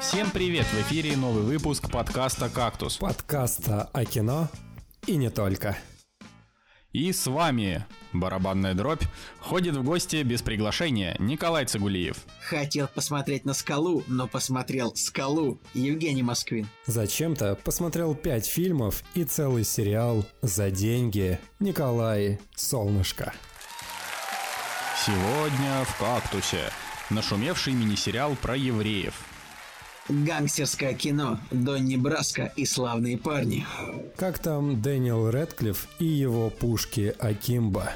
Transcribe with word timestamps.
Всем 0.00 0.30
привет! 0.30 0.66
В 0.66 0.80
эфире 0.82 1.16
новый 1.16 1.42
выпуск 1.42 1.90
подкаста 1.90 2.48
«Кактус». 2.48 2.98
Подкаста 2.98 3.90
о 3.92 4.04
кино 4.04 4.48
и 5.06 5.16
не 5.16 5.30
только. 5.30 5.76
И 6.92 7.12
с 7.12 7.26
вами 7.26 7.84
барабанная 8.12 8.74
дробь 8.74 9.02
ходит 9.40 9.76
в 9.76 9.82
гости 9.82 10.22
без 10.22 10.42
приглашения 10.42 11.16
Николай 11.18 11.64
Цигулиев. 11.66 12.16
Хотел 12.40 12.88
посмотреть 12.88 13.44
на 13.44 13.54
скалу, 13.54 14.04
но 14.06 14.26
посмотрел 14.28 14.94
скалу 14.94 15.60
Евгений 15.74 16.22
Москвин. 16.22 16.68
Зачем-то 16.86 17.56
посмотрел 17.56 18.14
пять 18.14 18.46
фильмов 18.46 19.02
и 19.14 19.24
целый 19.24 19.64
сериал 19.64 20.24
за 20.42 20.70
деньги 20.70 21.38
Николай 21.60 22.38
Солнышко. 22.54 23.32
Сегодня 25.04 25.84
в 25.84 25.98
«Кактусе» 25.98 26.70
нашумевший 27.10 27.74
мини-сериал 27.74 28.36
про 28.40 28.56
евреев– 28.56 29.14
Гангстерское 30.08 30.92
кино, 30.92 31.40
Донни 31.50 31.96
Браско 31.96 32.52
и 32.56 32.66
славные 32.66 33.16
парни. 33.16 33.66
Как 34.16 34.38
там 34.38 34.82
Дэниел 34.82 35.30
Редклифф 35.30 35.88
и 35.98 36.04
его 36.04 36.50
пушки 36.50 37.14
Акимба? 37.18 37.90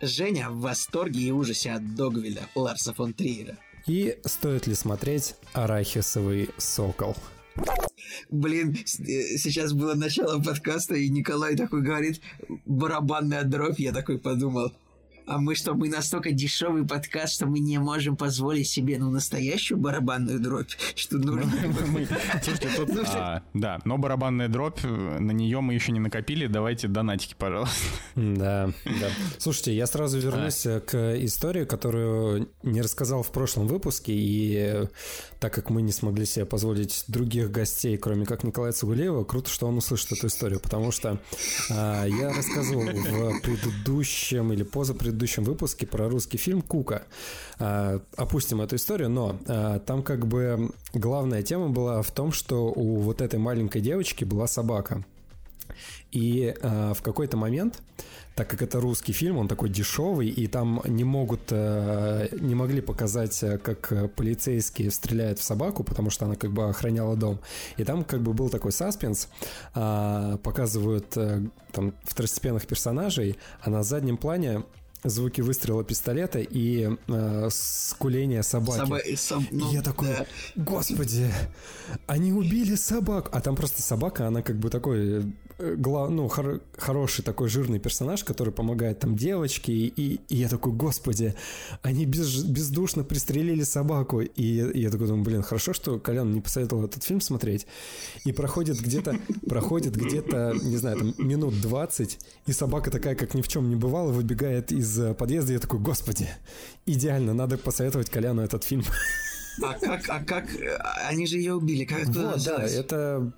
Женя 0.00 0.48
в 0.48 0.60
восторге 0.60 1.20
и 1.20 1.30
ужасе 1.30 1.72
от 1.72 1.94
Догвиля 1.94 2.48
Ларса 2.54 2.94
фон 2.94 3.12
Триера. 3.12 3.56
И 3.86 4.18
стоит 4.24 4.66
ли 4.66 4.74
смотреть 4.74 5.36
«Арахисовый 5.52 6.48
сокол»? 6.56 7.16
Блин, 8.30 8.72
э, 8.74 9.36
сейчас 9.36 9.72
было 9.72 9.94
начало 9.94 10.42
подкаста, 10.42 10.94
и 10.94 11.08
Николай 11.08 11.56
такой 11.56 11.82
говорит 11.82 12.20
«барабанная 12.64 13.44
дробь», 13.44 13.78
я 13.78 13.92
такой 13.92 14.18
подумал– 14.18 14.72
а 15.26 15.38
мы 15.38 15.56
что, 15.56 15.74
мы 15.74 15.88
настолько 15.88 16.30
дешевый 16.30 16.86
подкаст, 16.86 17.34
что 17.34 17.46
мы 17.46 17.58
не 17.58 17.78
можем 17.78 18.16
позволить 18.16 18.68
себе, 18.68 18.98
ну, 18.98 19.10
настоящую 19.10 19.78
барабанную 19.78 20.38
дробь, 20.38 20.70
что 20.94 21.18
нужно... 21.18 21.52
Слушайте, 22.42 22.68
тут... 22.76 22.88
Ну, 22.88 23.02
а, 23.08 23.42
да, 23.52 23.80
но 23.84 23.98
барабанная 23.98 24.48
дробь, 24.48 24.82
на 24.84 25.32
нее 25.32 25.60
мы 25.60 25.74
еще 25.74 25.90
не 25.90 25.98
накопили, 25.98 26.46
давайте 26.46 26.86
донатики, 26.88 27.34
пожалуйста. 27.36 27.76
Да, 28.14 28.70
да. 28.84 29.08
Слушайте, 29.38 29.74
я 29.74 29.86
сразу 29.86 30.18
вернусь 30.18 30.62
к 30.62 31.16
истории, 31.24 31.64
которую 31.64 32.48
не 32.62 32.80
рассказал 32.80 33.22
в 33.22 33.32
прошлом 33.32 33.66
выпуске, 33.66 34.12
и 34.14 34.86
так 35.40 35.52
как 35.52 35.70
мы 35.70 35.82
не 35.82 35.92
смогли 35.92 36.24
себе 36.24 36.44
позволить 36.44 37.04
других 37.08 37.50
гостей, 37.50 37.96
кроме 37.96 38.26
как 38.26 38.44
Николая 38.44 38.72
Цугулеева, 38.72 39.24
круто, 39.24 39.50
что 39.50 39.66
он 39.66 39.76
услышит 39.78 40.12
эту 40.12 40.28
историю, 40.28 40.60
потому 40.60 40.92
что 40.92 41.20
а, 41.70 42.04
я 42.04 42.32
рассказывал 42.32 42.84
в 42.84 43.40
предыдущем 43.40 44.52
или 44.52 44.62
позапредыдущем 44.62 45.15
предыдущем 45.16 45.44
выпуске 45.44 45.86
про 45.86 46.08
русский 46.10 46.36
фильм 46.36 46.60
«Кука». 46.60 47.02
А, 47.58 48.00
опустим 48.16 48.60
эту 48.60 48.76
историю, 48.76 49.08
но 49.08 49.38
а, 49.46 49.78
там 49.78 50.02
как 50.02 50.26
бы 50.26 50.70
главная 50.92 51.42
тема 51.42 51.70
была 51.70 52.02
в 52.02 52.10
том, 52.10 52.32
что 52.32 52.66
у 52.66 52.96
вот 52.96 53.22
этой 53.22 53.38
маленькой 53.38 53.80
девочки 53.80 54.24
была 54.24 54.46
собака. 54.46 55.04
И 56.12 56.54
э, 56.62 56.92
в 56.94 57.02
какой-то 57.02 57.36
момент, 57.36 57.82
так 58.36 58.48
как 58.48 58.62
это 58.62 58.80
русский 58.80 59.12
фильм, 59.12 59.36
он 59.36 59.48
такой 59.48 59.68
дешевый, 59.68 60.28
и 60.28 60.46
там 60.46 60.80
не 60.86 61.04
могут, 61.04 61.50
не 61.50 62.54
могли 62.54 62.80
показать, 62.80 63.44
как 63.62 64.14
полицейские 64.14 64.90
стреляют 64.90 65.38
в 65.38 65.42
собаку, 65.42 65.82
потому 65.82 66.10
что 66.10 66.24
она 66.26 66.36
как 66.36 66.52
бы 66.52 66.68
охраняла 66.68 67.16
дом. 67.16 67.40
И 67.78 67.84
там 67.84 68.04
как 68.04 68.20
бы 68.22 68.32
был 68.32 68.48
такой 68.48 68.72
саспенс, 68.72 69.28
показывают 69.72 71.16
э, 71.16 71.42
там 71.72 71.92
второстепенных 72.04 72.66
персонажей, 72.66 73.36
а 73.60 73.70
на 73.70 73.82
заднем 73.82 74.16
плане 74.16 74.62
звуки 75.08 75.40
выстрела 75.40 75.84
пистолета 75.84 76.38
и 76.40 76.90
э, 77.08 77.48
скуление 77.50 78.42
собаки. 78.42 78.78
Соба... 78.78 79.00
Соб... 79.16 79.42
Ну, 79.50 79.72
я 79.72 79.82
такой, 79.82 80.08
да. 80.08 80.26
господи, 80.56 81.30
они 82.06 82.32
убили 82.32 82.74
собаку. 82.74 83.30
А 83.32 83.40
там 83.40 83.56
просто 83.56 83.82
собака, 83.82 84.26
она 84.26 84.42
как 84.42 84.56
бы 84.56 84.70
такой, 84.70 85.20
э, 85.20 85.22
глав... 85.58 86.10
ну, 86.10 86.28
хор... 86.28 86.60
хороший 86.76 87.22
такой 87.22 87.48
жирный 87.48 87.78
персонаж, 87.78 88.24
который 88.24 88.52
помогает 88.52 88.98
там 88.98 89.16
девочке. 89.16 89.72
И, 89.72 90.20
и 90.28 90.34
я 90.34 90.48
такой, 90.48 90.72
господи, 90.72 91.34
они 91.82 92.06
без... 92.06 92.42
бездушно 92.42 93.04
пристрелили 93.04 93.62
собаку. 93.62 94.22
И, 94.22 94.30
и 94.36 94.80
я 94.80 94.90
такой 94.90 95.06
думаю, 95.06 95.24
блин, 95.24 95.42
хорошо, 95.42 95.72
что 95.72 95.98
Колян 95.98 96.32
не 96.32 96.40
посоветовал 96.40 96.84
этот 96.84 97.02
фильм 97.02 97.20
смотреть. 97.20 97.66
И 98.24 98.32
проходит 98.32 98.80
где-то, 98.80 99.18
проходит 99.46 99.94
где-то, 99.94 100.54
не 100.62 100.78
знаю, 100.78 100.98
там 100.98 101.14
минут 101.18 101.60
20, 101.60 102.18
и 102.46 102.52
собака 102.52 102.90
такая, 102.90 103.14
как 103.14 103.34
ни 103.34 103.42
в 103.42 103.48
чем 103.48 103.68
не 103.68 103.76
бывало, 103.76 104.10
выбегает 104.10 104.72
из 104.72 104.86
из 104.86 105.14
подъезда, 105.14 105.52
я 105.52 105.58
такой, 105.58 105.80
господи, 105.80 106.28
идеально, 106.86 107.34
надо 107.34 107.58
посоветовать 107.58 108.10
Коляну 108.10 108.42
этот 108.42 108.64
фильм. 108.64 108.84
А 109.62 109.72
как, 109.72 110.08
а 110.10 110.22
как, 110.22 110.44
они 111.08 111.26
же 111.26 111.38
ее 111.38 111.54
убили, 111.54 111.86
как 111.86 112.00
это 112.00 112.32
вот, 112.32 112.44
да, 112.44 112.62
это, 112.62 113.32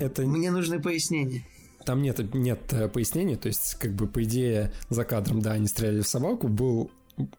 это... 0.00 0.22
Мне 0.22 0.50
нужны 0.50 0.82
пояснения. 0.82 1.44
Там 1.84 2.02
нет, 2.02 2.34
нет 2.34 2.60
э, 2.72 2.88
пояснений, 2.88 3.36
то 3.36 3.48
есть, 3.48 3.74
как 3.76 3.92
бы, 3.92 4.06
по 4.06 4.22
идее, 4.22 4.72
за 4.90 5.04
кадром, 5.04 5.40
да, 5.40 5.52
они 5.52 5.66
стреляли 5.66 6.02
в 6.02 6.08
собаку, 6.08 6.48
был 6.48 6.90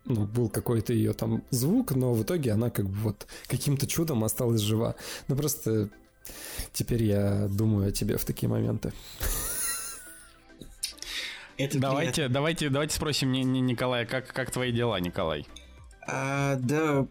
ну, 0.06 0.26
был 0.26 0.50
какой-то 0.50 0.94
ее 0.94 1.14
там 1.14 1.44
звук, 1.50 1.92
но 1.92 2.14
в 2.14 2.24
итоге 2.24 2.52
она 2.52 2.70
как 2.70 2.88
бы 2.88 2.96
вот 2.98 3.28
каким-то 3.48 3.88
чудом 3.88 4.24
осталась 4.24 4.62
жива. 4.62 4.96
Ну, 5.28 5.36
просто 5.36 5.90
теперь 6.74 7.04
я 7.04 7.48
думаю 7.50 7.90
о 7.90 7.92
тебе 7.92 8.18
в 8.18 8.26
такие 8.26 8.50
моменты. 8.50 8.94
Это 11.58 11.80
давайте, 11.80 12.14
приятно. 12.14 12.34
давайте, 12.34 12.70
давайте 12.70 12.96
спросим 12.96 13.32
Николая, 13.32 14.06
как, 14.06 14.28
как 14.28 14.52
твои 14.52 14.72
дела, 14.72 15.00
Николай? 15.00 15.46
А, 16.08 16.56
да, 16.56 17.06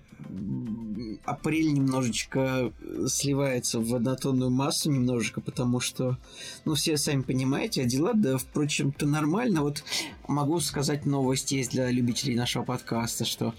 апрель 1.24 1.72
немножечко 1.72 2.72
сливается 3.06 3.80
в 3.80 3.94
однотонную 3.94 4.50
массу 4.50 4.90
немножечко, 4.90 5.40
потому 5.40 5.80
что, 5.80 6.18
ну, 6.64 6.74
все 6.74 6.96
сами 6.96 7.22
понимаете, 7.22 7.82
а 7.82 7.84
дела, 7.84 8.12
да, 8.14 8.38
впрочем-то, 8.38 9.06
нормально. 9.06 9.62
Вот 9.62 9.84
могу 10.26 10.60
сказать 10.60 11.06
новость 11.06 11.52
есть 11.52 11.70
для 11.72 11.90
любителей 11.90 12.34
нашего 12.34 12.64
подкаста, 12.64 13.24
что 13.24 13.54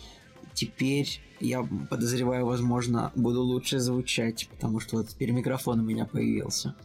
теперь 0.53 1.21
я 1.39 1.67
подозреваю, 1.89 2.45
возможно, 2.45 3.11
буду 3.15 3.41
лучше 3.41 3.79
звучать, 3.79 4.47
потому 4.51 4.79
что 4.79 4.97
вот 4.97 5.09
теперь 5.09 5.31
микрофон 5.31 5.79
у 5.79 5.83
меня 5.83 6.05
появился. 6.05 6.75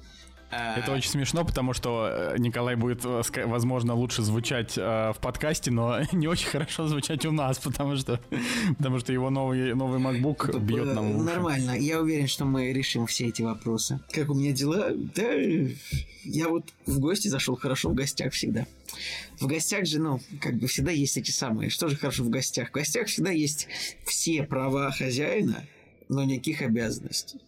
Э, 0.50 0.78
Это 0.78 0.92
очень 0.92 1.10
смешно, 1.10 1.44
потому 1.44 1.72
что 1.72 2.08
э, 2.08 2.38
Николай 2.38 2.76
будет, 2.76 3.04
э, 3.04 3.22
возможно, 3.46 3.94
лучше 3.94 4.22
звучать 4.22 4.76
в 4.76 5.16
подкасте, 5.20 5.70
но 5.70 6.00
не 6.12 6.28
очень 6.28 6.48
хорошо 6.48 6.86
звучать 6.86 7.24
у 7.26 7.32
нас, 7.32 7.58
потому 7.58 7.96
что, 7.96 8.20
потому 8.78 8.98
что 8.98 9.12
его 9.12 9.30
новый, 9.30 9.74
новый 9.74 10.00
MacBook 10.00 10.58
бьет 10.60 10.94
нам 10.94 11.12
в 11.12 11.16
уши. 11.16 11.24
Нормально, 11.24 11.70
я 11.78 12.00
уверен, 12.00 12.28
что 12.28 12.44
мы 12.44 12.72
решим 12.72 13.06
все 13.06 13.26
эти 13.26 13.42
вопросы. 13.42 14.00
Как 14.12 14.30
у 14.30 14.34
меня 14.34 14.52
дела? 14.52 14.90
Да, 14.92 15.32
я 16.24 16.48
вот 16.48 16.64
в 16.86 16.98
гости 16.98 17.28
зашел 17.28 17.56
хорошо 17.56 17.90
в 17.90 17.94
гостях 17.94 18.32
всегда. 18.32 18.66
В 19.40 19.46
гостях 19.46 19.86
же, 19.86 20.00
ну, 20.00 20.20
как 20.40 20.56
бы 20.56 20.66
всегда 20.66 20.90
есть 20.90 21.16
эти 21.16 21.30
самые. 21.30 21.70
Что 21.70 21.88
же 21.88 21.96
хорошо 21.96 22.24
в 22.24 22.30
гостях? 22.30 22.70
В 22.70 22.72
гостях 22.72 23.08
всегда 23.08 23.30
есть 23.30 23.68
все 24.06 24.42
права 24.44 24.90
хозяина, 24.92 25.64
но 26.08 26.24
никаких 26.24 26.62
обязанностей. 26.62 27.40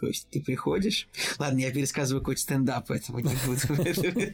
То 0.00 0.06
есть 0.06 0.28
ты 0.30 0.42
приходишь... 0.42 1.08
Ладно, 1.38 1.58
я 1.58 1.70
пересказываю 1.70 2.20
какой-то 2.20 2.40
стендап, 2.40 2.86
поэтому 2.88 3.20
не 3.20 3.34
буду. 3.46 4.32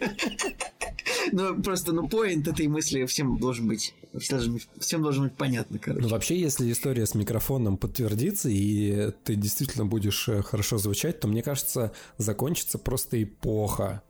Ну, 1.30 1.62
просто, 1.62 1.92
ну, 1.92 2.08
поинт 2.08 2.48
этой 2.48 2.66
мысли 2.66 3.06
всем 3.06 3.38
должен 3.38 3.68
быть, 3.68 3.94
всем 4.18 5.02
должен 5.02 5.24
быть 5.24 5.34
понятно, 5.34 5.78
короче. 5.78 6.02
Ну, 6.02 6.08
вообще, 6.08 6.38
если 6.38 6.70
история 6.70 7.06
с 7.06 7.14
микрофоном 7.14 7.76
подтвердится, 7.76 8.48
и 8.48 9.12
ты 9.24 9.36
действительно 9.36 9.86
будешь 9.86 10.28
э, 10.28 10.42
хорошо 10.42 10.78
звучать, 10.78 11.20
то, 11.20 11.28
мне 11.28 11.42
кажется, 11.42 11.92
закончится 12.18 12.78
просто 12.78 13.22
эпоха 13.22 14.02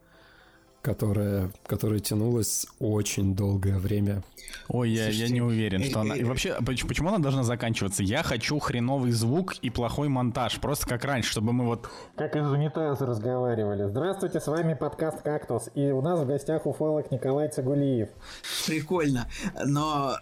которая, 0.83 1.53
которая 1.65 2.01
тянулась 2.01 2.67
очень 2.81 3.37
долгое 3.37 3.79
время. 3.79 4.23
Ой, 4.69 4.91
я, 4.91 5.09
я 5.09 5.29
не 5.29 5.41
уверен, 5.41 5.85
что 5.85 6.01
она... 6.01 6.17
И 6.17 6.25
вообще, 6.25 6.57
почему 6.61 7.09
она 7.09 7.19
должна 7.19 7.45
заканчиваться? 7.45 8.03
Я 8.03 8.25
хочу 8.25 8.59
хреновый 8.59 9.13
звук 9.13 9.55
и 9.63 9.71
плохой 9.71 10.09
монтаж, 10.09 10.61
просто 10.61 10.89
как 10.89 11.05
раньше, 11.05 11.31
чтобы 11.31 11.53
мы 11.53 11.65
вот... 11.65 11.89
Как 12.17 12.35
из 12.35 12.51
унитаза 12.51 13.07
разговаривали. 13.07 13.87
Здравствуйте, 13.89 14.41
с 14.41 14.47
вами 14.49 14.75
подкаст 14.75 15.23
«Кактус», 15.23 15.71
и 15.75 15.91
у 15.93 16.03
нас 16.03 16.19
в 16.19 16.27
гостях 16.27 16.67
уфолог 16.67 17.11
Николай 17.13 17.49
Цигулиев. 17.49 18.09
Прикольно, 18.67 19.29
но 19.65 20.17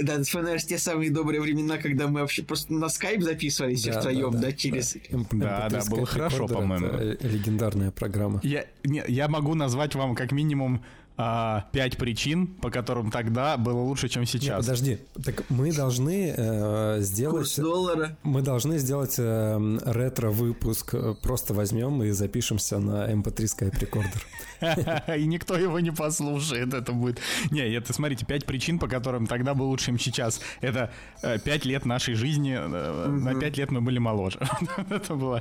да, 0.00 0.16
ты 0.16 0.24
вспоминаешь 0.24 0.64
те 0.64 0.78
самые 0.78 1.10
добрые 1.10 1.40
времена, 1.40 1.78
когда 1.78 2.08
мы 2.08 2.20
вообще 2.20 2.42
просто 2.42 2.72
на 2.72 2.88
скайп 2.88 3.22
записывались 3.22 3.84
да, 3.84 4.00
втроем, 4.00 4.32
да, 4.32 4.38
да, 4.38 4.46
да, 4.46 4.52
через... 4.52 4.96
Да, 5.32 5.68
да, 5.68 5.82
было 5.88 6.06
хорошо, 6.06 6.46
по-моему. 6.48 7.16
Легендарная 7.20 7.90
программа. 7.90 8.40
Я, 8.42 8.66
не, 8.84 9.02
я 9.08 9.28
могу 9.28 9.54
назвать 9.54 9.94
вам 9.94 10.14
как 10.14 10.32
минимум 10.32 10.84
а, 11.16 11.66
пять 11.72 11.96
причин, 11.96 12.46
по 12.46 12.70
которым 12.70 13.10
тогда 13.10 13.56
было 13.56 13.80
лучше, 13.80 14.08
чем 14.08 14.24
сейчас. 14.24 14.42
Нет, 14.42 14.58
подожди, 14.58 14.98
так 15.22 15.50
мы 15.50 15.72
должны 15.72 16.34
э, 16.36 16.96
сделать... 17.00 17.36
Курс 17.36 17.56
доллара. 17.56 18.16
Мы 18.22 18.42
должны 18.42 18.78
сделать 18.78 19.16
э, 19.18 19.78
ретро-выпуск. 19.84 20.94
Просто 21.22 21.54
возьмем 21.54 22.02
и 22.02 22.10
запишемся 22.10 22.78
на 22.78 23.12
MP3 23.12 23.36
Skype 23.36 23.78
Recorder. 23.78 25.18
И 25.18 25.26
никто 25.26 25.56
его 25.56 25.80
не 25.80 25.90
послушает. 25.90 26.72
Это 26.74 26.92
будет... 26.92 27.20
Не, 27.50 27.68
это, 27.74 27.92
смотрите, 27.92 28.24
пять 28.24 28.46
причин, 28.46 28.78
по 28.78 28.88
которым 28.88 29.26
тогда 29.26 29.54
было 29.54 29.66
лучше, 29.66 29.86
чем 29.86 29.98
сейчас. 29.98 30.40
Это 30.60 30.92
э, 31.22 31.38
пять 31.38 31.64
лет 31.64 31.84
нашей 31.84 32.14
жизни. 32.14 32.56
Э, 32.56 33.06
на 33.08 33.38
пять 33.38 33.56
лет 33.56 33.70
мы 33.70 33.80
были 33.80 33.98
моложе. 33.98 34.38
Это 34.90 35.14
был 35.14 35.40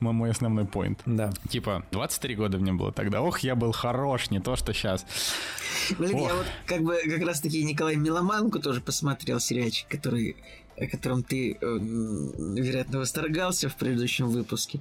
мой 0.00 0.30
основной 0.30 0.64
поинт. 0.64 1.00
Да. 1.06 1.32
Типа, 1.48 1.84
23 1.90 2.34
года 2.36 2.58
мне 2.58 2.72
было 2.72 2.92
тогда. 2.92 3.22
Ох, 3.22 3.40
я 3.40 3.54
был 3.54 3.72
хорош, 3.72 4.30
не 4.30 4.40
то, 4.40 4.56
что 4.56 4.72
сейчас. 4.72 5.01
Блин, 5.98 6.16
я 6.18 6.34
вот 6.34 6.46
как 6.66 6.82
бы 6.82 6.96
как 7.04 7.22
раз 7.22 7.40
таки 7.40 7.62
Николай 7.64 7.96
Миломанку 7.96 8.60
тоже 8.60 8.80
посмотрел 8.80 9.40
сериальчик, 9.40 9.88
который 9.88 10.36
о 10.76 10.86
котором 10.86 11.22
ты, 11.22 11.52
э, 11.52 11.56
вероятно, 11.60 12.98
восторгался 12.98 13.68
в 13.68 13.76
предыдущем 13.76 14.28
выпуске. 14.28 14.80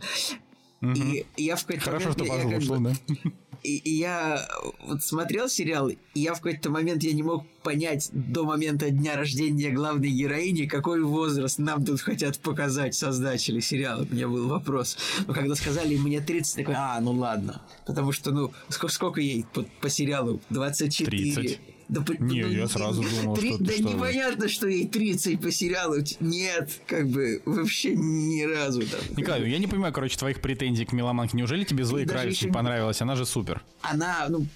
Угу. 0.82 0.94
И 0.94 1.26
я 1.38 1.56
в 1.56 1.62
какой-то 1.62 1.86
Хорошо, 1.86 2.10
момент, 2.18 2.64
что 2.64 2.76
послушал, 2.76 2.80
да. 2.80 3.32
И, 3.64 3.78
и 3.78 3.98
я 3.98 4.48
вот 4.86 5.04
смотрел 5.04 5.48
сериал, 5.48 5.90
и 5.90 5.98
я 6.16 6.34
в 6.34 6.38
какой-то 6.38 6.70
момент 6.70 7.04
я 7.04 7.14
не 7.14 7.24
мог 7.24 7.46
понять 7.64 8.10
до 8.12 8.44
момента 8.44 8.90
дня 8.90 9.16
рождения 9.16 9.70
главной 9.70 10.10
героини, 10.10 10.66
какой 10.66 11.02
возраст 11.04 11.60
нам 11.60 11.86
тут 11.86 12.02
хотят 12.02 12.40
показать 12.40 12.96
создатели 12.96 13.60
сериала. 13.60 14.06
У 14.10 14.14
меня 14.14 14.28
был 14.28 14.48
вопрос. 14.48 14.98
Но 15.28 15.34
когда 15.34 15.56
сказали 15.56 15.96
мне 15.96 16.22
30, 16.22 16.56
такой, 16.56 16.76
а, 16.76 17.00
ну 17.02 17.12
ладно. 17.12 17.62
Потому 17.86 18.12
что, 18.12 18.32
ну, 18.32 18.52
сколько, 18.70 18.94
сколько 18.94 19.22
ей 19.22 19.46
по, 19.54 19.64
по 19.80 19.90
сериалу? 19.90 20.42
24. 20.50 21.36
30. 21.36 21.60
Да, 21.92 22.02
не, 22.20 22.44
ну, 22.44 22.50
я 22.50 22.70
сразу 22.70 23.04
думал, 23.04 23.36
3, 23.36 23.50
что... 23.50 23.64
Да 23.66 23.74
что 23.74 23.84
непонятно, 23.84 24.48
что 24.48 24.68
ей 24.68 24.88
30 24.88 25.42
по 25.42 25.52
сериалу. 25.52 25.98
Нет, 26.22 26.70
как 26.88 27.06
бы 27.10 27.42
вообще 27.44 27.94
ни 27.96 28.44
разу. 28.44 28.82
Там, 28.82 29.02
Николай, 29.18 29.50
я 29.50 29.58
не 29.60 29.68
понимаю, 29.68 29.94
короче, 29.94 30.18
твоих 30.18 30.40
претензий 30.40 30.86
к 30.86 30.94
Меломанке. 30.94 31.36
Неужели 31.36 31.66
тебе 31.66 31.84
Зои 31.84 32.06
Кравец 32.06 32.42
не 32.42 32.50
понравилась? 32.50 33.02
Она 33.02 33.18
же 33.18 33.26
супер. 33.26 33.62
Она, 33.82 34.26
ну, 34.30 34.48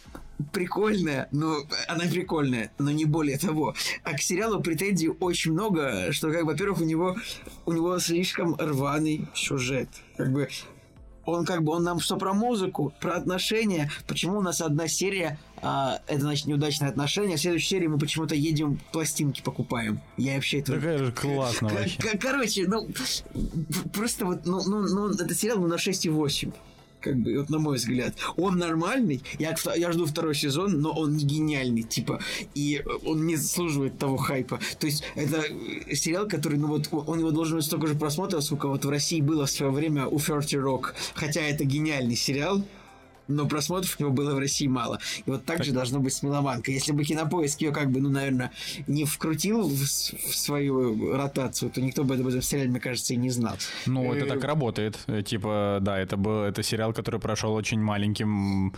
прикольная, 0.54 1.28
но 1.34 1.58
она 1.90 2.06
прикольная, 2.06 2.72
но 2.78 2.92
не 2.92 3.04
более 3.04 3.38
того. 3.38 3.76
А 4.04 4.14
к 4.14 4.22
сериалу 4.22 4.62
претензий 4.62 5.10
очень 5.10 5.52
много, 5.52 6.14
что, 6.14 6.32
как, 6.32 6.46
во-первых, 6.46 6.80
у 6.80 6.86
него, 6.86 7.18
у 7.66 7.74
него 7.74 8.00
слишком 8.00 8.56
рваный 8.56 9.28
сюжет. 9.34 9.90
Как 10.16 10.32
бы 10.32 10.48
он 11.26 11.46
как 11.46 11.64
бы 11.64 11.72
он 11.72 11.84
нам 11.84 12.00
что 12.00 12.18
про 12.18 12.34
музыку, 12.34 12.94
про 13.00 13.16
отношения. 13.16 13.92
Почему 14.08 14.40
у 14.40 14.42
нас 14.42 14.62
одна 14.62 14.88
серия, 14.88 15.40
а, 15.62 16.00
это 16.08 16.22
значит 16.22 16.46
неудачные 16.46 16.90
отношения, 16.90 17.36
а 17.36 17.38
в 17.38 17.42
следующей 17.42 17.68
серии 17.68 17.88
мы 17.88 17.98
почему-то 17.98 18.36
едем 18.36 18.80
пластинки 18.92 19.42
покупаем. 19.42 20.00
Я 20.18 20.36
вообще 20.36 20.60
это. 20.60 20.74
Такая 20.74 20.98
же 20.98 21.12
классно 21.12 21.70
вообще. 21.70 22.18
Короче, 22.20 22.68
ну 22.68 22.88
просто 23.94 24.26
вот, 24.26 24.46
ну, 24.46 24.62
ну, 24.66 24.88
ну 24.88 25.10
это 25.10 25.34
сериал 25.34 25.60
ну, 25.60 25.68
на 25.68 25.76
6,8 25.76 26.54
как 27.06 27.18
бы, 27.18 27.38
вот 27.38 27.50
на 27.52 27.60
мой 27.60 27.78
взгляд. 27.78 28.16
Он 28.36 28.58
нормальный, 28.58 29.22
я, 29.38 29.56
я 29.76 29.92
жду 29.92 30.06
второй 30.06 30.34
сезон, 30.34 30.82
но 30.82 30.92
он 30.92 31.16
не 31.16 31.24
гениальный, 31.24 31.84
типа, 31.84 32.20
и 32.56 32.84
он 33.06 33.28
не 33.28 33.36
заслуживает 33.36 34.00
того 34.00 34.18
хайпа. 34.18 34.60
То 34.80 34.88
есть, 34.88 35.04
это 35.14 35.44
сериал, 35.94 36.28
который, 36.28 36.58
ну 36.58 36.68
вот, 36.68 36.90
он 36.92 37.20
его 37.20 37.30
должен 37.30 37.58
быть 37.58 37.66
столько 37.66 37.86
же 37.86 37.94
просмотров, 37.94 38.44
сколько 38.44 38.68
вот 38.68 38.84
в 38.86 38.90
России 38.90 39.22
было 39.22 39.46
в 39.46 39.52
свое 39.52 39.72
время 39.72 40.08
у 40.08 40.18
Ферти 40.18 40.56
Рок. 40.56 40.96
Хотя 41.14 41.42
это 41.42 41.64
гениальный 41.64 42.16
сериал, 42.16 42.64
но 43.28 43.48
просмотров 43.48 43.96
у 44.00 44.04
него 44.04 44.14
было 44.14 44.36
в 44.36 44.40
России 44.40 44.68
мало. 44.68 45.00
И 45.26 45.30
вот 45.30 45.46
так, 45.46 45.64
же 45.64 45.72
должно 45.72 46.00
быть 46.00 46.14
с 46.14 46.24
Меломанкой. 46.24 46.74
Если 46.74 46.92
бы 46.92 47.04
Кинопоиск 47.04 47.62
ее, 47.62 47.72
как 47.72 47.92
бы, 47.92 48.00
ну, 48.00 48.10
наверное, 48.10 48.52
не 48.88 49.06
вкрутил 49.06 49.68
в, 49.68 49.76
в 49.76 50.36
свою 50.36 51.16
ротацию, 51.16 51.72
то 51.72 51.82
никто 51.82 52.04
бы 52.04 52.16
об 52.16 52.28
этом 52.28 52.42
сериале, 52.42 52.70
мне 52.70 52.80
кажется, 52.80 53.14
и 53.14 53.18
не 53.18 53.30
знал. 53.30 53.56
Ну, 53.86 54.14
это 54.14 54.28
так 54.28 54.44
работает. 54.44 54.98
Э, 55.08 55.22
типа, 55.22 55.80
да, 55.82 56.00
это 56.00 56.18
был 56.18 56.44
это 56.44 56.64
сериал, 56.64 56.94
который 56.94 57.20
прошел 57.20 57.54
очень 57.54 57.80
маленьким 57.80 58.74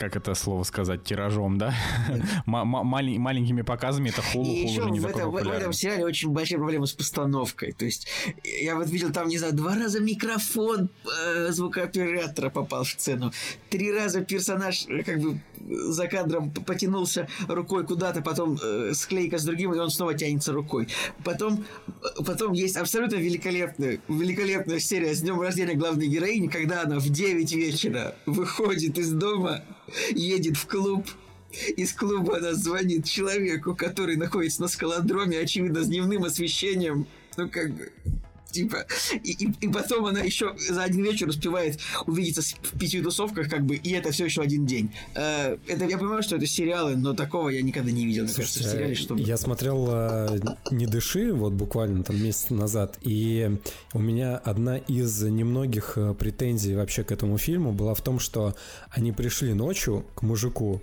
как 0.00 0.16
это 0.16 0.34
слово 0.34 0.64
сказать, 0.64 1.04
тиражом, 1.04 1.58
да? 1.58 1.74
Маленькими 2.46 3.60
показами 3.60 4.08
это 4.08 4.22
хулу, 4.22 4.46
хулу 4.46 4.64
уже 4.64 4.90
не 4.90 4.98
в 4.98 5.02
такой 5.02 5.20
этом, 5.20 5.30
в 5.30 5.36
этом 5.36 5.72
сериале 5.74 6.06
очень 6.06 6.30
большая 6.30 6.58
проблема 6.58 6.86
с 6.86 6.92
постановкой. 6.92 7.72
То 7.72 7.84
есть 7.84 8.08
я 8.42 8.76
вот 8.76 8.88
видел 8.88 9.12
там, 9.12 9.28
не 9.28 9.36
знаю, 9.36 9.52
два 9.52 9.74
раза 9.74 10.00
микрофон 10.00 10.88
э, 11.04 11.52
звукооператора 11.52 12.48
попал 12.48 12.84
в 12.84 12.88
сцену, 12.88 13.30
три 13.68 13.92
раза 13.92 14.22
персонаж 14.22 14.86
э, 14.88 15.02
как 15.02 15.20
бы 15.20 15.38
за 15.68 16.08
кадром 16.08 16.50
потянулся 16.50 17.28
рукой 17.46 17.84
куда-то, 17.84 18.22
потом 18.22 18.58
э, 18.62 18.92
склейка 18.94 19.36
с 19.36 19.44
другим, 19.44 19.74
и 19.74 19.78
он 19.78 19.90
снова 19.90 20.14
тянется 20.14 20.54
рукой. 20.54 20.88
Потом, 21.24 21.66
потом 22.24 22.54
есть 22.54 22.78
абсолютно 22.78 23.16
великолепная, 23.16 24.00
великолепная 24.08 24.78
серия 24.78 25.14
с 25.14 25.20
днем 25.20 25.38
рождения 25.42 25.74
главной 25.74 26.06
героини, 26.06 26.48
когда 26.48 26.84
она 26.84 26.98
в 26.98 27.10
9 27.10 27.52
вечера 27.52 28.14
выходит 28.24 28.96
из 28.96 29.12
дома 29.12 29.62
едет 30.14 30.56
в 30.56 30.66
клуб, 30.66 31.06
из 31.76 31.92
клуба 31.92 32.38
она 32.38 32.54
звонит 32.54 33.04
человеку, 33.04 33.74
который 33.74 34.16
находится 34.16 34.62
на 34.62 34.68
скалодроме, 34.68 35.38
очевидно, 35.38 35.82
с 35.82 35.88
дневным 35.88 36.24
освещением. 36.24 37.06
Ну, 37.36 37.48
как 37.48 37.72
бы, 37.72 37.92
типа, 38.50 38.86
и, 39.22 39.32
и, 39.32 39.52
и 39.60 39.68
потом 39.68 40.06
она 40.06 40.20
еще 40.20 40.54
за 40.58 40.82
один 40.82 41.04
вечер 41.04 41.28
успевает 41.28 41.78
увидеться 42.06 42.42
в 42.62 42.78
пяти 42.78 43.00
тусовках, 43.00 43.48
как 43.48 43.64
бы, 43.64 43.76
и 43.76 43.90
это 43.92 44.10
все 44.10 44.24
еще 44.24 44.42
один 44.42 44.66
день. 44.66 44.92
Э, 45.14 45.56
это 45.66 45.84
я 45.84 45.98
понимаю, 45.98 46.22
что 46.22 46.36
это 46.36 46.46
сериалы, 46.46 46.96
но 46.96 47.14
такого 47.14 47.48
я 47.48 47.62
никогда 47.62 47.90
не 47.90 48.04
видел, 48.04 48.26
Слушайте, 48.28 48.58
кажется, 48.58 48.76
сериале, 48.76 48.94
чтобы... 48.94 49.20
Я 49.20 49.36
смотрел 49.36 49.88
э, 49.90 50.38
«Не 50.70 50.86
дыши» 50.86 51.32
вот 51.32 51.52
буквально 51.52 52.02
там 52.02 52.22
месяц 52.22 52.50
назад, 52.50 52.98
и 53.02 53.58
у 53.92 53.98
меня 53.98 54.36
одна 54.36 54.78
из 54.78 55.22
немногих 55.22 55.94
э, 55.96 56.14
претензий 56.14 56.74
вообще 56.74 57.04
к 57.04 57.12
этому 57.12 57.38
фильму 57.38 57.72
была 57.72 57.94
в 57.94 58.02
том, 58.02 58.18
что 58.18 58.54
они 58.90 59.12
пришли 59.12 59.54
ночью 59.54 60.04
к 60.14 60.22
мужику, 60.22 60.82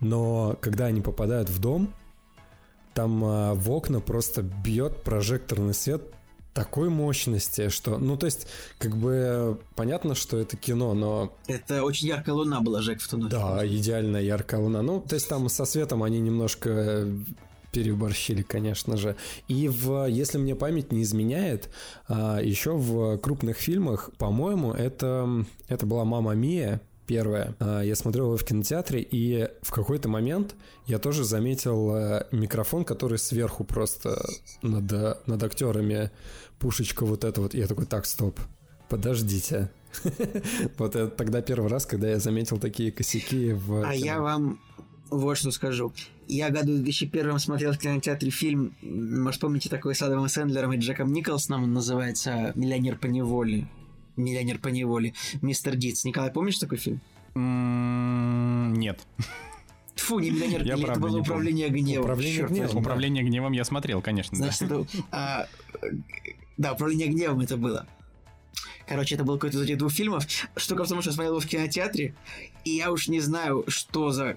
но 0.00 0.56
когда 0.60 0.86
они 0.86 1.00
попадают 1.00 1.48
в 1.48 1.58
дом, 1.60 1.92
там 2.94 3.24
э, 3.24 3.54
в 3.54 3.70
окна 3.70 4.00
просто 4.00 4.42
бьет 4.42 5.02
прожекторный 5.02 5.74
свет 5.74 6.02
такой 6.54 6.90
мощности, 6.90 7.68
что, 7.68 7.98
ну, 7.98 8.16
то 8.16 8.26
есть, 8.26 8.46
как 8.78 8.96
бы 8.96 9.58
понятно, 9.74 10.14
что 10.14 10.38
это 10.38 10.56
кино, 10.56 10.94
но... 10.94 11.32
Это 11.46 11.82
очень 11.82 12.08
яркая 12.08 12.34
луна 12.34 12.60
была, 12.60 12.82
Жек, 12.82 13.00
в 13.00 13.08
ту 13.08 13.16
ночь. 13.16 13.30
Да, 13.30 13.66
идеальная 13.66 14.22
яркая 14.22 14.60
луна. 14.60 14.82
Ну, 14.82 15.00
то 15.00 15.14
есть 15.14 15.28
там 15.28 15.48
со 15.48 15.64
светом 15.64 16.02
они 16.02 16.20
немножко 16.20 17.06
переборщили, 17.72 18.42
конечно 18.42 18.96
же. 18.96 19.16
И 19.48 19.68
в, 19.68 20.06
если 20.06 20.38
мне 20.38 20.54
память 20.54 20.92
не 20.92 21.02
изменяет, 21.02 21.70
а, 22.06 22.38
еще 22.40 22.72
в 22.72 23.16
крупных 23.18 23.56
фильмах, 23.56 24.10
по-моему, 24.18 24.72
это, 24.72 25.46
это 25.68 25.86
была 25.86 26.04
«Мама 26.04 26.34
Мия», 26.34 26.82
первая. 27.12 27.54
А, 27.58 27.82
я 27.82 27.94
смотрел 27.94 28.26
его 28.26 28.36
в 28.36 28.44
кинотеатре, 28.44 29.02
и 29.02 29.48
в 29.60 29.70
какой-то 29.70 30.08
момент 30.08 30.54
я 30.86 30.98
тоже 30.98 31.24
заметил 31.24 31.94
э, 31.94 32.26
микрофон, 32.32 32.84
который 32.84 33.18
сверху 33.18 33.64
просто 33.64 34.18
над, 34.62 35.26
над 35.26 35.42
актерами 35.42 36.10
пушечка 36.58 37.04
вот 37.04 37.24
эта 37.24 37.42
вот. 37.42 37.52
Я 37.54 37.66
такой, 37.66 37.84
так, 37.84 38.06
стоп, 38.06 38.40
подождите. 38.88 39.70
Вот 40.78 40.96
это 40.96 41.08
тогда 41.08 41.42
первый 41.42 41.68
раз, 41.68 41.84
когда 41.84 42.08
я 42.08 42.18
заметил 42.18 42.58
такие 42.58 42.90
косяки 42.90 43.52
в... 43.52 43.86
А 43.86 43.94
я 43.94 44.22
вам 44.22 44.58
вот 45.10 45.36
что 45.36 45.50
скажу. 45.50 45.92
Я 46.28 46.48
году 46.48 46.72
в 46.72 46.82
2001 46.82 47.38
смотрел 47.38 47.72
в 47.72 47.78
кинотеатре 47.78 48.30
фильм, 48.30 48.74
может, 48.80 49.42
помните, 49.42 49.68
такой 49.68 49.94
с 49.94 50.00
Адамом 50.00 50.30
Сэндлером 50.30 50.72
и 50.72 50.78
Джеком 50.78 51.12
Николсоном, 51.12 51.64
он 51.64 51.74
называется 51.74 52.52
«Миллионер 52.54 52.96
по 52.96 53.06
неволе». 53.06 53.68
«Миллионер 54.16 54.58
по 54.58 54.68
неволе». 54.68 55.12
Мистер 55.42 55.76
Дитс. 55.76 56.04
Николай, 56.04 56.30
помнишь 56.30 56.58
такой 56.58 56.78
фильм? 56.78 57.02
Нет. 57.34 59.00
Фу, 59.96 60.18
не 60.18 60.30
миллионер, 60.30 60.62
я 60.64 60.74
это 60.74 60.98
было 60.98 61.20
управление 61.20 61.68
гневом. 61.68 62.04
Управление 62.04 62.46
гневом. 62.46 62.76
Управление 62.76 63.24
гневом 63.24 63.52
я 63.52 63.64
смотрел, 63.64 64.02
конечно. 64.02 64.36
Значит, 64.36 64.62
это, 64.62 64.86
а, 65.10 65.46
да, 66.56 66.72
управление 66.72 67.08
гневом 67.08 67.40
это 67.40 67.56
было. 67.56 67.86
Короче, 68.86 69.14
это 69.14 69.24
был 69.24 69.34
какой-то 69.34 69.58
из 69.58 69.62
этих 69.62 69.78
двух 69.78 69.92
фильмов. 69.92 70.26
Штука 70.56 70.84
в 70.84 70.88
том, 70.88 71.00
что 71.00 71.10
я 71.10 71.14
смотрел 71.14 71.32
его 71.34 71.40
в 71.40 71.46
кинотеатре, 71.46 72.14
и 72.64 72.70
я 72.70 72.90
уж 72.90 73.08
не 73.08 73.20
знаю, 73.20 73.64
что 73.68 74.10
за 74.10 74.36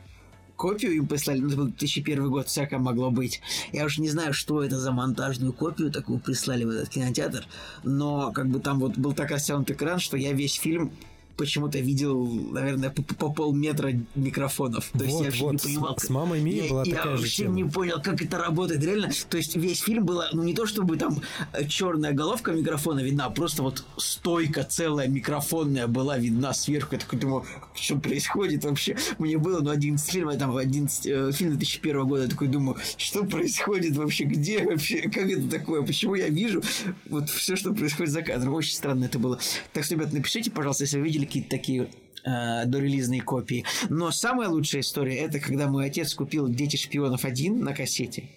копию 0.55 0.93
им 0.93 1.07
прислали, 1.07 1.39
ну, 1.39 1.47
это 1.47 1.57
был 1.57 1.65
2001 1.65 2.29
год, 2.29 2.47
всякое 2.47 2.79
могло 2.79 3.11
быть. 3.11 3.41
Я 3.71 3.85
уж 3.85 3.97
не 3.97 4.09
знаю, 4.09 4.33
что 4.33 4.63
это 4.63 4.77
за 4.77 4.91
монтажную 4.91 5.51
копию 5.51 5.91
такую 5.91 6.19
прислали 6.19 6.63
в 6.63 6.69
этот 6.69 6.89
кинотеатр, 6.89 7.45
но 7.83 8.31
как 8.31 8.47
бы 8.47 8.59
там 8.59 8.79
вот 8.79 8.97
был 8.97 9.13
так 9.13 9.31
растянут 9.31 9.69
экран, 9.71 9.99
что 9.99 10.15
я 10.15 10.31
весь 10.31 10.53
фильм 10.53 10.91
почему-то 11.37 11.79
видел, 11.79 12.25
наверное, 12.25 12.89
по, 12.89 13.01
по 13.01 13.31
полметра 13.31 13.91
микрофонов. 14.15 14.89
То 14.93 14.99
вот, 14.99 15.07
есть 15.07 15.19
я 15.19 15.25
вообще 15.25 15.43
вот, 15.43 15.51
не 15.53 15.57
понимал. 15.57 15.97
С, 15.97 16.03
с 16.03 16.09
мамой 16.09 16.41
Мии 16.41 16.63
я, 16.63 16.69
была 16.69 16.83
я 16.85 16.95
такая 16.95 17.15
же 17.15 17.21
вообще 17.23 17.43
тема. 17.43 17.55
не 17.55 17.63
понял, 17.65 18.01
как 18.01 18.21
это 18.21 18.37
работает. 18.37 18.83
Реально, 18.83 19.09
то 19.29 19.37
есть 19.37 19.55
весь 19.55 19.79
фильм 19.79 20.05
было, 20.05 20.29
ну 20.33 20.43
не 20.43 20.53
то 20.53 20.65
чтобы 20.65 20.97
там 20.97 21.21
черная 21.67 22.13
головка 22.13 22.51
микрофона 22.51 22.99
видна, 22.99 23.25
а 23.25 23.29
просто 23.29 23.63
вот 23.63 23.83
стойка 23.97 24.63
целая 24.63 25.07
микрофонная 25.07 25.87
была 25.87 26.17
видна 26.17 26.53
сверху. 26.53 26.95
Я 26.95 26.99
такой 26.99 27.19
думаю, 27.19 27.45
что 27.73 27.97
происходит 27.97 28.63
вообще? 28.65 28.97
Мне 29.17 29.37
было, 29.37 29.59
ну, 29.61 29.69
11 29.69 30.09
фильмов, 30.09 30.37
там 30.37 30.55
11, 30.55 31.05
э, 31.05 31.31
фильм 31.31 31.51
2001 31.51 32.07
года, 32.07 32.23
я 32.23 32.29
такой 32.29 32.47
думаю, 32.47 32.77
что 32.97 33.23
происходит 33.25 33.95
вообще? 33.95 34.23
Где 34.23 34.63
вообще? 34.63 35.01
Как 35.09 35.29
это 35.29 35.49
такое? 35.49 35.81
Почему 35.81 36.15
я 36.15 36.29
вижу 36.29 36.61
вот 37.09 37.29
все, 37.29 37.55
что 37.55 37.73
происходит 37.73 38.11
за 38.13 38.21
кадром? 38.21 38.53
Очень 38.53 38.75
странно 38.75 39.05
это 39.05 39.19
было. 39.19 39.39
Так 39.73 39.83
что, 39.83 39.95
ребят, 39.95 40.13
напишите, 40.13 40.51
пожалуйста, 40.51 40.83
если 40.83 40.99
вы 40.99 41.05
видели 41.05 41.24
какие-то 41.25 41.49
такие 41.49 41.89
э, 42.25 42.65
дорелизные 42.65 43.21
копии. 43.21 43.65
Но 43.89 44.11
самая 44.11 44.49
лучшая 44.49 44.81
история 44.81 45.17
это 45.17 45.39
когда 45.39 45.67
мой 45.67 45.85
отец 45.87 46.13
купил 46.13 46.47
Дети 46.47 46.77
шпионов 46.77 47.25
1 47.25 47.59
на 47.63 47.73
кассете. 47.73 48.29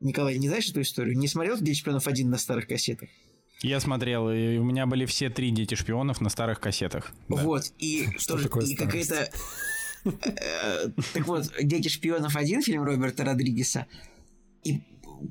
Николай, 0.00 0.38
не 0.38 0.48
знаешь 0.48 0.68
эту 0.68 0.82
историю? 0.82 1.16
Не 1.16 1.28
смотрел 1.28 1.56
Дети 1.58 1.78
шпионов 1.78 2.06
1 2.06 2.28
на 2.28 2.38
старых 2.38 2.66
кассетах? 2.68 3.08
Я 3.62 3.80
смотрел, 3.80 4.30
и 4.30 4.58
у 4.58 4.64
меня 4.64 4.86
были 4.86 5.06
все 5.06 5.30
три 5.30 5.50
дети 5.50 5.74
шпионов 5.74 6.20
на 6.20 6.28
старых 6.28 6.60
кассетах. 6.60 7.12
Да. 7.28 7.36
Вот, 7.36 7.72
и, 7.78 8.06
Что 8.18 8.34
тоже, 8.34 8.44
такое 8.44 8.66
и 8.66 8.74
какая-то... 8.74 9.30
э, 10.04 10.90
Так 11.14 11.26
вот, 11.26 11.50
«Дети 11.62 11.88
шпионов 11.88 12.36
1», 12.36 12.60
фильм 12.60 12.82
Роберта 12.84 13.24
Родригеса, 13.24 13.86
и 14.62 14.82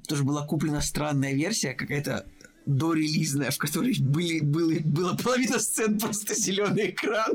тоже 0.08 0.24
была 0.24 0.46
куплена 0.46 0.82
странная 0.82 1.34
версия, 1.34 1.74
какая-то 1.76 2.26
дорелизная, 2.66 3.52
в 3.52 3.58
которой 3.58 3.96
были, 4.00 4.40
были, 4.40 4.80
была 4.80 5.16
половина 5.16 5.60
сцен 5.60 6.00
просто 6.00 6.34
зеленый 6.36 6.90
экран. 6.90 7.34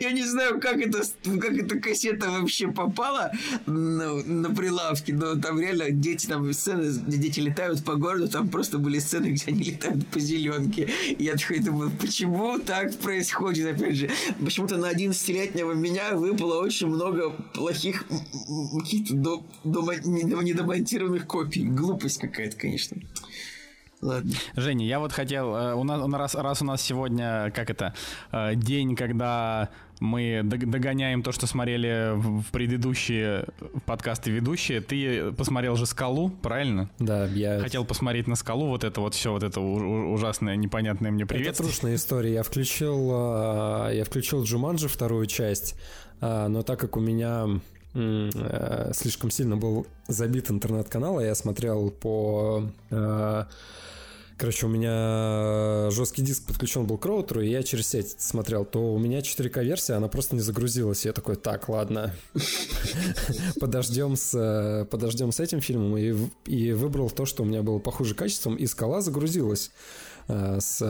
Я 0.00 0.12
не 0.12 0.24
знаю, 0.24 0.60
как, 0.60 0.78
это, 0.78 1.02
как 1.24 1.52
эта 1.52 1.78
кассета 1.78 2.30
вообще 2.30 2.68
попала 2.68 3.32
на, 3.66 4.14
на 4.14 4.54
прилавки, 4.54 5.12
но 5.12 5.36
там 5.36 5.60
реально 5.60 5.90
дети, 5.90 6.26
там 6.26 6.50
сцены, 6.52 6.90
где 7.06 7.16
дети 7.16 7.40
летают 7.40 7.84
по 7.84 7.96
городу, 7.96 8.28
там 8.28 8.48
просто 8.48 8.78
были 8.78 8.98
сцены, 8.98 9.26
где 9.26 9.44
они 9.48 9.62
летают 9.62 10.06
по 10.08 10.20
зеленке. 10.20 10.88
Я 11.18 11.36
такой 11.36 11.60
думаю, 11.60 11.90
почему 12.00 12.58
так 12.58 12.96
происходит, 12.98 13.76
опять 13.76 13.96
же? 13.96 14.10
Почему-то 14.42 14.76
на 14.76 14.90
11-летнего 14.92 15.72
меня 15.72 16.14
выпало 16.16 16.60
очень 16.62 16.86
много 16.88 17.30
плохих 17.54 18.04
каких-то 18.80 19.14
до, 19.14 19.46
дома- 19.64 20.04
не- 20.04 20.22
недомонтированных 20.22 21.26
копий. 21.26 21.64
Глупость 21.64 22.18
какая-то, 22.18 22.56
конечно. 22.56 22.96
Ладно. 24.02 24.32
Женя, 24.56 24.84
я 24.84 24.98
вот 24.98 25.12
хотел, 25.12 25.54
э, 25.54 25.74
у 25.74 25.84
нас, 25.84 26.04
раз, 26.12 26.34
раз 26.34 26.60
у 26.60 26.64
нас 26.64 26.82
сегодня, 26.82 27.52
как 27.54 27.70
это, 27.70 27.94
э, 28.32 28.56
день, 28.56 28.96
когда 28.96 29.68
мы 30.00 30.40
дог- 30.42 30.68
догоняем 30.68 31.22
то, 31.22 31.30
что 31.30 31.46
смотрели 31.46 32.10
в 32.16 32.44
предыдущие 32.50 33.44
подкасты 33.86 34.32
ведущие, 34.32 34.80
ты 34.80 35.30
посмотрел 35.32 35.76
же 35.76 35.86
«Скалу», 35.86 36.30
правильно? 36.30 36.90
Да, 36.98 37.26
я... 37.26 37.60
Хотел 37.60 37.84
посмотреть 37.84 38.26
на 38.26 38.34
«Скалу», 38.34 38.66
вот 38.66 38.82
это 38.82 39.00
вот 39.00 39.14
все, 39.14 39.30
вот 39.30 39.44
это 39.44 39.60
ужасное, 39.60 40.56
непонятное 40.56 41.12
мне 41.12 41.22
Это 41.22 41.34
приветствие. 41.34 41.68
трушная 41.68 41.94
история. 41.94 42.34
Я 42.34 42.42
включил, 42.42 43.10
а, 43.12 43.90
я 43.92 44.04
включил 44.04 44.42
Джуманджи 44.42 44.88
вторую 44.88 45.26
часть, 45.26 45.76
но 46.20 46.62
так 46.64 46.80
как 46.80 46.96
у 46.96 47.00
меня 47.00 47.46
э, 47.94 48.92
слишком 48.94 49.30
сильно 49.30 49.56
был 49.56 49.86
забит 50.08 50.50
интернет-канал, 50.50 51.18
а 51.18 51.24
я 51.24 51.34
смотрел 51.34 51.90
по... 51.90 52.64
э, 52.90 53.44
Короче, 54.38 54.66
у 54.66 54.68
меня 54.68 55.88
жесткий 55.92 56.22
диск 56.22 56.46
подключен 56.46 56.84
был 56.84 56.98
к 56.98 57.06
роутеру, 57.06 57.42
и 57.42 57.48
я 57.48 57.62
через 57.62 57.86
сеть 57.88 58.20
смотрел, 58.20 58.64
то 58.64 58.92
у 58.92 58.98
меня 58.98 59.20
4К 59.20 59.62
версия, 59.62 59.92
она 59.92 60.08
просто 60.08 60.34
не 60.34 60.40
загрузилась. 60.40 61.04
Я 61.04 61.12
такой, 61.12 61.36
так, 61.36 61.68
ладно, 61.68 62.12
подождем 63.60 64.16
с, 64.16 64.34
э, 64.34 64.84
подождем 64.86 65.30
с 65.30 65.38
этим 65.38 65.60
фильмом, 65.60 65.96
и, 65.96 66.16
и 66.46 66.72
выбрал 66.72 67.08
то, 67.10 67.24
что 67.24 67.44
у 67.44 67.46
меня 67.46 67.62
было 67.62 67.78
похуже 67.78 68.16
качеством, 68.16 68.56
и 68.56 68.66
скала 68.66 69.00
загрузилась 69.00 69.70
с, 70.26 70.82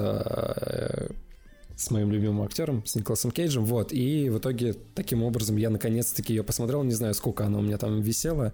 с 1.76 1.91
моим 1.91 2.11
любимым 2.12 2.43
актером, 2.43 2.85
с 2.87 2.95
Николасом 2.95 3.31
Кейджем, 3.31 3.64
вот, 3.64 3.93
и 3.93 4.29
в 4.31 4.38
итоге 4.38 4.75
таким 4.95 5.23
образом 5.23 5.57
я 5.57 5.71
наконец-таки 5.71 6.33
ее 6.35 6.43
посмотрел, 6.43 6.83
не 6.83 6.93
знаю, 6.95 7.14
сколько 7.14 7.45
она 7.47 7.59
у 7.59 7.62
меня 7.62 7.79
там 7.79 8.00
висела 8.00 8.52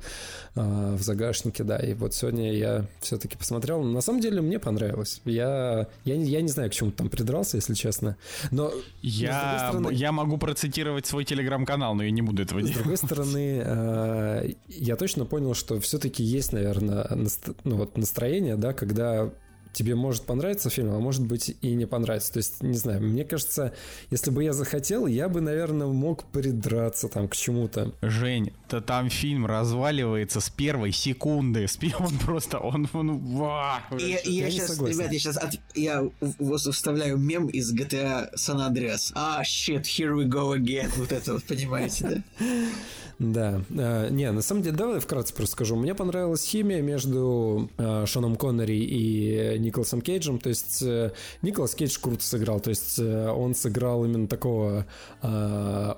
э, 0.55 0.95
в 0.97 1.03
загашнике, 1.03 1.65
да, 1.65 1.77
и 1.79 1.95
вот 1.95 2.15
сегодня 2.15 2.53
я 2.55 2.87
все-таки 3.01 3.37
посмотрел, 3.37 3.83
на 3.83 4.01
самом 4.01 4.21
деле 4.21 4.41
мне 4.41 4.59
понравилось, 4.59 5.21
я, 5.25 5.89
я, 6.05 6.17
не- 6.17 6.31
я 6.31 6.41
не 6.43 6.49
знаю, 6.49 6.71
к 6.71 6.73
чему 6.73 6.91
там 6.91 7.09
придрался, 7.09 7.57
если 7.57 7.75
честно, 7.75 8.17
но... 8.51 8.73
Я, 9.03 9.59
с 9.59 9.75
стороны- 9.75 9.93
я 9.95 10.13
могу 10.13 10.39
процитировать 10.39 11.07
свой 11.07 11.25
телеграм-канал, 11.25 11.95
но 11.95 12.03
я 12.05 12.11
не 12.11 12.23
буду 12.23 12.43
этого 12.43 12.61
С 12.61 12.65
делать. 12.65 12.79
другой 12.79 12.97
стороны, 12.97 13.63
э, 13.65 14.53
я 14.69 14.97
точно 14.97 15.25
понял, 15.25 15.55
что 15.55 15.81
все-таки 15.81 16.23
есть, 16.23 16.53
наверное, 16.53 17.07
наст- 17.11 17.55
ну, 17.65 17.77
вот 17.77 17.97
настроение, 17.99 18.57
да, 18.57 18.73
когда 18.73 19.31
тебе 19.73 19.95
может 19.95 20.23
понравиться 20.25 20.71
фильм, 20.71 20.91
а 20.95 20.99
может 20.99 21.25
быть 21.25 21.57
и 21.63 21.75
не 21.75 21.87
понравится. 21.87 22.33
То 22.33 22.39
есть, 22.39 22.63
не 22.63 22.77
знаю, 22.77 23.03
мне 23.03 23.25
кажется, 23.25 23.75
если 24.11 24.31
бы 24.31 24.45
я 24.45 24.53
захотел, 24.53 25.07
я 25.07 25.29
бы, 25.29 25.41
наверное, 25.41 25.87
мог 25.87 26.25
придраться 26.25 27.09
там 27.09 27.29
к 27.29 27.37
чему-то. 27.37 27.93
Жень, 28.03 28.53
да 28.69 28.81
там 28.81 29.11
фильм 29.11 29.47
разваливается 29.47 30.41
с 30.41 30.51
первой 30.51 30.93
секунды. 30.93 31.67
С 31.67 31.79
Он 31.99 32.19
просто, 32.19 32.59
он, 32.59 32.89
он, 32.93 33.19
ва, 33.19 33.81
И, 33.99 34.03
и 34.03 34.09
я, 34.11 34.19
Я 34.25 34.45
не 34.47 34.51
сейчас, 34.53 34.69
согласен. 34.69 34.99
ребят, 34.99 35.13
я 35.13 35.19
сейчас 35.19 35.39
я 35.75 36.03
в- 36.03 36.11
в- 36.39 36.73
вставляю 36.73 37.17
мем 37.19 37.47
из 37.47 37.73
GTA 37.75 38.31
San 38.37 38.59
Andreas. 38.69 39.13
А, 39.15 39.43
shit, 39.43 39.83
here 39.83 40.15
we 40.15 40.27
go 40.27 40.57
again. 40.57 40.91
Вот 40.97 41.13
это 41.13 41.35
вот, 41.35 41.45
понимаете, 41.45 42.23
да? 42.39 42.47
Да. 43.19 43.63
Э, 43.71 44.09
не, 44.11 44.31
на 44.31 44.43
самом 44.43 44.63
деле, 44.63 44.77
давай 44.77 45.01
вкратце 45.01 45.35
просто 45.35 45.53
скажу. 45.53 45.77
Мне 45.77 45.95
понравилась 45.95 46.45
химия 46.45 46.81
между 46.81 47.69
э, 47.77 48.07
Шоном 48.07 48.37
Коннери 48.37 48.79
и 48.79 49.59
Николасом 49.59 50.01
Кейджем. 50.01 50.39
То 50.39 50.51
есть 50.51 50.83
э, 50.83 51.13
Николас 51.43 51.75
Кейдж 51.75 51.99
круто 52.01 52.23
сыграл. 52.23 52.61
То 52.61 52.71
есть 52.71 52.99
он 52.99 53.55
сыграл 53.55 54.05
именно 54.05 54.29
такого 54.29 54.87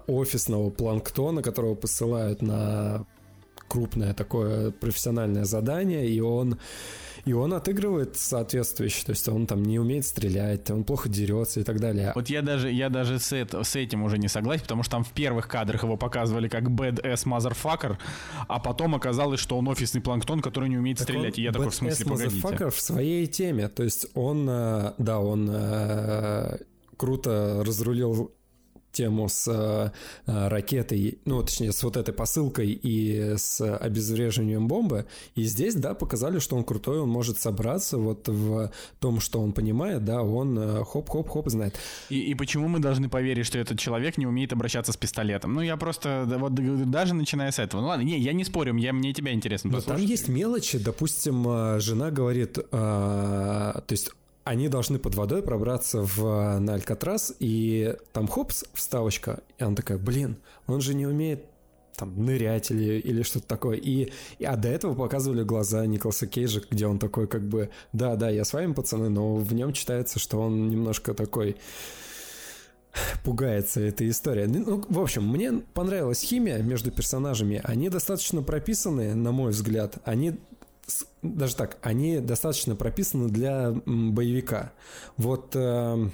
офисного 0.07 0.71
планктона, 0.71 1.43
которого 1.43 1.75
посылают 1.75 2.43
на 2.43 3.05
крупное 3.69 4.15
такое 4.15 4.73
профессиональное 4.73 5.45
задание, 5.45 6.09
и 6.09 6.21
он 6.21 6.59
и 7.25 7.33
он 7.33 7.53
отыгрывает 7.55 8.17
соответствующе, 8.17 9.05
то 9.07 9.11
есть 9.11 9.29
он 9.29 9.47
там 9.47 9.63
не 9.63 9.79
умеет 9.79 10.07
стрелять, 10.07 10.71
он 10.71 10.85
плохо 10.85 11.09
дерется 11.09 11.61
и 11.61 11.63
так 11.63 11.81
далее. 11.81 12.13
Вот 12.15 12.29
я 12.31 12.43
даже, 12.43 12.71
я 12.71 12.89
даже 12.89 13.19
с, 13.19 13.33
это- 13.33 13.63
с 13.65 13.77
этим 13.77 14.03
уже 14.03 14.19
не 14.19 14.29
согласен, 14.29 14.63
потому 14.63 14.83
что 14.83 14.93
там 14.93 15.05
в 15.05 15.11
первых 15.13 15.49
кадрах 15.49 15.83
его 15.83 15.97
показывали 15.97 16.49
как 16.49 16.65
badass 16.65 17.27
motherfucker, 17.27 17.97
а 18.49 18.59
потом 18.59 18.95
оказалось, 18.95 19.41
что 19.41 19.59
он 19.59 19.69
офисный 19.69 20.01
планктон, 20.01 20.41
который 20.41 20.69
не 20.69 20.79
умеет 20.79 21.01
стрелять. 21.01 21.39
И 21.39 21.43
я 21.43 21.53
такой, 21.53 21.71
в 21.71 21.75
смысле, 21.75 22.07
погодите. 22.07 22.71
в 22.71 22.81
своей 22.81 23.27
теме. 23.27 23.69
То 23.69 23.83
есть 23.83 24.07
он, 24.15 24.47
э, 24.49 24.93
да, 24.99 25.21
он 25.21 25.49
э, 25.51 26.59
круто 26.97 27.63
разрулил 27.67 28.33
тему 28.93 29.29
с 29.29 29.49
э, 29.49 29.91
э, 30.27 30.49
ракетой, 30.49 31.19
ну, 31.25 31.43
точнее, 31.43 31.73
с 31.73 31.83
вот 31.83 31.97
этой 31.97 32.13
посылкой 32.13 32.71
и 32.71 33.35
с 33.37 33.61
обезвреживанием 33.61 34.69
бомбы. 34.69 35.07
И 35.35 35.45
здесь, 35.45 35.75
да, 35.75 35.95
показали, 35.95 36.39
что 36.39 36.57
он 36.57 36.65
крутой, 36.65 37.01
он 37.01 37.09
может 37.09 37.39
собраться 37.39 37.99
вот 37.99 38.29
в 38.29 38.71
том, 38.99 39.21
что 39.21 39.41
он 39.41 39.53
понимает, 39.53 40.05
да, 40.05 40.23
он 40.23 40.59
э, 40.59 40.85
хоп-хоп-хоп 40.85 41.49
знает. 41.49 41.79
И, 42.09 42.21
и 42.21 42.35
почему 42.35 42.69
мы 42.69 42.79
должны 42.79 43.09
поверить, 43.09 43.47
что 43.47 43.59
этот 43.59 43.79
человек 43.79 44.19
не 44.19 44.27
умеет 44.27 44.53
обращаться 44.53 44.93
с 44.93 44.97
пистолетом? 44.97 45.55
Ну, 45.55 45.61
я 45.61 45.77
просто, 45.77 46.25
вот 46.39 46.55
даже 46.91 47.15
начиная 47.15 47.51
с 47.51 47.59
этого. 47.59 47.81
Ну 47.81 47.89
ладно, 47.89 48.03
не, 48.03 48.19
я 48.19 48.33
не 48.33 48.45
спорю, 48.45 48.77
я, 48.77 48.93
мне 48.93 49.13
тебя 49.13 49.33
интересно 49.33 49.71
Но 49.71 49.81
там 49.81 50.01
есть 50.01 50.29
мелочи, 50.29 50.79
допустим, 50.79 51.47
э, 51.49 51.81
жена 51.81 52.11
говорит, 52.11 52.59
э, 52.59 52.63
то 52.71 53.85
есть 53.91 54.11
они 54.51 54.69
должны 54.69 54.99
под 54.99 55.15
водой 55.15 55.45
пробраться 55.45 56.03
в, 56.03 56.59
на 56.59 56.75
Алькатрас, 56.75 57.33
и 57.39 57.95
там 58.13 58.27
хопс, 58.27 58.65
вставочка, 58.75 59.45
и 59.59 59.63
она 59.63 59.77
такая, 59.77 59.97
блин, 59.97 60.39
он 60.67 60.81
же 60.81 60.95
не 60.95 61.07
умеет 61.07 61.45
там 61.95 62.25
нырять 62.25 62.73
или, 62.73 62.99
или 62.99 63.23
что-то 63.23 63.47
такое. 63.47 63.77
И, 63.77 64.11
и- 64.41 64.45
а 64.45 64.57
до 64.57 64.67
этого 64.69 64.95
показывали 64.95 65.45
глаза 65.45 65.87
Николаса 65.87 66.27
Кейджа, 66.27 66.63
где 66.69 66.89
он 66.89 66.99
такой 66.99 67.29
как 67.29 67.47
бы, 67.47 67.71
да, 67.93 68.17
да, 68.17 68.29
я 68.29 68.45
с 68.45 68.53
вами, 68.53 68.73
пацаны, 68.73 69.09
но 69.09 69.37
в 69.37 69.55
нем 69.55 69.73
читается, 69.73 70.19
что 70.19 70.41
он 70.41 70.69
немножко 70.69 71.15
такой 71.15 71.57
пугается 73.23 73.81
эта 73.81 74.09
история. 74.09 74.49
Ну, 74.49 74.85
в 74.89 74.99
общем, 74.99 75.29
мне 75.29 75.63
понравилась 75.75 76.23
химия 76.23 76.59
между 76.59 76.91
персонажами. 76.91 77.61
Они 77.63 77.89
достаточно 77.89 78.43
прописаны, 78.43 79.15
на 79.15 79.31
мой 79.31 79.53
взгляд. 79.53 79.99
Они 80.05 80.41
даже 81.23 81.57
так, 81.57 81.79
они 81.83 82.19
достаточно 82.19 82.77
прописаны 82.77 83.29
для 83.29 83.73
боевика. 83.87 84.73
Вот 85.17 85.55
эм, 85.55 86.13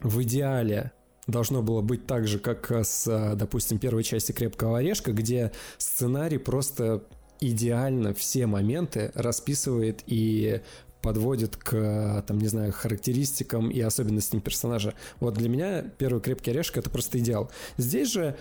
в 0.00 0.22
идеале 0.22 0.92
должно 1.26 1.62
было 1.62 1.82
быть 1.82 2.06
так 2.06 2.26
же, 2.26 2.38
как 2.38 2.70
с, 2.70 3.06
э, 3.06 3.34
допустим, 3.36 3.78
первой 3.78 4.02
части 4.02 4.32
«Крепкого 4.32 4.78
орешка», 4.78 5.12
где 5.12 5.52
сценарий 5.76 6.38
просто 6.38 7.04
идеально 7.40 8.14
все 8.14 8.46
моменты 8.46 9.12
расписывает 9.14 10.02
и 10.06 10.62
подводит 11.02 11.56
к, 11.56 12.24
там, 12.26 12.38
не 12.38 12.48
знаю, 12.48 12.72
характеристикам 12.72 13.70
и 13.70 13.80
особенностям 13.80 14.40
персонажа. 14.40 14.94
Вот 15.20 15.34
для 15.34 15.48
меня 15.48 15.82
первый 15.82 16.20
крепкий 16.20 16.50
орешек 16.50 16.78
это 16.78 16.90
просто 16.90 17.18
идеал. 17.18 17.50
Здесь 17.76 18.10
же, 18.10 18.36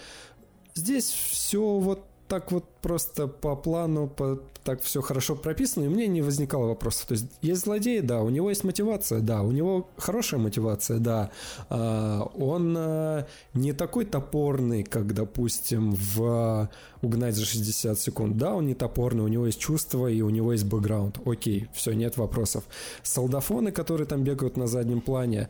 здесь 0.74 1.06
все 1.06 1.78
вот 1.78 2.07
так 2.28 2.52
вот 2.52 2.66
просто 2.82 3.28
по 3.28 3.56
плану, 3.56 4.08
по, 4.08 4.40
так 4.64 4.82
все 4.82 5.02
хорошо 5.02 5.36
прописано, 5.36 5.86
и 5.86 5.88
меня 5.88 6.08
не 6.08 6.22
возникало 6.22 6.68
вопросов. 6.68 7.08
То 7.08 7.14
есть 7.14 7.26
есть 7.42 7.62
злодей, 7.62 8.02
да, 8.02 8.22
у 8.22 8.30
него 8.30 8.50
есть 8.50 8.64
мотивация, 8.64 9.22
да, 9.22 9.42
у 9.42 9.52
него 9.52 9.90
хорошая 9.98 10.40
мотивация, 10.40 11.00
да. 11.00 11.32
А, 11.70 12.30
он 12.36 12.76
а, 12.78 13.28
не 13.54 13.74
такой 13.74 14.06
топорный, 14.06 14.84
как, 14.84 15.14
допустим, 15.14 15.94
в 15.94 16.70
«Угнать 17.02 17.36
за 17.36 17.46
60 17.46 18.00
секунд». 18.00 18.38
Да, 18.38 18.56
он 18.56 18.66
не 18.66 18.76
топорный, 18.76 19.24
у 19.24 19.28
него 19.28 19.46
есть 19.46 19.60
чувства 19.60 20.08
и 20.08 20.22
у 20.22 20.30
него 20.30 20.52
есть 20.52 20.66
бэкграунд. 20.66 21.20
Окей, 21.26 21.70
все, 21.74 21.94
нет 21.94 22.18
вопросов. 22.18 22.66
Солдафоны, 23.04 23.72
которые 23.72 24.08
там 24.08 24.24
бегают 24.24 24.58
на 24.58 24.68
заднем 24.68 25.02
плане, 25.02 25.50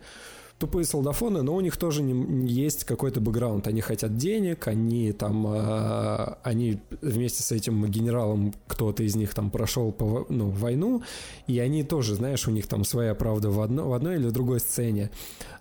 тупые 0.60 0.86
солдафоны, 0.86 1.44
но 1.44 1.56
у 1.56 1.62
них 1.62 1.78
тоже 1.78 2.02
не, 2.02 2.48
есть 2.52 2.84
какой-то 2.84 3.22
бэкграунд. 3.22 3.68
Они 3.68 3.82
хотят 3.82 4.18
денег, 4.18 4.68
они 4.68 5.12
там, 5.12 5.46
э, 5.48 6.36
они 6.44 6.80
вместе 7.02 7.44
с 7.44 7.52
этим 7.52 7.86
генералом, 7.86 8.54
кто-то 8.68 9.04
из 9.04 9.16
них 9.16 9.34
там 9.34 9.52
прошел 9.52 9.92
по, 9.92 10.26
ну, 10.30 10.50
войну, 10.50 11.04
и 11.46 11.60
они 11.60 11.84
тоже, 11.84 12.16
знаешь, 12.16 12.48
у 12.48 12.52
них 12.52 12.68
там 12.68 12.84
своя 12.84 13.14
правда 13.14 13.50
в, 13.50 13.62
одно, 13.62 13.90
в 13.90 13.94
одной 13.94 14.16
или 14.16 14.26
в 14.26 14.32
другой 14.32 14.60
сцене. 14.60 15.12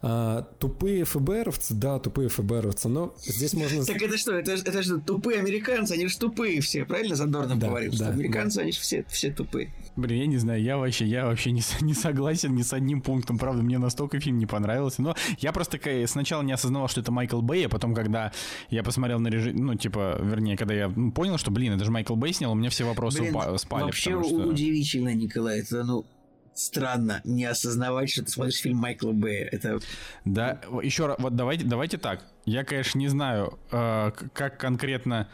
А, 0.03 0.47
тупые 0.59 1.05
ФБРовцы, 1.05 1.75
да, 1.75 1.99
тупые 1.99 2.29
ФБРовцы, 2.29 2.89
но 2.89 3.15
здесь 3.19 3.55
можно... 3.55 3.85
Так 3.85 4.01
это 4.01 4.17
что, 4.17 4.33
это, 4.33 4.53
это 4.53 4.83
же 4.83 5.01
тупые 5.01 5.41
американцы, 5.41 5.93
они 5.93 6.07
же 6.07 6.17
тупые 6.19 6.61
все, 6.61 6.85
правильно 6.85 7.17
Задорнов 7.17 7.59
да, 7.59 7.69
говорил, 7.69 7.91
да, 7.93 7.97
что 7.97 8.09
американцы, 8.09 8.57
да. 8.57 8.63
они 8.63 8.73
же 8.73 8.81
все, 8.81 9.05
все 9.09 9.31
тупые. 9.31 9.73
Блин, 9.97 10.21
я 10.21 10.27
не 10.27 10.37
знаю, 10.37 10.63
я 10.63 10.77
вообще, 10.77 11.07
я 11.07 11.27
вообще 11.27 11.51
не, 11.51 11.63
не 11.81 11.95
согласен 11.95 12.55
ни 12.55 12.63
с 12.63 12.73
одним 12.73 13.01
пунктом, 13.01 13.37
правда, 13.39 13.63
мне 13.63 13.79
настолько 13.79 14.21
фильм 14.21 14.39
не 14.39 14.47
понравился, 14.47 14.86
но 14.99 15.15
я 15.39 15.53
просто 15.53 15.79
сначала 16.07 16.43
не 16.43 16.53
осознавал, 16.53 16.89
что 16.89 17.01
это 17.01 17.13
Майкл 17.13 17.41
Бэй, 17.41 17.67
а 17.67 17.69
потом, 17.69 17.95
когда 17.95 18.33
я 18.71 18.83
посмотрел 18.83 19.19
на 19.21 19.29
режим, 19.29 19.57
ну, 19.57 19.75
типа, 19.75 20.19
вернее, 20.23 20.57
когда 20.57 20.75
я 20.75 20.89
понял, 20.89 21.39
что, 21.39 21.51
блин, 21.51 21.75
это 21.75 21.85
же 21.85 21.91
Майкл 21.91 22.15
Бэй 22.15 22.33
снял, 22.33 22.53
у 22.53 22.55
меня 22.55 22.71
все 22.71 22.85
вопросы 22.85 23.21
блин, 23.21 23.59
спали. 23.59 23.83
Вообще 23.83 24.23
что... 24.23 24.37
удивительно, 24.37 25.15
Николай, 25.15 25.61
это, 25.61 25.85
ну, 25.85 26.07
странно 26.55 27.21
не 27.25 27.45
осознавать, 27.45 28.11
что 28.11 28.25
ты 28.25 28.31
смотришь 28.31 28.61
фильм 28.61 28.79
Майкла 28.79 29.13
Бэя. 29.13 29.49
Это... 29.53 29.79
Да, 30.25 30.61
еще 30.83 31.07
раз, 31.07 31.17
вот 31.19 31.37
давайте, 31.37 31.65
давайте 31.65 31.99
так. 31.99 32.25
Я, 32.45 32.65
конечно, 32.65 32.99
не 32.99 33.09
знаю, 33.09 33.59
э, 33.71 34.13
как 34.33 34.59
конкретно 34.59 35.29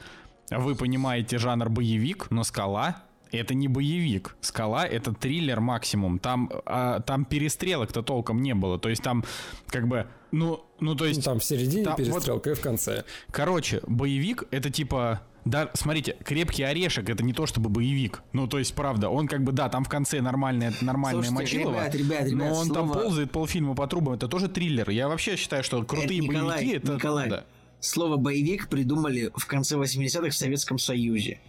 вы 0.50 0.75
понимаете 0.75 1.38
жанр 1.38 1.68
боевик, 1.68 2.30
но 2.30 2.44
«Скала» 2.44 3.02
это 3.32 3.54
не 3.54 3.68
боевик. 3.68 4.36
Скала 4.40 4.86
это 4.86 5.12
триллер 5.12 5.60
максимум. 5.60 6.18
Там, 6.18 6.50
а, 6.66 7.00
там 7.00 7.24
перестрелок-то 7.24 8.02
толком 8.02 8.42
не 8.42 8.54
было. 8.54 8.78
То 8.78 8.88
есть 8.88 9.02
там 9.02 9.24
как 9.66 9.88
бы, 9.88 10.06
ну, 10.30 10.64
ну 10.80 10.94
то 10.94 11.06
есть... 11.06 11.24
Там 11.24 11.38
в 11.40 11.44
середине 11.44 11.84
там, 11.84 11.96
перестрелка 11.96 12.50
вот, 12.50 12.56
и 12.56 12.60
в 12.60 12.62
конце. 12.62 13.04
Короче, 13.30 13.80
боевик 13.86 14.44
это 14.50 14.70
типа 14.70 15.22
да, 15.44 15.70
смотрите, 15.74 16.16
крепкий 16.24 16.62
орешек 16.62 17.10
это 17.10 17.24
не 17.24 17.32
то 17.32 17.46
чтобы 17.46 17.68
боевик. 17.68 18.22
Ну, 18.32 18.46
то 18.46 18.60
есть, 18.60 18.74
правда, 18.74 19.08
он 19.08 19.26
как 19.26 19.42
бы, 19.42 19.50
да, 19.50 19.68
там 19.68 19.82
в 19.82 19.88
конце 19.88 20.20
нормальное, 20.20 20.72
нормальное 20.80 21.24
Слушайте, 21.24 21.58
Мочилово, 21.58 21.80
ребят, 21.80 21.94
ребят, 21.96 22.24
ребят, 22.26 22.38
но 22.38 22.54
он 22.54 22.66
слово... 22.66 22.74
там 22.74 23.02
ползает 23.02 23.32
полфильма 23.32 23.74
по 23.74 23.88
трубам, 23.88 24.14
это 24.14 24.28
тоже 24.28 24.48
триллер. 24.48 24.90
Я 24.90 25.08
вообще 25.08 25.36
считаю, 25.36 25.64
что 25.64 25.82
крутые 25.82 26.20
это, 26.20 26.28
Николай, 26.28 26.58
боевики 26.58 26.76
это... 26.76 26.92
Николай, 26.92 27.28
да. 27.28 27.44
слово 27.80 28.18
боевик 28.18 28.68
придумали 28.68 29.32
в 29.34 29.46
конце 29.46 29.76
80-х 29.76 30.30
в 30.30 30.34
Советском 30.34 30.78
Союзе 30.78 31.40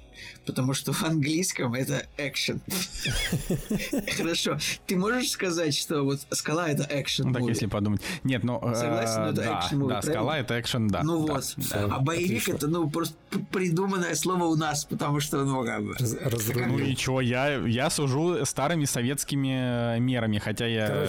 потому 0.46 0.74
что 0.74 0.93
в 0.93 1.03
английском 1.03 1.74
это 1.74 2.05
экшен. 2.17 2.62
Хорошо. 4.17 4.58
Ты 4.86 4.96
можешь 4.96 5.32
сказать, 5.32 5.75
что 5.75 6.03
вот 6.03 6.22
скала 6.32 6.70
это 6.70 6.88
экшен? 6.89 7.27
Ну 7.27 7.34
так, 7.34 7.43
если 7.43 7.67
подумать. 7.67 8.01
Нет, 8.24 8.43
ну... 8.43 8.60
Э, 8.62 8.75
Согласен, 8.75 9.22
это 9.22 9.60
экшен 9.60 9.88
Да, 9.88 10.01
скала 10.01 10.39
это 10.39 10.60
экшен, 10.60 10.88
да. 10.88 11.03
Ну 11.03 11.25
вот. 11.27 11.55
А 11.72 12.00
боевик 12.00 12.50
это, 12.50 12.67
ну, 12.67 12.89
просто 12.89 13.15
придуманное 13.51 14.15
слово 14.15 14.46
у 14.46 14.55
нас, 14.55 14.86
потому 14.86 15.20
что, 15.20 15.43
ну, 15.43 15.65
как 15.65 15.84
бы... 15.84 15.96
Ну 16.67 16.79
и 16.79 16.96
чего, 16.96 17.22
я, 17.22 17.55
я 17.55 17.89
сужу 17.89 18.46
старыми 18.46 18.86
советскими 18.86 19.96
э, 19.96 20.00
мерами, 20.00 20.39
хотя 20.39 20.65
я 20.65 21.08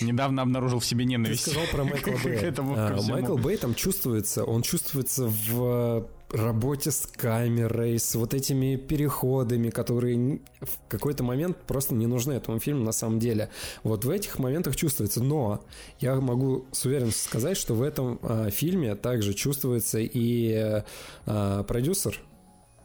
недавно 0.00 0.42
обнаружил 0.42 0.80
в 0.80 0.84
себе 0.84 1.04
ненависть. 1.04 1.44
Ты 1.44 1.50
сказал 1.50 1.68
про 1.70 1.84
Майкла 1.84 2.12
Бэя. 2.24 2.54
А, 2.58 3.02
Майкл 3.02 3.36
Бэй 3.36 3.56
там 3.56 3.74
чувствуется, 3.74 4.44
он 4.44 4.62
чувствуется 4.62 5.26
в 5.26 6.06
работе 6.32 6.90
с 6.90 7.06
камерой, 7.06 7.98
с 7.98 8.14
вот 8.14 8.34
этими 8.34 8.76
переходами, 8.76 9.70
которые 9.70 10.40
в 10.60 10.88
какой-то 10.88 11.22
момент 11.24 11.56
просто 11.66 11.94
не 11.94 12.06
нужны 12.06 12.32
этому 12.32 12.58
фильму 12.58 12.84
на 12.84 12.92
самом 12.92 13.18
деле. 13.18 13.50
Вот 13.82 14.04
в 14.04 14.10
этих 14.10 14.38
моментах 14.38 14.76
чувствуется. 14.76 15.22
Но 15.22 15.64
я 16.00 16.14
могу 16.16 16.66
с 16.72 16.84
уверенностью 16.84 17.28
сказать, 17.28 17.56
что 17.56 17.74
в 17.74 17.82
этом 17.82 18.18
э, 18.22 18.50
фильме 18.50 18.94
также 18.94 19.34
чувствуется 19.34 19.98
и 20.00 20.82
э, 21.26 21.64
продюсер, 21.66 22.20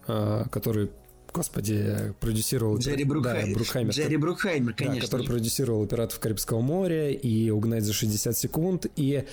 э, 0.07 0.45
который 0.51 0.89
господи, 1.33 2.15
продюсировал... 2.19 2.79
Джерри 2.79 3.03
Брукхаймер. 3.03 3.47
Да, 3.47 3.53
Брукхаймер. 3.53 3.93
Джерри 3.93 4.17
Брукхаймер, 4.17 4.73
конечно. 4.73 5.01
Да, 5.01 5.05
который 5.05 5.27
продюсировал 5.27 5.85
«Пиратов 5.85 6.19
Карибского 6.19 6.61
моря» 6.61 7.11
и 7.11 7.51
«Угнать 7.51 7.83
за 7.83 7.93
60 7.93 8.35
секунд». 8.35 8.87
И 8.95 9.23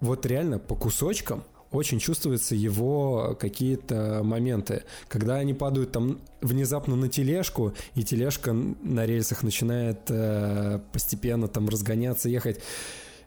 вот 0.00 0.26
реально 0.26 0.60
по 0.60 0.76
кусочкам 0.76 1.42
очень 1.72 1.98
чувствуются 1.98 2.54
его 2.54 3.36
какие-то 3.38 4.22
моменты. 4.24 4.84
Когда 5.08 5.36
они 5.36 5.54
падают 5.54 5.92
там 5.92 6.18
внезапно 6.40 6.96
на 6.96 7.08
тележку, 7.08 7.74
и 7.94 8.02
тележка 8.02 8.52
на 8.52 9.06
рельсах 9.06 9.42
начинает 9.42 10.00
э, 10.08 10.80
постепенно 10.92 11.48
там 11.48 11.68
разгоняться, 11.68 12.28
ехать. 12.28 12.60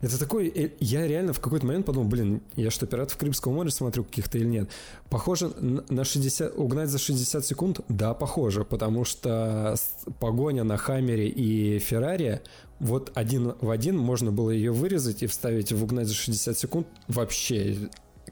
Это 0.01 0.19
такой... 0.19 0.49
Э, 0.49 0.71
я 0.81 1.07
реально 1.07 1.31
в 1.31 1.39
какой-то 1.39 1.65
момент 1.65 1.85
подумал, 1.85 2.09
блин, 2.09 2.41
я 2.57 2.69
что, 2.69 2.85
«Пиратов 2.85 3.15
Карибского 3.15 3.53
моря» 3.53 3.69
смотрю 3.69 4.03
каких-то 4.03 4.37
или 4.37 4.45
нет? 4.45 4.69
Похоже 5.09 5.47
на 5.47 6.03
60... 6.03 6.57
Угнать 6.57 6.89
за 6.89 6.97
60 6.97 7.45
секунд? 7.45 7.79
Да, 7.87 8.13
похоже, 8.13 8.65
потому 8.65 9.05
что 9.05 9.75
погоня 10.19 10.65
на 10.65 10.75
Хаммере 10.75 11.29
и 11.29 11.79
Феррари 11.79 12.41
вот 12.79 13.13
один 13.15 13.53
в 13.61 13.69
один 13.69 13.97
можно 13.97 14.33
было 14.33 14.49
ее 14.49 14.73
вырезать 14.73 15.23
и 15.23 15.27
вставить 15.27 15.71
в 15.71 15.81
«Угнать 15.81 16.07
за 16.07 16.15
60 16.15 16.57
секунд» 16.57 16.87
вообще 17.07 17.77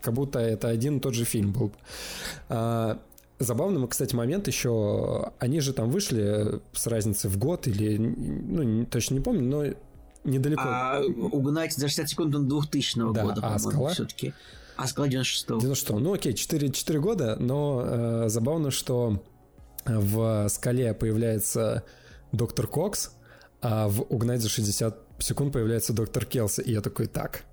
как 0.02 0.14
будто 0.14 0.40
это 0.40 0.68
один 0.68 0.98
и 0.98 1.00
тот 1.00 1.14
же 1.14 1.26
фильм 1.26 1.52
был. 1.52 1.72
А, 2.50 3.00
забавный, 3.40 3.88
кстати, 3.88 4.16
момент 4.16 4.48
еще, 4.48 5.32
они 5.40 5.60
же 5.60 5.74
там 5.74 5.90
вышли 5.90 6.62
с 6.74 6.88
разницей 6.88 7.30
в 7.30 7.38
год 7.38 7.68
или, 7.68 7.98
ну, 7.98 8.86
точно 8.86 9.16
не 9.16 9.22
помню, 9.22 9.42
но 9.42 9.74
недалеко. 10.24 10.64
А 10.66 11.02
угнать 11.02 11.74
за 11.74 11.88
60 11.88 12.10
секунд 12.10 12.36
он 12.36 12.48
2000 12.48 13.14
да, 13.14 13.24
года, 13.24 13.42
а 13.44 13.60
скала? 13.60 13.90
все-таки. 13.90 14.34
А 14.78 14.88
скала 14.88 15.08
96-го. 15.08 15.60
96 15.60 15.90
Ну 16.00 16.14
окей, 16.14 16.34
4, 16.34 16.72
4 16.72 17.00
года, 17.00 17.36
но 17.40 17.84
э, 17.86 18.30
забавно, 18.30 18.72
что 18.72 19.22
в 19.86 20.48
скале 20.50 20.94
появляется 20.94 21.84
доктор 22.32 22.68
Кокс, 22.68 23.12
а 23.62 23.88
в 23.88 24.02
угнать 24.10 24.42
за 24.42 24.50
60 24.50 24.98
секунд 25.20 25.54
появляется 25.54 25.94
доктор 25.94 26.26
Келси. 26.26 26.62
И 26.62 26.72
я 26.72 26.82
такой, 26.82 27.08
так, 27.08 27.44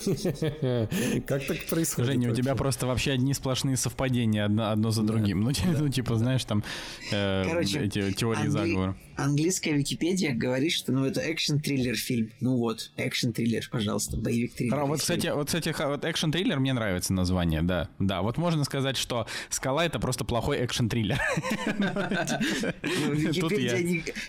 как 1.26 1.46
так 1.46 1.66
происходит? 1.66 2.10
Женя, 2.10 2.30
у 2.30 2.34
тебя 2.34 2.54
просто 2.54 2.86
вообще 2.86 3.12
одни 3.12 3.34
сплошные 3.34 3.76
совпадения 3.76 4.44
одно, 4.44 4.90
за 4.90 5.02
другим. 5.02 5.42
Ну, 5.42 5.52
ну, 5.78 5.88
типа, 5.88 6.16
знаешь, 6.16 6.44
там 6.44 6.64
э, 7.12 7.62
эти 7.62 8.12
теории 8.12 8.48
заговора 8.48 8.96
английская 9.20 9.72
Википедия 9.72 10.34
говорит, 10.34 10.72
что 10.72 10.92
ну 10.92 11.04
это 11.04 11.20
экшен-триллер 11.20 11.96
фильм. 11.96 12.30
Ну 12.40 12.56
вот, 12.56 12.90
экшен-триллер, 12.96 13.68
пожалуйста, 13.70 14.16
боевик-триллер. 14.16 14.78
А, 14.78 14.86
вот, 14.86 15.00
кстати, 15.00 15.28
вот, 15.28 15.46
кстати, 15.46 15.74
вот 15.78 16.04
экшен-триллер 16.04 16.58
мне 16.58 16.72
нравится 16.72 17.12
название, 17.12 17.62
да. 17.62 17.88
Да, 17.98 18.22
вот 18.22 18.38
можно 18.38 18.64
сказать, 18.64 18.96
что 18.96 19.26
«Скала»— 19.48 19.84
это 19.86 20.00
просто 20.00 20.24
плохой 20.24 20.64
экшен-триллер. 20.64 21.20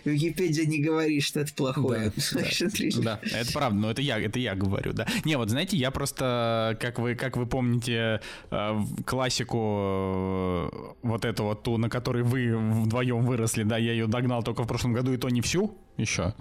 Википедия 0.05 0.65
не 0.65 0.79
говорит, 0.79 1.23
что 1.23 1.39
это 1.39 1.53
плохой 1.53 2.07
экшен-триллер. 2.07 3.03
Да, 3.03 3.19
это 3.23 3.51
правда, 3.51 3.79
но 3.79 3.91
это 3.91 4.01
я, 4.01 4.19
это 4.19 4.39
я 4.39 4.55
говорю, 4.55 4.93
да. 4.93 5.00
Не, 5.25 5.37
вот 5.37 5.49
знаете, 5.49 5.77
я 5.77 5.91
просто, 5.91 6.77
как 6.79 6.99
вы, 6.99 7.15
как 7.15 7.37
вы 7.37 7.45
помните, 7.45 8.21
э, 8.49 8.79
классику 9.05 9.57
э, 9.57 10.69
вот 11.01 11.25
эту 11.25 11.43
вот 11.43 11.63
ту, 11.63 11.77
на 11.77 11.89
которой 11.89 12.23
вы 12.23 12.55
вдвоем 12.57 13.25
выросли, 13.25 13.63
да, 13.63 13.77
я 13.77 13.91
ее 13.91 14.07
догнал 14.07 14.43
только 14.43 14.63
в 14.63 14.67
прошлом 14.67 14.93
году, 14.93 15.13
и 15.13 15.17
то 15.17 15.29
не 15.29 15.41
всю 15.41 15.77
еще. 15.97 16.33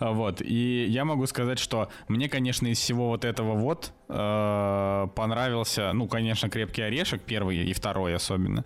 Вот. 0.00 0.42
И 0.42 0.86
я 0.88 1.04
могу 1.04 1.26
сказать, 1.26 1.58
что 1.58 1.88
мне, 2.08 2.28
конечно, 2.28 2.66
из 2.66 2.78
всего 2.78 3.08
вот 3.08 3.24
этого 3.24 3.54
вот 3.54 3.92
э, 4.08 5.06
понравился, 5.14 5.92
ну, 5.92 6.08
конечно, 6.08 6.48
«Крепкий 6.48 6.82
орешек», 6.82 7.22
первый 7.22 7.58
и 7.58 7.72
второй 7.72 8.14
особенно. 8.14 8.64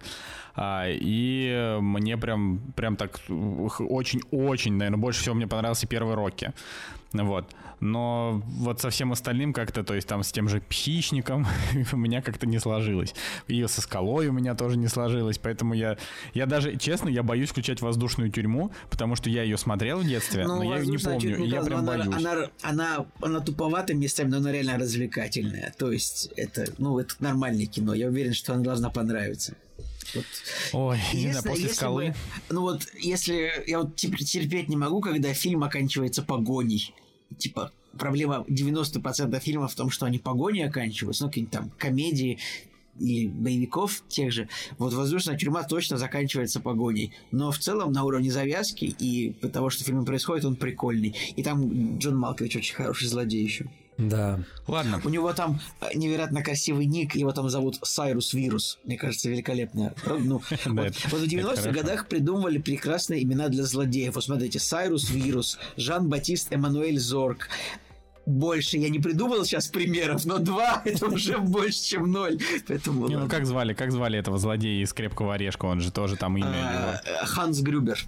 А, 0.54 0.84
и 0.88 1.78
мне 1.80 2.16
прям, 2.16 2.58
прям 2.76 2.96
так 2.96 3.20
очень-очень, 3.28 4.74
наверное, 4.74 4.98
больше 4.98 5.20
всего 5.20 5.34
мне 5.34 5.46
понравился 5.46 5.86
первый 5.86 6.14
«Рокки». 6.14 6.52
Вот. 7.12 7.54
Но 7.80 8.42
вот 8.46 8.80
со 8.80 8.90
всем 8.90 9.10
остальным 9.12 9.52
как-то, 9.52 9.82
то 9.82 9.94
есть 9.94 10.06
там 10.06 10.22
с 10.22 10.30
тем 10.30 10.48
же 10.48 10.62
«Хищником» 10.70 11.46
у 11.92 11.96
меня 11.96 12.22
как-то 12.22 12.46
не 12.46 12.60
сложилось. 12.60 13.12
И 13.48 13.66
со 13.66 13.80
«Скалой» 13.80 14.28
у 14.28 14.32
меня 14.32 14.54
тоже 14.54 14.78
не 14.78 14.86
сложилось. 14.86 15.38
Поэтому 15.38 15.74
я, 15.74 15.98
я 16.32 16.46
даже, 16.46 16.76
честно, 16.76 17.08
я 17.08 17.22
боюсь 17.22 17.50
включать 17.50 17.80
«Воздушную 17.82 18.30
тюрьму», 18.30 18.70
потому 18.88 19.16
что 19.16 19.28
я 19.28 19.42
ее 19.42 19.58
смотрел 19.58 19.98
в 19.98 20.06
детстве, 20.06 20.46
ну, 20.46 20.58
но 20.58 20.62
я 20.62 20.78
ее 20.78 20.86
не 20.86 20.98
помню. 20.98 21.20
Тюрьма, 21.20 21.44
я 21.44 21.62
прям 21.62 21.80
она, 21.80 21.98
боюсь. 21.98 22.14
Она, 22.14 22.48
она, 22.62 23.06
она 23.20 23.40
туповатая 23.40 23.96
местами, 23.96 24.28
но 24.28 24.36
она 24.36 24.52
реально 24.52 24.78
развлекательная. 24.78 25.74
То 25.76 25.90
есть 25.90 26.30
это, 26.36 26.66
ну, 26.78 27.00
это 27.00 27.14
нормальное 27.18 27.66
кино. 27.66 27.94
Я 27.94 28.06
уверен, 28.06 28.32
что 28.32 28.54
она 28.54 28.62
должна 28.62 28.90
понравиться. 28.90 29.56
Вот. 30.14 30.24
Ой, 30.72 30.98
если, 31.12 31.26
не 31.26 31.32
знаю, 31.32 31.44
после 31.44 31.62
если 31.64 31.76
скалы. 31.76 32.06
Бы, 32.06 32.14
ну 32.54 32.60
вот, 32.60 32.86
если 32.98 33.50
я 33.66 33.80
вот 33.80 33.96
терпеть 33.96 34.68
не 34.68 34.76
могу, 34.76 35.00
когда 35.00 35.32
фильм 35.34 35.64
оканчивается 35.64 36.22
погоней 36.22 36.94
типа, 37.38 37.72
проблема 37.98 38.44
90% 38.48 39.38
фильмов 39.40 39.72
в 39.72 39.76
том, 39.76 39.90
что 39.90 40.06
они 40.06 40.18
погони 40.18 40.60
оканчиваются, 40.60 41.24
ну, 41.24 41.28
какие-нибудь 41.30 41.52
там 41.52 41.70
комедии 41.78 42.38
или 42.98 43.26
боевиков 43.26 44.02
тех 44.08 44.32
же, 44.32 44.48
вот 44.78 44.92
«Воздушная 44.92 45.36
тюрьма» 45.36 45.62
точно 45.62 45.96
заканчивается 45.96 46.60
погоней. 46.60 47.12
Но 47.30 47.50
в 47.50 47.58
целом 47.58 47.92
на 47.92 48.04
уровне 48.04 48.30
завязки 48.30 48.84
и 48.84 49.32
того, 49.48 49.70
что 49.70 49.82
в 49.82 49.86
фильме 49.86 50.04
происходит, 50.04 50.44
он 50.44 50.56
прикольный. 50.56 51.14
И 51.36 51.42
там 51.42 51.98
Джон 51.98 52.16
Малкович 52.16 52.56
очень 52.56 52.74
хороший 52.74 53.08
злодей 53.08 53.42
еще. 53.42 53.70
Да. 53.98 54.40
Ладно. 54.66 55.00
У 55.04 55.08
него 55.08 55.32
там 55.32 55.60
э, 55.80 55.88
невероятно 55.94 56.42
красивый 56.42 56.86
ник, 56.86 57.14
его 57.14 57.32
там 57.32 57.50
зовут 57.50 57.78
Сайрус 57.82 58.32
Вирус. 58.32 58.78
Мне 58.84 58.96
кажется, 58.96 59.28
великолепно. 59.28 59.94
Ну, 60.06 60.42
вот, 60.66 60.96
вот 61.10 61.20
в 61.20 61.24
90-х 61.24 61.70
годах 61.70 62.08
придумывали 62.08 62.58
прекрасные 62.58 63.22
имена 63.22 63.48
для 63.48 63.64
злодеев. 63.64 64.14
Вот 64.14 64.24
смотрите, 64.24 64.58
Сайрус 64.58 65.10
Вирус, 65.10 65.58
Жан-Батист 65.76 66.52
Эммануэль 66.52 66.98
Зорг, 66.98 67.48
больше 68.24 68.78
я 68.78 68.88
не 68.88 68.98
придумал 68.98 69.44
сейчас 69.44 69.68
примеров, 69.68 70.24
но 70.24 70.38
два 70.38 70.80
это 70.84 71.06
уже 71.06 71.38
больше, 71.38 71.82
чем 71.82 72.10
ноль. 72.10 72.38
Поэтому, 72.68 73.08
не, 73.08 73.16
ну 73.16 73.28
как 73.28 73.46
звали, 73.46 73.74
как 73.74 73.90
звали 73.90 74.18
этого 74.18 74.38
злодея 74.38 74.82
из 74.82 74.92
крепкого 74.92 75.34
орешка? 75.34 75.66
Он 75.66 75.80
же 75.80 75.90
тоже 75.90 76.16
там 76.16 76.36
имя. 76.36 77.00
А, 77.22 77.26
Ханс 77.26 77.60
Грюбер. 77.60 77.98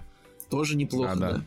Тоже 0.51 0.77
неплохо, 0.77 1.13
а, 1.13 1.17
да. 1.17 1.41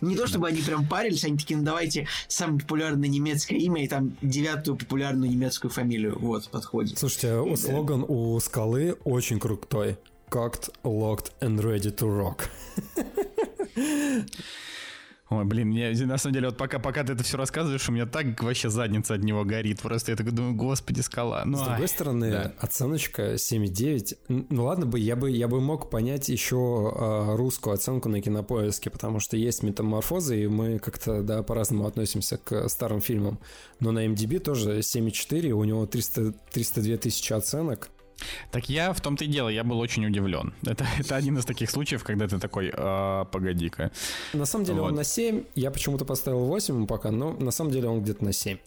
Не 0.00 0.16
то 0.16 0.26
чтобы 0.26 0.48
они 0.48 0.60
прям 0.60 0.86
парились, 0.86 1.24
они 1.24 1.38
такие, 1.38 1.56
ну 1.58 1.64
давайте 1.64 2.06
самое 2.28 2.60
популярное 2.60 3.08
немецкое 3.08 3.58
имя 3.58 3.84
и 3.84 3.88
там 3.88 4.16
девятую 4.22 4.76
популярную 4.76 5.30
немецкую 5.30 5.70
фамилию. 5.70 6.18
Вот, 6.18 6.48
подходит. 6.48 6.98
Слушайте, 6.98 7.56
слоган 7.56 8.04
у 8.06 8.38
скалы 8.40 8.96
очень 9.04 9.38
крутой. 9.38 9.96
Cocked, 10.30 10.72
locked 10.82 11.30
and 11.40 11.60
ready 11.60 11.94
to 11.94 12.06
rock. 12.08 12.48
Ой, 15.38 15.44
блин, 15.44 15.68
мне 15.68 15.92
на 16.06 16.18
самом 16.18 16.34
деле, 16.34 16.48
вот 16.48 16.56
пока, 16.56 16.78
пока 16.78 17.04
ты 17.04 17.14
это 17.14 17.22
все 17.22 17.36
рассказываешь, 17.36 17.88
у 17.88 17.92
меня 17.92 18.06
так 18.06 18.42
вообще 18.42 18.70
задница 18.70 19.14
от 19.14 19.22
него 19.22 19.44
горит. 19.44 19.80
Просто 19.80 20.12
я 20.12 20.16
такой 20.16 20.32
думаю, 20.32 20.54
господи, 20.54 21.00
скала. 21.00 21.42
Ну, 21.44 21.56
С 21.56 21.60
другой 21.62 21.82
ай, 21.82 21.88
стороны, 21.88 22.30
да. 22.30 22.52
оценочка 22.58 23.34
7,9. 23.34 24.46
Ну 24.50 24.64
ладно 24.64 24.86
бы, 24.86 24.98
я 24.98 25.16
бы, 25.16 25.30
я 25.30 25.48
бы 25.48 25.60
мог 25.60 25.90
понять 25.90 26.28
еще 26.28 26.92
э, 26.94 27.36
русскую 27.36 27.74
оценку 27.74 28.08
на 28.08 28.20
кинопоиске, 28.20 28.90
потому 28.90 29.20
что 29.20 29.36
есть 29.36 29.62
метаморфозы, 29.62 30.44
и 30.44 30.46
мы 30.48 30.78
как-то, 30.78 31.22
да, 31.22 31.42
по-разному 31.42 31.86
относимся 31.86 32.36
к 32.36 32.68
старым 32.68 33.00
фильмам. 33.00 33.38
Но 33.80 33.92
на 33.92 34.06
MDB 34.06 34.38
тоже 34.38 34.80
7,4, 34.80 35.50
у 35.50 35.64
него 35.64 35.86
300, 35.86 36.32
302 36.52 36.96
тысячи 36.98 37.32
оценок. 37.32 37.90
Так 38.50 38.68
я 38.68 38.92
в 38.92 39.00
том-то 39.00 39.24
и 39.24 39.28
дело, 39.28 39.48
я 39.48 39.64
был 39.64 39.78
очень 39.78 40.06
удивлен. 40.06 40.54
Это, 40.64 40.86
это 40.98 41.16
один 41.16 41.38
из 41.38 41.44
таких 41.44 41.70
случаев, 41.70 42.04
когда 42.04 42.28
ты 42.28 42.38
такой, 42.38 42.72
а, 42.74 43.24
погоди-ка. 43.26 43.90
На 44.32 44.46
самом 44.46 44.64
деле 44.64 44.80
вот. 44.80 44.88
он 44.88 44.94
на 44.94 45.04
7, 45.04 45.44
я 45.54 45.70
почему-то 45.70 46.04
поставил 46.04 46.44
8 46.44 46.86
пока, 46.86 47.10
но 47.10 47.32
на 47.32 47.50
самом 47.50 47.70
деле 47.70 47.88
он 47.88 48.02
где-то 48.02 48.24
на 48.24 48.32
7. 48.32 48.58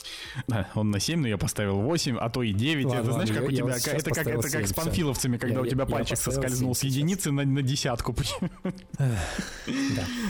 Да, 0.48 0.70
он 0.76 0.92
на 0.92 1.00
7, 1.00 1.20
но 1.20 1.28
я 1.28 1.38
поставил 1.38 1.82
8, 1.82 2.18
а 2.18 2.30
то 2.30 2.44
и 2.44 2.54
9. 2.54 2.86
Ладно, 2.86 3.00
это 3.00 3.12
знаешь, 3.12 3.30
как 3.30 3.38
я, 3.38 3.46
у 3.46 3.52
тебя, 3.52 3.64
вот 3.66 3.88
это, 3.88 4.10
как, 4.12 4.28
это 4.28 4.50
7, 4.50 4.60
как 4.60 4.68
с 4.68 4.74
панфиловцами, 4.74 5.38
когда 5.38 5.56
я, 5.56 5.62
у 5.62 5.66
тебя 5.66 5.84
я, 5.84 5.90
пальчик 5.90 6.18
я 6.18 6.24
соскользнул 6.24 6.76
с 6.76 6.84
единицы 6.84 7.32
на, 7.32 7.44
на 7.44 7.62
десятку. 7.62 8.16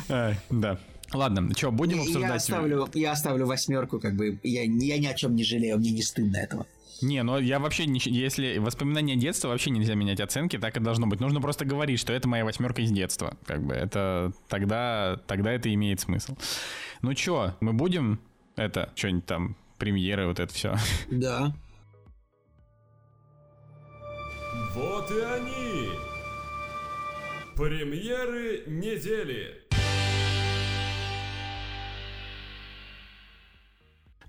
Да. 0.08 0.38
Да. 0.50 0.80
Ладно, 1.14 1.54
что, 1.56 1.72
будем 1.72 2.02
обсуждать? 2.02 2.30
Я 2.30 2.36
оставлю, 2.36 2.90
я 2.94 3.12
оставлю 3.12 3.46
восьмерку, 3.46 4.00
как 4.00 4.16
бы, 4.16 4.40
я, 4.44 4.64
я 4.64 4.98
ни 4.98 5.06
о 5.06 5.14
чем 5.14 5.36
не 5.36 5.44
жалею, 5.44 5.78
мне 5.78 5.92
не 5.92 6.02
стыдно 6.02 6.38
этого. 6.38 6.66
Не, 7.02 7.24
ну 7.24 7.38
я 7.40 7.60
вообще, 7.60 7.86
не, 7.86 8.00
если 8.04 8.58
воспоминания 8.58 9.16
детства, 9.16 9.50
вообще 9.50 9.70
нельзя 9.70 9.96
менять 9.96 10.20
оценки, 10.20 10.58
так 10.58 10.78
и 10.78 10.80
должно 10.80 11.08
быть. 11.08 11.20
Нужно 11.20 11.42
просто 11.42 11.66
говорить, 11.66 12.00
что 12.00 12.14
это 12.14 12.28
моя 12.28 12.46
восьмерка 12.46 12.82
из 12.82 12.92
детства. 12.92 13.38
Как 13.46 13.64
бы 13.64 13.74
это 13.74 14.32
тогда, 14.48 15.20
тогда 15.28 15.52
это 15.52 15.74
имеет 15.74 16.00
смысл. 16.00 16.36
Ну 17.02 17.14
чё, 17.14 17.56
мы 17.60 17.74
будем 17.74 18.20
это, 18.56 18.92
что-нибудь 18.96 19.26
там, 19.26 19.56
премьеры, 19.78 20.28
вот 20.28 20.40
это 20.40 20.54
все. 20.54 20.76
Да. 21.10 21.54
Вот 24.74 25.12
и 25.12 25.20
они! 25.20 25.90
Премьеры 27.56 28.64
недели! 28.68 29.66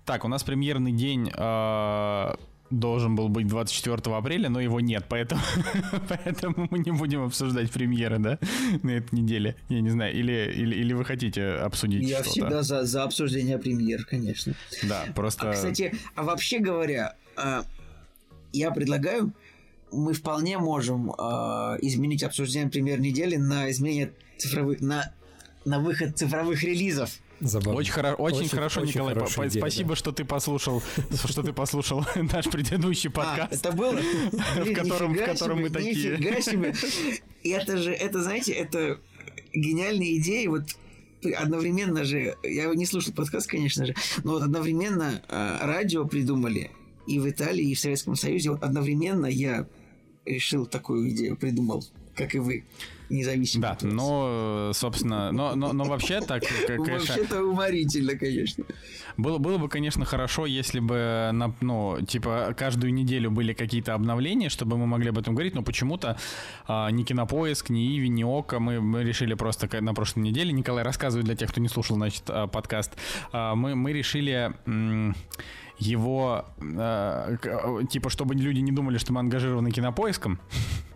Так, 0.05 0.23
у 0.23 0.29
нас 0.29 0.41
премьерный 0.43 0.93
день 0.93 1.29
э, 1.35 2.35
должен 2.69 3.15
был 3.15 3.29
быть 3.29 3.47
24 3.47 4.15
апреля, 4.15 4.49
но 4.49 4.59
его 4.59 4.79
нет, 4.79 5.05
поэтому, 5.07 5.41
поэтому 6.09 6.67
мы 6.69 6.79
не 6.79 6.91
будем 6.91 7.23
обсуждать 7.23 7.71
премьеры, 7.71 8.19
да, 8.19 8.39
на 8.83 8.91
этой 8.91 9.15
неделе. 9.15 9.55
Я 9.69 9.81
не 9.81 9.89
знаю, 9.89 10.13
или, 10.13 10.51
или, 10.53 10.75
или 10.75 10.93
вы 10.93 11.05
хотите 11.05 11.47
обсудить 11.47 12.07
Я 12.07 12.17
что-то? 12.17 12.29
всегда 12.29 12.63
за, 12.63 12.83
за 12.83 13.03
обсуждение 13.03 13.57
премьер, 13.57 14.05
конечно. 14.05 14.53
Да, 14.83 15.05
просто... 15.15 15.49
А, 15.49 15.53
кстати, 15.53 15.93
а 16.15 16.23
вообще 16.23 16.59
говоря, 16.59 17.15
а, 17.35 17.63
я 18.53 18.71
предлагаю, 18.71 19.33
мы 19.91 20.13
вполне 20.13 20.57
можем 20.57 21.13
а, 21.17 21.77
изменить 21.81 22.23
обсуждение 22.23 22.69
премьер 22.69 22.99
недели 22.99 23.37
на 23.37 23.71
изменение 23.71 24.11
цифровых, 24.37 24.81
на, 24.81 25.13
на 25.67 25.79
выход 25.79 26.17
цифровых 26.17 26.63
релизов. 26.63 27.09
Забавно. 27.39 27.79
Очень, 27.79 27.93
хоро- 27.93 28.15
очень, 28.15 28.37
очень 28.39 28.49
хорошо, 28.49 28.81
очень 28.81 28.93
Николай. 28.93 29.15
По- 29.15 29.47
идея, 29.47 29.61
спасибо, 29.61 29.89
да. 29.89 29.95
что 29.95 30.11
ты 30.11 30.25
послушал, 30.25 30.81
что 31.25 31.43
ты 31.43 31.53
послушал 31.53 32.05
наш 32.15 32.45
предыдущий 32.45 33.09
а, 33.09 33.13
подкаст. 33.13 33.53
А, 33.53 33.55
это 33.55 33.71
было? 33.77 33.93
в 34.55 34.73
котором, 34.73 35.13
в 35.13 35.23
котором 35.23 35.61
мы 35.61 35.69
такие. 35.69 36.17
Нифига 36.17 36.41
себе. 36.41 36.73
Это 37.43 37.77
же, 37.77 37.91
это, 37.91 38.23
знаете, 38.23 38.53
это 38.53 38.99
гениальная 39.53 40.17
идея. 40.17 40.49
Вот 40.49 40.63
одновременно 41.37 42.05
же, 42.05 42.35
я 42.43 42.73
не 42.73 42.85
слушал 42.85 43.13
подкаст, 43.13 43.47
конечно 43.47 43.85
же, 43.85 43.93
но 44.23 44.33
вот 44.33 44.43
одновременно 44.43 45.21
э, 45.27 45.57
радио 45.61 46.05
придумали 46.05 46.71
и 47.07 47.19
в 47.19 47.29
Италии, 47.29 47.71
и 47.71 47.75
в 47.75 47.79
Советском 47.79 48.15
Союзе. 48.15 48.51
Вот 48.51 48.63
одновременно 48.63 49.25
я 49.25 49.67
решил 50.25 50.65
такую 50.65 51.09
идею, 51.09 51.35
придумал, 51.35 51.85
как 52.17 52.35
и 52.35 52.39
вы 52.39 52.65
независимо. 53.09 53.61
Да, 53.61 53.77
но, 53.81 54.71
собственно, 54.73 55.31
но, 55.31 55.55
но, 55.55 55.73
но 55.73 55.85
вообще 55.85 56.21
так, 56.21 56.43
конечно... 56.67 56.93
Вообще-то 56.93 57.43
уморительно, 57.43 58.15
конечно. 58.15 58.65
Было, 59.15 59.37
было 59.37 59.57
бы, 59.57 59.69
конечно, 59.69 60.05
хорошо, 60.05 60.45
если 60.45 60.79
бы, 60.79 61.29
на, 61.33 61.55
ну, 61.61 61.99
типа, 62.05 62.53
каждую 62.57 62.93
неделю 62.93 63.31
были 63.31 63.53
какие-то 63.53 63.93
обновления, 63.93 64.49
чтобы 64.49 64.77
мы 64.77 64.87
могли 64.87 65.09
об 65.09 65.17
этом 65.17 65.33
говорить, 65.33 65.55
но 65.55 65.63
почему-то 65.63 66.17
а, 66.67 66.89
ни 66.89 67.03
Кинопоиск, 67.03 67.69
ни 67.69 67.97
Иви, 67.97 68.09
ни 68.09 68.23
Ока 68.23 68.59
мы, 68.59 68.81
мы 68.81 69.03
решили 69.03 69.33
просто 69.33 69.69
на 69.81 69.93
прошлой 69.93 70.21
неделе, 70.23 70.51
Николай 70.51 70.83
рассказывает 70.83 71.25
для 71.25 71.35
тех, 71.35 71.49
кто 71.49 71.61
не 71.61 71.69
слушал, 71.69 71.95
значит, 71.95 72.23
а, 72.27 72.47
подкаст, 72.47 72.91
а, 73.31 73.55
мы, 73.55 73.75
мы 73.75 73.93
решили... 73.93 74.53
М- 74.65 75.15
его, 75.79 76.45
э, 76.59 77.37
типа, 77.89 78.09
чтобы 78.09 78.35
люди 78.35 78.59
не 78.59 78.71
думали, 78.71 78.97
что 78.97 79.13
мы 79.13 79.19
ангажированы 79.19 79.71
кинопоиском, 79.71 80.39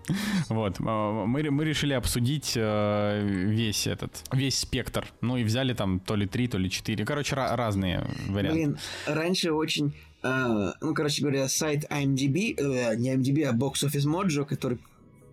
вот, 0.49 0.79
э, 0.79 0.83
мы, 0.83 1.49
мы 1.51 1.65
решили 1.65 1.93
обсудить 1.93 2.53
э, 2.55 3.21
весь 3.23 3.87
этот, 3.87 4.23
весь 4.31 4.59
спектр. 4.59 5.05
Ну 5.21 5.37
и 5.37 5.43
взяли 5.43 5.73
там 5.73 5.99
то 5.99 6.15
ли 6.15 6.27
три, 6.27 6.47
то 6.47 6.57
ли 6.57 6.69
четыре. 6.69 7.05
Короче, 7.05 7.35
разные 7.35 8.05
варианты. 8.27 8.59
Блин, 8.59 8.77
раньше 9.05 9.51
очень, 9.51 9.93
э, 10.23 10.71
ну, 10.81 10.93
короче 10.93 11.21
говоря, 11.21 11.47
сайт 11.47 11.85
IMDb, 11.89 12.55
э, 12.57 12.95
не 12.95 13.13
IMDb, 13.13 13.43
а 13.43 13.53
Box 13.53 13.85
Office 13.85 14.07
Mojo, 14.07 14.45
который 14.45 14.79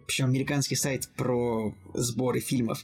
причем 0.08 0.24
американский 0.24 0.74
сайт 0.74 1.06
про 1.16 1.74
сборы 1.92 2.40
фильмов. 2.40 2.82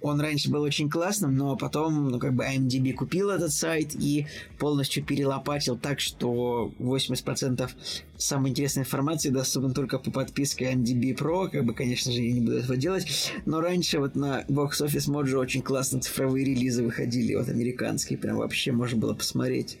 Он 0.00 0.20
раньше 0.20 0.50
был 0.50 0.62
очень 0.62 0.90
классным, 0.90 1.36
но 1.36 1.56
потом, 1.56 2.08
ну, 2.10 2.18
как 2.18 2.34
бы 2.34 2.44
IMDb 2.44 2.92
купил 2.92 3.30
этот 3.30 3.52
сайт 3.52 3.94
и 3.94 4.26
полностью 4.58 5.04
перелопатил 5.04 5.78
так, 5.78 6.00
что 6.00 6.74
80% 6.80 7.70
самой 8.18 8.50
интересной 8.50 8.82
информации 8.82 9.28
доступна 9.28 9.72
только 9.72 10.00
по 10.00 10.10
подписке 10.10 10.72
IMDb 10.72 11.16
Pro, 11.16 11.48
как 11.48 11.64
бы, 11.64 11.74
конечно 11.74 12.10
же, 12.10 12.20
я 12.20 12.32
не 12.32 12.40
буду 12.40 12.58
этого 12.58 12.76
делать, 12.76 13.06
но 13.46 13.60
раньше 13.60 14.00
вот 14.00 14.16
на 14.16 14.42
Box 14.48 14.84
Office 14.84 15.08
Mojo 15.08 15.36
очень 15.36 15.62
классно 15.62 16.00
цифровые 16.00 16.44
релизы 16.44 16.82
выходили, 16.82 17.36
вот 17.36 17.48
американские, 17.48 18.18
прям 18.18 18.38
вообще 18.38 18.72
можно 18.72 18.98
было 18.98 19.14
посмотреть 19.14 19.78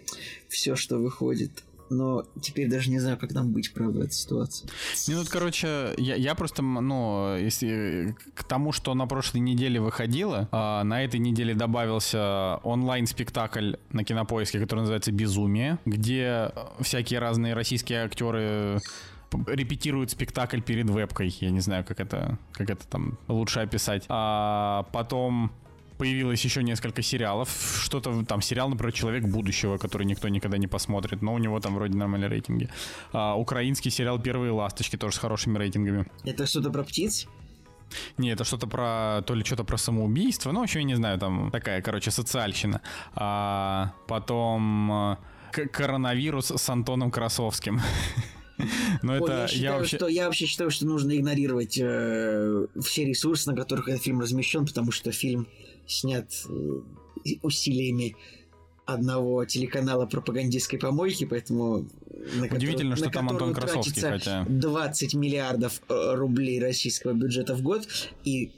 все, 0.48 0.76
что 0.76 0.98
выходит 0.98 1.50
но 1.90 2.24
теперь 2.40 2.68
даже 2.68 2.90
не 2.90 2.98
знаю, 2.98 3.18
как 3.18 3.32
нам 3.32 3.52
быть, 3.52 3.72
правда, 3.72 4.00
в 4.00 4.02
этой 4.02 4.12
ситуации. 4.12 4.68
Не, 5.08 5.14
ну, 5.14 5.24
короче, 5.28 5.94
я, 5.98 6.14
я 6.14 6.34
просто, 6.34 6.62
ну, 6.62 7.36
если 7.36 8.16
к 8.34 8.44
тому, 8.44 8.72
что 8.72 8.94
на 8.94 9.06
прошлой 9.06 9.40
неделе 9.40 9.80
выходило, 9.80 10.48
а, 10.52 10.84
на 10.84 11.02
этой 11.04 11.20
неделе 11.20 11.54
добавился 11.54 12.56
онлайн-спектакль 12.62 13.74
на 13.90 14.04
Кинопоиске, 14.04 14.60
который 14.60 14.80
называется 14.80 15.12
«Безумие», 15.12 15.78
где 15.84 16.52
всякие 16.80 17.20
разные 17.20 17.54
российские 17.54 18.04
актеры 18.04 18.80
репетируют 19.46 20.10
спектакль 20.10 20.60
перед 20.60 20.88
вебкой. 20.88 21.34
Я 21.40 21.50
не 21.50 21.60
знаю, 21.60 21.84
как 21.84 22.00
это, 22.00 22.38
как 22.52 22.70
это 22.70 22.86
там 22.86 23.18
лучше 23.28 23.60
описать. 23.60 24.04
А 24.08 24.86
потом 24.92 25.52
появилось 25.98 26.44
еще 26.44 26.62
несколько 26.62 27.02
сериалов. 27.02 27.48
Что-то 27.82 28.24
там 28.24 28.42
сериал, 28.42 28.68
например, 28.68 28.92
Человек 28.92 29.24
будущего, 29.24 29.78
который 29.78 30.06
никто 30.06 30.28
никогда 30.28 30.58
не 30.58 30.66
посмотрит, 30.66 31.22
но 31.22 31.34
у 31.34 31.38
него 31.38 31.60
там 31.60 31.74
вроде 31.74 31.96
нормальные 31.96 32.28
рейтинги. 32.28 32.68
А, 33.12 33.34
украинский 33.34 33.90
сериал 33.90 34.18
Первые 34.18 34.52
ласточки 34.52 34.96
тоже 34.96 35.16
с 35.16 35.18
хорошими 35.18 35.58
рейтингами. 35.58 36.06
Это 36.24 36.46
что-то 36.46 36.70
про 36.70 36.82
птиц? 36.82 37.26
Не, 38.18 38.30
это 38.30 38.44
что-то 38.44 38.66
про 38.66 39.22
то 39.26 39.34
ли 39.34 39.44
что-то 39.44 39.64
про 39.64 39.76
самоубийство, 39.76 40.52
ну, 40.52 40.60
вообще 40.60 40.80
я 40.80 40.84
не 40.84 40.94
знаю, 40.94 41.18
там 41.18 41.50
такая, 41.50 41.82
короче, 41.82 42.10
социальщина. 42.10 42.80
А 43.14 43.92
потом 44.08 44.90
а, 44.92 45.18
коронавирус 45.52 46.50
с 46.50 46.68
Антоном 46.68 47.10
Красовским. 47.10 47.80
Но 49.02 49.14
Ой, 49.14 49.18
это 49.18 49.32
я, 49.32 49.48
считаю, 49.48 49.64
я 49.64 49.78
вообще... 49.78 49.96
Что, 49.96 50.08
я 50.08 50.24
вообще 50.26 50.46
считаю, 50.46 50.70
что 50.70 50.86
нужно 50.86 51.16
игнорировать 51.16 51.78
э, 51.80 52.66
все 52.82 53.04
ресурсы, 53.04 53.50
на 53.50 53.56
которых 53.56 53.88
этот 53.88 54.02
фильм 54.02 54.20
размещен, 54.20 54.64
потому 54.64 54.92
что 54.92 55.10
фильм 55.12 55.48
снят 55.86 56.30
э, 56.48 57.30
усилиями 57.42 58.16
одного 58.86 59.44
телеканала 59.44 60.06
пропагандистской 60.06 60.78
помойки, 60.78 61.24
поэтому... 61.24 61.88
Удивительно, 62.50 62.94
который, 62.94 62.96
что 62.96 63.10
там 63.10 63.30
Антон 63.30 63.54
Красовский, 63.54 64.02
хотя... 64.02 64.44
20 64.48 65.14
миллиардов 65.14 65.80
э, 65.88 66.14
рублей 66.14 66.60
российского 66.60 67.12
бюджета 67.12 67.54
в 67.54 67.62
год, 67.62 67.88
и 68.24 68.52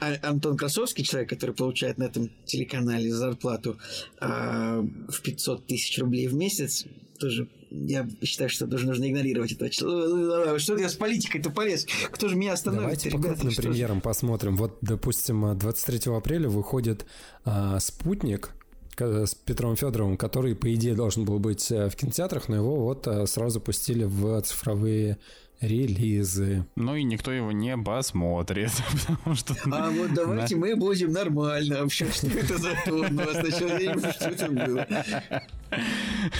а, 0.00 0.14
Антон 0.22 0.56
Красовский, 0.56 1.04
человек, 1.04 1.28
который 1.28 1.54
получает 1.54 1.98
на 1.98 2.04
этом 2.04 2.30
телеканале 2.44 3.12
зарплату 3.12 3.78
э, 4.20 4.86
в 5.08 5.22
500 5.22 5.66
тысяч 5.66 5.98
рублей 5.98 6.28
в 6.28 6.34
месяц, 6.34 6.84
тоже 7.18 7.48
я 7.70 8.08
считаю, 8.22 8.50
что 8.50 8.66
тоже 8.66 8.86
нужно 8.86 9.08
игнорировать 9.08 9.52
это. 9.52 9.70
Что 9.72 10.76
я 10.76 10.88
с 10.88 10.94
политикой-то 10.94 11.50
полез? 11.50 11.86
Кто 12.10 12.28
же 12.28 12.36
меня 12.36 12.52
остановит? 12.54 12.82
Давайте 12.84 13.10
по 13.10 13.18
крупным 13.18 13.54
премьерам 13.54 14.00
посмотрим. 14.00 14.56
Вот, 14.56 14.78
допустим, 14.80 15.56
23 15.58 16.12
апреля 16.12 16.48
выходит 16.48 17.06
а, 17.44 17.78
«Спутник», 17.80 18.52
с 19.00 19.34
Петром 19.34 19.76
Федоровым, 19.76 20.16
который, 20.16 20.56
по 20.56 20.74
идее, 20.74 20.94
должен 20.94 21.24
был 21.24 21.38
быть 21.38 21.70
э, 21.70 21.88
в 21.88 21.94
кинотеатрах, 21.94 22.48
но 22.48 22.56
его 22.56 22.80
вот 22.80 23.06
э, 23.06 23.26
сразу 23.28 23.60
пустили 23.60 24.02
в 24.02 24.40
цифровые 24.42 25.18
релизы. 25.60 26.64
Ну 26.76 26.94
и 26.94 27.02
никто 27.02 27.32
его 27.32 27.52
не 27.52 27.76
посмотрит, 27.76 28.70
потому 29.06 29.36
что... 29.36 29.54
А 29.70 29.90
вот 29.90 30.14
давайте 30.14 30.56
мы 30.56 30.76
будем 30.76 31.12
нормально 31.12 31.80
общаться. 31.80 32.28
Что 32.28 32.38
это 32.38 32.58
за 32.58 32.70
тон? 32.84 33.20
Сначала 33.32 33.78
я 33.78 33.94
не 33.94 34.12
что 34.12 34.28
это 34.28 34.50
было. 34.50 34.86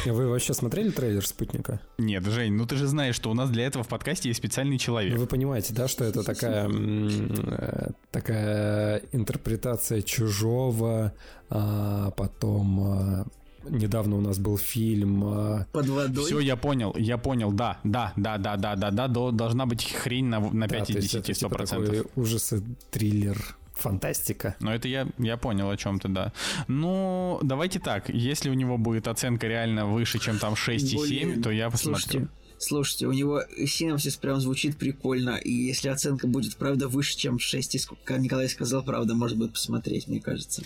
Вы 0.07 0.29
вообще 0.29 0.55
смотрели 0.55 0.91
трейлер 0.91 1.27
«Спутника»? 1.27 1.81
Нет, 1.99 2.25
Жень, 2.25 2.55
ну 2.55 2.67
ты 2.67 2.77
же 2.77 2.87
знаешь, 2.87 3.15
что 3.15 3.31
у 3.31 3.35
нас 3.35 3.51
для 3.51 3.67
этого 3.67 3.85
в 3.85 3.89
подкасте 3.89 4.29
есть 4.29 4.39
специальный 4.39 4.79
человек. 4.79 5.19
Вы 5.19 5.27
понимаете, 5.27 5.75
да, 5.75 5.89
что 5.89 6.05
это 6.05 6.23
такая, 6.23 6.69
э, 6.71 7.91
такая 8.11 9.03
интерпретация 9.13 10.01
чужого, 10.03 11.13
а 11.51 12.11
потом 12.13 12.81
а, 12.81 13.27
недавно 13.71 14.17
у 14.17 14.21
нас 14.21 14.39
был 14.39 14.59
фильм... 14.59 15.25
А, 15.25 15.67
Под 15.73 15.89
водой? 15.89 16.25
Все, 16.25 16.41
я 16.41 16.57
понял, 16.57 16.95
я 16.97 17.19
понял, 17.19 17.53
да, 17.53 17.79
да, 17.85 18.13
да, 18.17 18.39
да, 18.39 18.57
да, 18.57 18.77
да, 18.77 18.91
да, 18.91 19.09
должна 19.09 19.67
быть 19.67 19.91
хрень 19.93 20.27
на, 20.27 20.41
на 20.41 20.69
5 20.69 20.93
да, 20.93 20.99
из 20.99 21.11
10, 21.11 21.31
100%. 21.31 21.35
Типа 21.35 21.65
такой 21.65 22.05
ужасы, 22.17 22.63
триллер, 22.91 23.57
фантастика. 23.73 24.57
Ну, 24.61 24.71
это 24.71 24.89
я, 24.89 25.09
я 25.19 25.37
понял 25.37 25.71
о 25.71 25.77
чем-то, 25.77 26.09
да. 26.09 26.33
Ну, 26.67 27.39
давайте 27.43 27.81
так, 27.81 28.09
если 28.09 28.51
у 28.51 28.55
него 28.55 28.79
будет 28.79 29.09
оценка 29.09 29.47
реально 29.47 29.87
выше, 29.87 30.19
чем 30.19 30.39
там 30.39 30.55
6,7, 30.55 31.43
то 31.43 31.51
я 31.51 31.71
посмотрю. 31.71 32.01
Слушайте, 32.01 32.29
Слушайте, 32.61 33.07
у 33.07 33.13
него 33.13 33.43
синапсис 33.67 34.17
прям 34.17 34.41
звучит 34.41 34.77
прикольно, 34.77 35.37
и 35.37 35.53
если 35.53 35.89
оценка 35.89 36.27
будет, 36.27 36.57
правда, 36.57 36.89
выше, 36.89 37.17
чем 37.17 37.39
6, 37.39 37.89
как 38.03 38.19
Николай 38.19 38.49
сказал, 38.49 38.83
правда, 38.83 39.15
может 39.15 39.39
быть, 39.39 39.53
посмотреть, 39.53 40.09
мне 40.09 40.21
кажется. 40.21 40.65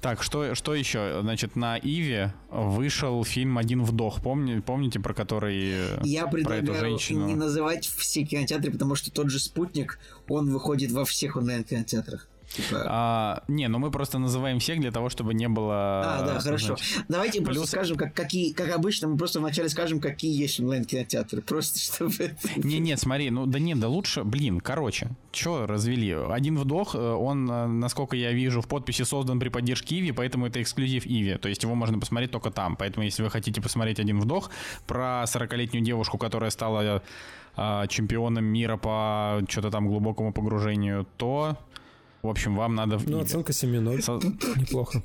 Так, 0.00 0.22
что, 0.22 0.54
что 0.54 0.74
еще? 0.74 1.18
Значит, 1.22 1.56
на 1.56 1.76
Иве 1.76 2.32
вышел 2.50 3.24
фильм 3.24 3.58
«Один 3.58 3.82
вдох». 3.82 4.22
Помни, 4.22 4.60
помните, 4.60 5.00
про 5.00 5.12
который... 5.12 5.74
Я 6.04 6.26
предлагаю 6.26 6.64
про 6.64 6.72
эту 6.72 6.80
женщину? 6.80 7.26
не 7.26 7.34
называть 7.34 7.86
все 7.86 8.24
кинотеатры, 8.24 8.70
потому 8.70 8.94
что 8.94 9.10
тот 9.10 9.30
же 9.30 9.40
«Спутник», 9.40 9.98
он 10.28 10.50
выходит 10.50 10.92
во 10.92 11.04
всех 11.04 11.36
онлайн-кинотеатрах. 11.36 12.28
Типа... 12.58 12.84
А, 12.86 13.42
не, 13.46 13.68
ну 13.68 13.78
мы 13.78 13.90
просто 13.90 14.18
называем 14.18 14.58
всех 14.58 14.80
для 14.80 14.90
того, 14.90 15.08
чтобы 15.08 15.32
не 15.32 15.48
было... 15.48 16.02
А, 16.04 16.22
да, 16.26 16.40
хорошо. 16.40 16.76
Значит, 16.76 17.04
Давайте 17.08 17.40
плюс... 17.40 17.56
просто 17.56 17.70
скажем, 17.70 17.96
как, 17.96 18.14
какие, 18.14 18.52
как 18.52 18.74
обычно, 18.74 19.08
мы 19.08 19.16
просто 19.16 19.38
вначале 19.38 19.68
скажем, 19.68 20.00
какие 20.00 20.36
есть 20.36 20.58
онлайн-кинотеатры. 20.58 21.40
Просто 21.42 21.78
чтобы... 21.94 22.36
Не, 22.56 22.80
нет, 22.80 22.98
смотри, 22.98 23.30
ну 23.30 23.46
да 23.46 23.60
нет, 23.60 23.78
да 23.78 23.88
лучше, 23.88 24.24
блин, 24.24 24.60
короче, 24.60 25.10
что 25.30 25.66
развели? 25.66 26.12
Один 26.12 26.58
вдох, 26.58 26.94
э, 26.94 26.98
он, 26.98 27.48
э, 27.50 27.66
насколько 27.66 28.16
я 28.16 28.32
вижу, 28.32 28.60
в 28.60 28.66
подписи 28.66 29.02
создан 29.02 29.38
при 29.38 29.48
поддержке 29.50 29.98
Иви, 29.98 30.12
поэтому 30.12 30.46
это 30.46 30.60
эксклюзив 30.60 31.06
Иви, 31.06 31.36
то 31.36 31.48
есть 31.48 31.62
его 31.62 31.74
можно 31.74 31.98
посмотреть 31.98 32.32
только 32.32 32.50
там. 32.50 32.76
Поэтому 32.76 33.04
если 33.04 33.22
вы 33.22 33.30
хотите 33.30 33.60
посмотреть 33.60 34.00
один 34.00 34.20
вдох 34.20 34.50
про 34.86 35.24
40-летнюю 35.24 35.84
девушку, 35.84 36.18
которая 36.18 36.50
стала 36.50 37.02
э, 37.56 37.86
чемпионом 37.88 38.44
мира 38.44 38.76
по 38.76 39.40
что-то 39.48 39.70
там 39.70 39.88
глубокому 39.88 40.32
погружению, 40.32 41.06
то 41.16 41.56
в 42.22 42.28
общем, 42.28 42.56
вам 42.56 42.74
надо... 42.74 42.98
Ну, 43.06 43.20
оценка 43.20 43.52
7.0. 43.52 44.02
Со... 44.02 44.12
Неплохо. 44.60 45.02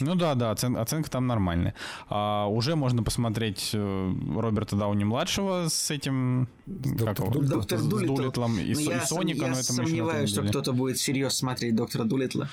Ну 0.00 0.14
да, 0.16 0.34
да, 0.34 0.50
оцен, 0.50 0.76
оценка 0.76 1.10
там 1.10 1.26
нормальная. 1.26 1.74
А, 2.08 2.46
уже 2.46 2.76
можно 2.76 3.02
посмотреть 3.02 3.70
э, 3.72 4.12
Роберта 4.36 4.76
Дауни-младшего 4.76 5.68
с 5.68 5.90
этим... 5.90 6.48
Доктор, 6.66 7.14
как 7.14 7.32
Дулитл. 7.32 7.54
Доктор 7.54 7.78
с 7.78 7.86
Дулитл. 7.86 8.16
Дулитлом 8.16 8.58
и, 8.58 8.74
ну, 8.74 8.80
и 8.80 9.00
Соника, 9.00 9.46
но 9.46 9.58
это 9.58 9.72
мы 9.72 9.86
сомневаюсь, 9.86 10.30
что 10.30 10.42
кто-то 10.42 10.72
будет 10.72 10.96
всерьез 10.96 11.34
смотреть 11.34 11.74
Доктора 11.76 12.04
Дулитла. 12.04 12.48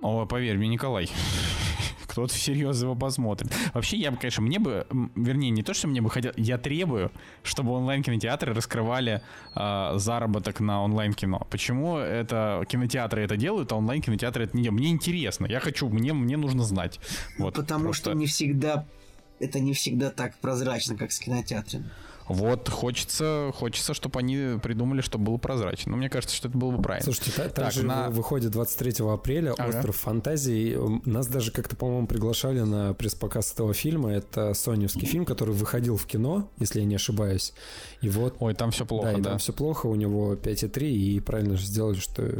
О, 0.00 0.26
поверь 0.26 0.56
мне, 0.56 0.68
Николай 0.68 1.08
кто-то 2.10 2.34
всерьез 2.34 2.82
его 2.82 2.94
посмотрит. 2.94 3.52
Вообще, 3.72 3.96
я 3.96 4.10
бы, 4.10 4.16
конечно, 4.16 4.42
мне 4.42 4.58
бы, 4.58 4.86
вернее, 5.14 5.50
не 5.50 5.62
то, 5.62 5.74
что 5.74 5.88
мне 5.88 6.00
бы 6.00 6.10
хотел, 6.10 6.32
я 6.36 6.58
требую, 6.58 7.10
чтобы 7.42 7.72
онлайн-кинотеатры 7.72 8.52
раскрывали 8.52 9.22
э, 9.54 9.92
заработок 9.96 10.60
на 10.60 10.82
онлайн-кино. 10.82 11.46
Почему 11.50 11.98
это 11.98 12.64
кинотеатры 12.68 13.22
это 13.22 13.36
делают, 13.36 13.72
а 13.72 13.76
онлайн-кинотеатры 13.76 14.44
это 14.44 14.56
не 14.56 14.64
делают? 14.64 14.80
Мне 14.80 14.90
интересно, 14.90 15.46
я 15.46 15.60
хочу, 15.60 15.88
мне, 15.88 16.12
мне 16.12 16.36
нужно 16.36 16.64
знать. 16.64 17.00
Вот, 17.38 17.54
Потому 17.54 17.84
просто... 17.84 18.10
что 18.10 18.12
не 18.14 18.26
всегда, 18.26 18.86
это 19.38 19.60
не 19.60 19.72
всегда 19.72 20.10
так 20.10 20.36
прозрачно, 20.38 20.96
как 20.96 21.12
с 21.12 21.18
кинотеатрами. 21.18 21.90
Вот, 22.30 22.68
хочется, 22.68 23.50
хочется, 23.56 23.92
чтобы 23.92 24.20
они 24.20 24.56
придумали, 24.62 25.00
чтобы 25.00 25.24
было 25.24 25.36
прозрачно. 25.36 25.90
Но 25.90 25.96
мне 25.96 26.08
кажется, 26.08 26.36
что 26.36 26.46
это 26.46 26.56
было 26.56 26.70
бы 26.70 26.80
правильно. 26.80 27.04
Слушайте, 27.04 27.32
так, 27.32 27.52
также 27.52 27.84
на... 27.84 28.08
выходит 28.08 28.52
23 28.52 29.04
апреля 29.04 29.52
ага. 29.58 29.68
«Остров 29.68 29.96
фантазий». 29.96 30.76
Нас 31.04 31.26
даже 31.26 31.50
как-то, 31.50 31.74
по-моему, 31.74 32.06
приглашали 32.06 32.60
на 32.60 32.94
пресс-показ 32.94 33.52
этого 33.52 33.74
фильма. 33.74 34.12
Это 34.12 34.54
соневский 34.54 35.08
фильм, 35.08 35.24
который 35.24 35.56
выходил 35.56 35.96
в 35.96 36.06
кино, 36.06 36.48
если 36.60 36.78
я 36.78 36.86
не 36.86 36.94
ошибаюсь. 36.94 37.52
И 38.00 38.08
вот... 38.08 38.36
Ой, 38.38 38.54
там 38.54 38.70
все 38.70 38.86
плохо, 38.86 39.10
да? 39.10 39.18
да, 39.18 39.30
там 39.30 39.38
все 39.38 39.52
плохо, 39.52 39.86
у 39.86 39.96
него 39.96 40.34
5,3, 40.34 40.88
и 40.88 41.18
правильно 41.18 41.56
же 41.56 41.66
сделали, 41.66 41.98
что 41.98 42.32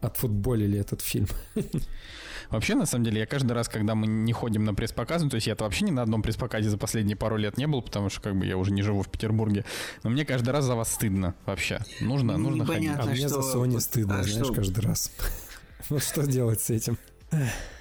отфутболили 0.00 0.76
этот 0.76 1.02
фильм. 1.02 1.28
Вообще, 2.50 2.74
на 2.74 2.86
самом 2.86 3.04
деле, 3.04 3.20
я 3.20 3.26
каждый 3.26 3.52
раз, 3.52 3.68
когда 3.68 3.94
мы 3.94 4.06
не 4.06 4.32
ходим 4.32 4.64
на 4.64 4.74
пресс-показ, 4.74 5.22
ну, 5.22 5.28
то 5.28 5.36
есть 5.36 5.46
я-то 5.46 5.64
вообще 5.64 5.84
ни 5.84 5.90
на 5.90 6.02
одном 6.02 6.22
пресс-показе 6.22 6.70
за 6.70 6.78
последние 6.78 7.16
пару 7.16 7.36
лет 7.36 7.58
не 7.58 7.66
был, 7.66 7.82
потому 7.82 8.08
что 8.08 8.20
как 8.20 8.36
бы 8.36 8.46
я 8.46 8.56
уже 8.56 8.72
не 8.72 8.82
живу 8.82 9.02
в 9.02 9.10
Петербурге. 9.10 9.64
Но 10.02 10.10
мне 10.10 10.24
каждый 10.24 10.50
раз 10.50 10.64
за 10.64 10.74
вас 10.74 10.92
стыдно 10.92 11.34
вообще. 11.46 11.80
Нужно, 12.00 12.36
ну, 12.38 12.50
нужно 12.50 12.66
ходить. 12.66 12.90
А 12.96 13.04
мне 13.04 13.28
за 13.28 13.40
Sony 13.40 13.78
стыдно, 13.80 14.20
а 14.20 14.22
знаешь, 14.22 14.46
что? 14.46 14.54
каждый 14.54 14.80
раз. 14.80 15.12
Ну 15.90 16.00
что 16.00 16.26
делать 16.26 16.60
с 16.60 16.68
этим? 16.68 16.98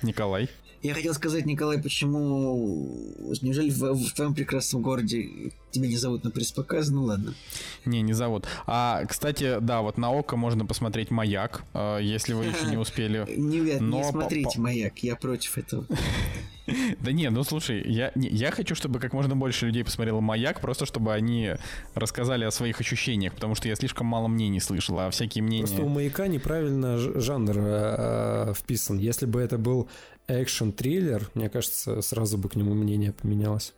Николай. 0.02 0.50
Я 0.82 0.94
хотел 0.94 1.14
сказать, 1.14 1.46
Николай, 1.46 1.82
почему... 1.82 3.16
Неужели 3.42 3.70
в, 3.70 3.94
в 3.94 4.14
твоем 4.14 4.36
прекрасном 4.36 4.82
городе 4.82 5.52
тебя 5.72 5.88
не 5.88 5.98
зовут 5.98 6.24
на 6.24 6.32
пресс-показ? 6.32 6.90
Ну 6.90 7.04
ладно. 7.04 7.34
Не, 7.86 8.02
не 8.02 8.14
зовут. 8.14 8.46
А, 8.68 9.04
кстати, 9.06 9.58
да, 9.60 9.82
вот 9.82 9.98
на 9.98 10.12
ОКО 10.12 10.36
можно 10.36 10.66
посмотреть 10.66 11.10
«Маяк», 11.10 11.64
а, 11.74 11.98
если 11.98 12.34
вы 12.34 12.46
еще 12.46 12.68
не 12.68 12.78
успели. 12.78 13.26
Нет, 13.36 13.82
не 13.82 14.04
смотрите 14.04 14.60
«Маяк», 14.60 15.00
я 15.00 15.16
против 15.16 15.58
этого. 15.58 15.86
Да 17.00 17.14
не, 17.14 17.30
ну 17.30 17.44
слушай, 17.46 17.82
я, 17.86 18.12
не, 18.16 18.28
я 18.28 18.52
хочу, 18.52 18.76
чтобы 18.76 19.00
как 19.00 19.14
можно 19.14 19.38
больше 19.38 19.68
людей 19.68 19.86
посмотрело 19.86 20.20
«Маяк», 20.20 20.60
просто 20.60 20.86
чтобы 20.86 21.14
они 21.14 21.52
рассказали 21.94 22.44
о 22.44 22.52
своих 22.52 22.82
ощущениях, 22.82 23.34
потому 23.34 23.56
что 23.56 23.70
я 23.70 23.76
слишком 23.76 24.06
мало 24.06 24.28
мнений 24.28 24.60
слышал, 24.60 25.00
а 25.00 25.10
всякие 25.10 25.46
мнения... 25.46 25.66
Просто 25.66 25.84
у 25.84 25.88
«Маяка» 25.88 26.28
неправильно 26.28 26.98
жанр 26.98 27.56
э, 27.58 28.54
вписан. 28.54 28.98
Если 28.98 29.26
бы 29.26 29.40
это 29.40 29.58
был 29.58 29.88
экшен-триллер, 30.28 31.30
мне 31.34 31.50
кажется, 31.50 32.02
сразу 32.02 32.38
бы 32.38 32.50
к 32.50 32.56
нему 32.56 32.74
мнение 32.74 33.14
поменялось. 33.14 33.74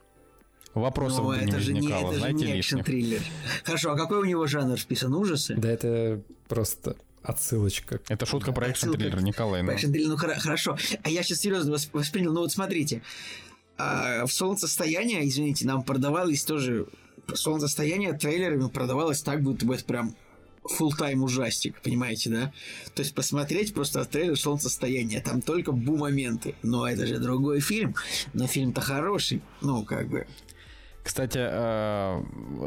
Вопросов 0.73 1.23
Ну, 1.23 1.27
бы 1.29 1.37
не 1.37 1.43
это 1.49 1.59
же 1.59 1.73
не, 1.73 1.87
это 1.89 2.11
же 2.13 2.19
знаете, 2.19 2.45
не 2.45 2.53
лишних. 2.53 2.79
экшн-триллер. 2.81 3.21
Хорошо, 3.63 3.91
а 3.91 3.97
какой 3.97 4.19
у 4.19 4.23
него 4.25 4.45
жанр 4.47 4.77
вписан? 4.77 5.13
Ужасы? 5.15 5.55
Да 5.55 5.69
это 5.69 6.21
просто 6.47 6.95
отсылочка. 7.23 7.99
Это 8.07 8.25
шутка 8.25 8.51
про 8.51 8.67
Отсылка 8.67 8.95
экшн-триллер, 8.97 9.21
Николай. 9.23 9.63
ну. 9.63 9.71
Экшн-триллер, 9.71 10.09
ну 10.09 10.15
хоро- 10.15 10.39
хорошо. 10.39 10.77
А 11.03 11.09
я 11.09 11.23
сейчас 11.23 11.39
серьезно 11.39 11.73
вос- 11.73 11.89
воспринял. 11.91 12.33
Ну 12.33 12.41
вот 12.41 12.51
смотрите, 12.51 13.01
а, 13.77 14.25
в 14.25 14.31
солнцестояние, 14.31 15.27
извините, 15.27 15.65
нам 15.65 15.83
продавалось 15.83 16.43
тоже 16.43 16.87
солнцестояние 17.33 18.13
трейлерами 18.13 18.67
продавалось 18.69 19.21
так, 19.21 19.41
будто 19.41 19.65
бы 19.65 19.75
это 19.75 19.83
прям 19.85 20.15
full 20.63 20.91
тайм 20.97 21.23
ужастик, 21.23 21.81
понимаете, 21.81 22.29
да? 22.29 22.53
То 22.95 23.01
есть 23.01 23.13
посмотреть 23.13 23.73
просто 23.73 24.03
трейлер 24.05 24.37
солнцестояния, 24.37 25.21
там 25.21 25.41
только 25.41 25.71
бу-моменты. 25.71 26.55
Но 26.63 26.87
это 26.87 27.05
же 27.05 27.19
другой 27.19 27.59
фильм, 27.59 27.95
но 28.33 28.47
фильм-то 28.47 28.81
хороший, 28.81 29.41
ну, 29.61 29.83
как 29.83 30.09
бы. 30.09 30.27
Кстати, 31.03 31.39
э, 31.41 32.23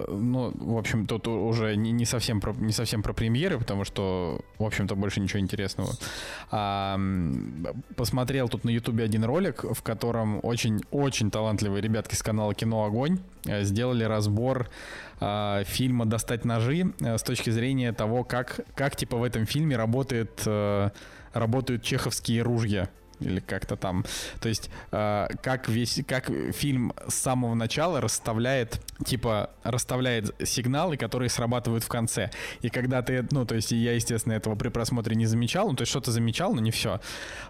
ну, 0.09 0.53
в 0.55 0.79
общем, 0.79 1.07
тут 1.07 1.29
уже 1.29 1.77
не, 1.77 2.05
совсем 2.05 2.41
про, 2.41 2.53
не 2.55 2.73
совсем 2.73 3.03
про 3.03 3.13
премьеры, 3.13 3.59
потому 3.59 3.85
что, 3.85 4.41
в 4.59 4.65
общем-то, 4.65 4.95
больше 4.95 5.21
ничего 5.21 5.41
интересного. 5.41 5.93
А, 6.51 6.99
посмотрел 7.97 8.49
тут 8.49 8.65
на 8.65 8.71
Ютубе 8.71 9.05
один 9.05 9.25
ролик, 9.25 9.65
в 9.65 9.83
котором 9.83 10.41
очень-очень 10.43 11.31
талантливые 11.31 11.83
ребятки 11.83 12.15
с 12.15 12.23
канала 12.23 12.55
Кино 12.55 12.85
Огонь 12.85 13.21
э, 13.45 13.65
сделали 13.65 14.05
разбор 14.05 14.71
э, 15.21 15.65
фильма 15.67 16.07
«Достать 16.07 16.45
ножи» 16.45 16.93
с 17.01 17.23
точки 17.23 17.51
зрения 17.51 17.93
того, 17.93 18.25
как, 18.25 18.61
как 18.75 18.97
типа 18.97 19.17
в 19.19 19.25
этом 19.25 19.47
фильме 19.47 19.77
работает, 19.77 20.47
работают 21.33 21.83
чеховские 21.83 22.43
ружья 22.43 22.89
или 23.23 23.41
как-то 23.41 23.77
там. 23.77 24.05
То 24.41 24.49
есть, 24.49 24.71
э, 24.91 25.29
как 25.43 25.69
весь, 25.69 26.01
как 26.07 26.31
фильм 26.53 26.93
с 27.09 27.15
самого 27.15 27.55
начала 27.55 28.01
расставляет, 28.01 28.81
типа, 29.05 29.51
расставляет 29.63 30.35
сигналы, 30.47 30.97
которые 30.97 31.29
срабатывают 31.29 31.85
в 31.85 31.89
конце. 31.89 32.31
И 32.61 32.69
когда 32.69 33.03
ты, 33.03 33.27
ну, 33.31 33.45
то 33.47 33.55
есть, 33.55 33.73
я, 33.73 33.95
естественно, 33.95 34.35
этого 34.35 34.55
при 34.55 34.69
просмотре 34.69 35.17
не 35.17 35.27
замечал, 35.27 35.69
ну, 35.69 35.77
то 35.77 35.83
есть, 35.83 35.91
что-то 35.91 36.11
замечал, 36.13 36.55
но 36.55 36.61
не 36.61 36.71
все. 36.71 37.01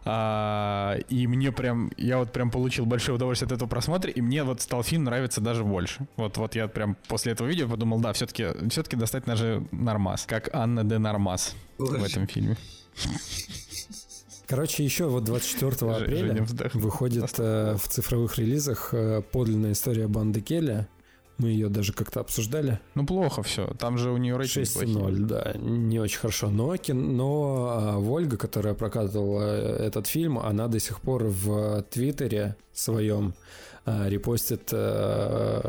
и 0.04 1.26
мне 1.26 1.52
прям, 1.52 1.90
я 1.96 2.18
вот 2.18 2.32
прям 2.32 2.50
получил 2.50 2.86
большое 2.86 3.16
удовольствие 3.16 3.46
от 3.46 3.52
этого 3.52 3.68
просмотра, 3.68 4.10
и 4.10 4.20
мне 4.20 4.44
вот 4.44 4.60
стал 4.60 4.82
фильм 4.82 5.04
нравиться 5.04 5.40
даже 5.40 5.64
больше. 5.64 6.06
Вот, 6.16 6.36
вот 6.36 6.54
я 6.54 6.68
прям 6.68 6.96
после 7.08 7.32
этого 7.32 7.48
видео 7.48 7.68
подумал, 7.68 8.00
да, 8.00 8.12
все-таки, 8.12 8.46
все-таки 8.70 8.96
достать 8.96 9.24
даже 9.24 9.66
нормас, 9.70 10.24
как 10.26 10.48
Анна 10.52 10.84
де 10.84 10.98
Нормас 10.98 11.54
в 11.78 12.04
этом 12.04 12.26
фильме. 12.26 12.56
Короче, 14.52 14.84
еще 14.84 15.06
вот 15.06 15.24
24 15.24 15.70
Ж- 15.70 16.02
апреля 16.02 16.46
выходит 16.74 17.32
э, 17.38 17.74
в 17.82 17.88
цифровых 17.88 18.36
релизах 18.36 18.90
э, 18.92 19.22
подлинная 19.32 19.72
история 19.72 20.08
банды 20.08 20.42
Келли. 20.42 20.86
Мы 21.38 21.48
ее 21.48 21.70
даже 21.70 21.94
как-то 21.94 22.20
обсуждали. 22.20 22.78
Ну, 22.94 23.06
плохо 23.06 23.42
все. 23.42 23.72
Там 23.78 23.96
же 23.96 24.10
у 24.10 24.18
нее 24.18 24.36
рейтинг 24.36 24.66
6-0, 24.66 25.16
да, 25.20 25.54
не 25.58 25.98
очень 25.98 26.18
хорошо. 26.18 26.50
Но, 26.50 26.76
но 26.88 27.68
а, 27.70 27.98
Вольга, 27.98 28.36
которая 28.36 28.74
прокатывала 28.74 29.40
э, 29.42 29.86
этот 29.86 30.06
фильм, 30.06 30.38
она 30.38 30.68
до 30.68 30.78
сих 30.80 31.00
пор 31.00 31.24
в 31.28 31.82
Твиттере 31.84 32.54
своем 32.74 33.32
а, 33.86 34.06
репостит 34.10 34.68
э, 34.72 35.62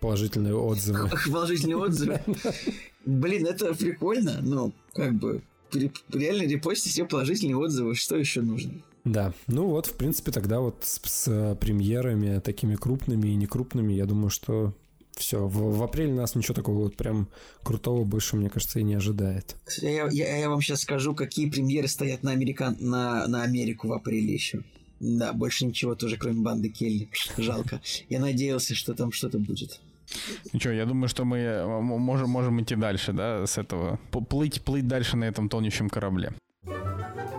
положительные 0.00 0.56
отзывы. 0.56 1.10
Положительные 1.30 1.76
отзывы. 1.76 2.20
Блин, 3.04 3.46
это 3.46 3.74
прикольно, 3.74 4.38
но 4.40 4.72
как 4.94 5.12
бы 5.12 5.42
реально 6.12 6.42
репостить 6.42 6.92
все 6.92 7.04
положительные 7.04 7.56
отзывы, 7.56 7.94
что 7.94 8.16
еще 8.16 8.40
нужно? 8.42 8.72
Да, 9.04 9.34
ну 9.46 9.66
вот, 9.68 9.86
в 9.86 9.92
принципе, 9.92 10.32
тогда 10.32 10.60
вот 10.60 10.76
с, 10.82 11.00
с 11.04 11.56
премьерами 11.60 12.40
такими 12.40 12.74
крупными 12.74 13.28
и 13.28 13.34
некрупными, 13.34 13.92
я 13.92 14.06
думаю, 14.06 14.30
что 14.30 14.72
все. 15.14 15.46
В, 15.46 15.76
в 15.78 15.82
апреле 15.82 16.12
нас 16.14 16.34
ничего 16.34 16.54
такого 16.54 16.84
вот 16.84 16.96
прям 16.96 17.28
крутого 17.62 18.04
больше, 18.04 18.36
мне 18.36 18.48
кажется, 18.50 18.80
и 18.80 18.82
не 18.82 18.94
ожидает. 18.94 19.56
Я, 19.80 20.08
я- 20.10 20.36
я 20.38 20.48
вам 20.48 20.60
сейчас 20.62 20.80
скажу, 20.80 21.14
какие 21.14 21.50
премьеры 21.50 21.86
стоят 21.88 22.22
на, 22.22 22.30
Американ... 22.32 22.76
на, 22.80 23.26
на 23.28 23.42
Америку 23.42 23.88
в 23.88 23.92
апреле 23.92 24.32
еще. 24.32 24.62
Да, 25.00 25.32
больше 25.32 25.66
ничего 25.66 25.94
тоже, 25.94 26.16
кроме 26.16 26.40
банды 26.40 26.68
Келли. 26.70 27.08
Жалко. 27.36 27.80
Я 28.08 28.20
надеялся, 28.20 28.74
что 28.74 28.94
там 28.94 29.12
что-то 29.12 29.38
будет. 29.38 29.80
Ну 30.52 30.60
что, 30.60 30.70
я 30.70 30.86
думаю, 30.86 31.08
что 31.08 31.24
мы 31.24 31.38
э, 31.38 31.80
можем, 31.80 32.30
можем 32.30 32.60
идти 32.60 32.76
дальше, 32.76 33.12
да, 33.12 33.46
с 33.46 33.58
этого. 33.58 33.98
Плыть, 34.28 34.62
плыть 34.62 34.86
дальше 34.86 35.16
на 35.16 35.24
этом 35.24 35.48
тонущем 35.48 35.88
корабле. 35.88 36.32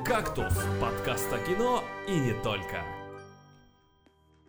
«Кактус»— 0.06 0.54
подкаст 0.82 1.32
о 1.34 1.40
кино 1.40 1.84
и 2.08 2.12
не 2.12 2.34
только. 2.44 2.84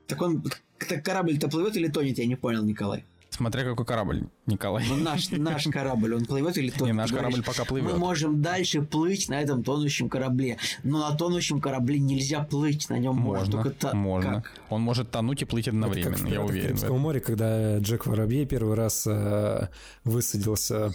Так 0.07 0.23
он... 0.23 0.45
Так 0.79 1.03
корабль-то 1.05 1.49
плывет 1.49 1.77
или 1.77 1.89
тонет, 1.89 2.19
я 2.19 2.27
не 2.27 2.37
понял, 2.37 2.63
Николай. 2.63 3.05
Смотря 3.37 3.65
какой 3.65 3.85
корабль, 3.85 4.29
Николай. 4.47 4.85
Ну, 4.89 4.97
наш, 4.97 5.31
наш 5.31 5.65
корабль, 5.65 6.15
он 6.15 6.25
плывет 6.25 6.57
или 6.57 6.71
тонет? 6.71 6.87
Не, 6.87 6.93
наш 6.95 7.13
корабль 7.13 7.43
пока 7.43 7.63
Мы 7.65 7.67
плывет. 7.67 7.97
можем 7.99 8.41
дальше 8.41 8.81
плыть 8.81 9.29
на 9.29 9.39
этом 9.43 9.63
тонущем 9.63 10.09
корабле. 10.09 10.57
Но 10.85 11.11
на 11.11 11.15
тонущем 11.17 11.61
корабле 11.61 11.99
нельзя 11.99 12.43
плыть, 12.45 12.89
на 12.89 12.99
нем 12.99 13.15
можно, 13.17 13.57
Можно, 13.57 13.63
только 13.63 13.71
та- 13.79 13.95
можно. 13.95 14.35
как? 14.43 14.53
Он 14.71 14.81
может 14.81 15.11
тонуть 15.11 15.43
и 15.43 15.45
плыть 15.45 15.69
Это 15.69 15.77
одновременно, 15.77 16.13
как 16.17 16.21
в 16.21 16.25
я 16.25 16.31
«Пиратах 16.31 16.49
уверен. 16.51 16.65
в 16.65 16.69
Карибского 16.69 16.89
этом. 16.95 17.01
моря, 17.01 17.21
когда 17.21 17.79
Джек 17.79 18.07
Воробей 18.07 18.47
первый 18.47 18.75
раз 18.75 19.07
э, 19.07 19.69
высадился 20.05 20.93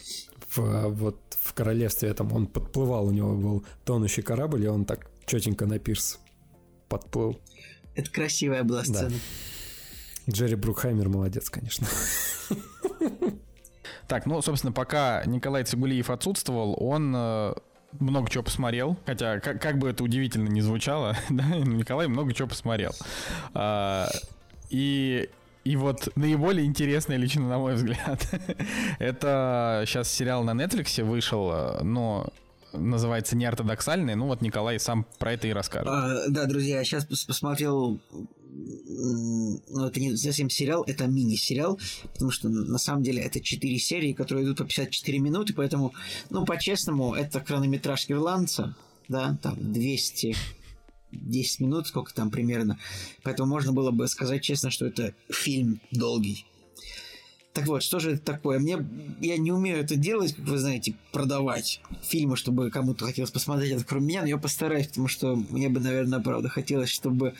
в, 0.55 0.87
вот, 0.89 1.19
в 1.41 1.53
королевстве, 1.53 2.11
там 2.13 2.33
он 2.33 2.47
подплывал, 2.47 3.05
у 3.07 3.11
него 3.11 3.35
был 3.35 3.65
тонущий 3.85 4.23
корабль, 4.23 4.63
и 4.63 4.67
он 4.67 4.85
так 4.85 5.11
четенько 5.27 5.65
на 5.67 5.77
пирс 5.77 6.19
подплыл. 6.89 7.39
Это 7.93 8.09
красивая 8.09 8.63
была 8.63 8.81
Да. 8.87 9.09
Джерри 10.31 10.55
Брукхаймер 10.55 11.09
молодец, 11.09 11.49
конечно. 11.49 11.87
Так, 14.07 14.25
ну, 14.25 14.41
собственно, 14.41 14.73
пока 14.73 15.23
Николай 15.25 15.63
Цигулиев 15.63 16.09
отсутствовал, 16.09 16.75
он 16.77 17.13
э, 17.15 17.53
много 17.97 18.29
чего 18.29 18.43
посмотрел. 18.43 18.97
Хотя, 19.05 19.39
как, 19.39 19.61
как 19.61 19.77
бы 19.77 19.89
это 19.89 20.03
удивительно 20.03 20.49
не 20.49 20.59
звучало, 20.59 21.15
да, 21.29 21.45
Николай 21.45 22.07
много 22.09 22.33
чего 22.33 22.49
посмотрел. 22.49 22.91
А, 23.53 24.09
и 24.69 25.29
и 25.63 25.75
вот 25.75 26.09
наиболее 26.15 26.65
интересное 26.65 27.17
лично, 27.17 27.47
на 27.47 27.59
мой 27.59 27.75
взгляд, 27.75 28.27
это 28.99 29.83
сейчас 29.85 30.11
сериал 30.11 30.43
на 30.43 30.51
Netflix 30.51 31.03
вышел, 31.03 31.51
э, 31.53 31.83
но 31.83 32.27
называется 32.73 33.35
неортодоксальный. 33.35 34.15
Ну 34.15 34.27
вот 34.27 34.41
Николай 34.41 34.79
сам 34.79 35.05
про 35.19 35.33
это 35.33 35.47
и 35.47 35.53
расскажет. 35.53 35.87
А, 35.89 36.27
да, 36.29 36.45
друзья, 36.45 36.79
я 36.79 36.83
сейчас 36.83 37.05
посмотрел, 37.05 37.99
ну, 38.51 39.85
это 39.85 39.99
не 39.99 40.15
совсем 40.15 40.49
сериал, 40.49 40.83
это 40.87 41.07
мини-сериал, 41.07 41.79
потому 42.13 42.31
что 42.31 42.49
на 42.49 42.77
самом 42.77 43.03
деле 43.03 43.21
это 43.21 43.39
4 43.39 43.79
серии, 43.79 44.13
которые 44.13 44.45
идут 44.45 44.57
по 44.57 44.65
54 44.65 45.19
минуты, 45.19 45.53
поэтому, 45.53 45.93
ну, 46.29 46.45
по-честному, 46.45 47.13
это 47.13 47.43
хронометраж 47.43 48.09
ирландца, 48.09 48.75
да, 49.07 49.37
там 49.41 49.55
200 49.59 50.35
10 51.11 51.59
минут, 51.59 51.87
сколько 51.87 52.13
там 52.13 52.31
примерно. 52.31 52.79
Поэтому 53.23 53.49
можно 53.49 53.73
было 53.73 53.91
бы 53.91 54.07
сказать 54.07 54.41
честно, 54.41 54.71
что 54.71 54.87
это 54.87 55.13
фильм 55.29 55.81
долгий. 55.91 56.45
Так 57.53 57.67
вот, 57.67 57.83
что 57.83 57.99
же 57.99 58.11
это 58.11 58.21
такое? 58.23 58.59
Мне, 58.59 58.77
я 59.19 59.37
не 59.37 59.51
умею 59.51 59.79
это 59.79 59.97
делать, 59.97 60.33
как 60.33 60.45
вы 60.45 60.57
знаете, 60.57 60.95
продавать 61.11 61.81
фильмы, 62.01 62.37
чтобы 62.37 62.69
кому-то 62.71 63.05
хотелось 63.05 63.31
посмотреть 63.31 63.73
это 63.73 63.83
кроме 63.83 64.07
меня, 64.07 64.21
но 64.21 64.27
я 64.27 64.37
постараюсь, 64.37 64.87
потому 64.87 65.09
что 65.09 65.35
мне 65.35 65.67
бы, 65.67 65.81
наверное, 65.81 66.21
правда 66.21 66.47
хотелось, 66.47 66.89
чтобы 66.89 67.35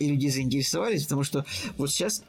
и 0.00 0.08
люди 0.08 0.28
заинтересовались, 0.28 1.04
потому 1.04 1.22
что 1.22 1.44
вот 1.76 1.90
сейчас, 1.90 2.24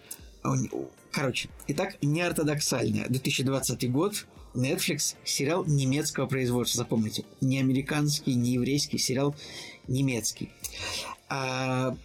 короче, 1.11 1.49
итак, 1.67 1.97
неортодоксальная, 2.03 3.07
2020 3.07 3.91
год, 3.91 4.27
Netflix, 4.53 5.15
сериал 5.23 5.65
немецкого 5.65 6.27
производства, 6.27 6.77
запомните, 6.77 7.25
не 7.41 7.59
американский, 7.59 8.35
не 8.35 8.53
еврейский, 8.53 8.99
сериал 8.99 9.35
немецкий. 9.87 10.51
А, 11.27 11.97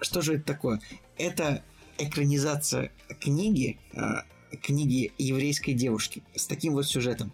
что 0.00 0.20
же 0.20 0.34
это 0.34 0.44
такое? 0.44 0.80
Это 1.16 1.64
экранизация 1.98 2.90
книги, 3.20 3.78
а, 3.94 4.24
книги 4.62 5.12
еврейской 5.18 5.72
девушки 5.72 6.22
с 6.34 6.46
таким 6.46 6.74
вот 6.74 6.86
сюжетом. 6.86 7.32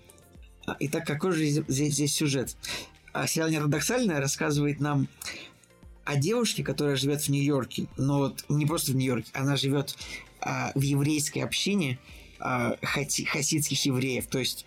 А, 0.67 0.77
итак, 0.81 1.07
какой 1.07 1.33
же 1.33 1.47
здесь, 1.47 1.95
здесь 1.95 2.15
сюжет? 2.15 2.57
А, 3.13 3.27
сериал 3.27 3.51
«Неортодоксальная» 3.51 4.21
рассказывает 4.21 4.81
нам 4.81 5.09
о 6.05 6.17
девушке, 6.17 6.63
которая 6.63 6.97
живет 6.97 7.23
в 7.23 7.29
Нью-Йорке, 7.29 7.87
но 7.97 8.19
вот 8.19 8.45
не 8.49 8.67
просто 8.67 8.93
в 8.93 8.97
Нью-Йорке, 8.97 9.31
она 9.33 9.57
живет 9.57 9.97
в 10.75 10.81
еврейской 10.81 11.39
общине 11.39 11.99
а, 12.39 12.77
хасидских 12.83 13.83
евреев, 13.87 14.27
то 14.27 14.39
есть 14.39 14.67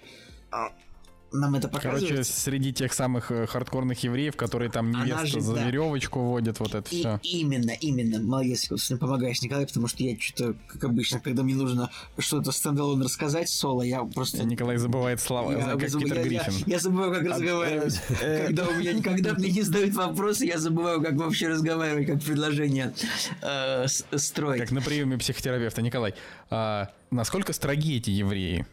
нам 1.32 1.56
это 1.56 1.68
показывает. 1.68 2.10
Короче, 2.10 2.24
среди 2.24 2.74
тех 2.74 2.94
самых 2.94 3.32
э, 3.32 3.48
хардкорных 3.48 4.02
евреев, 4.04 4.36
которые 4.36 4.72
там 4.72 4.92
невесту 4.92 5.40
за 5.40 5.56
да. 5.56 5.66
веревочку 5.66 6.20
водят, 6.22 6.60
вот 6.60 6.76
это 6.76 6.88
и, 6.94 7.00
все. 7.00 7.20
Именно, 7.24 7.72
именно. 7.72 8.20
Молодец, 8.20 8.68
собственно, 8.68 9.00
помогаешь, 9.00 9.42
Николай, 9.42 9.66
потому 9.68 9.88
что 9.88 10.04
я 10.04 10.18
что-то, 10.20 10.56
как 10.68 10.84
обычно, 10.86 11.20
когда 11.20 11.44
мне 11.44 11.56
нужно 11.56 11.90
что-то 12.18 12.52
стендалон 12.52 13.02
рассказать 13.02 13.50
соло, 13.50 13.82
я 13.82 14.04
просто... 14.04 14.44
Николай 14.44 14.78
забывает 14.78 15.20
слова, 15.20 15.52
я, 15.52 15.78
как 15.78 15.90
заб... 15.90 16.04
Питер 16.04 16.18
я, 16.18 16.24
Гриффин. 16.24 16.54
Я, 16.66 16.76
я 16.76 16.80
забываю, 16.80 17.14
как 17.14 17.24
разговаривать. 17.24 18.02
Э, 18.22 18.48
когда 18.48 18.68
у 18.68 18.76
меня 18.76 18.94
никогда 18.94 19.34
мне 19.34 19.52
не 19.52 19.62
задают 19.62 19.94
вопросы, 19.96 20.46
я 20.46 20.60
забываю, 20.60 21.02
как 21.02 21.16
вообще 21.16 21.50
разговаривать, 21.50 22.08
как 22.08 22.22
предложение 22.22 22.94
э, 23.42 23.86
строить. 23.88 24.62
Как 24.62 24.72
на 24.72 24.82
приеме 24.82 25.18
психотерапевта. 25.18 25.82
Николай, 25.82 26.14
а 26.50 26.90
насколько 27.12 27.54
строги 27.54 27.98
эти 27.98 28.10
евреи? 28.10 28.66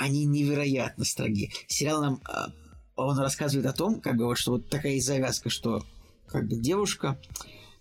Они 0.00 0.24
невероятно 0.24 1.04
строги. 1.04 1.52
Сериал 1.68 2.00
нам 2.00 2.20
а, 2.24 2.52
он 2.96 3.18
рассказывает 3.18 3.66
о 3.66 3.74
том, 3.74 4.00
как 4.00 4.16
бы 4.16 4.24
вот, 4.24 4.38
что 4.38 4.52
вот 4.52 4.68
такая 4.68 4.98
завязка, 4.98 5.50
что 5.50 5.84
как 6.26 6.48
бы 6.48 6.56
девушка, 6.56 7.18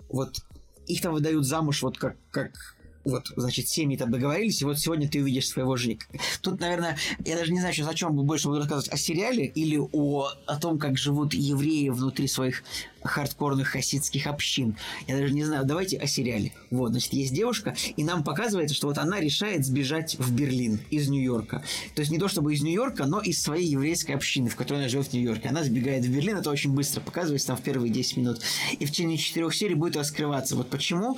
вот 0.09 0.41
их 0.85 1.01
там 1.01 1.13
выдают 1.13 1.45
замуж 1.45 1.81
вот 1.81 1.97
как, 1.97 2.17
как 2.31 2.51
вот, 3.05 3.31
значит, 3.37 3.69
семьи 3.69 3.95
там 3.95 4.11
договорились, 4.11 4.61
и 4.61 4.65
вот 4.65 4.79
сегодня 4.79 5.09
ты 5.09 5.21
увидишь 5.21 5.47
своего 5.47 5.77
женика. 5.77 6.07
Тут, 6.41 6.59
наверное, 6.59 6.97
я 7.25 7.37
даже 7.37 7.53
не 7.53 7.59
знаю 7.59 7.73
сейчас, 7.73 7.87
о 7.87 7.93
чем 7.93 8.13
больше 8.15 8.47
буду 8.47 8.59
рассказывать, 8.59 8.91
о 8.91 8.97
сериале 8.97 9.45
или 9.45 9.77
о, 9.77 10.27
о 10.45 10.59
том, 10.59 10.77
как 10.77 10.97
живут 10.97 11.33
евреи 11.33 11.87
внутри 11.87 12.27
своих 12.27 12.63
хардкорных 13.03 13.69
хасидских 13.69 14.27
общин. 14.27 14.75
Я 15.07 15.17
даже 15.17 15.33
не 15.33 15.43
знаю, 15.43 15.65
давайте 15.65 15.97
о 15.97 16.07
сериале. 16.07 16.51
Вот, 16.69 16.91
значит, 16.91 17.13
есть 17.13 17.33
девушка, 17.33 17.75
и 17.95 18.03
нам 18.03 18.23
показывается, 18.23 18.75
что 18.75 18.87
вот 18.87 18.97
она 18.97 19.19
решает 19.19 19.65
сбежать 19.65 20.17
в 20.19 20.33
Берлин 20.33 20.79
из 20.89 21.09
Нью-Йорка. 21.09 21.63
То 21.95 22.01
есть 22.01 22.11
не 22.11 22.17
то 22.17 22.27
чтобы 22.27 22.53
из 22.53 22.61
Нью-Йорка, 22.61 23.05
но 23.05 23.19
из 23.19 23.41
своей 23.41 23.67
еврейской 23.67 24.13
общины, 24.13 24.49
в 24.49 24.55
которой 24.55 24.77
она 24.77 24.89
живет 24.89 25.07
в 25.07 25.13
Нью-Йорке. 25.13 25.49
Она 25.49 25.63
сбегает 25.63 26.05
в 26.05 26.09
Берлин, 26.09 26.37
это 26.37 26.49
очень 26.49 26.73
быстро 26.73 27.01
показывается 27.01 27.47
там 27.47 27.57
в 27.57 27.61
первые 27.61 27.91
10 27.91 28.17
минут. 28.17 28.41
И 28.79 28.85
в 28.85 28.91
течение 28.91 29.17
четырех 29.17 29.53
серий 29.55 29.75
будет 29.75 29.95
раскрываться. 29.95 30.55
Вот 30.55 30.69
почему 30.69 31.17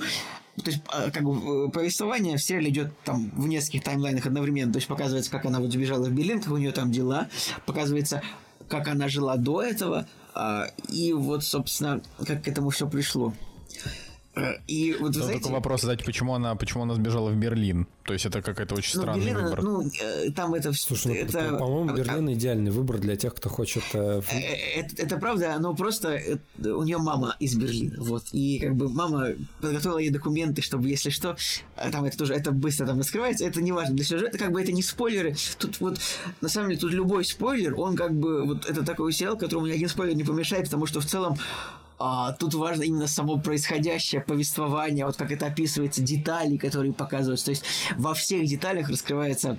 то 0.56 0.70
есть, 0.70 0.82
а, 0.88 1.10
как 1.10 1.22
бы, 1.22 1.70
повествование 1.70 2.36
в 2.36 2.42
сериале 2.42 2.68
идет 2.68 2.92
там 3.04 3.30
в 3.30 3.48
нескольких 3.48 3.84
таймлайнах 3.84 4.26
одновременно. 4.26 4.72
То 4.72 4.76
есть, 4.76 4.86
показывается, 4.86 5.30
как 5.30 5.46
она 5.46 5.60
вот 5.60 5.72
сбежала 5.72 6.04
в 6.04 6.12
Берлин, 6.12 6.40
как 6.42 6.52
у 6.52 6.58
нее 6.58 6.72
там 6.72 6.92
дела. 6.92 7.28
Показывается, 7.64 8.22
как 8.68 8.88
она 8.88 9.08
жила 9.08 9.36
до 9.36 9.62
этого. 9.62 10.06
А, 10.34 10.68
и 10.88 11.12
вот, 11.12 11.44
собственно, 11.44 12.02
как 12.26 12.44
к 12.44 12.48
этому 12.48 12.70
все 12.70 12.88
пришло. 12.88 13.32
Э, 14.34 14.54
и 14.66 14.96
вот, 14.98 15.14
знаете, 15.14 15.40
только 15.40 15.52
вопрос 15.52 15.82
задать, 15.82 16.04
почему 16.04 16.34
она, 16.34 16.54
почему 16.54 16.84
она 16.84 16.94
сбежала 16.94 17.28
в 17.28 17.36
Берлин? 17.36 17.86
То 18.04 18.14
есть 18.14 18.24
это 18.24 18.40
какая-то 18.40 18.74
очень 18.74 18.92
ну, 18.96 19.02
странный 19.02 19.26
Берлин, 19.26 19.44
выбор. 19.44 19.62
Ну, 19.62 19.90
э, 20.00 20.30
там 20.30 20.54
это... 20.54 20.72
Слушай, 20.72 21.08
ну, 21.08 21.14
это, 21.14 21.56
по-моему, 21.58 21.92
а, 21.92 21.96
Берлин 21.96 22.28
а, 22.28 22.32
идеальный 22.32 22.70
выбор 22.70 22.98
для 22.98 23.16
тех, 23.16 23.34
кто 23.34 23.50
хочет... 23.50 23.82
Э, 23.92 24.22
это, 24.74 25.02
это 25.02 25.16
правда, 25.18 25.56
но 25.58 25.74
просто 25.74 26.18
у 26.58 26.82
нее 26.82 26.96
мама 26.96 27.36
из 27.40 27.54
Берлина, 27.56 27.96
вот. 27.98 28.24
И 28.32 28.58
как 28.58 28.74
бы 28.74 28.88
мама 28.88 29.28
подготовила 29.60 29.98
ей 29.98 30.10
документы, 30.10 30.62
чтобы, 30.62 30.88
если 30.88 31.10
что, 31.10 31.36
там 31.90 32.04
это 32.04 32.16
тоже, 32.16 32.32
это 32.32 32.52
быстро 32.52 32.86
там 32.86 32.98
раскрывается, 32.98 33.44
это 33.44 33.60
не 33.60 33.72
важно 33.72 33.94
для 33.94 34.04
сюжета, 34.04 34.38
как 34.38 34.52
бы 34.52 34.62
это 34.62 34.72
не 34.72 34.82
спойлеры. 34.82 35.36
Тут 35.58 35.78
вот, 35.80 35.98
на 36.40 36.48
самом 36.48 36.70
деле, 36.70 36.80
тут 36.80 36.92
любой 36.92 37.26
спойлер, 37.26 37.78
он 37.78 37.96
как 37.96 38.14
бы, 38.14 38.46
вот 38.46 38.64
это 38.64 38.82
такой 38.82 39.12
сериал, 39.12 39.36
которому 39.36 39.66
ни 39.66 39.72
один 39.72 39.90
спойлер 39.90 40.14
не 40.14 40.24
помешает, 40.24 40.64
потому 40.64 40.86
что 40.86 41.00
в 41.00 41.04
целом 41.04 41.36
а, 42.04 42.32
тут 42.32 42.54
важно 42.54 42.82
именно 42.82 43.06
само 43.06 43.38
происходящее 43.38 44.20
повествование, 44.20 45.06
вот 45.06 45.16
как 45.16 45.30
это 45.30 45.46
описывается, 45.46 46.02
детали, 46.02 46.56
которые 46.56 46.92
показываются. 46.92 47.46
То 47.46 47.50
есть 47.52 47.64
во 47.96 48.12
всех 48.12 48.44
деталях 48.46 48.88
раскрывается 48.88 49.56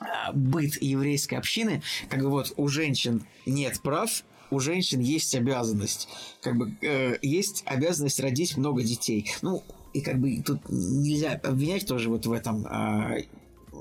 а, 0.00 0.32
быт 0.32 0.82
еврейской 0.82 1.36
общины, 1.36 1.80
как 2.08 2.22
бы 2.22 2.30
вот 2.30 2.52
у 2.56 2.66
женщин 2.66 3.24
нет 3.46 3.80
прав, 3.80 4.24
у 4.50 4.58
женщин 4.58 4.98
есть 4.98 5.36
обязанность, 5.36 6.08
как 6.42 6.56
бы 6.56 6.74
э, 6.82 7.18
есть 7.22 7.62
обязанность 7.64 8.18
родить 8.18 8.56
много 8.56 8.82
детей. 8.82 9.30
Ну 9.42 9.62
и 9.92 10.00
как 10.00 10.18
бы 10.18 10.42
тут 10.42 10.68
нельзя 10.68 11.34
обвинять 11.44 11.86
тоже 11.86 12.08
вот 12.08 12.26
в 12.26 12.32
этом 12.32 12.66
э, 12.66 13.26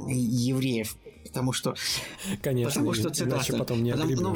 евреев, 0.08 0.98
потому 1.26 1.52
что 1.52 1.74
конечно, 2.44 2.70
потому 2.70 2.94
что 2.94 3.10
цитата, 3.10 3.38
иначе 3.38 3.54
потом 3.54 3.82
не 3.82 3.92
потому, 3.92 4.16
ну, 4.16 4.36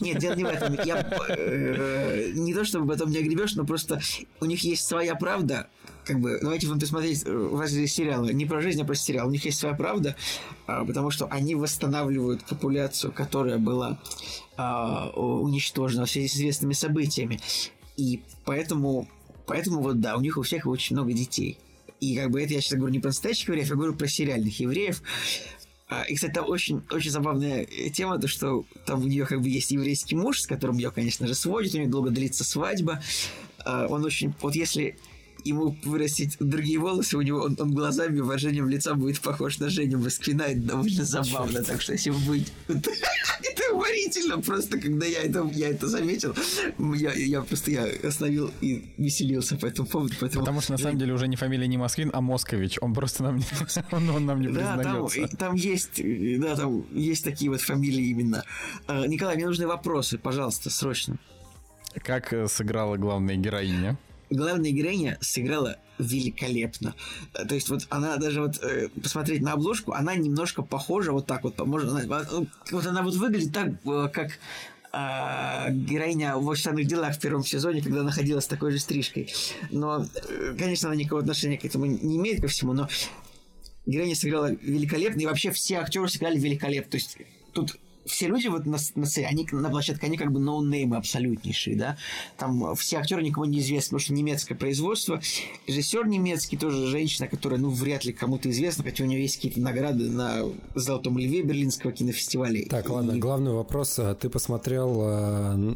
нет, 0.00 0.18
дело 0.18 0.34
не 0.34 0.44
в 0.44 0.48
этом. 0.48 0.74
Я 0.84 1.06
э, 1.28 2.30
не 2.34 2.54
то 2.54 2.64
чтобы 2.64 2.86
потом 2.86 3.10
не 3.10 3.18
огребешь, 3.18 3.54
но 3.54 3.64
просто 3.64 4.00
у 4.40 4.44
них 4.44 4.62
есть 4.64 4.86
своя 4.86 5.14
правда. 5.14 5.68
Как 6.04 6.20
бы, 6.20 6.38
давайте 6.40 6.66
вам 6.68 6.78
посмотреть 6.78 7.22
э, 7.24 7.30
у 7.30 7.56
вас 7.56 7.70
здесь 7.70 7.94
сериалы. 7.94 8.32
Не 8.32 8.46
про 8.46 8.60
жизнь, 8.60 8.80
а 8.82 8.84
про 8.84 8.94
сериал. 8.94 9.28
У 9.28 9.30
них 9.30 9.44
есть 9.44 9.58
своя 9.58 9.74
правда, 9.74 10.16
э, 10.66 10.84
потому 10.86 11.10
что 11.10 11.26
они 11.26 11.54
восстанавливают 11.54 12.44
популяцию, 12.44 13.12
которая 13.12 13.58
была 13.58 13.98
э, 14.56 14.62
уничтожена 15.16 16.04
в 16.04 16.10
связи 16.10 16.28
с 16.28 16.36
известными 16.36 16.74
событиями. 16.74 17.40
И 17.96 18.22
поэтому, 18.44 19.08
поэтому 19.46 19.80
вот 19.80 20.00
да, 20.00 20.16
у 20.16 20.20
них 20.20 20.36
у 20.36 20.42
всех 20.42 20.66
очень 20.66 20.96
много 20.96 21.12
детей. 21.12 21.58
И 22.00 22.16
как 22.16 22.30
бы 22.30 22.42
это 22.42 22.52
я 22.52 22.60
сейчас 22.60 22.78
говорю 22.78 22.92
не 22.92 23.00
про 23.00 23.08
настоящих 23.08 23.48
евреев, 23.48 23.68
я 23.68 23.74
говорю 23.76 23.94
про 23.94 24.06
сериальных 24.06 24.60
евреев. 24.60 25.02
А, 25.88 26.02
и, 26.04 26.14
кстати, 26.14 26.32
там 26.32 26.48
очень, 26.48 26.82
очень 26.90 27.10
забавная 27.10 27.66
тема, 27.92 28.18
то, 28.18 28.26
что 28.26 28.64
там 28.86 29.02
у 29.02 29.06
нее 29.06 29.26
как 29.26 29.42
бы 29.42 29.48
есть 29.48 29.70
еврейский 29.70 30.16
муж, 30.16 30.40
с 30.40 30.46
которым 30.46 30.78
ее, 30.78 30.90
конечно 30.90 31.26
же, 31.26 31.34
сводит, 31.34 31.74
у 31.74 31.78
нее 31.78 31.88
долго 31.88 32.10
длится 32.10 32.44
свадьба. 32.44 33.02
А, 33.58 33.86
он 33.86 34.04
очень... 34.04 34.34
Вот 34.40 34.54
если 34.54 34.98
ему 35.44 35.76
вырастить 35.84 36.36
другие 36.40 36.78
волосы, 36.78 37.16
у 37.16 37.22
него 37.22 37.40
он, 37.40 37.56
он 37.58 37.74
глазами, 37.74 38.20
выражением 38.20 38.68
лица 38.68 38.94
будет 38.94 39.20
похож 39.20 39.58
на 39.58 39.68
Женю 39.68 39.98
Москвина. 39.98 40.42
Это 40.42 40.60
довольно 40.60 41.04
забавно. 41.04 41.62
Так 41.62 41.80
что 41.80 41.92
если 41.92 42.10
быть... 42.10 42.52
Это 42.68 43.74
уморительно. 43.74 44.40
Просто 44.40 44.78
когда 44.78 45.06
я 45.06 45.22
это, 45.22 45.48
я 45.52 45.68
это 45.68 45.86
заметил, 45.88 46.34
я, 46.94 47.12
я 47.12 47.42
просто 47.42 47.70
я 47.70 47.86
остановил 48.06 48.50
и 48.60 48.92
веселился 48.96 49.56
по 49.56 49.66
этому 49.66 49.86
поводу. 49.88 50.14
Поэтому... 50.20 50.44
Потому 50.44 50.60
что 50.60 50.72
на 50.72 50.78
самом 50.78 50.98
деле 50.98 51.12
уже 51.12 51.28
не 51.28 51.36
фамилия 51.36 51.66
не 51.66 51.76
Москвин, 51.76 52.10
а 52.12 52.20
Москович. 52.20 52.78
Он 52.80 52.94
просто 52.94 53.22
нам 53.22 53.36
не, 53.36 53.44
он, 53.92 54.10
он 54.10 54.26
нам 54.26 54.40
не 54.40 54.48
да, 54.48 54.76
признается. 54.76 55.20
Там, 55.20 55.36
там 55.36 55.54
есть, 55.54 56.00
да, 56.40 56.56
там 56.56 56.84
есть 56.92 57.24
такие 57.24 57.50
вот 57.50 57.60
фамилии 57.60 58.06
именно. 58.06 58.44
А, 58.86 59.06
Николай, 59.06 59.36
мне 59.36 59.46
нужны 59.46 59.66
вопросы, 59.66 60.18
пожалуйста, 60.18 60.70
срочно. 60.70 61.18
Как 62.02 62.32
э, 62.32 62.48
сыграла 62.48 62.96
главная 62.96 63.36
героиня? 63.36 63.98
Главная 64.34 64.70
героиня 64.70 65.18
сыграла 65.20 65.76
великолепно. 65.98 66.94
То 67.32 67.54
есть 67.54 67.68
вот 67.68 67.86
она 67.88 68.16
даже 68.16 68.40
вот 68.42 68.62
э, 68.62 68.88
посмотреть 69.00 69.42
на 69.42 69.52
обложку, 69.52 69.92
она 69.92 70.14
немножко 70.14 70.62
похожа 70.62 71.12
вот 71.12 71.26
так 71.26 71.44
вот, 71.44 71.58
может, 71.66 71.90
она, 71.90 72.26
вот 72.70 72.86
она 72.86 73.02
вот 73.02 73.14
выглядит 73.14 73.52
так, 73.52 73.68
э, 73.84 74.08
как 74.12 74.38
э, 74.92 75.72
героиня 75.72 76.36
в 76.36 76.46
«Очень 76.48 76.84
делах» 76.84 77.16
в 77.16 77.20
первом 77.20 77.44
сезоне, 77.44 77.80
когда 77.82 78.02
находилась 78.02 78.44
с 78.44 78.48
такой 78.48 78.72
же 78.72 78.78
стрижкой. 78.80 79.32
Но, 79.70 80.04
э, 80.04 80.54
конечно, 80.58 80.88
она 80.88 80.96
никакого 80.96 81.20
отношения 81.20 81.58
к 81.58 81.64
этому 81.64 81.86
не 81.86 82.16
имеет 82.16 82.40
ко 82.40 82.48
всему, 82.48 82.72
но 82.72 82.88
героиня 83.86 84.16
сыграла 84.16 84.50
великолепно, 84.52 85.20
и 85.20 85.26
вообще 85.26 85.52
все 85.52 85.76
актеры 85.76 86.08
сыграли 86.08 86.38
великолепно. 86.38 86.90
То 86.90 86.96
есть 86.96 87.18
тут 87.52 87.76
все 88.06 88.26
люди 88.28 88.48
вот 88.48 88.66
на, 88.66 88.78
на, 88.94 89.06
они, 89.26 89.48
на 89.50 89.70
площадке, 89.70 90.06
они 90.06 90.16
как 90.16 90.32
бы 90.32 90.40
ноунеймы 90.40 90.96
абсолютнейшие, 90.96 91.76
да. 91.76 91.96
Там 92.36 92.74
все 92.76 92.98
актеры 92.98 93.22
никому 93.22 93.44
не 93.46 93.60
известны, 93.60 93.98
потому 93.98 94.00
что 94.00 94.12
немецкое 94.12 94.56
производство. 94.58 95.20
Режиссер 95.66 96.06
немецкий 96.06 96.56
тоже 96.56 96.86
женщина, 96.86 97.28
которая, 97.28 97.58
ну, 97.58 97.70
вряд 97.70 98.04
ли 98.04 98.12
кому-то 98.12 98.50
известна, 98.50 98.84
хотя 98.84 99.04
у 99.04 99.06
нее 99.06 99.22
есть 99.22 99.36
какие-то 99.36 99.60
награды 99.60 100.10
на 100.10 100.44
Золотом 100.74 101.18
Льве 101.18 101.42
Берлинского 101.42 101.92
кинофестиваля. 101.92 102.66
Так, 102.68 102.88
ладно, 102.90 103.12
и... 103.12 103.18
главный 103.18 103.52
вопрос. 103.52 103.98
А 103.98 104.14
ты 104.14 104.28
посмотрел 104.28 105.00
а, 105.02 105.74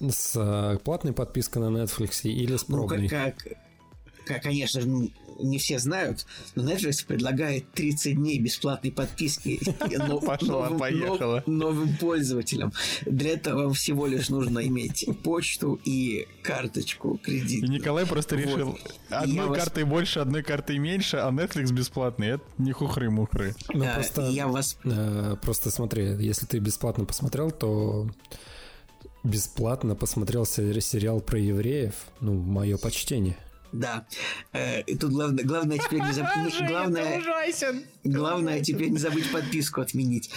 с 0.00 0.32
а, 0.36 0.78
платной 0.78 1.12
подпиской 1.12 1.62
на 1.62 1.82
Netflix 1.82 2.22
или 2.22 2.56
с 2.56 2.64
пробной? 2.64 3.02
Ну, 3.02 3.08
как, 3.08 3.36
как, 3.36 3.56
конечно 4.38 4.80
же, 4.80 5.10
не 5.42 5.58
все 5.58 5.78
знают, 5.78 6.26
но 6.54 6.70
Netflix 6.70 7.04
предлагает 7.06 7.70
30 7.72 8.16
дней 8.16 8.38
бесплатной 8.38 8.92
подписки 8.92 9.60
новым 11.46 11.96
пользователям. 11.96 12.72
Для 13.06 13.32
этого 13.32 13.64
вам 13.64 13.74
всего 13.74 14.06
лишь 14.06 14.28
нужно 14.28 14.66
иметь 14.66 15.06
почту 15.22 15.80
и 15.84 16.26
карточку 16.42 17.18
кредит. 17.22 17.68
Николай 17.68 18.06
просто 18.06 18.36
решил, 18.36 18.78
одной 19.08 19.54
картой 19.54 19.84
больше, 19.84 20.20
одной 20.20 20.42
картой 20.42 20.78
меньше, 20.78 21.18
а 21.18 21.30
Netflix 21.30 21.72
бесплатный. 21.72 22.28
Это 22.28 22.44
не 22.58 22.72
хухры-мухры. 22.72 23.54
Ну, 23.72 23.84
я 24.30 24.48
вас... 24.48 24.76
Э, 24.84 25.36
просто 25.40 25.70
смотри, 25.70 26.16
если 26.18 26.46
ты 26.46 26.58
бесплатно 26.58 27.04
посмотрел, 27.04 27.50
то 27.50 28.08
бесплатно 29.22 29.94
посмотрел 29.94 30.46
сериал 30.46 31.20
про 31.20 31.38
евреев. 31.38 31.94
Ну, 32.20 32.34
мое 32.34 32.76
почтение. 32.78 33.36
Да. 33.72 34.06
Э, 34.52 34.82
и 34.82 34.96
тут 34.96 35.12
главное, 35.12 35.44
главное 35.44 35.78
теперь 35.78 36.00
не 36.00 36.12
забыть... 36.12 36.30
Главное, 36.68 37.22
главное 38.04 38.60
теперь 38.60 38.88
не 38.88 38.98
забыть 38.98 39.30
подписку 39.30 39.80
отменить. 39.80 40.30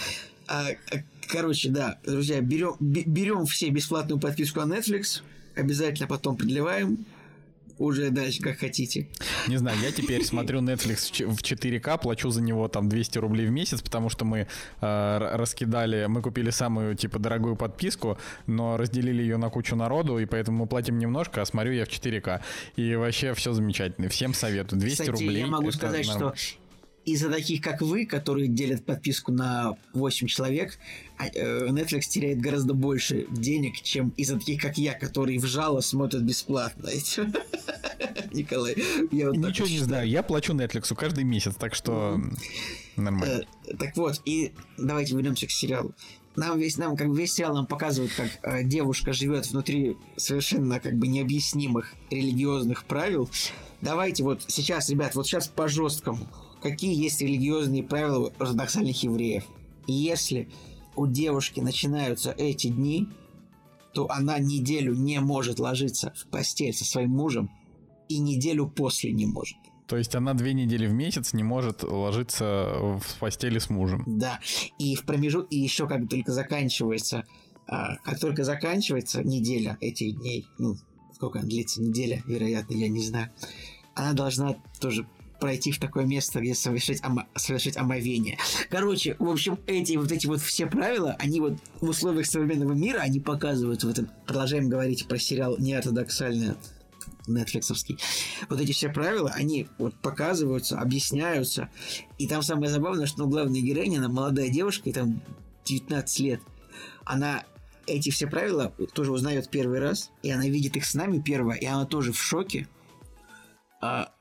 А, 0.46 0.68
а, 0.92 0.96
короче, 1.28 1.70
да, 1.70 1.98
друзья, 2.04 2.40
берем, 2.40 2.76
берем 2.80 3.46
все 3.46 3.70
бесплатную 3.70 4.20
подписку 4.20 4.60
на 4.60 4.74
Netflix, 4.74 5.22
обязательно 5.54 6.06
потом 6.06 6.36
продлеваем. 6.36 7.04
Уже 7.78 8.10
дальше 8.10 8.40
как 8.40 8.58
хотите. 8.58 9.08
Не 9.48 9.56
знаю, 9.56 9.78
я 9.82 9.92
теперь 9.92 10.24
смотрю 10.24 10.60
Netflix 10.60 11.24
в 11.24 11.42
4К, 11.42 12.00
плачу 12.00 12.30
за 12.30 12.42
него 12.42 12.68
там 12.68 12.88
200 12.88 13.18
рублей 13.18 13.46
в 13.46 13.50
месяц, 13.50 13.82
потому 13.82 14.08
что 14.08 14.24
мы 14.24 14.46
э, 14.80 15.18
раскидали, 15.36 16.06
мы 16.06 16.22
купили 16.22 16.50
самую 16.50 16.94
типа 16.94 17.18
дорогую 17.18 17.56
подписку, 17.56 18.18
но 18.46 18.76
разделили 18.76 19.22
ее 19.22 19.36
на 19.36 19.50
кучу 19.50 19.76
народу, 19.76 20.18
и 20.18 20.26
поэтому 20.26 20.58
мы 20.58 20.66
платим 20.66 20.98
немножко, 20.98 21.42
а 21.42 21.46
смотрю 21.46 21.72
я 21.72 21.84
в 21.84 21.88
4К. 21.88 22.40
И 22.76 22.94
вообще 22.94 23.34
все 23.34 23.52
замечательно. 23.52 24.08
Всем 24.08 24.34
советую. 24.34 24.80
200 24.80 24.92
Кстати, 24.94 25.10
рублей. 25.10 25.40
я 25.40 25.46
могу 25.46 25.70
сказать, 25.70 26.06
нормально. 26.06 26.36
что 26.36 26.63
из-за 27.04 27.30
таких, 27.30 27.60
как 27.60 27.82
вы, 27.82 28.06
которые 28.06 28.48
делят 28.48 28.84
подписку 28.84 29.32
на 29.32 29.76
8 29.92 30.26
человек, 30.26 30.78
а, 31.18 31.26
э, 31.26 31.68
Netflix 31.68 32.02
теряет 32.02 32.40
гораздо 32.40 32.74
больше 32.74 33.26
денег, 33.30 33.80
чем 33.82 34.10
из-за 34.16 34.38
таких, 34.38 34.60
как 34.60 34.78
я, 34.78 34.94
которые 34.94 35.38
в 35.38 35.46
жало 35.46 35.80
смотрят 35.80 36.22
бесплатно. 36.22 36.88
Николай, 38.32 38.76
я 39.12 39.28
вот 39.28 39.36
Ничего 39.36 39.68
не 39.68 39.78
знаю, 39.78 40.08
я 40.08 40.22
плачу 40.22 40.54
Netflix 40.54 40.94
каждый 40.94 41.24
месяц, 41.24 41.54
так 41.56 41.74
что 41.74 42.20
нормально. 42.96 43.44
Э, 43.66 43.74
так 43.76 43.96
вот, 43.96 44.20
и 44.24 44.52
давайте 44.78 45.14
вернемся 45.14 45.46
к 45.46 45.50
сериалу 45.50 45.94
нам 46.36 46.58
весь 46.58 46.78
нам 46.78 46.96
как 46.96 47.08
весь 47.08 47.32
сериал 47.32 47.54
нам 47.54 47.66
показывает, 47.66 48.12
как 48.14 48.28
э, 48.42 48.64
девушка 48.64 49.12
живет 49.12 49.46
внутри 49.46 49.96
совершенно 50.16 50.80
как 50.80 50.94
бы 50.94 51.06
необъяснимых 51.06 51.94
религиозных 52.10 52.84
правил. 52.84 53.30
Давайте 53.80 54.24
вот 54.24 54.42
сейчас, 54.48 54.88
ребят, 54.88 55.14
вот 55.14 55.26
сейчас 55.26 55.46
по 55.46 55.68
жесткому 55.68 56.26
какие 56.64 56.94
есть 56.94 57.20
религиозные 57.20 57.82
правила 57.82 58.18
у 58.20 58.42
ортодоксальных 58.42 59.02
евреев. 59.02 59.44
И 59.86 59.92
если 59.92 60.48
у 60.96 61.06
девушки 61.06 61.60
начинаются 61.60 62.32
эти 62.32 62.68
дни, 62.68 63.06
то 63.92 64.10
она 64.10 64.38
неделю 64.38 64.94
не 64.94 65.20
может 65.20 65.60
ложиться 65.60 66.14
в 66.16 66.26
постель 66.28 66.72
со 66.72 66.86
своим 66.86 67.10
мужем 67.10 67.50
и 68.08 68.18
неделю 68.18 68.66
после 68.66 69.12
не 69.12 69.26
может. 69.26 69.58
То 69.86 69.98
есть 69.98 70.14
она 70.14 70.32
две 70.32 70.54
недели 70.54 70.86
в 70.86 70.94
месяц 70.94 71.34
не 71.34 71.42
может 71.42 71.82
ложиться 71.82 72.98
в 72.98 73.18
постели 73.20 73.58
с 73.58 73.68
мужем. 73.68 74.02
Да. 74.06 74.40
И 74.78 74.94
в 74.94 75.04
промежутке, 75.04 75.56
и 75.56 75.60
еще 75.60 75.86
как 75.86 76.08
только 76.08 76.32
заканчивается, 76.32 77.24
а, 77.66 77.96
как 77.96 78.18
только 78.18 78.42
заканчивается 78.42 79.22
неделя 79.22 79.76
этих 79.82 80.18
дней, 80.18 80.46
ну, 80.58 80.76
сколько 81.12 81.40
она 81.40 81.48
длится, 81.48 81.82
неделя, 81.82 82.22
вероятно, 82.26 82.72
я 82.72 82.88
не 82.88 83.02
знаю, 83.02 83.30
она 83.94 84.14
должна 84.14 84.56
тоже 84.80 85.06
пройти 85.44 85.72
в 85.72 85.78
такое 85.78 86.06
место, 86.06 86.40
где 86.40 86.54
совершить, 86.54 87.02
омо- 87.02 87.26
совершить 87.34 87.76
омовение. 87.76 88.38
Короче, 88.70 89.14
в 89.18 89.28
общем, 89.28 89.58
эти 89.66 89.94
вот 89.96 90.10
эти 90.10 90.26
вот 90.26 90.40
все 90.40 90.64
правила, 90.66 91.14
они 91.18 91.38
вот 91.38 91.58
в 91.82 91.88
условиях 91.90 92.24
современного 92.24 92.72
мира, 92.72 93.00
они 93.00 93.20
показывают 93.20 93.84
в 93.84 93.88
этом, 93.90 94.08
продолжаем 94.26 94.70
говорить 94.70 95.06
про 95.06 95.18
сериал 95.18 95.56
неортодоксальный, 95.58 96.54
нетфликсовский. 97.26 97.98
Вот 98.48 98.58
эти 98.58 98.72
все 98.72 98.88
правила, 98.88 99.30
они 99.34 99.68
вот 99.76 99.94
показываются, 99.96 100.78
объясняются. 100.78 101.68
И 102.16 102.26
там 102.26 102.40
самое 102.40 102.70
забавное, 102.70 103.04
что 103.04 103.24
ну, 103.24 103.28
главная 103.28 103.60
героиня, 103.60 103.98
она 103.98 104.08
молодая 104.08 104.48
девушка, 104.48 104.88
и 104.88 104.94
там 104.94 105.20
19 105.66 106.20
лет. 106.20 106.40
Она 107.04 107.44
эти 107.86 108.08
все 108.08 108.26
правила 108.28 108.72
тоже 108.94 109.12
узнает 109.12 109.50
первый 109.50 109.78
раз, 109.78 110.10
и 110.22 110.30
она 110.30 110.46
видит 110.46 110.78
их 110.78 110.86
с 110.86 110.94
нами 110.94 111.20
первое, 111.20 111.56
и 111.56 111.66
она 111.66 111.84
тоже 111.84 112.14
в 112.14 112.22
шоке. 112.22 112.66
А 113.82 114.13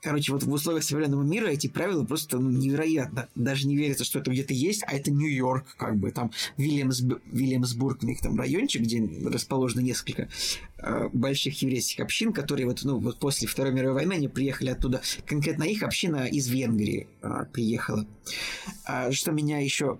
короче, 0.00 0.32
вот 0.32 0.42
в 0.42 0.52
условиях 0.52 0.84
современного 0.84 1.22
мира 1.22 1.46
эти 1.48 1.66
правила 1.66 2.04
просто 2.04 2.38
ну, 2.38 2.50
невероятно. 2.50 3.28
Даже 3.34 3.66
не 3.66 3.76
верится, 3.76 4.04
что 4.04 4.18
это 4.18 4.30
где-то 4.30 4.54
есть, 4.54 4.82
а 4.86 4.94
это 4.94 5.10
Нью-Йорк, 5.10 5.76
как 5.76 5.96
бы 5.96 6.10
там 6.10 6.30
Вильямс, 6.56 7.02
Вильямсбург, 7.26 8.02
у 8.02 8.06
них 8.06 8.20
там 8.20 8.38
райончик, 8.38 8.82
где 8.82 9.02
расположено 9.24 9.80
несколько 9.80 10.28
э, 10.78 11.08
больших 11.12 11.60
еврейских 11.62 12.00
общин, 12.00 12.32
которые 12.32 12.66
вот, 12.66 12.80
ну, 12.84 12.98
вот 12.98 13.18
после 13.18 13.48
Второй 13.48 13.72
мировой 13.72 13.94
войны 13.94 14.12
они 14.14 14.28
приехали 14.28 14.70
оттуда. 14.70 15.02
Конкретно 15.26 15.64
их 15.64 15.82
община 15.82 16.26
из 16.26 16.48
Венгрии 16.48 17.08
э, 17.22 17.44
приехала. 17.52 18.06
А, 18.84 19.12
что 19.12 19.32
меня 19.32 19.58
еще 19.58 19.98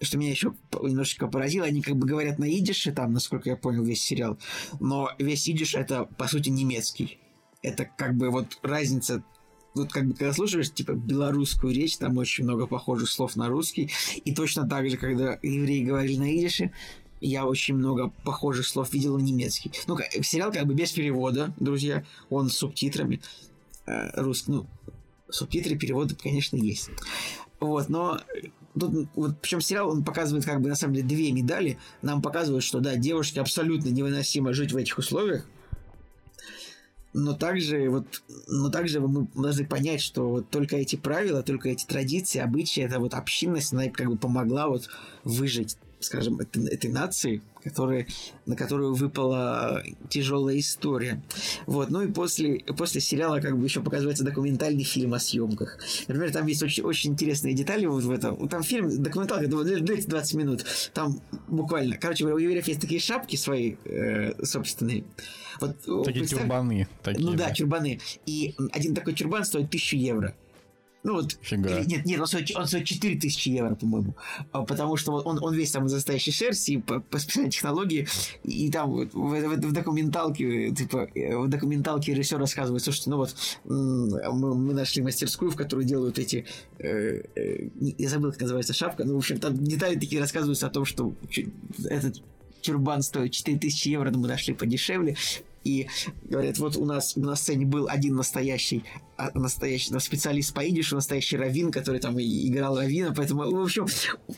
что 0.00 0.18
меня 0.18 0.30
еще 0.30 0.54
немножечко 0.82 1.28
поразило, 1.28 1.64
они 1.64 1.80
как 1.80 1.96
бы 1.96 2.08
говорят 2.08 2.40
на 2.40 2.50
идише, 2.50 2.90
там, 2.90 3.12
насколько 3.12 3.48
я 3.48 3.56
понял, 3.56 3.84
весь 3.84 4.02
сериал, 4.02 4.36
но 4.80 5.10
весь 5.18 5.48
идиш 5.48 5.76
это, 5.76 6.06
по 6.18 6.26
сути, 6.26 6.48
немецкий 6.48 7.18
это 7.62 7.88
как 7.96 8.16
бы 8.16 8.30
вот 8.30 8.58
разница 8.62 9.22
вот 9.74 9.90
как 9.90 10.06
бы 10.06 10.14
когда 10.14 10.32
слушаешь, 10.34 10.70
типа, 10.70 10.92
белорусскую 10.92 11.74
речь, 11.74 11.96
там 11.96 12.18
очень 12.18 12.44
много 12.44 12.66
похожих 12.66 13.08
слов 13.08 13.36
на 13.36 13.48
русский, 13.48 13.90
и 14.22 14.34
точно 14.34 14.68
так 14.68 14.90
же, 14.90 14.98
когда 14.98 15.38
евреи 15.42 15.82
говорили 15.82 16.18
на 16.18 16.36
идише, 16.36 16.72
я 17.22 17.46
очень 17.46 17.76
много 17.76 18.12
похожих 18.24 18.66
слов 18.66 18.92
видел 18.92 19.16
на 19.16 19.22
немецкий. 19.22 19.72
Ну, 19.86 19.96
сериал 20.22 20.52
как 20.52 20.66
бы 20.66 20.74
без 20.74 20.92
перевода, 20.92 21.54
друзья, 21.58 22.04
он 22.28 22.50
с 22.50 22.56
субтитрами, 22.56 23.22
э, 23.86 24.20
русский, 24.20 24.52
ну, 24.52 24.66
субтитры, 25.30 25.78
переводы, 25.78 26.16
конечно, 26.16 26.56
есть. 26.56 26.90
Вот, 27.60 27.88
но 27.88 28.20
тут, 28.78 29.08
вот, 29.14 29.40
причем 29.40 29.60
сериал, 29.60 29.88
он 29.90 30.04
показывает 30.04 30.44
как 30.44 30.60
бы, 30.60 30.68
на 30.68 30.74
самом 30.74 30.94
деле, 30.94 31.06
две 31.06 31.32
медали. 31.32 31.78
Нам 32.02 32.20
показывают, 32.20 32.64
что, 32.64 32.80
да, 32.80 32.96
девушке 32.96 33.40
абсолютно 33.40 33.88
невыносимо 33.88 34.52
жить 34.52 34.72
в 34.72 34.76
этих 34.76 34.98
условиях, 34.98 35.46
но 37.12 37.34
также 37.34 37.88
вот, 37.90 38.22
но 38.48 38.70
также 38.70 39.00
мы 39.00 39.28
должны 39.34 39.66
понять, 39.66 40.00
что 40.00 40.28
вот 40.28 40.50
только 40.50 40.76
эти 40.76 40.96
правила, 40.96 41.42
только 41.42 41.68
эти 41.68 41.84
традиции, 41.84 42.38
обычаи, 42.38 42.82
это 42.82 42.98
вот 42.98 43.14
общинность, 43.14 43.72
она 43.72 43.88
как 43.88 44.08
бы 44.08 44.16
помогла 44.16 44.68
вот 44.68 44.88
выжить, 45.24 45.76
скажем, 46.04 46.38
этой, 46.40 46.66
этой 46.68 46.90
нации, 46.90 47.42
которые, 47.62 48.06
на 48.46 48.56
которую 48.56 48.94
выпала 48.94 49.82
тяжелая 50.08 50.58
история. 50.58 51.22
Вот, 51.66 51.90
ну 51.90 52.02
и 52.02 52.12
после, 52.12 52.58
после 52.76 53.00
сериала 53.00 53.40
как 53.40 53.58
бы 53.58 53.64
еще 53.64 53.80
показывается 53.80 54.24
документальный 54.24 54.84
фильм 54.84 55.14
о 55.14 55.18
съемках. 55.18 55.78
Например, 56.08 56.32
там 56.32 56.46
есть 56.46 56.62
очень, 56.62 56.82
очень 56.82 57.12
интересные 57.12 57.54
детали 57.54 57.86
вот 57.86 58.04
в 58.04 58.10
этом. 58.10 58.48
Там 58.48 58.62
фильм, 58.62 59.02
документалка, 59.02 59.46
длится 59.46 60.08
20 60.08 60.34
минут. 60.34 60.64
Там 60.92 61.20
буквально, 61.48 61.96
короче, 61.96 62.24
у 62.24 62.36
евреев 62.36 62.66
есть 62.66 62.80
такие 62.80 63.00
шапки 63.00 63.36
свои 63.36 63.76
э, 63.84 64.44
собственные. 64.44 65.04
Вот, 65.60 65.76
такие 66.04 66.20
представь... 66.20 66.40
тюрбаны. 66.40 66.88
Такие, 67.02 67.24
ну 67.24 67.32
да, 67.32 67.48
да, 67.48 67.54
тюрбаны. 67.54 68.00
И 68.26 68.54
один 68.72 68.94
такой 68.94 69.14
тюрбан 69.14 69.44
стоит 69.44 69.66
1000 69.66 69.96
евро. 69.96 70.34
Ну 71.04 71.14
вот, 71.14 71.36
Фига. 71.42 71.80
нет, 71.84 72.04
нет, 72.04 72.20
он 72.20 72.26
стоит, 72.26 72.54
он 72.54 72.66
стоит 72.66 72.86
4000 72.86 73.48
евро, 73.48 73.74
по-моему. 73.74 74.14
А, 74.52 74.62
потому 74.62 74.96
что 74.96 75.12
он, 75.12 75.42
он 75.42 75.54
весь 75.54 75.72
там 75.72 75.86
из 75.86 75.92
настоящей 75.92 76.30
шерсти, 76.30 76.78
по, 76.78 77.00
по 77.00 77.18
специальной 77.18 77.50
технологии. 77.50 78.06
И 78.44 78.70
там 78.70 78.90
в, 78.90 79.06
в, 79.12 79.56
в 79.56 79.72
документалке, 79.72 80.70
типа, 80.70 81.08
в 81.14 81.48
документалке 81.48 82.14
режиссер 82.14 82.38
рассказывает, 82.38 82.84
слушайте, 82.84 83.10
ну 83.10 83.16
вот, 83.16 83.34
мы, 83.64 84.54
мы 84.54 84.74
нашли 84.74 85.02
мастерскую, 85.02 85.50
в 85.50 85.56
которой 85.56 85.84
делают 85.84 86.18
эти... 86.20 86.46
Э, 86.78 87.22
э, 87.34 87.68
я 87.76 88.08
забыл, 88.08 88.30
как 88.30 88.42
называется 88.42 88.72
шапка. 88.72 89.04
Ну, 89.04 89.14
в 89.14 89.18
общем, 89.18 89.38
там 89.38 89.56
детали 89.56 89.98
такие 89.98 90.20
рассказываются 90.20 90.68
о 90.68 90.70
том, 90.70 90.84
что 90.84 91.14
этот 91.84 92.22
тюрбан 92.60 93.02
стоит 93.02 93.32
4000 93.32 93.88
евро, 93.88 94.10
но 94.10 94.18
мы 94.18 94.28
нашли 94.28 94.54
подешевле 94.54 95.16
и 95.64 95.88
говорят, 96.24 96.58
вот 96.58 96.76
у 96.76 96.84
нас 96.84 97.16
на 97.16 97.34
сцене 97.36 97.66
был 97.66 97.88
один 97.88 98.16
настоящий, 98.16 98.84
а, 99.16 99.30
настоящий 99.38 99.98
специалист 99.98 100.54
по 100.54 100.68
идишу, 100.68 100.96
настоящий 100.96 101.36
раввин, 101.36 101.70
который 101.70 102.00
там 102.00 102.18
играл 102.20 102.78
раввина, 102.78 103.14
поэтому, 103.14 103.50
в 103.50 103.62
общем, 103.62 103.86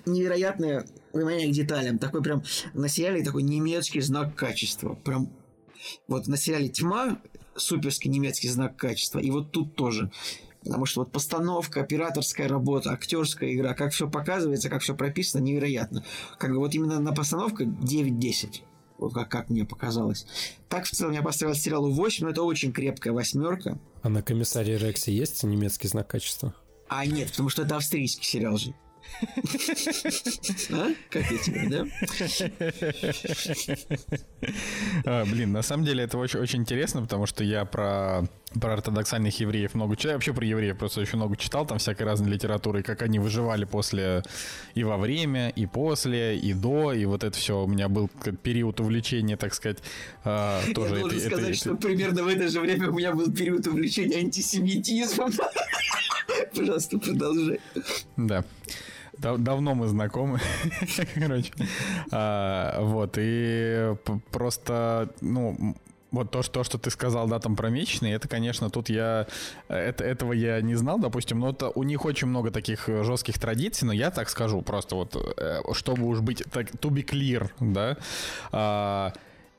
невероятное 0.06 0.86
внимание 1.12 1.48
к 1.48 1.52
деталям. 1.52 1.98
Такой 1.98 2.22
прям 2.22 2.42
на 2.72 2.88
сериале 2.88 3.24
такой 3.24 3.42
немецкий 3.42 4.00
знак 4.00 4.34
качества. 4.34 4.94
Прям 4.94 5.30
вот 6.08 6.26
на 6.26 6.36
сериале 6.36 6.68
«Тьма» 6.68 7.20
суперский 7.56 8.10
немецкий 8.10 8.48
знак 8.48 8.76
качества, 8.76 9.18
и 9.20 9.30
вот 9.30 9.52
тут 9.52 9.76
тоже. 9.76 10.10
Потому 10.64 10.86
что 10.86 11.00
вот 11.00 11.12
постановка, 11.12 11.80
операторская 11.80 12.48
работа, 12.48 12.90
актерская 12.90 13.52
игра, 13.52 13.74
как 13.74 13.92
все 13.92 14.08
показывается, 14.08 14.70
как 14.70 14.80
все 14.80 14.94
прописано, 14.94 15.42
невероятно. 15.42 16.04
Как 16.38 16.50
бы 16.52 16.58
вот 16.58 16.74
именно 16.74 17.00
на 17.00 17.12
постановка 17.12 17.64
9-10 17.64 18.62
вот 18.98 19.12
как, 19.12 19.28
как 19.28 19.50
мне 19.50 19.64
показалось. 19.64 20.26
Так 20.68 20.84
в 20.86 20.90
целом 20.90 21.12
я 21.12 21.22
поставил 21.22 21.54
сериалу 21.54 21.92
8, 21.92 22.24
но 22.24 22.30
это 22.30 22.42
очень 22.42 22.72
крепкая 22.72 23.12
восьмерка. 23.12 23.78
А 24.02 24.08
на 24.08 24.22
комиссаре 24.22 24.78
Рексе 24.78 25.12
есть 25.12 25.42
немецкий 25.44 25.88
знак 25.88 26.08
качества? 26.08 26.54
А 26.88 27.06
нет, 27.06 27.30
потому 27.30 27.48
что 27.48 27.62
это 27.62 27.76
австрийский 27.76 28.24
сериал 28.24 28.56
же. 28.58 28.74
А? 30.70 30.88
Как 31.10 31.30
я 31.30 31.38
тебе, 31.38 31.68
да? 31.68 31.86
А, 35.04 35.24
блин, 35.24 35.52
на 35.52 35.62
самом 35.62 35.84
деле 35.84 36.04
это 36.04 36.18
очень, 36.18 36.40
очень 36.40 36.60
интересно, 36.60 37.02
потому 37.02 37.26
что 37.26 37.44
я 37.44 37.64
про, 37.64 38.28
про 38.60 38.74
ортодоксальных 38.74 39.38
евреев 39.40 39.74
много 39.74 39.96
читал. 39.96 40.14
Вообще 40.14 40.32
про 40.32 40.44
евреев 40.44 40.76
просто 40.76 41.00
очень 41.00 41.16
много 41.16 41.36
читал, 41.36 41.66
там 41.66 41.78
всякой 41.78 42.04
разной 42.04 42.30
литературы, 42.30 42.80
и 42.80 42.82
как 42.82 43.02
они 43.02 43.18
выживали 43.18 43.64
после 43.64 44.22
и 44.74 44.84
во 44.84 44.96
время, 44.96 45.50
и 45.50 45.66
после, 45.66 46.38
и 46.38 46.52
до, 46.52 46.92
и 46.92 47.04
вот 47.04 47.24
это 47.24 47.36
все. 47.36 47.64
У 47.64 47.66
меня 47.66 47.88
был 47.88 48.08
период 48.42 48.80
увлечения, 48.80 49.36
так 49.36 49.54
сказать, 49.54 49.78
а, 50.24 50.60
тоже. 50.74 50.94
Я 50.96 51.00
должен 51.00 51.18
это, 51.18 51.26
сказать, 51.26 51.50
это, 51.50 51.58
что 51.58 51.72
это... 51.72 51.86
примерно 51.86 52.22
в 52.22 52.28
это 52.28 52.48
же 52.48 52.60
время 52.60 52.90
у 52.90 52.94
меня 52.94 53.12
был 53.12 53.32
период 53.32 53.66
увлечения 53.66 54.18
антисемитизмом. 54.18 55.32
Пожалуйста, 56.54 56.98
продолжай. 56.98 57.60
Да. 58.16 58.44
Давно 59.16 59.74
мы 59.74 59.86
знакомы, 59.86 60.40
короче. 61.14 61.52
А, 62.10 62.80
вот, 62.80 63.14
и 63.16 63.94
просто, 64.30 65.08
ну, 65.20 65.76
вот 66.14 66.30
то, 66.30 66.42
что, 66.42 66.52
то, 66.54 66.64
что 66.64 66.78
ты 66.78 66.90
сказал, 66.90 67.28
да, 67.28 67.38
там 67.38 67.56
про 67.56 67.68
месячные, 67.68 68.14
это, 68.14 68.28
конечно, 68.28 68.70
тут 68.70 68.88
я... 68.88 69.26
Это, 69.68 70.04
этого 70.04 70.32
я 70.32 70.60
не 70.60 70.74
знал, 70.74 70.98
допустим, 70.98 71.40
но 71.40 71.50
это, 71.50 71.70
у 71.70 71.82
них 71.82 72.04
очень 72.04 72.28
много 72.28 72.50
таких 72.50 72.88
э, 72.88 73.04
жестких 73.04 73.38
традиций, 73.38 73.86
но 73.86 73.92
я 73.92 74.10
так 74.10 74.28
скажу, 74.28 74.62
просто 74.62 74.94
вот, 74.94 75.16
э, 75.36 75.60
чтобы 75.72 76.06
уж 76.06 76.20
быть, 76.20 76.44
так, 76.52 76.70
to 76.70 76.90
be 76.90 77.04
clear, 77.04 77.50
да, 77.60 77.96
а, 78.52 79.12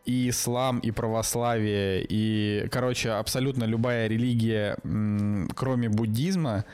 и 0.05 0.29
ислам, 0.29 0.79
и 0.79 0.91
православие, 0.91 2.05
и, 2.07 2.67
короче, 2.71 3.11
абсолютно 3.11 3.63
любая 3.63 4.07
религия, 4.07 4.77
кроме 5.55 5.89
буддизма, 5.89 6.65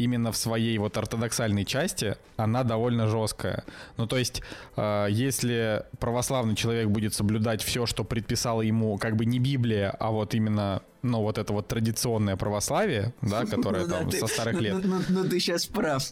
именно 0.00 0.32
в 0.32 0.36
своей 0.36 0.78
вот 0.78 0.96
ортодоксальной 0.96 1.64
части, 1.64 2.16
она 2.36 2.64
довольно 2.64 3.06
жесткая. 3.06 3.64
Ну, 3.96 4.06
то 4.06 4.16
есть, 4.16 4.42
э, 4.76 5.06
если 5.10 5.84
православный 5.98 6.56
человек 6.56 6.88
будет 6.88 7.14
соблюдать 7.14 7.62
все, 7.62 7.86
что 7.86 8.02
предписала 8.04 8.62
ему 8.62 8.98
как 8.98 9.16
бы 9.16 9.26
не 9.26 9.38
Библия, 9.38 9.90
а 9.90 10.10
вот 10.10 10.34
именно 10.34 10.82
ну, 11.02 11.20
вот 11.22 11.38
это 11.38 11.52
вот 11.52 11.68
традиционное 11.68 12.36
православие, 12.36 13.14
да, 13.22 13.44
которое 13.46 13.84
ну 13.86 13.90
там 13.90 14.10
со 14.10 14.26
старых 14.26 14.54
ну, 14.54 14.60
лет. 14.60 14.84
Ну, 15.08 15.28
ты 15.28 15.40
сейчас 15.40 15.66
прав. 15.66 16.02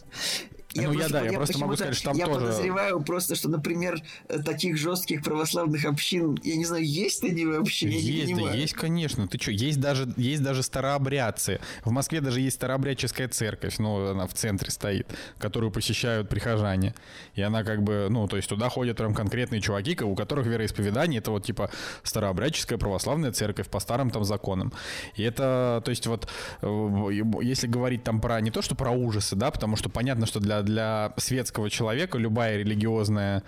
Я 0.73 0.87
ну, 0.87 0.93
просто, 0.93 1.17
я, 1.17 1.19
да, 1.19 1.25
я, 1.25 1.31
я 1.31 1.37
просто 1.37 1.57
могу 1.57 1.75
сказать, 1.75 1.95
что 1.95 2.09
там 2.09 2.17
я 2.17 2.25
тоже... 2.25 2.39
Я 2.39 2.51
подозреваю 2.51 3.01
просто, 3.01 3.35
что, 3.35 3.49
например, 3.49 4.01
таких 4.45 4.77
жестких 4.77 5.23
православных 5.23 5.83
общин, 5.85 6.37
я 6.43 6.55
не 6.57 6.65
знаю, 6.65 6.85
есть 6.85 7.23
они 7.23 7.45
вообще, 7.47 7.89
есть, 7.89 8.05
я 8.05 8.25
не 8.25 8.33
понимаю. 8.35 8.53
Да 8.53 8.61
есть, 8.61 8.73
конечно. 8.73 9.27
Ты 9.27 9.39
что, 9.39 9.51
есть 9.51 9.79
даже, 9.79 10.13
есть 10.15 10.43
даже 10.43 10.61
старообрядцы. 10.61 11.59
В 11.83 11.89
Москве 11.89 12.21
даже 12.21 12.41
есть 12.41 12.57
старообрядческая 12.57 13.27
церковь, 13.29 13.79
ну, 13.79 14.11
она 14.11 14.27
в 14.27 14.33
центре 14.35 14.69
стоит, 14.69 15.07
которую 15.39 15.71
посещают 15.71 16.29
прихожане. 16.29 16.93
И 17.33 17.41
она 17.41 17.63
как 17.63 17.81
бы, 17.81 18.07
ну, 18.11 18.27
то 18.27 18.35
есть 18.37 18.47
туда 18.47 18.69
ходят 18.69 18.97
прям 18.97 19.15
конкретные 19.15 19.61
чуваки, 19.61 19.97
у 20.03 20.13
которых 20.13 20.45
вероисповедание, 20.45 21.17
это 21.17 21.31
вот 21.31 21.45
типа 21.45 21.71
старообрядческая 22.03 22.77
православная 22.77 23.31
церковь 23.31 23.69
по 23.69 23.79
старым 23.79 24.11
там 24.11 24.23
законам. 24.23 24.71
И 25.15 25.23
это, 25.23 25.81
то 25.83 25.89
есть 25.89 26.05
вот, 26.05 26.27
э, 26.61 27.09
если 27.41 27.65
говорить 27.65 28.03
там 28.03 28.21
про, 28.21 28.39
не 28.39 28.51
то, 28.51 28.61
что 28.61 28.75
про 28.75 28.91
ужасы, 28.91 29.35
да, 29.35 29.49
потому 29.49 29.75
что 29.75 29.89
понятно, 29.89 30.27
что 30.27 30.39
для 30.39 30.58
для 30.63 31.13
светского 31.17 31.69
человека 31.69 32.17
любая 32.17 32.57
религиозная 32.57 33.43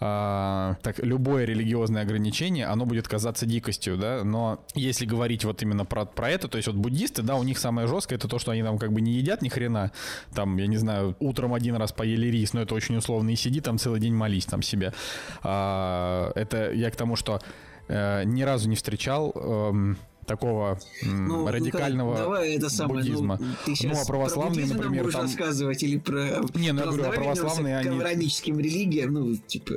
Uh, 0.00 0.76
так, 0.80 0.98
любое 1.00 1.44
религиозное 1.44 2.00
ограничение, 2.00 2.64
оно 2.64 2.86
будет 2.86 3.06
казаться 3.06 3.44
дикостью, 3.44 3.98
да, 3.98 4.24
но 4.24 4.64
если 4.74 5.04
говорить 5.04 5.44
вот 5.44 5.60
именно 5.62 5.84
про, 5.84 6.06
про 6.06 6.30
это, 6.30 6.48
то 6.48 6.56
есть 6.56 6.68
вот 6.68 6.76
буддисты, 6.78 7.20
да, 7.20 7.36
у 7.36 7.42
них 7.42 7.58
самое 7.58 7.86
жесткое 7.86 8.16
это 8.16 8.26
то, 8.26 8.38
что 8.38 8.50
они 8.50 8.62
там 8.62 8.78
как 8.78 8.94
бы 8.94 9.02
не 9.02 9.12
едят 9.12 9.42
ни 9.42 9.50
хрена, 9.50 9.92
там, 10.34 10.56
я 10.56 10.68
не 10.68 10.78
знаю, 10.78 11.16
утром 11.20 11.52
один 11.52 11.76
раз 11.76 11.92
поели 11.92 12.28
рис, 12.28 12.54
но 12.54 12.62
это 12.62 12.74
очень 12.74 12.96
условно, 12.96 13.28
и 13.28 13.36
сиди 13.36 13.60
там 13.60 13.76
целый 13.76 14.00
день 14.00 14.14
молись 14.14 14.46
там 14.46 14.62
себе. 14.62 14.94
Uh, 15.42 16.32
это 16.34 16.72
я 16.72 16.90
к 16.90 16.96
тому, 16.96 17.14
что 17.14 17.38
uh, 17.88 18.24
ни 18.24 18.40
разу 18.40 18.70
не 18.70 18.76
встречал 18.76 19.32
um, 19.32 19.96
такого 20.30 20.78
ну, 21.02 21.46
радикального 21.50 22.16
давай 22.16 22.54
это 22.54 22.70
самое, 22.70 23.02
буддизма. 23.02 23.36
Ну, 23.40 23.46
ты 23.64 23.74
сейчас 23.74 23.96
ну, 23.96 24.02
а 24.02 24.06
православные, 24.06 24.66
про 24.66 24.74
например, 24.74 25.12
там... 25.12 25.22
рассказывать 25.22 25.82
или 25.82 25.98
про... 25.98 26.42
Не, 26.54 26.72
ну 26.72 26.80
я 26.80 26.86
говорю, 26.86 27.04
а 27.04 27.12
православные 27.12 27.78
они... 27.78 27.98
К 28.00 28.46
религиям, 28.46 29.12
ну, 29.12 29.36
типа... 29.36 29.74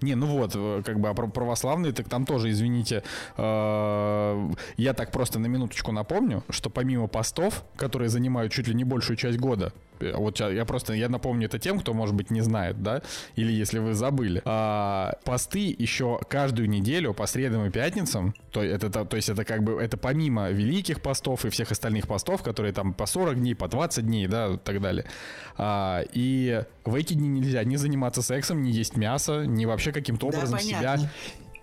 Не, 0.00 0.14
ну 0.14 0.26
вот, 0.26 0.52
э, 0.54 0.82
как 0.84 1.00
бы, 1.00 1.08
а 1.08 1.14
православные, 1.14 1.92
так 1.92 2.08
там 2.08 2.26
тоже, 2.26 2.50
извините, 2.50 3.02
э, 3.36 4.50
я 4.76 4.94
так 4.94 5.12
просто 5.12 5.38
на 5.38 5.46
минуточку 5.46 5.92
напомню, 5.92 6.42
что 6.50 6.70
помимо 6.70 7.06
постов, 7.06 7.64
которые 7.76 8.08
занимают 8.08 8.52
чуть 8.52 8.68
ли 8.68 8.74
не 8.74 8.84
большую 8.84 9.16
часть 9.16 9.38
года, 9.38 9.72
э, 10.00 10.12
вот 10.16 10.40
я 10.40 10.64
просто, 10.64 10.94
я 10.94 11.08
напомню 11.08 11.46
это 11.46 11.58
тем, 11.58 11.78
кто, 11.78 11.92
может 11.94 12.14
быть, 12.14 12.30
не 12.30 12.40
знает, 12.40 12.82
да, 12.82 13.02
или 13.36 13.52
если 13.52 13.78
вы 13.78 13.94
забыли. 13.94 14.42
А, 14.44 15.14
посты 15.24 15.74
еще 15.78 16.18
каждую 16.28 16.68
неделю 16.68 17.14
по 17.14 17.26
средам 17.26 17.66
и 17.66 17.70
пятницам, 17.70 18.34
то, 18.50 18.62
это, 18.62 18.90
то, 18.90 19.04
то 19.04 19.16
есть 19.16 19.28
это 19.28 19.44
как 19.44 19.62
бы, 19.62 19.75
это 19.78 19.96
помимо 19.96 20.50
великих 20.50 21.00
постов 21.00 21.44
и 21.44 21.50
всех 21.50 21.70
остальных 21.70 22.06
постов, 22.06 22.42
которые 22.42 22.72
там 22.72 22.94
по 22.94 23.06
40 23.06 23.36
дней, 23.36 23.54
по 23.54 23.68
20 23.68 24.06
дней, 24.06 24.26
да, 24.26 24.54
и 24.54 24.56
так 24.56 24.80
далее. 24.80 25.06
А, 25.56 26.02
и 26.12 26.62
в 26.84 26.94
эти 26.94 27.14
дни 27.14 27.28
нельзя 27.28 27.64
ни 27.64 27.76
заниматься 27.76 28.22
сексом, 28.22 28.62
ни 28.62 28.70
есть 28.70 28.96
мясо, 28.96 29.44
ни 29.44 29.64
вообще 29.64 29.92
каким-то 29.92 30.26
образом 30.26 30.58
да, 30.58 30.58
себя 30.58 31.10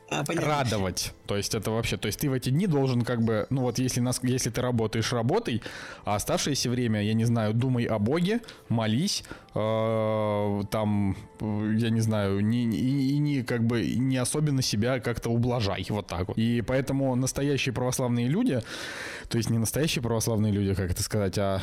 а, 0.10 0.24
радовать. 0.28 1.14
То 1.26 1.38
есть 1.38 1.56
это 1.56 1.72
вообще, 1.72 1.98
то 1.98 2.08
есть 2.08 2.20
ты 2.20 2.30
в 2.30 2.34
эти 2.34 2.50
дни 2.50 2.68
должен 2.68 3.04
как 3.04 3.22
бы, 3.22 3.48
ну 3.50 3.62
вот 3.62 3.80
если, 3.80 4.00
нас, 4.00 4.20
если 4.24 4.50
ты 4.50 4.62
работаешь, 4.62 5.12
работай, 5.12 5.62
а 6.06 6.16
оставшееся 6.16 6.70
время, 6.70 7.02
я 7.02 7.14
не 7.14 7.26
знаю, 7.26 7.54
думай 7.54 7.86
о 7.86 8.00
Боге, 8.00 8.42
молись, 8.70 9.24
э, 9.56 10.62
там, 10.70 11.16
я 11.40 11.90
не 11.90 12.02
знаю, 12.02 12.42
не, 12.42 12.64
и, 12.64 13.18
не 13.18 13.44
как 13.44 13.64
бы 13.66 13.86
не 13.86 14.18
особенно 14.18 14.62
себя 14.62 15.00
как-то 15.00 15.30
ублажай, 15.30 15.86
вот 15.90 16.08
так 16.08 16.28
вот. 16.28 16.38
И 16.38 16.62
поэтому 16.62 17.16
настоящие 17.16 17.74
православные 17.74 18.28
люди, 18.28 18.62
то 19.30 19.38
есть 19.38 19.50
не 19.50 19.58
настоящие 19.58 20.02
православные 20.02 20.52
люди, 20.52 20.74
как 20.74 20.92
это 20.92 21.04
сказать, 21.04 21.38
а 21.38 21.60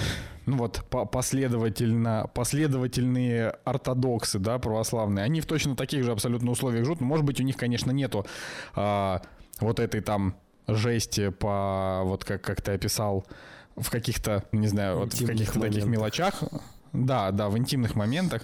ну 0.47 0.57
вот 0.57 0.85
последовательно, 1.13 2.31
последовательные 2.35 3.51
ортодоксы, 3.65 4.39
да, 4.39 4.59
православные, 4.59 5.25
они 5.25 5.41
в 5.41 5.47
точно 5.47 5.77
таких 5.77 6.05
же 6.05 6.13
абсолютно 6.13 6.51
условиях 6.51 6.85
живут, 6.85 7.01
но, 7.01 7.07
может 7.07 7.25
быть, 7.25 7.41
у 7.41 7.45
них, 7.45 7.57
конечно, 7.57 7.91
нету 7.91 8.27
а, 8.75 9.23
вот 9.61 9.81
этой 9.81 10.01
там 10.01 10.35
жести 10.67 11.31
по, 11.31 12.03
вот 12.05 12.25
как, 12.25 12.43
как 12.43 12.63
ты 12.63 12.73
описал, 12.73 13.27
в 13.77 13.91
каких-то, 13.91 14.45
не 14.53 14.67
знаю, 14.67 14.99
вот 14.99 15.15
в 15.15 15.27
каких-то 15.27 15.61
таких 15.61 15.87
мелочах. 15.87 16.43
Да, 16.93 17.31
да, 17.31 17.49
в 17.49 17.57
интимных 17.57 17.95
моментах, 17.95 18.43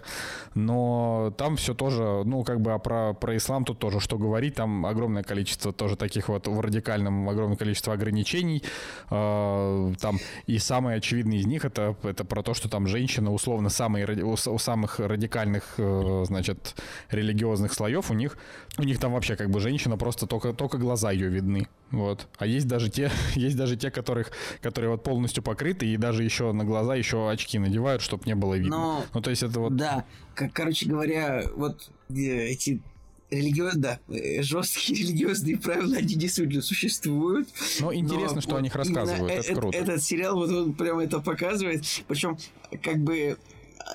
но 0.55 1.35
там 1.37 1.57
все 1.57 1.75
тоже, 1.75 2.23
ну, 2.25 2.45
как 2.45 2.61
бы 2.61 2.75
а 2.75 2.79
про, 2.79 3.13
про 3.13 3.37
ислам 3.37 3.65
тут 3.65 3.81
тоже, 3.81 3.99
что 3.99 4.19
говорить, 4.19 4.55
там 4.55 4.87
огромное 4.87 5.25
количество 5.25 5.73
тоже 5.73 5.97
таких 5.97 6.29
вот 6.29 6.47
в 6.47 6.61
радикальном, 6.61 7.29
огромное 7.29 7.57
количество 7.57 7.93
ограничений, 7.93 8.63
э, 9.11 9.93
там, 10.01 10.19
и 10.47 10.59
самый 10.59 10.95
очевидный 10.95 11.39
из 11.39 11.47
них 11.47 11.65
это, 11.65 11.97
это 12.05 12.25
про 12.25 12.45
то, 12.45 12.55
что 12.55 12.69
там 12.69 12.87
женщины, 12.87 13.31
условно, 13.31 13.69
самые, 13.69 14.07
у, 14.23 14.35
у 14.35 14.59
самых 14.59 15.01
радикальных, 15.01 15.75
э, 15.79 16.25
значит, 16.27 16.77
религиозных 17.11 17.73
слоев, 17.73 18.13
у 18.13 18.15
них, 18.15 18.39
у 18.79 18.85
них 18.85 19.01
там 19.01 19.13
вообще 19.13 19.35
как 19.35 19.51
бы 19.51 19.59
женщина 19.59 19.97
просто 19.97 20.29
только, 20.29 20.53
только 20.53 20.79
глаза 20.79 21.11
ее 21.11 21.29
видны, 21.29 21.67
вот, 21.91 22.29
а 22.39 22.47
есть 22.47 22.69
даже 22.69 22.91
те, 22.91 23.11
есть 23.35 23.57
даже 23.57 23.77
те, 23.77 23.91
которых, 23.91 24.31
которые 24.61 24.93
вот 24.93 25.03
полностью 25.03 25.43
покрыты 25.43 25.87
и 25.87 25.97
даже 25.97 26.23
еще 26.23 26.53
на 26.53 26.65
глаза 26.65 26.95
еще 26.95 27.29
очки 27.29 27.59
надевают, 27.59 28.03
чтобы 28.03 28.23
не 28.25 28.36
было 28.37 28.55
видно. 28.55 28.77
Но, 28.77 29.05
ну, 29.15 29.21
то 29.21 29.31
есть 29.31 29.43
это 29.43 29.61
вот... 29.61 29.77
Да, 29.77 30.05
как, 30.35 30.53
короче 30.53 30.87
говоря, 30.87 31.45
вот 31.55 31.91
э, 32.09 32.15
эти 32.15 32.83
религиозные, 33.31 33.83
да, 33.83 34.15
э, 34.15 34.43
жесткие 34.43 34.99
религиозные 35.03 35.57
правила, 35.57 35.97
они 35.97 36.15
действительно 36.15 36.63
существуют. 36.63 37.49
Ну, 37.81 37.95
интересно, 37.95 38.41
что 38.41 38.53
вот 38.53 38.59
о 38.59 38.61
них 38.63 38.75
рассказывают, 38.75 39.31
это, 39.31 39.53
это 39.53 39.61
круто. 39.61 39.79
Этот 39.79 40.03
сериал, 40.03 40.37
вот 40.37 40.51
он 40.51 40.75
прямо 40.75 41.05
это 41.05 41.21
показывает. 41.21 41.85
Причем, 42.07 42.39
как 42.83 42.99
бы, 42.99 43.39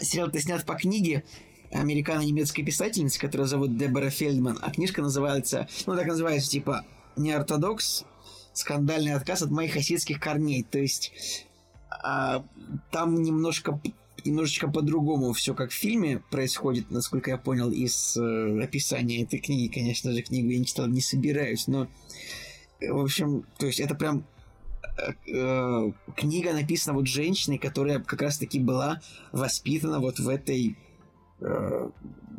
сериал-то 0.02 0.40
снят 0.40 0.66
по 0.66 0.76
книге 0.76 1.24
американо-немецкой 1.72 2.64
писательницы, 2.64 3.20
которая 3.20 3.48
зовут 3.48 3.78
Дебора 3.78 4.10
Фельдман, 4.10 4.60
а 4.62 4.72
книжка 4.72 5.02
называется, 5.02 5.68
ну, 5.86 5.96
так 5.96 6.08
называется, 6.08 6.50
типа, 6.50 6.86
«Неортодокс. 7.16 8.06
Скандальный 8.54 9.14
отказ 9.14 9.42
от 9.44 9.52
моих 9.52 9.74
хасидских 9.74 10.20
корней». 10.20 10.64
То 10.64 10.80
есть, 10.80 11.14
а, 11.90 12.44
там 12.92 13.22
немножко 13.22 13.80
немножечко 14.26 14.68
по-другому 14.68 15.34
все 15.34 15.54
как 15.54 15.72
в 15.72 15.76
фильме 15.76 16.22
происходит, 16.30 16.92
насколько 16.92 17.32
я 17.32 17.38
понял 17.38 17.72
из 17.72 18.18
э, 18.18 18.64
описания 18.64 19.24
этой 19.24 19.40
книги. 19.40 19.72
Конечно 19.72 20.12
же, 20.12 20.22
книгу 20.22 20.50
я 20.50 20.60
не 20.60 20.66
читал, 20.66 20.88
не 20.88 21.02
собираюсь, 21.02 21.68
но 21.68 21.88
в 22.82 23.00
общем, 23.00 23.46
то 23.58 23.68
есть 23.68 23.80
это 23.80 23.96
прям 23.96 24.24
э, 24.98 25.12
э, 25.28 25.92
книга 26.16 26.54
написана 26.54 26.98
вот 26.98 27.08
женщиной, 27.08 27.58
которая 27.58 28.00
как 28.00 28.22
раз-таки 28.22 28.60
была 28.60 29.02
воспитана 29.32 30.00
вот 30.00 30.20
в 30.20 30.28
этой 30.28 30.78
э, 31.40 31.90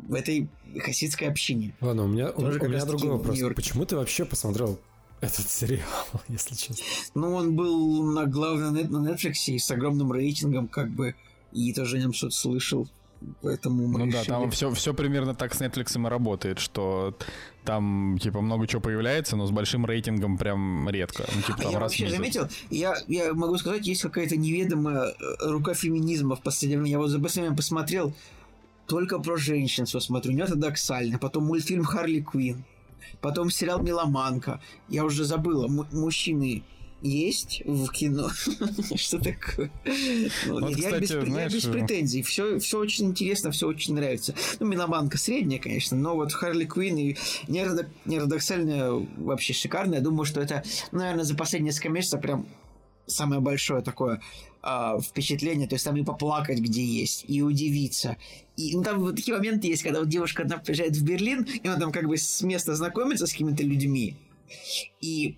в 0.07 0.13
этой 0.13 0.49
хасидской 0.79 1.27
общине. 1.27 1.73
Ладно, 1.81 2.03
у 2.03 2.07
меня, 2.07 2.31
у, 2.31 2.41
у 2.41 2.51
меня 2.51 2.85
другой 2.85 3.11
вопрос. 3.11 3.39
Почему 3.55 3.85
ты 3.85 3.95
вообще 3.95 4.25
посмотрел 4.25 4.79
этот 5.21 5.49
сериал, 5.49 5.87
если 6.27 6.55
честно? 6.55 6.83
Ну, 7.15 7.33
он 7.33 7.55
был 7.55 8.03
на 8.03 8.25
главном 8.25 8.73
на 8.73 9.09
Netflix 9.09 9.33
и 9.47 9.59
с 9.59 9.71
огромным 9.71 10.11
рейтингом, 10.11 10.67
как 10.67 10.89
бы 10.89 11.15
и 11.53 11.73
тоже 11.73 11.97
о 11.97 11.99
нем 11.99 12.13
что-то 12.13 12.35
слышал. 12.35 12.87
Поэтому 13.41 13.87
мы 13.87 13.99
ну 13.99 14.05
решили... 14.07 14.27
да, 14.27 14.39
там 14.39 14.51
все, 14.51 14.73
все 14.73 14.93
примерно 14.93 15.33
так 15.33 15.53
с 15.53 15.61
Netflix 15.61 15.99
и 15.99 16.09
работает, 16.09 16.59
что 16.59 17.17
там 17.63 18.17
типа 18.21 18.41
много 18.41 18.67
чего 18.67 18.81
появляется, 18.81 19.35
но 19.35 19.45
с 19.45 19.51
большим 19.51 19.85
рейтингом 19.85 20.37
прям 20.37 20.89
редко. 20.89 21.25
Ну, 21.33 21.41
типа, 21.41 21.61
там 21.61 21.71
я 21.71 21.79
вообще 21.79 22.09
заметил, 22.09 22.47
я, 22.69 22.95
я 23.07 23.33
могу 23.33 23.57
сказать, 23.57 23.87
есть 23.87 24.01
какая-то 24.01 24.35
неведомая 24.35 25.05
э, 25.05 25.13
рука 25.41 25.73
феминизма 25.73 26.35
в 26.35 26.41
последнее 26.41 26.79
время. 26.79 26.91
Я 26.91 26.97
вот 26.99 27.07
за 27.09 27.19
последнее 27.19 27.49
время 27.49 27.57
посмотрел 27.57 28.13
только 28.87 29.19
про 29.19 29.37
женщин 29.37 29.85
все 29.85 29.99
смотрю, 29.99 30.33
неортодоксально. 30.33 31.17
Потом 31.17 31.45
мультфильм 31.45 31.83
Харли 31.83 32.19
Квин. 32.19 32.63
Потом 33.21 33.49
сериал 33.49 33.81
Меломанка. 33.81 34.59
Я 34.89 35.05
уже 35.05 35.23
забыла. 35.23 35.67
М- 35.67 35.87
мужчины 35.91 36.63
есть 37.03 37.61
в 37.65 37.89
кино. 37.91 38.29
Что 38.95 39.19
такое? 39.19 39.69
Ну, 40.45 40.69
я, 40.69 40.97
без, 40.99 41.11
э, 41.11 41.71
претензий. 41.71 42.23
Все, 42.23 42.57
очень 42.77 43.07
интересно, 43.07 43.51
все 43.51 43.67
очень 43.67 43.93
нравится. 43.93 44.33
Ну, 44.59 44.67
Меломанка 44.67 45.17
средняя, 45.17 45.59
конечно, 45.59 45.97
но 45.97 46.15
вот 46.15 46.31
Харли 46.31 46.65
Квинн 46.65 46.97
и 46.97 47.15
нерадоксальная 47.47 48.91
вообще 49.17 49.53
шикарная. 49.53 49.99
Думаю, 49.99 50.25
что 50.25 50.41
это, 50.41 50.63
ну, 50.91 50.99
наверное, 50.99 51.25
за 51.25 51.35
последние 51.35 51.71
несколько 51.71 51.89
месяцев 51.89 52.21
прям 52.21 52.47
самое 53.05 53.41
большое 53.41 53.81
такое 53.81 54.21
а, 54.61 54.97
впечатление, 55.01 55.67
то 55.67 55.75
есть 55.75 55.83
там 55.83 55.97
и 55.97 56.03
поплакать 56.05 56.59
где 56.59 56.83
есть, 56.83 57.25
и 57.27 57.41
удивиться. 57.41 58.15
И 58.55 58.75
ну, 58.75 58.81
там 58.81 58.99
вот 58.99 59.17
такие 59.17 59.35
моменты 59.35 59.67
есть, 59.67 59.83
когда 59.83 59.99
вот 59.99 60.07
девушка 60.07 60.43
одна 60.43 60.57
приезжает 60.57 60.95
в 60.95 61.03
Берлин, 61.03 61.43
и 61.43 61.67
она 61.67 61.77
там 61.77 61.91
как 61.91 62.07
бы 62.07 62.17
с 62.17 62.41
места 62.41 62.73
знакомится 62.75 63.27
с 63.27 63.31
какими-то 63.33 63.63
людьми, 63.63 64.15
и 65.01 65.37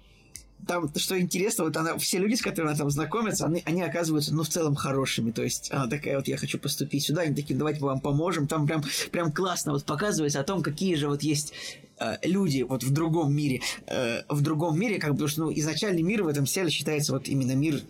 там, 0.68 0.92
что 0.96 1.20
интересно, 1.20 1.66
вот 1.66 1.78
она, 1.78 1.98
все 1.98 2.18
люди, 2.18 2.36
с 2.36 2.42
которыми 2.42 2.72
она 2.72 2.78
там 2.78 2.90
знакомится, 2.90 3.46
они, 3.46 3.62
они 3.66 3.82
оказываются, 3.82 4.34
ну, 4.34 4.44
в 4.44 4.50
целом 4.50 4.76
хорошими. 4.76 5.32
То 5.32 5.44
есть 5.44 5.72
она 5.72 5.88
такая, 5.88 6.18
вот 6.18 6.28
я 6.28 6.38
хочу 6.38 6.58
поступить 6.58 7.04
сюда, 7.04 7.22
они 7.22 7.36
такие, 7.36 7.58
давайте 7.58 7.82
мы 7.82 7.88
вам 7.88 8.00
поможем. 8.00 8.48
Там 8.48 8.66
прям, 8.66 8.84
прям 9.12 9.32
классно 9.32 9.74
вот 9.74 9.86
показывается 9.86 10.40
о 10.40 10.44
том, 10.44 10.64
какие 10.64 10.96
же 10.96 11.08
вот 11.08 11.22
есть 11.22 11.54
э, 12.00 12.18
люди 12.24 12.64
вот 12.64 12.84
в 12.84 12.92
другом 12.92 13.34
мире. 13.36 13.62
Э, 13.88 14.22
в 14.30 14.42
другом 14.42 14.80
мире, 14.80 15.00
как 15.00 15.12
бы, 15.12 15.16
потому 15.18 15.30
что 15.30 15.42
ну, 15.44 15.54
изначальный 15.54 16.02
мир 16.02 16.24
в 16.24 16.28
этом 16.28 16.46
сериале 16.46 16.72
считается 16.72 17.14
вот 17.14 17.28
именно 17.28 17.56
мир, 17.56 17.82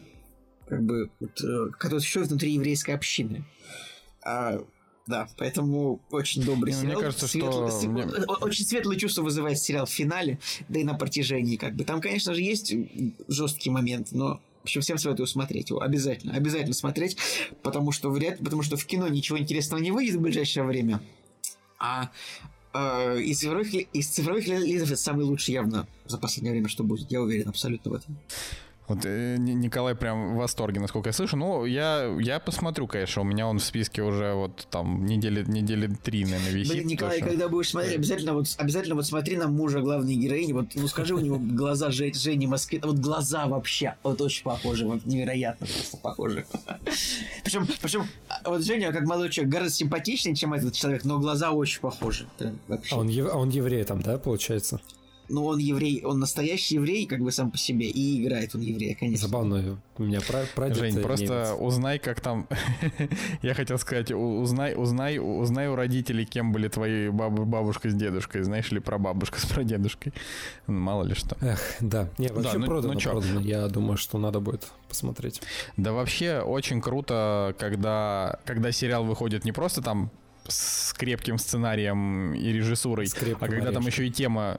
как 0.67 0.83
бы, 0.83 1.09
вот, 1.19 1.41
э, 1.41 1.69
который 1.77 1.99
существует 1.99 2.29
внутри 2.29 2.53
еврейской 2.53 2.91
общины. 2.91 3.45
А, 4.23 4.59
да, 5.07 5.27
поэтому 5.37 5.99
очень 6.09 6.43
добрый 6.43 6.73
ну, 6.73 6.79
мне 6.79 6.87
сериал. 6.89 7.01
кажется, 7.01 7.27
что 7.27 7.37
Светло- 7.37 7.69
с- 7.69 7.83
мне- 7.83 8.05
Очень 8.41 8.65
светлые 8.65 8.99
чувства 8.99 9.21
вызывает 9.21 9.59
сериал 9.59 9.85
в 9.85 9.91
финале, 9.91 10.39
да 10.67 10.79
и 10.79 10.83
на 10.83 10.95
протяжении, 10.95 11.57
как 11.57 11.75
бы. 11.75 11.83
Там, 11.83 12.01
конечно 12.01 12.33
же, 12.33 12.41
есть 12.41 12.73
жесткий 13.27 13.69
момент, 13.69 14.11
но 14.11 14.39
в 14.61 14.63
общем, 14.65 14.81
всем 14.81 14.97
советую 14.97 15.27
смотреть 15.27 15.69
его. 15.69 15.81
Обязательно, 15.81 16.33
обязательно 16.33 16.73
смотреть, 16.73 17.17
потому 17.61 17.91
что 17.91 18.09
вряд 18.09 18.39
потому 18.39 18.63
что 18.63 18.77
в 18.77 18.85
кино 18.85 19.07
ничего 19.07 19.37
интересного 19.37 19.79
не 19.79 19.91
выйдет 19.91 20.15
в 20.15 20.21
ближайшее 20.21 20.63
время. 20.63 21.01
А 21.77 22.09
э, 22.73 23.21
из 23.21 23.39
цифровых, 23.41 23.71
из 23.75 24.07
цифровых 24.07 24.47
релизов 24.47 24.89
это 24.89 24.99
самый 24.99 25.23
лучший 25.23 25.53
явно 25.53 25.87
за 26.07 26.17
последнее 26.17 26.51
время, 26.53 26.67
что 26.67 26.83
будет. 26.83 27.11
Я 27.11 27.21
уверен 27.21 27.49
абсолютно 27.49 27.91
в 27.91 27.93
этом. 27.93 28.17
Вот 28.87 28.99
э, 29.03 29.37
Ни- 29.39 29.53
Николай 29.53 29.95
прям 29.95 30.35
в 30.35 30.37
восторге, 30.37 30.79
насколько 30.79 31.09
я 31.09 31.13
слышу. 31.13 31.37
Ну, 31.37 31.65
я, 31.65 32.05
я 32.19 32.39
посмотрю, 32.39 32.85
конечно. 32.85 33.23
У 33.23 33.25
меня 33.25 33.47
он 33.47 33.57
в 33.57 33.63
списке 33.63 34.03
уже 34.03 34.33
вот 34.35 34.67
там 34.69 35.05
недели, 35.07 35.43
недели 35.43 35.87
три, 35.87 36.23
наверное, 36.23 36.51
висит. 36.51 36.71
Блин, 36.73 36.87
Николай, 36.87 37.15
точно. 37.15 37.27
когда 37.29 37.49
будешь 37.49 37.69
смотреть, 37.69 37.95
обязательно 37.95 38.33
вот, 38.33 38.45
обязательно 38.57 38.93
вот 38.95 39.07
смотри 39.07 39.37
на 39.37 39.47
мужа 39.47 39.79
главной 39.81 40.15
героини, 40.15 40.53
вот, 40.53 40.67
ну 40.75 40.87
скажи 40.87 41.15
у 41.15 41.19
него 41.19 41.39
глаза 41.39 41.89
Же- 41.89 42.13
Жени 42.13 42.45
Москвы, 42.45 42.79
вот 42.83 42.97
глаза 42.99 43.47
вообще, 43.47 43.95
вот 44.03 44.21
очень 44.21 44.43
похожи, 44.43 44.85
вот 44.85 45.03
невероятно 45.05 45.65
просто 45.65 45.97
похожи. 45.97 46.45
Причем, 47.43 47.67
причем, 47.81 48.05
а, 48.29 48.49
вот 48.49 48.63
Женя, 48.63 48.91
как 48.91 49.05
молодой 49.05 49.29
человек, 49.31 49.51
гораздо 49.53 49.73
симпатичнее, 49.73 50.35
чем 50.35 50.53
этот 50.53 50.73
человек, 50.73 51.03
но 51.05 51.17
глаза 51.19 51.51
очень 51.51 51.79
похожи. 51.81 52.27
Прям 52.37 52.59
вообще. 52.67 52.95
А 52.95 52.99
он, 52.99 53.07
ев- 53.07 53.29
а 53.31 53.37
он 53.37 53.49
еврей 53.49 53.83
там, 53.83 54.01
да, 54.01 54.17
получается? 54.19 54.79
Ну, 55.29 55.45
он 55.45 55.57
еврей, 55.59 56.03
он 56.03 56.19
настоящий 56.19 56.75
еврей, 56.75 57.05
как 57.05 57.19
бы 57.21 57.31
сам 57.31 57.51
по 57.51 57.57
себе, 57.57 57.87
и 57.87 58.23
играет 58.23 58.53
он 58.55 58.61
еврея, 58.61 58.95
конечно. 58.95 59.27
Забавно. 59.27 59.79
У 59.97 60.03
меня 60.03 60.19
пра- 60.21 60.45
прадед 60.53 60.77
Жень, 60.77 61.01
просто 61.01 61.23
немец. 61.25 61.55
узнай, 61.59 61.99
как 61.99 62.21
там... 62.21 62.47
Я 63.41 63.53
хотел 63.53 63.77
сказать, 63.77 64.11
узнай, 64.11 64.75
узнай, 64.75 65.17
узнай 65.19 65.67
у 65.69 65.75
родителей, 65.75 66.25
кем 66.25 66.51
были 66.51 66.67
твои 66.67 67.09
баб- 67.09 67.45
бабушка 67.45 67.89
с 67.89 67.93
дедушкой. 67.93 68.43
Знаешь 68.43 68.71
ли 68.71 68.79
про 68.79 68.97
бабушка 68.97 69.39
с 69.39 69.45
прадедушкой? 69.45 70.13
Ну, 70.67 70.79
Мало 70.79 71.03
ли 71.03 71.15
что. 71.15 71.37
Эх, 71.41 71.59
да. 71.79 72.09
Не, 72.17 72.27
вообще 72.27 72.57
ну- 72.57 72.65
продано, 72.65 72.93
ну 72.93 72.99
чё? 72.99 73.11
продано. 73.11 73.39
Я 73.41 73.67
думаю, 73.67 73.97
что 73.97 74.17
надо 74.17 74.39
будет 74.39 74.67
посмотреть. 74.89 75.41
Да 75.77 75.93
вообще 75.93 76.39
очень 76.39 76.81
круто, 76.81 77.55
когда, 77.57 78.39
когда 78.45 78.71
сериал 78.71 79.05
выходит 79.05 79.45
не 79.45 79.51
просто 79.51 79.81
там 79.81 80.11
с 80.47 80.93
крепким 80.93 81.37
сценарием 81.37 82.33
и 82.33 82.51
режиссурой, 82.51 83.07
а 83.07 83.47
когда 83.47 83.71
там 83.71 83.83
орешком. 83.83 83.85
еще 83.87 84.07
и 84.07 84.11
тема... 84.11 84.57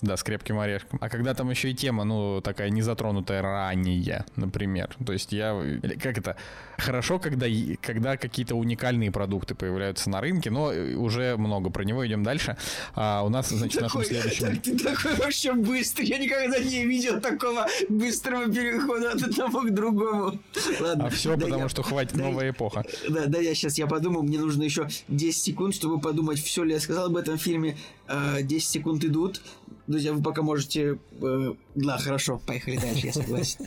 Да, 0.00 0.16
с 0.16 0.22
крепким 0.22 0.58
орешком. 0.58 0.98
А 1.00 1.08
когда 1.08 1.34
там 1.34 1.50
еще 1.50 1.70
и 1.70 1.74
тема, 1.74 2.04
ну, 2.04 2.40
такая 2.40 2.70
незатронутая 2.70 3.42
ранее, 3.42 4.24
например. 4.36 4.96
То 5.04 5.12
есть 5.12 5.32
я... 5.32 5.60
Как 6.02 6.18
это? 6.18 6.36
Хорошо, 6.82 7.18
когда, 7.20 7.46
когда 7.80 8.16
какие-то 8.16 8.56
уникальные 8.56 9.10
продукты 9.12 9.54
появляются 9.54 10.10
на 10.10 10.20
рынке, 10.20 10.50
но 10.50 10.72
э, 10.72 10.94
уже 10.94 11.36
много. 11.36 11.70
Про 11.70 11.84
него 11.84 12.04
идем 12.06 12.24
дальше. 12.24 12.56
А 12.94 13.22
у 13.22 13.28
нас, 13.28 13.50
значит, 13.50 13.78
в 13.80 13.82
нашем 13.82 14.04
следующем... 14.04 14.56
ты 14.60 14.76
такой 14.76 15.14
вообще 15.14 15.52
быстрый. 15.52 16.06
Я 16.06 16.18
никогда 16.18 16.58
не 16.58 16.84
видел 16.84 17.20
такого 17.20 17.66
быстрого 17.88 18.46
перехода 18.52 19.12
от 19.12 19.22
одного 19.22 19.60
к 19.62 19.70
другому. 19.72 20.38
Ладно. 20.80 21.06
А 21.06 21.10
все 21.10 21.36
да 21.36 21.44
потому, 21.44 21.62
я- 21.62 21.68
что 21.68 21.82
хватит 21.82 22.16
да 22.16 22.24
новая 22.24 22.50
эпоха. 22.50 22.84
Да, 23.08 23.26
да, 23.26 23.38
я 23.38 23.54
сейчас 23.54 23.78
я 23.78 23.86
подумаю, 23.86 24.24
мне 24.24 24.38
нужно 24.38 24.64
еще 24.64 24.88
10 25.08 25.40
секунд, 25.40 25.74
чтобы 25.74 26.00
подумать, 26.00 26.42
все 26.42 26.64
ли 26.64 26.72
я 26.74 26.80
сказал 26.80 27.06
об 27.06 27.16
этом 27.16 27.38
фильме. 27.38 27.76
Э, 28.08 28.42
10 28.42 28.68
секунд 28.68 29.04
идут. 29.04 29.40
Друзья, 29.86 30.12
вы 30.12 30.22
пока 30.22 30.42
можете... 30.42 30.98
э, 31.20 31.54
Да, 31.74 31.98
хорошо, 31.98 32.40
поехали 32.44 32.76
дальше, 32.76 33.06
я 33.06 33.12
согласен. 33.12 33.66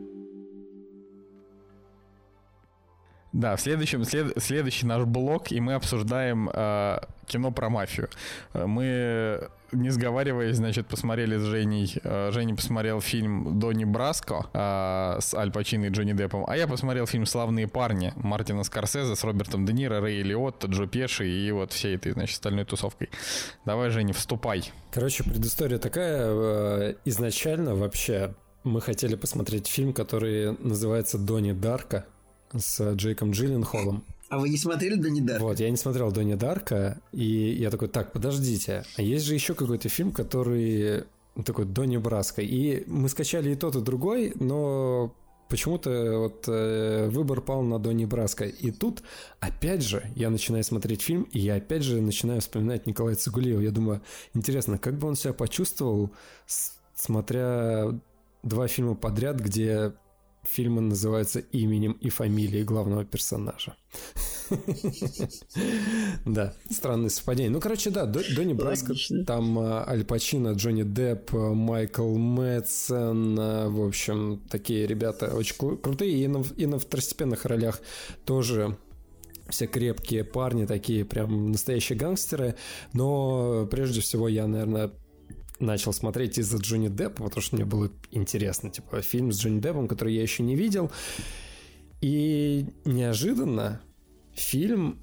Да, 3.33 3.55
в 3.55 3.61
следующем, 3.61 4.03
след- 4.03 4.33
следующий 4.43 4.85
наш 4.85 5.05
блок, 5.05 5.51
и 5.51 5.59
мы 5.61 5.73
обсуждаем 5.75 6.49
э, 6.53 6.99
кино 7.27 7.51
про 7.51 7.69
мафию. 7.69 8.09
Э, 8.53 8.65
Мы, 8.65 9.47
не 9.71 9.89
сговариваясь, 9.89 10.57
значит, 10.57 10.87
посмотрели 10.87 11.37
с 11.37 11.41
Женей. 11.43 11.95
э, 12.03 12.31
Женя 12.33 12.55
посмотрел 12.57 12.99
фильм 12.99 13.57
Донни 13.57 13.85
Браско 13.85 14.47
э, 14.53 15.21
с 15.21 15.33
Аль 15.33 15.49
Пачино 15.49 15.85
и 15.85 15.89
Джонни 15.89 16.11
Деппом, 16.11 16.43
а 16.45 16.57
я 16.57 16.67
посмотрел 16.67 17.07
фильм 17.07 17.25
«Славные 17.25 17.69
парни» 17.69 18.11
Мартина 18.17 18.63
Скорсезе 18.65 19.15
с 19.15 19.23
Робертом 19.23 19.65
Де 19.65 19.71
Ниро, 19.71 20.01
Рэй 20.01 20.23
Лиотто, 20.23 20.67
Джо 20.67 20.85
Пеши 20.87 21.29
и 21.29 21.51
вот 21.51 21.71
всей 21.71 21.95
этой, 21.95 22.11
значит, 22.11 22.33
остальной 22.35 22.65
тусовкой. 22.65 23.09
Давай, 23.65 23.91
Женя, 23.91 24.13
вступай. 24.13 24.69
Короче, 24.91 25.23
предыстория 25.23 25.77
такая. 25.77 26.19
э, 26.29 26.95
Изначально 27.05 27.75
вообще 27.75 28.33
мы 28.65 28.81
хотели 28.81 29.15
посмотреть 29.15 29.67
фильм, 29.67 29.93
который 29.93 30.51
называется 30.59 31.17
«Донни 31.17 31.53
Дарка» 31.53 32.05
с 32.57 32.93
Джейком 32.93 33.31
Джилленхолом. 33.31 34.03
А 34.29 34.39
вы 34.39 34.47
не 34.47 34.57
смотрели 34.57 34.95
до 34.95 35.09
недавно? 35.09 35.43
Вот, 35.43 35.59
я 35.59 35.69
не 35.69 35.75
смотрел 35.75 36.09
Донни 36.09 36.35
Дарка, 36.35 37.01
и 37.11 37.53
я 37.59 37.69
такой, 37.69 37.89
так, 37.89 38.13
подождите, 38.13 38.85
а 38.95 39.01
есть 39.01 39.25
же 39.25 39.33
еще 39.33 39.53
какой-то 39.53 39.89
фильм, 39.89 40.13
который 40.13 41.03
такой 41.45 41.65
Донни 41.65 41.97
Браско, 41.97 42.41
и 42.41 42.85
мы 42.87 43.09
скачали 43.09 43.51
и 43.51 43.55
тот, 43.55 43.75
и 43.75 43.81
другой, 43.81 44.31
но 44.35 45.13
почему-то 45.49 46.17
вот 46.17 46.45
э, 46.47 47.09
выбор 47.09 47.41
пал 47.41 47.61
на 47.61 47.77
Донни 47.77 48.05
Браско. 48.05 48.45
И 48.45 48.71
тут, 48.71 49.03
опять 49.41 49.83
же, 49.83 50.09
я 50.15 50.29
начинаю 50.29 50.63
смотреть 50.63 51.01
фильм, 51.01 51.23
и 51.33 51.39
я 51.39 51.55
опять 51.55 51.83
же 51.83 51.99
начинаю 52.01 52.39
вспоминать 52.39 52.87
Николая 52.87 53.15
Цигулиева. 53.15 53.59
Я 53.59 53.71
думаю, 53.71 54.01
интересно, 54.33 54.77
как 54.77 54.97
бы 54.97 55.09
он 55.09 55.15
себя 55.15 55.33
почувствовал, 55.33 56.11
смотря 56.95 57.99
два 58.43 58.67
фильма 58.67 58.95
подряд, 58.95 59.41
где 59.41 59.91
фильмы 60.43 60.81
называются 60.81 61.39
именем 61.39 61.93
и 61.93 62.09
фамилией 62.09 62.63
главного 62.63 63.05
персонажа. 63.05 63.75
Да, 66.25 66.53
странное 66.69 67.09
совпадение. 67.09 67.49
Ну, 67.51 67.59
короче, 67.59 67.89
да, 67.89 68.05
До- 68.05 68.23
Донни 68.35 68.53
Браско, 68.53 68.93
там 69.25 69.57
а, 69.59 69.85
Аль 69.87 70.03
Пачино, 70.03 70.49
Джонни 70.53 70.83
Депп, 70.83 71.33
а, 71.33 71.53
Майкл 71.53 72.15
Мэтсон, 72.15 73.37
а, 73.39 73.69
в 73.69 73.81
общем, 73.85 74.41
такие 74.49 74.85
ребята 74.87 75.35
очень 75.35 75.55
кру- 75.57 75.77
крутые. 75.77 76.29
И 76.57 76.65
на 76.65 76.79
второстепенных 76.79 77.45
ролях 77.45 77.81
тоже 78.25 78.77
все 79.49 79.67
крепкие 79.67 80.23
парни, 80.23 80.65
такие 80.65 81.05
прям 81.05 81.51
настоящие 81.51 81.97
гангстеры. 81.97 82.55
Но 82.93 83.67
прежде 83.69 84.01
всего 84.01 84.27
я, 84.27 84.47
наверное, 84.47 84.91
начал 85.61 85.93
смотреть 85.93 86.37
из-за 86.37 86.57
Джонни 86.57 86.89
Деппа, 86.89 87.23
потому 87.23 87.41
что 87.41 87.55
мне 87.55 87.65
было 87.65 87.91
интересно. 88.11 88.69
Типа 88.69 89.01
фильм 89.01 89.31
с 89.31 89.39
Джонни 89.39 89.59
Деппом, 89.59 89.87
который 89.87 90.13
я 90.13 90.21
еще 90.21 90.43
не 90.43 90.55
видел. 90.55 90.91
И 92.01 92.65
неожиданно 92.83 93.81
фильм 94.33 94.99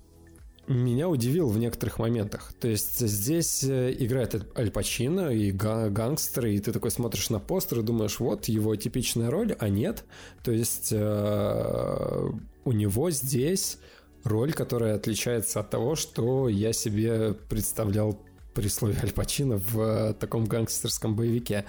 меня 0.68 1.08
удивил 1.08 1.48
в 1.48 1.58
некоторых 1.58 1.98
моментах. 1.98 2.52
То 2.60 2.68
есть 2.68 2.98
здесь 2.98 3.64
э, 3.64 3.94
играет 3.98 4.34
Аль 4.56 4.70
Пачино 4.70 5.30
и 5.30 5.50
га- 5.50 5.88
гангстеры, 5.88 6.54
и 6.54 6.60
ты 6.60 6.72
такой 6.72 6.90
смотришь 6.90 7.30
на 7.30 7.40
постер 7.40 7.80
и 7.80 7.82
думаешь, 7.82 8.20
вот 8.20 8.46
его 8.46 8.76
типичная 8.76 9.30
роль, 9.30 9.56
а 9.58 9.68
нет. 9.68 10.04
То 10.44 10.52
есть 10.52 10.92
э, 10.92 12.28
у 12.64 12.72
него 12.72 13.10
здесь 13.10 13.78
роль, 14.24 14.52
которая 14.52 14.96
отличается 14.96 15.60
от 15.60 15.70
того, 15.70 15.96
что 15.96 16.48
я 16.48 16.72
себе 16.72 17.32
представлял 17.48 18.20
при 18.58 18.66
слове 18.66 18.96
Аль 19.00 19.12
Пачино 19.12 19.56
в 19.56 19.80
э, 19.80 20.14
таком 20.14 20.44
гангстерском 20.46 21.14
боевике. 21.14 21.64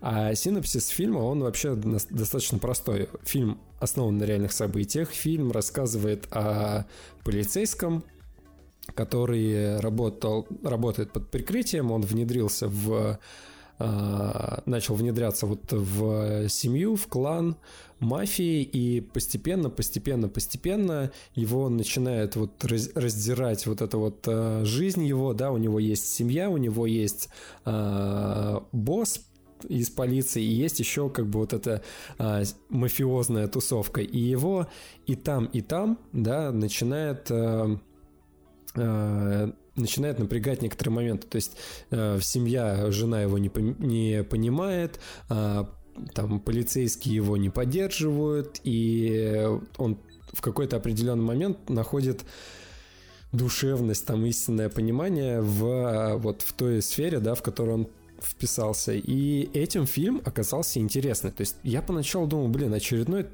А 0.00 0.34
синопсис 0.34 0.88
фильма, 0.88 1.18
он 1.18 1.42
вообще 1.42 1.74
достаточно 1.74 2.58
простой. 2.58 3.10
Фильм 3.24 3.60
основан 3.78 4.16
на 4.16 4.24
реальных 4.24 4.52
событиях. 4.52 5.10
Фильм 5.10 5.52
рассказывает 5.52 6.26
о 6.30 6.86
полицейском, 7.24 8.04
который 8.94 9.78
работал, 9.80 10.46
работает 10.62 11.12
под 11.12 11.30
прикрытием, 11.30 11.90
он 11.90 12.00
внедрился 12.00 12.68
в 12.68 13.18
начал 13.80 14.94
внедряться 14.94 15.46
вот 15.46 15.72
в 15.72 16.48
семью, 16.48 16.96
в 16.96 17.06
клан 17.06 17.56
мафии, 18.00 18.62
и 18.62 19.00
постепенно, 19.00 19.70
постепенно, 19.70 20.28
постепенно 20.28 21.12
его 21.34 21.68
начинает 21.68 22.36
вот 22.36 22.64
раздирать 22.64 23.66
вот 23.66 23.82
эта 23.82 23.96
вот 23.98 24.24
а, 24.26 24.64
жизнь 24.64 25.04
его, 25.04 25.34
да, 25.34 25.52
у 25.52 25.58
него 25.58 25.78
есть 25.78 26.12
семья, 26.12 26.50
у 26.50 26.56
него 26.56 26.86
есть 26.86 27.28
а, 27.64 28.64
босс, 28.72 29.20
из 29.68 29.90
полиции, 29.90 30.42
и 30.42 30.54
есть 30.54 30.80
еще 30.80 31.10
как 31.10 31.26
бы 31.26 31.40
вот 31.40 31.52
эта 31.52 31.82
а, 32.18 32.42
мафиозная 32.70 33.46
тусовка. 33.46 34.00
И 34.00 34.18
его 34.18 34.68
и 35.06 35.16
там, 35.16 35.44
и 35.46 35.60
там, 35.60 35.98
да, 36.12 36.50
начинает 36.50 37.30
а, 37.30 37.78
а, 38.74 39.52
начинает 39.76 40.18
напрягать 40.18 40.62
некоторые 40.62 40.94
моменты. 40.94 41.26
То 41.26 41.36
есть 41.36 41.56
э, 41.90 42.18
семья, 42.22 42.90
жена 42.90 43.22
его 43.22 43.38
не, 43.38 43.50
не 43.78 44.24
понимает, 44.24 45.00
э, 45.28 45.64
там 46.14 46.40
полицейские 46.40 47.16
его 47.16 47.36
не 47.36 47.50
поддерживают, 47.50 48.60
и 48.64 49.48
он 49.76 49.98
в 50.32 50.40
какой-то 50.40 50.76
определенный 50.76 51.24
момент 51.24 51.68
находит 51.68 52.24
душевность, 53.32 54.06
там 54.06 54.24
истинное 54.26 54.68
понимание 54.68 55.40
в 55.40 56.16
вот 56.16 56.42
в 56.42 56.52
той 56.52 56.82
сфере, 56.82 57.20
да, 57.20 57.34
в 57.34 57.42
которой 57.42 57.74
он 57.74 57.88
вписался. 58.22 58.92
И 58.92 59.50
этим 59.54 59.86
фильм 59.86 60.20
оказался 60.24 60.78
интересный. 60.78 61.30
То 61.30 61.42
есть 61.42 61.56
я 61.62 61.82
поначалу 61.82 62.26
думал, 62.26 62.48
блин, 62.48 62.74
очередной 62.74 63.26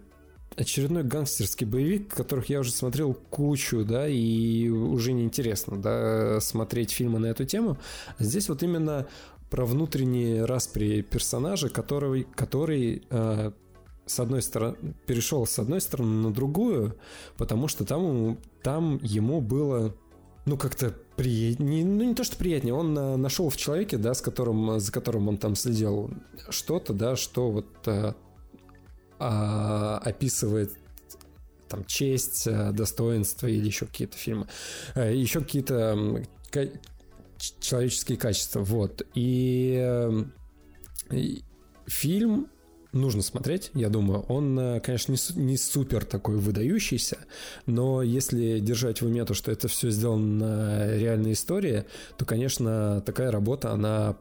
очередной 0.55 1.03
гангстерский 1.03 1.66
боевик, 1.66 2.14
которых 2.14 2.49
я 2.49 2.61
уже 2.61 2.70
смотрел 2.70 3.14
кучу, 3.14 3.84
да, 3.84 4.09
и 4.09 4.68
уже 4.68 5.12
неинтересно, 5.12 5.80
да, 5.80 6.40
смотреть 6.40 6.92
фильмы 6.92 7.18
на 7.18 7.26
эту 7.26 7.44
тему. 7.44 7.78
Здесь 8.18 8.49
вот 8.49 8.62
именно 8.62 9.07
про 9.51 9.64
внутренние 9.64 10.44
распри 10.44 11.03
персонажа, 11.03 11.68
который, 11.68 12.26
который 12.34 13.03
э, 13.11 13.53
с 14.07 14.20
одной 14.20 14.42
стороны 14.42 14.76
перешел 15.07 15.47
с 15.47 15.59
одной 15.59 15.80
стороны 15.80 16.28
на 16.28 16.32
другую, 16.32 16.97
потому 17.36 17.68
что 17.68 17.84
там, 17.84 18.38
там 18.62 18.99
ему 19.03 19.40
было 19.40 19.94
ну, 20.47 20.57
как-то 20.57 20.94
приятнее, 21.16 21.84
ну, 21.84 22.05
не 22.05 22.14
то, 22.14 22.22
что 22.22 22.36
приятнее, 22.36 22.72
он 22.72 22.94
нашел 22.94 23.51
в 23.51 23.57
человеке, 23.57 23.99
да, 23.99 24.14
с 24.14 24.20
которым, 24.20 24.78
за 24.78 24.92
которым 24.92 25.28
он 25.28 25.38
там 25.38 25.57
следил, 25.57 26.11
что-то, 26.51 26.92
да, 26.92 27.16
что 27.16 27.51
вот 27.51 27.66
э, 27.86 28.14
а, 29.18 29.98
описывает 30.04 30.72
там 31.68 31.84
честь, 31.84 32.46
э, 32.46 32.72
достоинство 32.72 33.46
или 33.46 33.66
еще 33.66 33.86
какие-то 33.86 34.16
фильмы, 34.16 34.46
э, 34.94 35.14
еще 35.14 35.40
какие-то 35.40 36.22
человеческие 37.60 38.16
качества, 38.18 38.60
вот. 38.60 39.02
И, 39.14 39.76
э, 39.78 40.24
и 41.10 41.42
фильм 41.86 42.48
нужно 42.92 43.22
смотреть, 43.22 43.70
я 43.74 43.90
думаю. 43.90 44.20
Он, 44.28 44.80
конечно, 44.80 45.12
не, 45.12 45.42
не 45.42 45.56
супер 45.58 46.04
такой 46.04 46.36
выдающийся, 46.36 47.18
но 47.66 48.02
если 48.02 48.58
держать 48.58 49.02
в 49.02 49.06
уме 49.06 49.24
то, 49.24 49.34
что 49.34 49.52
это 49.52 49.68
все 49.68 49.90
сделано 49.90 50.46
на 50.46 50.96
реальной 50.96 51.32
истории, 51.32 51.84
то, 52.16 52.24
конечно, 52.24 53.02
такая 53.04 53.30
работа, 53.30 53.72
она 53.72 54.14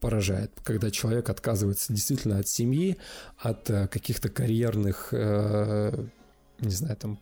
поражает, 0.00 0.52
когда 0.62 0.90
человек 0.90 1.30
отказывается 1.30 1.92
действительно 1.92 2.38
от 2.38 2.48
семьи, 2.48 2.96
от 3.38 3.68
э, 3.70 3.88
каких-то 3.88 4.28
карьерных, 4.28 5.08
э, 5.12 6.06
не 6.60 6.70
знаю, 6.70 6.96
там 6.96 7.20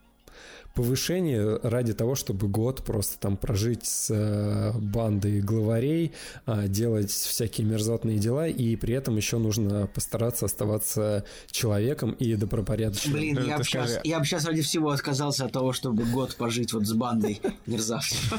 повышений 0.77 1.59
ради 1.63 1.95
того, 1.95 2.15
чтобы 2.15 2.49
год 2.49 2.85
просто 2.85 3.19
там 3.19 3.37
прожить 3.39 3.87
с 3.87 4.11
э, 4.11 4.73
бандой 4.79 5.41
главарей, 5.41 6.13
а, 6.45 6.69
делать 6.69 7.11
всякие 7.11 7.67
мерзотные 7.67 8.19
дела, 8.19 8.47
и 8.47 8.77
при 8.77 8.95
этом 8.95 9.17
еще 9.17 9.39
нужно 9.39 9.87
постараться 9.87 10.45
оставаться 10.45 11.25
человеком 11.51 12.13
и 12.13 12.35
добропорядочным. 12.35 13.15
Блин, 13.15 13.43
я 13.47 13.57
бы, 13.57 13.65
сейчас, 13.65 13.99
я 14.05 14.19
бы 14.19 14.27
сейчас 14.27 14.45
ради 14.45 14.61
всего 14.61 14.91
отказался 14.91 15.47
от 15.47 15.53
того, 15.53 15.73
чтобы 15.73 16.05
год 16.05 16.37
пожить 16.37 16.75
вот 16.75 16.87
с 16.87 16.93
бандой 16.93 17.41
мерзавцев. 17.67 18.35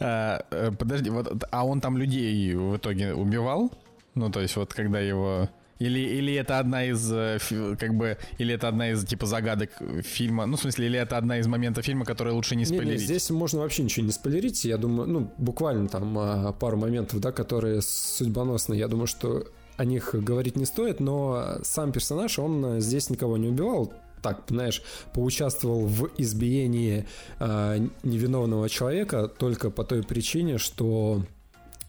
А, 0.00 0.42
э, 0.50 0.72
подожди, 0.72 1.10
вот, 1.10 1.44
а 1.50 1.66
он 1.66 1.82
там 1.82 1.98
людей 1.98 2.54
в 2.54 2.78
итоге 2.78 3.12
убивал? 3.12 3.70
Ну, 4.14 4.30
то 4.30 4.40
есть 4.40 4.56
вот 4.56 4.72
когда 4.72 5.00
его... 5.00 5.50
Или, 5.78 6.00
или 6.00 6.34
это 6.34 6.58
одна 6.58 6.84
из, 6.84 7.10
э, 7.12 7.38
как 7.78 7.94
бы, 7.94 8.16
или 8.38 8.54
это 8.54 8.68
одна 8.68 8.90
из, 8.90 9.04
типа, 9.04 9.26
загадок 9.26 9.70
фильма, 10.02 10.46
ну, 10.46 10.56
в 10.56 10.60
смысле, 10.60 10.86
или 10.86 10.98
это 10.98 11.18
одна 11.18 11.38
из 11.38 11.46
моментов 11.46 11.84
фильма, 11.84 12.04
которые 12.04 12.34
лучше 12.34 12.56
не 12.56 12.64
спойлерить? 12.64 12.88
Не, 12.88 12.98
не, 12.98 13.04
здесь 13.04 13.30
можно 13.30 13.60
вообще 13.60 13.82
ничего 13.82 14.06
не 14.06 14.12
спойлерить, 14.12 14.64
я 14.64 14.78
думаю, 14.78 15.08
ну, 15.08 15.32
буквально 15.36 15.88
там 15.88 16.18
а, 16.18 16.52
пару 16.52 16.78
моментов, 16.78 17.20
да, 17.20 17.30
которые 17.30 17.82
судьбоносные, 17.82 18.80
я 18.80 18.88
думаю, 18.88 19.06
что 19.06 19.46
о 19.76 19.84
них 19.84 20.14
говорить 20.14 20.56
не 20.56 20.64
стоит, 20.64 21.00
но 21.00 21.58
сам 21.62 21.92
персонаж, 21.92 22.38
он 22.38 22.80
здесь 22.80 23.10
никого 23.10 23.36
не 23.36 23.48
убивал, 23.48 23.92
так, 24.22 24.44
знаешь, 24.48 24.82
поучаствовал 25.12 25.86
в 25.86 26.10
избиении 26.16 27.06
э, 27.38 27.86
невиновного 28.02 28.68
человека 28.68 29.28
только 29.28 29.70
по 29.70 29.84
той 29.84 30.02
причине, 30.02 30.58
что 30.58 31.22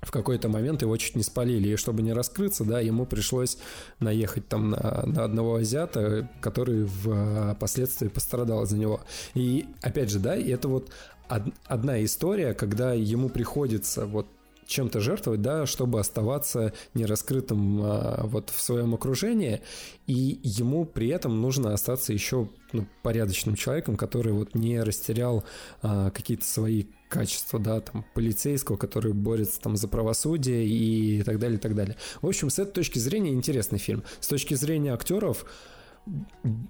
в 0.01 0.11
какой-то 0.11 0.49
момент 0.49 0.81
его 0.81 0.95
чуть 0.97 1.15
не 1.15 1.23
спалили, 1.23 1.69
и 1.69 1.75
чтобы 1.75 2.01
не 2.01 2.13
раскрыться, 2.13 2.63
да, 2.63 2.79
ему 2.79 3.05
пришлось 3.05 3.57
наехать 3.99 4.47
там 4.47 4.71
на, 4.71 5.03
на 5.05 5.23
одного 5.23 5.55
азиата, 5.55 6.29
который 6.39 6.85
впоследствии 6.85 8.07
пострадал 8.07 8.65
за 8.65 8.77
него. 8.77 9.01
И 9.33 9.65
опять 9.81 10.09
же, 10.09 10.19
да, 10.19 10.35
это 10.35 10.67
вот 10.67 10.91
одна 11.27 12.03
история, 12.03 12.53
когда 12.53 12.93
ему 12.93 13.29
приходится 13.29 14.05
вот 14.05 14.27
чем-то 14.67 14.99
жертвовать, 14.99 15.41
да, 15.41 15.65
чтобы 15.65 15.99
оставаться 15.99 16.73
нераскрытым 16.93 17.81
а, 17.81 18.21
вот 18.25 18.49
в 18.49 18.61
своем 18.61 18.93
окружении, 18.93 19.61
и 20.05 20.39
ему 20.43 20.85
при 20.85 21.07
этом 21.07 21.41
нужно 21.41 21.73
остаться 21.73 22.13
еще 22.13 22.49
ну, 22.73 22.85
порядочным 23.01 23.55
человеком, 23.55 23.95
который 23.95 24.33
вот 24.33 24.55
не 24.55 24.81
растерял 24.81 25.45
а, 25.81 26.11
какие-то 26.11 26.45
свои 26.45 26.85
качества, 27.07 27.59
да, 27.59 27.81
там, 27.81 28.05
полицейского, 28.13 28.77
который 28.77 29.13
борется 29.13 29.59
там 29.59 29.77
за 29.77 29.87
правосудие 29.87 30.65
и 30.65 31.23
так 31.23 31.39
далее, 31.39 31.57
и 31.57 31.61
так 31.61 31.75
далее. 31.75 31.95
В 32.21 32.27
общем, 32.27 32.49
с 32.49 32.59
этой 32.59 32.71
точки 32.71 32.99
зрения 32.99 33.33
интересный 33.33 33.79
фильм. 33.79 34.03
С 34.19 34.27
точки 34.27 34.53
зрения 34.53 34.93
актеров, 34.93 35.45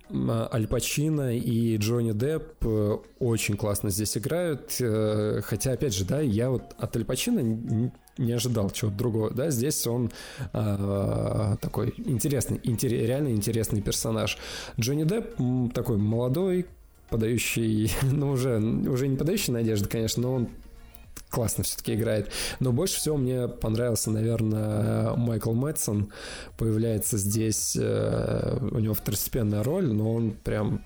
Аль 0.10 0.68
Пачино 0.68 1.38
и 1.38 1.78
Джонни 1.78 2.12
Депп 2.12 2.66
э, 2.66 2.98
очень 3.20 3.56
классно 3.56 3.90
здесь 3.90 4.18
играют. 4.18 4.76
Э, 4.80 5.42
хотя, 5.44 5.74
опять 5.74 5.94
же, 5.94 6.06
да, 6.06 6.20
я 6.22 6.50
вот 6.50 6.64
от 6.78 6.96
Аль 6.96 7.06
Пачино 7.06 7.92
не 8.18 8.32
ожидал 8.32 8.72
чего-то 8.72 8.98
другого. 8.98 9.32
Да, 9.32 9.52
здесь 9.52 9.86
он 9.86 10.12
э, 10.54 11.56
такой 11.62 11.94
интересный, 11.98 12.60
интерес, 12.64 13.08
реально 13.08 13.30
интересный 13.30 13.82
персонаж. 13.82 14.38
Джонни 14.80 15.04
Депп 15.04 15.36
такой 15.74 15.98
молодой, 15.98 16.66
подающий, 17.10 17.92
ну 18.04 18.32
уже, 18.32 18.58
уже 18.60 19.08
не 19.08 19.18
подающий 19.18 19.54
надежды, 19.54 19.88
конечно, 19.90 20.24
но 20.24 20.34
он 20.34 20.50
классно 21.30 21.64
все-таки 21.64 21.94
играет. 21.94 22.32
Но 22.60 22.72
больше 22.72 22.98
всего 22.98 23.18
мне 23.18 23.48
понравился, 23.48 24.12
наверное, 24.12 25.14
Майкл 25.16 25.54
Мэтсон. 25.54 26.12
Появляется 26.58 27.18
здесь, 27.18 27.78
э, 27.80 28.58
у 28.72 28.80
него 28.80 28.94
второстепенная 28.94 29.64
роль, 29.64 29.88
но 29.88 30.14
он 30.14 30.32
прям... 30.32 30.84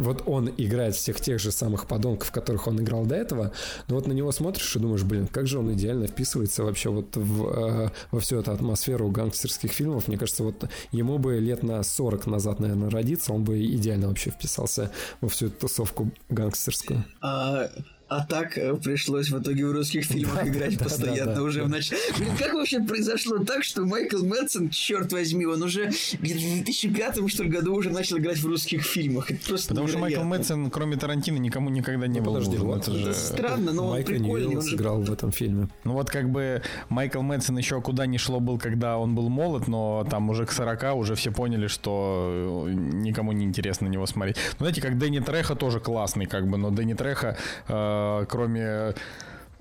Вот 0.00 0.22
он 0.26 0.50
играет 0.56 0.94
всех 0.94 1.20
тех 1.20 1.38
же 1.38 1.52
самых 1.52 1.86
подонков, 1.86 2.30
которых 2.30 2.66
он 2.66 2.80
играл 2.80 3.04
до 3.04 3.14
этого, 3.14 3.52
но 3.88 3.94
вот 3.96 4.06
на 4.06 4.12
него 4.12 4.32
смотришь 4.32 4.74
и 4.76 4.78
думаешь, 4.78 5.04
блин, 5.04 5.26
как 5.26 5.46
же 5.46 5.58
он 5.58 5.72
идеально 5.72 6.06
вписывается 6.06 6.64
вообще 6.64 6.90
вот 6.90 7.16
в, 7.16 7.46
э, 7.46 7.90
во 8.10 8.20
всю 8.20 8.38
эту 8.38 8.52
атмосферу 8.52 9.10
гангстерских 9.10 9.72
фильмов. 9.72 10.08
Мне 10.08 10.16
кажется, 10.16 10.42
вот 10.42 10.68
ему 10.92 11.18
бы 11.18 11.38
лет 11.38 11.62
на 11.62 11.82
40 11.82 12.26
назад, 12.26 12.60
наверное, 12.60 12.90
родиться, 12.90 13.32
он 13.32 13.44
бы 13.44 13.62
идеально 13.62 14.08
вообще 14.08 14.30
вписался 14.30 14.90
во 15.20 15.28
всю 15.28 15.46
эту 15.46 15.60
тусовку 15.60 16.10
гангстерскую. 16.28 17.04
А, 17.20 17.68
а 18.10 18.26
так 18.26 18.58
э, 18.58 18.74
пришлось 18.74 19.30
в 19.30 19.40
итоге 19.40 19.64
в 19.64 19.70
русских 19.70 20.04
фильмах 20.04 20.44
играть 20.44 20.76
постоянно 20.78 21.42
уже 21.44 21.62
в 21.62 21.68
начале. 21.68 22.00
Блин, 22.18 22.32
как 22.36 22.54
вообще 22.54 22.80
произошло 22.80 23.38
так, 23.38 23.62
что 23.62 23.82
Майкл 23.82 24.24
Мэтсон, 24.24 24.68
черт 24.70 25.12
возьми, 25.12 25.46
он 25.46 25.62
уже 25.62 25.90
в 25.90 26.18
2005 26.18 27.30
что 27.30 27.44
ли, 27.44 27.50
году 27.50 27.72
уже 27.72 27.90
начал 27.90 28.18
играть 28.18 28.38
в 28.38 28.46
русских 28.46 28.82
фильмах. 28.82 29.30
Это 29.30 29.46
просто 29.46 29.68
Потому 29.68 29.86
что 29.86 29.98
Майкл 29.98 30.24
Мэтсон, 30.24 30.70
кроме 30.72 30.96
Тарантино, 30.96 31.36
никому 31.36 31.70
никогда 31.70 32.08
не 32.08 32.18
был 32.20 32.34
Подожди, 32.34 32.58
нужен. 32.58 32.80
Это 32.80 32.92
же... 32.92 33.14
странно, 33.14 33.72
но 33.72 33.90
он 33.90 34.02
прикольный. 34.02 34.56
Он 34.56 34.62
сыграл 34.62 35.02
в 35.02 35.12
этом 35.12 35.30
фильме. 35.30 35.68
Ну 35.84 35.92
вот 35.92 36.10
как 36.10 36.30
бы 36.30 36.62
Майкл 36.88 37.22
Мэтсон 37.22 37.58
еще 37.58 37.80
куда 37.80 38.06
ни 38.06 38.16
шло 38.16 38.40
был, 38.40 38.58
когда 38.58 38.98
он 38.98 39.14
был 39.14 39.28
молод, 39.28 39.68
но 39.68 40.04
там 40.10 40.30
уже 40.30 40.46
к 40.46 40.50
40 40.50 40.96
уже 40.96 41.14
все 41.14 41.30
поняли, 41.30 41.68
что 41.68 42.66
э, 42.66 42.72
никому 42.72 43.30
не 43.30 43.44
интересно 43.44 43.86
на 43.86 43.92
него 43.92 44.06
смотреть. 44.06 44.36
Ну, 44.58 44.64
знаете, 44.64 44.80
как 44.80 44.98
Дэнни 44.98 45.20
Треха 45.20 45.54
тоже 45.54 45.78
классный, 45.78 46.26
как 46.26 46.48
бы, 46.48 46.58
но 46.58 46.70
Дэнни 46.70 46.94
Треха 46.94 47.36
э, 47.68 47.99
кроме 48.28 48.94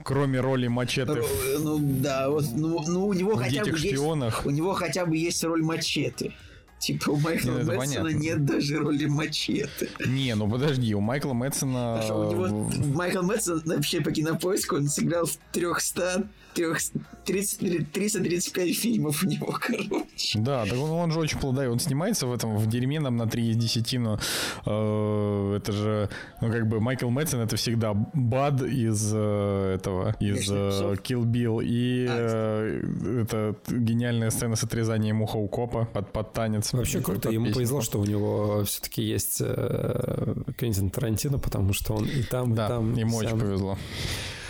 кроме 0.04 0.40
роли 0.40 0.68
мачете. 0.68 1.22
Ну 1.60 1.80
да, 1.80 2.30
вот, 2.30 2.46
ну, 2.56 2.84
ну 2.88 3.08
у 3.08 3.14
него 3.14 3.36
хотя 3.36 3.64
бы 3.64 3.78
шпионах. 3.78 4.36
есть, 4.36 4.46
у 4.46 4.50
него 4.50 4.74
хотя 4.74 5.06
бы 5.06 5.18
есть 5.18 5.44
роль 5.44 5.64
мачете. 5.64 6.34
Типа 6.80 7.10
у 7.10 7.18
Майкла 7.18 7.52
Мэдсона 7.52 7.78
понятно. 7.78 8.08
нет 8.08 8.46
даже 8.46 8.78
роли 8.78 9.06
мачете. 9.06 9.90
Не, 10.06 10.34
ну 10.36 10.50
подожди, 10.50 10.96
у 10.96 11.02
Майкла 11.02 11.34
Мэтсона... 11.34 12.02
Что 12.02 12.16
у 12.16 12.32
него 12.32 12.48
э, 12.48 12.86
Майкл 12.96 13.22
Мэдсон 13.22 13.62
вообще 13.66 14.00
по 14.00 14.12
кинопоиску 14.12 14.78
он 14.78 14.88
сыграл 14.88 15.26
в 15.26 15.38
300, 15.52 16.30
300 16.49 16.49
30, 16.49 16.49
335 16.54 18.76
фильмов 18.78 19.24
у 19.24 19.28
него, 19.28 19.56
короче. 19.60 20.40
Да, 20.40 20.66
так 20.66 20.74
он, 20.78 20.90
он 20.92 21.12
же 21.12 21.20
очень 21.20 21.40
плодовит. 21.40 21.72
Он 21.72 21.80
снимается 21.80 22.28
в 22.28 22.34
этом, 22.34 22.58
в 22.58 22.68
дерьме 22.68 23.00
нам 23.00 23.18
на 23.18 23.28
3 23.28 23.50
из 23.50 23.56
10, 23.58 23.94
но 24.00 24.20
э, 24.66 25.56
это 25.58 25.72
же, 25.72 26.10
ну 26.42 26.52
как 26.52 26.68
бы 26.68 26.80
Майкл 26.80 27.10
Мэтсон 27.10 27.42
это 27.42 27.56
всегда 27.56 27.94
Бад 27.94 28.62
из 28.64 29.12
э, 29.14 29.76
этого, 29.76 30.16
из 30.20 30.50
э. 30.50 30.96
Kill 31.04 31.24
Bill 31.24 31.64
и 31.64 32.08
А, 32.10 32.66
э, 32.66 33.22
это 33.24 33.56
гениальная 33.70 34.30
сцена 34.32 34.56
с 34.56 34.64
отрезанием 34.64 35.22
уха 35.22 35.38
у 35.38 35.48
копа 35.48 35.86
под, 35.86 36.12
под 36.12 36.34
танец. 36.34 36.74
Вообще 36.74 36.98
Под 36.98 37.06
круто, 37.06 37.30
ему 37.30 37.46
песню. 37.46 37.56
повезло, 37.56 37.82
что 37.82 38.00
у 38.00 38.06
него 38.06 38.64
все-таки 38.66 39.02
есть 39.04 39.38
э, 39.42 40.34
Квентин 40.58 40.90
Тарантино, 40.90 41.38
потому 41.40 41.74
что 41.74 41.94
он 41.94 42.06
и 42.06 42.24
там, 42.24 42.56
Да, 42.56 42.66
и 42.66 42.70
там. 42.70 42.94
ему 42.96 43.22
и 43.22 43.26
очень 43.26 43.40
повезло. 43.40 43.78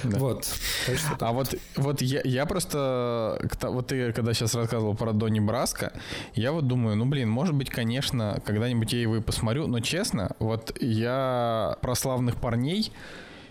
Да. 0.03 0.17
Вот. 0.17 0.47
А 1.19 1.31
вот, 1.31 1.55
вот 1.75 2.01
я, 2.01 2.21
я 2.23 2.45
просто, 2.45 3.39
вот 3.61 3.87
ты 3.87 4.11
когда 4.13 4.33
сейчас 4.33 4.55
рассказывал 4.55 4.95
про 4.95 5.13
Донни 5.13 5.39
Браско, 5.39 5.93
я 6.35 6.51
вот 6.51 6.67
думаю, 6.67 6.95
ну 6.95 7.05
блин, 7.05 7.29
может 7.29 7.55
быть, 7.55 7.69
конечно, 7.69 8.41
когда-нибудь 8.45 8.93
я 8.93 9.01
его 9.01 9.17
и 9.17 9.21
посмотрю, 9.21 9.67
но 9.67 9.79
честно, 9.79 10.35
вот 10.39 10.75
я 10.81 11.77
про 11.81 11.95
славных 11.95 12.37
парней 12.37 12.91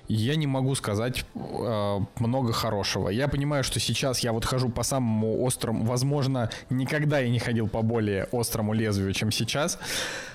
я 0.09 0.36
не 0.36 0.46
могу 0.46 0.74
сказать 0.74 1.24
э, 1.34 1.99
много 2.18 2.53
хорошего. 2.53 3.11
Я 3.11 3.28
понимаю, 3.28 3.62
что 3.62 3.78
сейчас 3.78 4.20
я 4.20 4.32
вот 4.32 4.44
хожу 4.44 4.70
по 4.70 4.82
самому 4.82 5.46
острому, 5.46 5.84
возможно, 5.84 6.51
никогда 6.70 7.18
я 7.18 7.28
не 7.28 7.38
ходил 7.38 7.68
по 7.68 7.82
более 7.82 8.26
острому 8.32 8.72
лезвию, 8.72 9.12
чем 9.12 9.30
сейчас, 9.30 9.78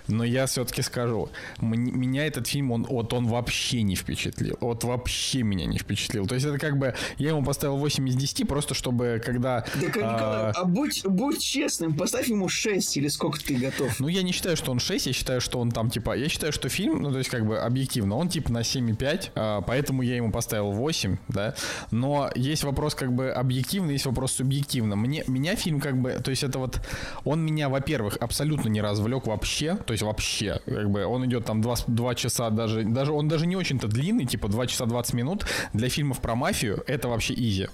но 0.07 0.23
я 0.23 0.45
все-таки 0.45 0.81
скажу, 0.81 1.29
меня 1.59 2.25
этот 2.25 2.47
фильм, 2.47 2.71
он, 2.71 2.85
вот 2.85 3.13
он 3.13 3.27
вообще 3.27 3.81
не 3.81 3.95
впечатлил, 3.95 4.57
вот 4.59 4.83
вообще 4.83 5.43
меня 5.43 5.65
не 5.65 5.77
впечатлил. 5.77 6.27
То 6.27 6.35
есть 6.35 6.45
это 6.45 6.57
как 6.57 6.77
бы, 6.77 6.95
я 7.17 7.29
ему 7.29 7.43
поставил 7.43 7.77
8 7.77 8.07
из 8.09 8.15
10, 8.15 8.47
просто 8.47 8.73
чтобы 8.73 9.21
когда... 9.23 9.65
Да, 9.75 9.87
Николай, 9.87 10.11
а, 10.11 10.51
а 10.55 10.65
будь, 10.65 11.05
будь 11.05 11.41
честным, 11.41 11.95
поставь 11.95 12.27
ему 12.27 12.49
6 12.49 12.97
или 12.97 13.07
сколько 13.07 13.39
ты 13.39 13.55
готов. 13.55 13.99
Ну, 13.99 14.07
я 14.07 14.23
не 14.23 14.31
считаю, 14.31 14.57
что 14.57 14.71
он 14.71 14.79
6, 14.79 15.07
я 15.07 15.13
считаю, 15.13 15.41
что 15.41 15.59
он 15.59 15.71
там, 15.71 15.89
типа, 15.89 16.17
я 16.17 16.29
считаю, 16.29 16.51
что 16.51 16.69
фильм, 16.69 17.01
ну, 17.01 17.11
то 17.11 17.17
есть, 17.17 17.29
как 17.29 17.45
бы, 17.45 17.59
объективно, 17.59 18.15
он, 18.15 18.29
типа, 18.29 18.51
на 18.51 18.59
7,5, 18.61 19.31
а, 19.35 19.61
поэтому 19.61 20.01
я 20.01 20.15
ему 20.15 20.31
поставил 20.31 20.71
8, 20.71 21.17
да, 21.29 21.55
но 21.91 22.29
есть 22.35 22.63
вопрос, 22.63 22.95
как 22.95 23.13
бы, 23.13 23.31
объективно, 23.31 23.91
есть 23.91 24.05
вопрос 24.05 24.33
субъективно. 24.33 24.95
Мне, 24.95 25.23
меня 25.27 25.55
фильм, 25.55 25.79
как 25.79 25.99
бы, 25.99 26.19
то 26.23 26.31
есть, 26.31 26.43
это 26.43 26.59
вот, 26.59 26.81
он 27.23 27.45
меня, 27.45 27.69
во-первых, 27.69 28.17
абсолютно 28.19 28.69
не 28.69 28.81
развлек 28.81 29.27
вообще, 29.27 29.77
то 29.85 29.92
есть, 29.93 30.03
вообще, 30.03 30.59
как 30.65 30.89
бы, 30.89 31.05
он 31.05 31.25
идет 31.25 31.45
там 31.45 31.61
2, 31.61 31.75
2 31.87 32.15
часа 32.15 32.49
даже, 32.49 32.83
даже, 32.83 33.11
он 33.11 33.27
даже 33.27 33.47
не 33.47 33.55
очень-то 33.55 33.87
длинный, 33.87 34.25
типа, 34.25 34.47
2 34.47 34.67
часа 34.67 34.85
20 34.85 35.13
минут, 35.13 35.45
для 35.73 35.89
фильмов 35.89 36.19
про 36.19 36.35
мафию 36.35 36.83
это 36.87 37.07
вообще 37.07 37.33
изи, 37.33 37.67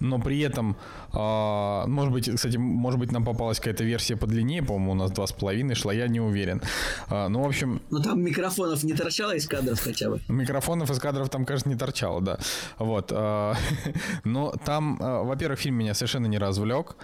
но 0.00 0.18
при 0.18 0.40
этом, 0.40 0.76
а, 1.12 1.86
может 1.86 2.12
быть, 2.12 2.30
кстати, 2.34 2.56
может 2.56 2.98
быть, 3.00 3.12
нам 3.12 3.24
попалась 3.24 3.58
какая-то 3.58 3.84
версия 3.84 4.16
подлиннее, 4.16 4.62
по-моему, 4.62 4.92
у 4.92 4.94
нас 4.94 5.10
2,5 5.12 5.74
шла, 5.74 5.92
я 5.92 6.08
не 6.08 6.20
уверен. 6.20 6.60
А, 7.08 7.28
ну, 7.28 7.42
в 7.42 7.46
общем, 7.46 7.80
Ну 7.90 8.02
там 8.02 8.20
микрофонов 8.22 8.82
не 8.84 8.94
торчало 8.94 9.34
из 9.36 9.46
кадров 9.46 9.80
хотя 9.80 10.10
бы. 10.10 10.20
Микрофонов 10.28 10.90
из 10.90 10.98
кадров 10.98 11.28
там, 11.28 11.44
кажется, 11.44 11.68
не 11.68 11.76
торчало, 11.76 12.20
да. 12.20 12.38
Вот. 12.78 13.12
а, 13.14 13.54
Но 14.24 14.52
там, 14.64 14.98
а, 15.00 15.22
во-первых, 15.22 15.60
фильм 15.60 15.76
меня 15.76 15.94
совершенно 15.94 16.26
не 16.26 16.38
развлек. 16.38 16.96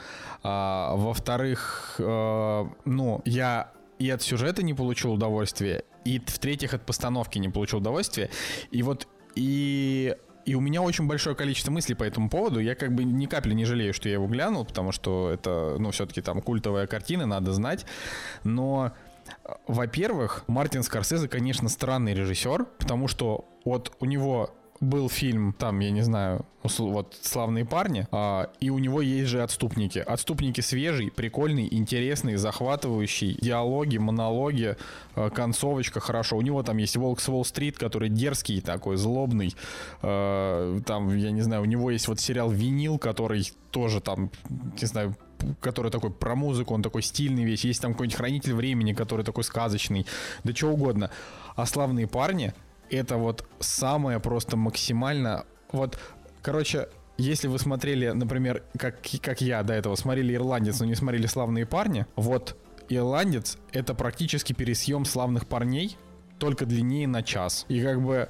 а, 0.43 0.95
Во-вторых, 0.97 1.97
а, 2.01 2.69
ну, 2.85 3.23
я 3.25 3.71
и 3.99 4.11
от 4.11 4.23
сюжета 4.23 4.63
не 4.63 4.75
получил 4.75 5.13
удовольствия, 5.13 5.85
и 6.05 6.19
в-третьих, 6.19 6.75
от 6.75 6.87
постановки 6.87 7.39
не 7.39 7.49
получил 7.49 7.79
удовольствия. 7.79 8.31
И 8.71 8.83
вот 8.83 9.09
и 9.35 10.17
и 10.47 10.55
у 10.55 10.61
меня 10.61 10.81
очень 10.81 11.07
большое 11.07 11.37
количество 11.37 11.71
мыслей 11.71 11.95
по 11.95 12.05
этому 12.05 12.31
поводу. 12.31 12.59
Я 12.59 12.75
как 12.75 12.95
бы 12.95 13.05
ни 13.05 13.27
капли 13.27 13.53
не 13.53 13.67
жалею, 13.67 13.93
что 13.93 14.09
я 14.09 14.15
его 14.15 14.27
глянул, 14.27 14.65
потому 14.65 14.93
что 14.93 15.31
это, 15.31 15.77
ну, 15.79 15.91
все-таки 15.91 16.23
там 16.23 16.41
культовая 16.41 16.87
картина, 16.87 17.27
надо 17.27 17.53
знать. 17.53 17.85
Но 18.45 18.93
во-первых, 19.67 20.45
Мартин 20.47 20.83
Скорсезе, 20.83 21.29
конечно, 21.29 21.69
странный 21.69 22.15
режиссер, 22.15 22.65
потому 22.79 23.09
что 23.09 23.45
вот 23.67 23.95
у 24.01 24.07
него 24.07 24.55
был 24.81 25.09
фильм, 25.09 25.53
там, 25.53 25.81
я 25.81 25.91
не 25.91 26.03
знаю, 26.03 26.45
вот 26.63 27.17
«Славные 27.23 27.65
парни», 27.65 28.07
а, 28.11 28.51
и 28.61 28.71
у 28.71 28.79
него 28.79 29.01
есть 29.01 29.29
же 29.29 29.43
«Отступники». 29.43 29.99
«Отступники» 29.99 30.61
свежий, 30.61 31.11
прикольный, 31.11 31.69
интересный, 31.71 32.37
захватывающий, 32.37 33.39
диалоги, 33.41 33.99
монологи, 33.99 34.77
э, 35.17 35.31
концовочка 35.31 36.01
хорошо. 36.01 36.37
У 36.37 36.43
него 36.43 36.63
там 36.63 36.77
есть 36.77 36.97
«Волк 36.97 37.21
с 37.21 37.29
Уолл-стрит», 37.29 37.79
который 37.79 38.09
дерзкий 38.09 38.61
такой, 38.61 38.97
злобный. 38.97 39.55
Э, 40.03 40.81
Там, 40.87 41.17
я 41.17 41.31
не 41.31 41.43
знаю, 41.43 41.63
у 41.63 41.67
него 41.67 41.91
есть 41.91 42.09
вот 42.09 42.21
сериал 42.21 42.51
«Винил», 42.51 42.99
который 42.99 43.51
тоже 43.71 44.01
там, 44.01 44.31
не 44.49 44.87
знаю, 44.87 45.17
который 45.61 45.91
такой 45.91 46.11
про 46.11 46.35
музыку, 46.35 46.75
он 46.75 46.83
такой 46.83 47.03
стильный 47.03 47.45
весь. 47.45 47.65
Есть 47.65 47.81
там 47.81 47.93
какой-нибудь 47.93 48.17
хранитель 48.17 48.55
времени, 48.55 48.93
который 48.93 49.25
такой 49.25 49.45
сказочный. 49.45 50.07
Да 50.45 50.55
что 50.55 50.69
угодно. 50.69 51.11
А 51.57 51.67
славные 51.67 52.07
парни 52.07 52.53
это 52.91 53.17
вот 53.17 53.45
самое 53.61 54.21
просто 54.21 54.57
максимально. 54.57 55.45
Вот, 55.73 55.99
короче, 56.43 56.89
если 57.17 57.49
вы 57.49 57.59
смотрели, 57.59 58.11
например, 58.11 58.63
как, 58.79 59.01
как 59.23 59.41
я 59.41 59.63
до 59.63 59.75
этого 59.75 59.95
смотрели 59.97 60.35
«Ирландец», 60.35 60.79
но 60.81 60.87
не 60.87 60.95
смотрели 60.95 61.27
«Славные 61.27 61.67
парни», 61.67 62.07
вот 62.17 62.57
«Ирландец»— 62.89 63.59
это 63.73 63.95
практически 63.95 64.53
пересъем 64.53 65.05
«Славных 65.05 65.47
парней», 65.47 65.97
только 66.39 66.65
длиннее 66.65 67.09
на 67.09 67.23
час. 67.23 67.67
И 67.69 67.83
как 67.83 68.01
бы, 68.01 68.29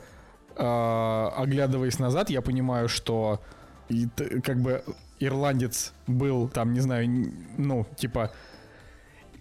э, 0.56 1.28
оглядываясь 1.36 1.98
назад, 1.98 2.30
я 2.30 2.40
понимаю, 2.40 2.88
что 2.88 3.40
и 3.88 4.06
как 4.42 4.60
бы 4.60 4.82
«Ирландец» 5.20 5.92
был 6.06 6.48
там, 6.48 6.72
не 6.72 6.80
знаю, 6.80 7.32
ну, 7.56 7.86
типа 7.96 8.32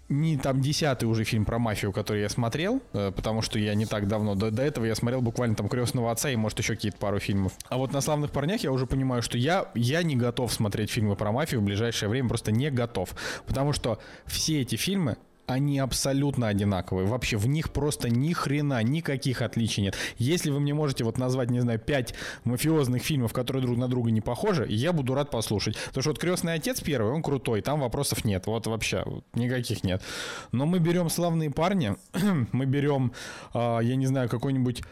не 0.10 0.38
там 0.38 0.62
десятый 0.62 1.08
уже 1.08 1.24
фильм 1.24 1.46
про 1.46 1.60
мафию, 1.60 1.92
который 1.92 2.22
я 2.22 2.30
смотрел, 2.30 2.82
э, 2.94 3.12
потому 3.16 3.42
что 3.42 3.60
я 3.60 3.76
не 3.76 3.86
так 3.86 4.08
давно, 4.08 4.36
до, 4.36 4.52
до 4.52 4.64
этого 4.64 4.86
я 4.86 4.96
смотрел 4.96 5.22
буквально 5.22 5.56
там 5.56 5.68
«Крестного 5.68 6.12
отца» 6.12 6.30
и, 6.30 6.36
может, 6.36 6.60
еще 6.60 6.76
какие-то 6.76 6.98
пару 6.98 7.20
фильмов. 7.20 7.54
А 7.70 7.78
вот 7.78 7.92
на 7.92 8.02
«Славных 8.02 8.32
парнях» 8.32 8.62
я 8.62 8.72
уже 8.72 8.86
понимаю, 8.86 9.22
что 9.22 9.38
я, 9.38 9.70
я 9.76 10.04
не 10.04 10.16
готов 10.16 10.54
смотреть 10.54 10.92
фильмы 10.92 11.16
про 11.16 11.32
мафию 11.32 11.62
в 11.62 11.64
ближайшее 11.64 12.10
время, 12.10 12.30
просто 12.30 12.52
не 12.52 12.72
готов. 12.72 13.10
Потому 13.46 13.74
что 13.74 14.00
все 14.26 14.62
эти 14.62 14.76
фильмы, 14.76 15.18
они 15.48 15.80
абсолютно 15.80 16.50
одинаковые. 16.50 17.08
Вообще 17.08 17.38
в 17.38 17.48
них 17.48 17.72
просто 17.72 18.10
ни 18.10 18.34
хрена, 18.34 18.84
никаких 18.84 19.42
отличий 19.42 19.82
нет. 19.82 19.96
Если 20.18 20.52
вы 20.52 20.60
мне 20.60 20.74
можете 20.74 21.06
вот 21.06 21.18
назвать, 21.18 21.50
не 21.50 21.62
знаю, 21.62 21.80
пять 21.80 22.14
мафиозных 22.44 23.02
фильмов, 23.02 23.34
которые 23.34 23.64
друг 23.64 23.78
на 23.78 23.88
друга 23.88 24.12
не 24.12 24.22
похожи, 24.22 24.68
я 24.70 24.92
буду 24.92 25.16
рад 25.16 25.32
послушать. 25.32 25.78
Потому 25.88 26.02
что 26.02 26.10
вот 26.12 26.20
«Крестный 26.20 26.54
отец» 26.54 26.82
первый, 26.82 27.14
он 27.14 27.24
крутой, 27.24 27.62
там 27.62 27.80
вопросов 27.80 28.26
нет. 28.26 28.46
Вот 28.46 28.68
вообще 28.68 29.06
никаких 29.34 29.84
нет. 29.84 30.04
Но 30.52 30.66
мы 30.66 30.80
берем 30.80 31.10
«Славные 31.10 31.50
парни», 31.50 31.96
мы 32.52 32.66
берем, 32.66 33.14
а, 33.54 33.80
я 33.80 33.96
не 33.96 34.06
знаю, 34.06 34.28
какой-нибудь 34.28 34.84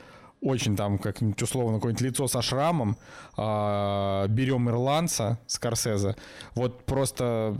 очень 0.45 0.75
там, 0.75 0.97
как-нибудь 0.97 1.41
условно, 1.41 1.77
какое-нибудь 1.77 2.01
лицо 2.05 2.27
со 2.27 2.41
шрамом, 2.41 2.97
а, 3.37 4.27
берем 4.27 4.69
ирландца 4.69 5.39
Скорсезе, 5.47 6.15
вот 6.53 6.85
просто, 6.85 7.57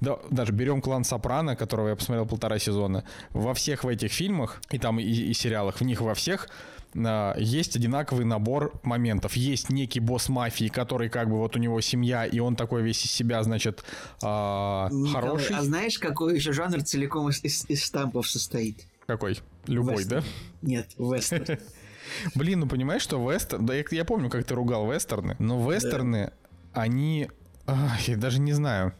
да, 0.00 0.18
даже 0.30 0.52
берем 0.52 0.80
клан 0.80 1.04
Сопрано, 1.04 1.56
которого 1.56 1.88
я 1.88 1.96
посмотрел 1.96 2.26
полтора 2.26 2.58
сезона, 2.58 3.04
во 3.30 3.52
всех 3.54 3.84
в 3.84 3.88
этих 3.88 4.12
фильмах, 4.12 4.60
и 4.70 4.78
там 4.78 4.98
и, 4.98 5.02
и 5.02 5.34
сериалах, 5.34 5.80
в 5.80 5.84
них 5.84 6.00
во 6.00 6.14
всех 6.14 6.48
а, 6.94 7.34
есть 7.38 7.76
одинаковый 7.76 8.24
набор 8.24 8.72
моментов. 8.82 9.36
Есть 9.36 9.70
некий 9.70 10.00
босс 10.00 10.28
мафии, 10.28 10.68
который 10.68 11.08
как 11.10 11.28
бы 11.28 11.36
вот 11.38 11.56
у 11.56 11.58
него 11.58 11.80
семья, 11.80 12.24
и 12.24 12.38
он 12.38 12.56
такой 12.56 12.82
весь 12.82 13.04
из 13.04 13.10
себя, 13.10 13.42
значит, 13.42 13.84
а, 14.22 14.88
Николай, 14.90 15.12
хороший. 15.12 15.56
А 15.56 15.62
знаешь, 15.62 15.98
какой 15.98 16.36
еще 16.36 16.52
жанр 16.52 16.82
целиком 16.82 17.28
из, 17.28 17.44
из- 17.44 17.64
из 17.68 17.84
штампов 17.84 18.28
состоит? 18.28 18.86
Какой? 19.08 19.38
Любой, 19.66 19.96
Вестерн. 19.96 20.22
да? 20.22 20.68
Нет, 20.68 20.90
вестерн. 20.98 21.58
Блин, 22.34 22.60
ну 22.60 22.68
понимаешь, 22.68 23.00
что 23.00 23.18
вестерн... 23.32 23.64
Да 23.64 23.74
я, 23.74 23.82
я 23.90 24.04
помню, 24.04 24.28
как 24.28 24.44
ты 24.44 24.54
ругал 24.54 24.92
вестерны, 24.92 25.34
но 25.38 25.58
вестерны, 25.72 26.30
они... 26.74 27.30
ах, 27.66 27.98
я 28.06 28.18
даже 28.18 28.38
не 28.38 28.52
знаю. 28.52 28.92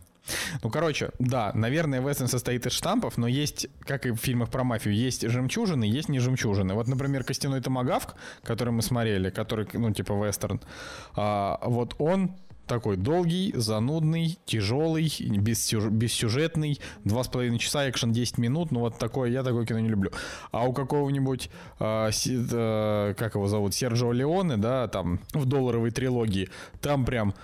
Ну, 0.62 0.70
короче, 0.70 1.10
да, 1.18 1.52
наверное, 1.52 2.00
вестерн 2.00 2.28
состоит 2.28 2.64
из 2.64 2.72
штампов, 2.72 3.18
но 3.18 3.26
есть, 3.26 3.66
как 3.80 4.06
и 4.06 4.10
в 4.10 4.16
фильмах 4.16 4.48
про 4.48 4.64
мафию, 4.64 4.94
есть 4.94 5.28
жемчужины, 5.28 5.84
есть 5.84 6.08
не 6.08 6.20
жемчужины. 6.20 6.72
Вот, 6.72 6.88
например, 6.88 7.22
«Костяной 7.22 7.60
томагавк», 7.60 8.14
который 8.44 8.70
мы 8.70 8.80
смотрели, 8.80 9.28
который, 9.28 9.68
ну, 9.74 9.92
типа 9.92 10.14
вестерн, 10.14 10.62
а, 11.16 11.60
вот 11.66 11.96
он 11.98 12.34
такой 12.68 12.96
долгий, 12.96 13.52
занудный, 13.56 14.38
тяжелый, 14.44 15.08
бессюж- 15.38 15.90
бессюжетный, 15.90 16.78
два 17.04 17.24
с 17.24 17.28
половиной 17.28 17.58
часа, 17.58 17.88
экшен 17.90 18.12
10 18.12 18.38
минут, 18.38 18.70
ну 18.70 18.80
вот 18.80 18.98
такое, 18.98 19.30
я 19.30 19.42
такое 19.42 19.66
кино 19.66 19.80
не 19.80 19.88
люблю. 19.88 20.12
А 20.52 20.68
у 20.68 20.72
какого-нибудь, 20.72 21.50
си- 22.12 22.46
э, 22.52 23.14
как 23.18 23.34
его 23.34 23.48
зовут, 23.48 23.74
Серджио 23.74 24.12
Леоне, 24.12 24.56
да, 24.56 24.86
там, 24.88 25.18
в 25.32 25.44
долларовой 25.46 25.90
трилогии, 25.90 26.48
там 26.80 27.04
прям 27.04 27.34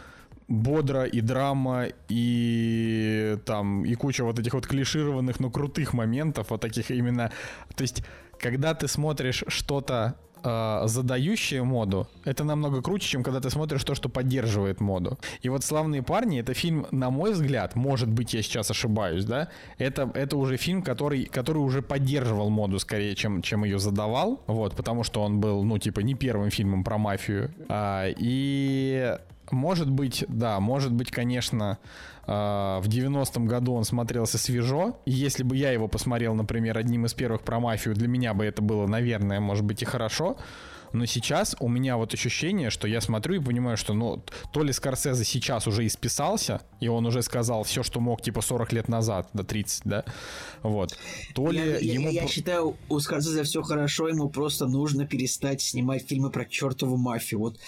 бодро, 0.46 1.04
и 1.04 1.20
драма, 1.20 1.86
и 2.08 3.38
там, 3.46 3.84
и 3.84 3.94
куча 3.94 4.24
вот 4.24 4.38
этих 4.38 4.52
вот 4.54 4.66
клишированных, 4.66 5.40
но 5.40 5.50
крутых 5.50 5.94
моментов, 5.94 6.50
вот 6.50 6.60
таких 6.60 6.90
именно... 6.90 7.32
То 7.74 7.82
есть, 7.82 8.04
когда 8.38 8.74
ты 8.74 8.86
смотришь 8.88 9.44
что-то 9.48 10.16
э, 10.44 11.62
моду, 11.62 12.06
это 12.24 12.44
намного 12.44 12.82
круче, 12.82 13.08
чем 13.08 13.22
когда 13.22 13.40
ты 13.40 13.50
смотришь 13.50 13.84
то, 13.84 13.94
что 13.94 14.08
поддерживает 14.08 14.80
моду. 14.80 15.18
И 15.42 15.48
вот 15.48 15.64
«Славные 15.64 16.02
парни»— 16.02 16.40
это 16.40 16.54
фильм, 16.54 16.86
на 16.90 17.10
мой 17.10 17.32
взгляд, 17.32 17.74
может 17.74 18.08
быть, 18.08 18.34
я 18.34 18.42
сейчас 18.42 18.70
ошибаюсь, 18.70 19.24
да, 19.24 19.48
это, 19.78 20.10
это 20.14 20.36
уже 20.36 20.56
фильм, 20.56 20.82
который, 20.82 21.24
который 21.24 21.58
уже 21.58 21.82
поддерживал 21.82 22.50
моду 22.50 22.78
скорее, 22.78 23.14
чем, 23.14 23.42
чем 23.42 23.64
ее 23.64 23.78
задавал, 23.78 24.42
вот, 24.46 24.74
потому 24.76 25.04
что 25.04 25.22
он 25.22 25.40
был, 25.40 25.64
ну, 25.64 25.78
типа, 25.78 26.00
не 26.00 26.14
первым 26.14 26.50
фильмом 26.50 26.84
про 26.84 26.98
мафию. 26.98 27.50
А, 27.68 28.06
и 28.16 29.16
может 29.54 29.90
быть, 29.90 30.24
да, 30.28 30.60
может 30.60 30.92
быть, 30.92 31.10
конечно, 31.10 31.78
а, 32.26 32.80
в 32.80 32.88
90-м 32.88 33.46
году 33.46 33.74
он 33.74 33.84
смотрелся 33.84 34.38
свежо. 34.38 34.98
Если 35.06 35.42
бы 35.42 35.56
я 35.56 35.70
его 35.70 35.88
посмотрел, 35.88 36.34
например, 36.34 36.76
одним 36.78 37.06
из 37.06 37.14
первых 37.14 37.42
про 37.42 37.60
мафию, 37.60 37.94
для 37.94 38.08
меня 38.08 38.34
бы 38.34 38.44
это 38.44 38.62
было, 38.62 38.86
наверное, 38.86 39.40
может 39.40 39.64
быть 39.64 39.82
и 39.82 39.84
хорошо. 39.84 40.36
Но 40.94 41.06
сейчас 41.06 41.56
у 41.58 41.68
меня 41.68 41.96
вот 41.96 42.14
ощущение, 42.14 42.70
что 42.70 42.86
я 42.86 43.00
смотрю 43.00 43.34
и 43.40 43.44
понимаю, 43.44 43.76
что 43.76 43.94
ну 43.94 44.22
то 44.52 44.62
ли 44.62 44.72
Скорсезе 44.72 45.24
сейчас 45.24 45.66
уже 45.66 45.84
исписался, 45.86 46.62
и 46.78 46.86
он 46.86 47.04
уже 47.04 47.22
сказал 47.22 47.64
все, 47.64 47.82
что 47.82 47.98
мог, 47.98 48.22
типа 48.22 48.40
40 48.42 48.72
лет 48.72 48.88
назад, 48.88 49.28
до 49.32 49.42
30, 49.42 49.82
да, 49.84 50.04
вот. 50.62 50.96
То 51.34 51.50
ли 51.50 51.58
я, 51.58 51.94
ему... 51.94 52.10
Я, 52.10 52.22
я 52.22 52.28
считаю, 52.28 52.76
у 52.88 53.00
Скорсезе 53.00 53.42
все 53.42 53.60
хорошо, 53.62 54.06
ему 54.06 54.28
просто 54.28 54.66
нужно 54.66 55.04
перестать 55.04 55.60
снимать 55.60 56.06
фильмы 56.06 56.30
про 56.30 56.44
чертову 56.44 56.96
мафию. 56.96 57.40
Вот 57.40 57.58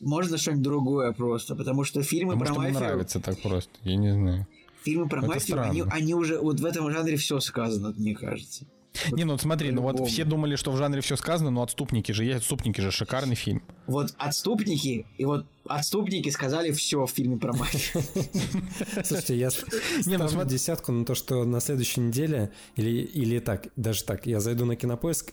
можно 0.00 0.38
что-нибудь 0.38 0.62
другое 0.62 1.12
просто, 1.12 1.54
потому 1.56 1.84
что 1.84 2.02
фильмы 2.02 2.34
Потому 2.34 2.44
про 2.46 2.52
что 2.52 2.60
мафию... 2.62 2.78
мне 2.78 2.86
нравится 2.88 3.20
так 3.20 3.40
просто, 3.40 3.70
я 3.82 3.96
не 3.96 4.12
знаю. 4.12 4.46
Фильмы 4.84 5.08
про 5.08 5.18
Это 5.18 5.28
мафию, 5.28 5.60
они, 5.62 5.80
странно. 5.80 5.94
они 5.94 6.14
уже... 6.14 6.38
Вот 6.38 6.60
в 6.60 6.64
этом 6.64 6.90
жанре 6.90 7.16
все 7.16 7.40
сказано, 7.40 7.92
мне 7.96 8.14
кажется. 8.14 8.64
Не, 9.12 9.24
ну 9.24 9.32
вот 9.32 9.42
смотри, 9.42 9.70
ну 9.70 9.82
вот 9.82 10.08
все 10.08 10.24
думали, 10.24 10.56
что 10.56 10.72
в 10.72 10.76
жанре 10.76 11.00
все 11.02 11.14
сказано, 11.16 11.50
но 11.50 11.62
отступники 11.62 12.10
же 12.10 12.24
есть, 12.24 12.38
отступники 12.38 12.80
же 12.80 12.90
шикарный 12.90 13.36
фильм. 13.36 13.62
Вот 13.86 14.14
«Отступники», 14.18 15.06
и 15.18 15.24
вот 15.24 15.46
«Отступники» 15.66 16.30
сказали 16.30 16.72
все 16.72 17.04
в 17.06 17.10
фильме 17.10 17.36
про 17.36 17.52
мафию. 17.52 18.02
Слушайте, 19.04 19.36
я 19.36 19.50
с- 19.50 19.64
ставлю 20.00 20.28
смотри- 20.28 20.50
десятку 20.50 20.92
на 20.92 21.04
то, 21.04 21.14
что 21.14 21.44
на 21.44 21.60
следующей 21.60 22.00
неделе, 22.00 22.50
или, 22.76 22.90
или 22.90 23.38
так, 23.38 23.68
даже 23.76 24.02
так, 24.04 24.26
я 24.26 24.40
зайду 24.40 24.64
на 24.64 24.74
Кинопоиск, 24.74 25.32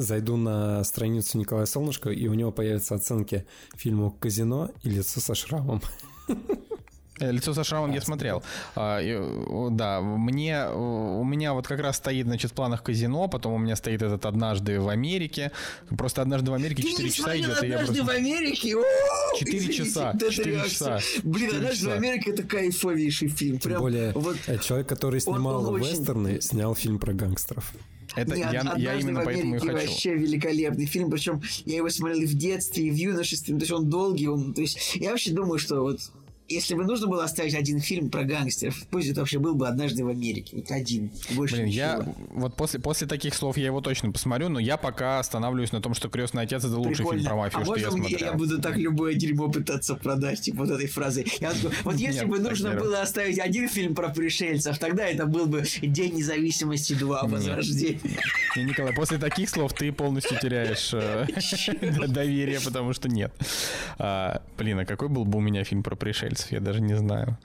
зайду 0.00 0.36
на 0.36 0.82
страницу 0.84 1.38
Николая 1.38 1.66
Солнышко, 1.66 2.10
и 2.10 2.26
у 2.28 2.34
него 2.34 2.52
появятся 2.52 2.94
оценки 2.94 3.46
фильму 3.76 4.10
«Казино» 4.10 4.70
и 4.82 4.90
«Лицо 4.90 5.20
со 5.20 5.34
шрамом». 5.34 5.82
Э, 7.20 7.30
Лицо 7.32 7.52
со 7.52 7.64
шрамом 7.64 7.92
я 7.92 8.00
смотрел. 8.00 8.42
А, 8.74 8.98
и, 8.98 9.14
да, 9.70 10.00
мне 10.00 10.66
у 10.68 11.22
меня 11.22 11.52
вот 11.52 11.66
как 11.66 11.80
раз 11.80 11.96
стоит, 11.96 12.26
значит, 12.26 12.52
в 12.52 12.54
планах 12.54 12.82
казино, 12.82 13.28
потом 13.28 13.52
у 13.52 13.58
меня 13.58 13.76
стоит 13.76 14.02
этот 14.02 14.24
однажды 14.24 14.80
в 14.80 14.88
Америке. 14.88 15.52
Просто 15.90 16.22
однажды 16.22 16.50
в 16.50 16.54
Америке 16.54 16.82
4 16.82 17.10
часа 17.10 17.36
идет, 17.36 17.58
«Однажды 17.58 17.96
просто... 17.96 18.04
в 18.04 18.08
Америке»? 18.08 18.76
О, 18.76 19.38
Четыре 19.38 19.58
извините, 19.58 19.84
часа, 19.84 20.12
вот 20.12 20.22
эта 20.22 20.32
четыре 20.32 20.56
реакция. 20.56 20.98
часа, 20.98 21.20
Блин, 21.22 21.50
«Однажды 21.56 21.88
в. 21.88 21.92
Америке» 21.92 22.30
это 22.30 22.42
кайфовейший 22.42 23.28
фильм. 23.28 23.58
Тем 23.58 23.78
более, 23.78 24.14
э, 24.46 24.58
человек, 24.58 24.88
который 24.88 25.20
снимал 25.20 25.76
вестерны, 25.76 26.40
снял 26.40 26.74
фильм 26.74 26.98
про 26.98 27.12
гангстеров. 27.12 27.74
Это 28.16 28.36
Нет, 28.36 28.52
я, 28.52 28.52
я 28.52 28.60
«Однажды 28.60 29.00
именно 29.00 29.20
в 29.20 29.24
поэтому 29.24 29.54
и 29.54 29.58
Америке» 29.58 29.72
хочу. 29.72 29.88
вообще 29.88 30.14
великолепный 30.14 30.86
фильм, 30.86 31.10
причем 31.10 31.42
я 31.64 31.76
его 31.76 31.88
смотрел 31.90 32.20
и 32.20 32.26
в 32.26 32.34
детстве, 32.34 32.88
и 32.88 32.90
в 32.90 32.94
юношестве, 32.94 33.54
то 33.54 33.60
есть 33.60 33.72
он 33.72 33.88
долгий, 33.88 34.28
он, 34.28 34.52
то 34.52 34.60
есть 34.60 34.96
я 34.96 35.10
вообще 35.10 35.30
думаю, 35.32 35.58
что 35.58 35.82
вот 35.82 36.00
если 36.50 36.74
бы 36.74 36.84
нужно 36.84 37.06
было 37.06 37.24
оставить 37.24 37.54
один 37.54 37.80
фильм 37.80 38.10
про 38.10 38.24
гангстеров, 38.24 38.76
пусть 38.90 39.08
это 39.08 39.20
вообще 39.20 39.38
был 39.38 39.54
бы 39.54 39.68
«Однажды 39.68 40.04
в 40.04 40.08
Америке», 40.08 40.56
вот 40.56 40.70
один, 40.70 41.10
больше 41.30 41.56
Блин, 41.56 41.66
я 41.66 41.96
ничего. 41.96 42.14
вот 42.32 42.56
после, 42.56 42.80
после 42.80 43.06
таких 43.06 43.34
слов 43.34 43.56
я 43.56 43.66
его 43.66 43.80
точно 43.80 44.10
посмотрю, 44.10 44.48
но 44.48 44.58
я 44.58 44.76
пока 44.76 45.20
останавливаюсь 45.20 45.72
на 45.72 45.80
том, 45.80 45.94
что 45.94 46.10
Крестный 46.10 46.42
отец 46.42 46.64
это 46.64 46.76
лучший 46.76 47.06
фильм 47.08 47.24
про 47.24 47.36
мафию, 47.36 47.62
а 47.62 47.64
что 47.64 47.76
я 47.76 47.90
смотрел. 47.90 48.18
я 48.18 48.32
буду 48.32 48.60
так 48.60 48.76
любое 48.76 49.14
дерьмо 49.14 49.48
пытаться 49.48 49.94
продать, 49.94 50.40
типа 50.40 50.64
вот 50.64 50.70
этой 50.70 50.88
фразой. 50.88 51.26
Я 51.40 51.52
такой, 51.52 51.70
вот 51.84 51.96
если 51.96 52.20
Нет, 52.20 52.28
бы 52.28 52.38
нужно 52.40 52.72
было 52.72 53.00
оставить 53.00 53.38
один 53.38 53.68
фильм 53.68 53.94
про 53.94 54.08
пришельцев, 54.08 54.78
тогда 54.78 55.06
это 55.06 55.26
был 55.26 55.46
бы 55.46 55.64
День 55.82 56.14
независимости 56.14 56.94
2, 56.94 57.22
Возрождение. 57.24 58.00
Не, 58.56 58.64
Николай, 58.64 58.92
после 58.92 59.18
таких 59.18 59.48
слов 59.48 59.72
ты 59.72 59.92
полностью 59.92 60.36
теряешь 60.40 60.90
э, 60.92 61.26
доверие, 62.08 62.58
потому 62.60 62.92
что 62.92 63.08
нет. 63.08 63.32
А, 63.98 64.42
Блин, 64.58 64.78
а 64.80 64.84
какой 64.84 65.08
был 65.08 65.24
бы 65.24 65.38
у 65.38 65.40
меня 65.40 65.64
фильм 65.64 65.82
про 65.82 65.94
пришельцев? 65.94 66.39
Я 66.50 66.60
даже 66.60 66.80
не 66.80 66.94
знаю. 66.96 67.38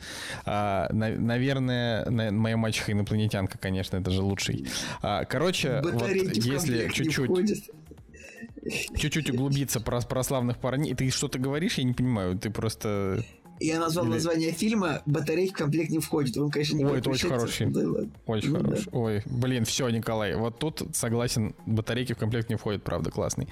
А, 0.46 0.88
на- 0.91 1.10
Наверное, 1.10 2.10
на- 2.10 2.32
моя 2.32 2.58
мачеха 2.58 2.91
инопланетянка, 2.91 3.58
конечно, 3.58 3.98
это 3.98 4.12
же 4.12 4.22
лучший. 4.22 4.68
А, 5.02 5.26
Короче, 5.26 5.82
вот 5.84 5.93
Батарейки 5.96 6.39
если 6.48 6.89
чуть-чуть 6.89 7.72
чуть-чуть 8.98 9.30
углубиться 9.30 9.80
про, 9.80 10.02
про 10.02 10.24
славных 10.24 10.58
парней, 10.58 10.96
ты 10.96 11.10
что-то 11.12 11.38
говоришь, 11.39 11.76
я 11.78 11.84
не 11.84 11.93
понимаю, 11.93 12.38
ты 12.38 12.50
просто... 12.50 13.24
Я 13.60 13.80
назвал 13.80 14.06
Или- 14.06 14.14
название 14.14 14.51
фильма 14.51 15.01
«Батарейки 15.06 15.53
в 15.53 15.58
комплект 15.58 15.89
не 15.89 15.99
входит». 15.99 16.36
Он, 16.38 16.51
конечно, 16.51 16.76
не 16.76 16.86
Ой, 16.86 16.99
это 16.99 17.10
очень 17.10 17.30
хороший 17.30 17.51
фильм. 17.53 17.72
Да. 17.72 17.82
Очень 18.26 18.51
Ну 18.51 18.60
хорош. 18.64 18.80
Ой, 18.91 19.24
блин, 19.26 19.64
все, 19.66 19.88
Николай. 19.89 20.36
Вот 20.36 20.60
тут 20.60 20.82
согласен, 20.93 21.56
батарейки 21.66 22.14
в 22.14 22.18
комплект 22.18 22.49
не 22.49 22.56
входят, 22.58 22.84
правда, 22.84 23.12
классный. 23.12 23.47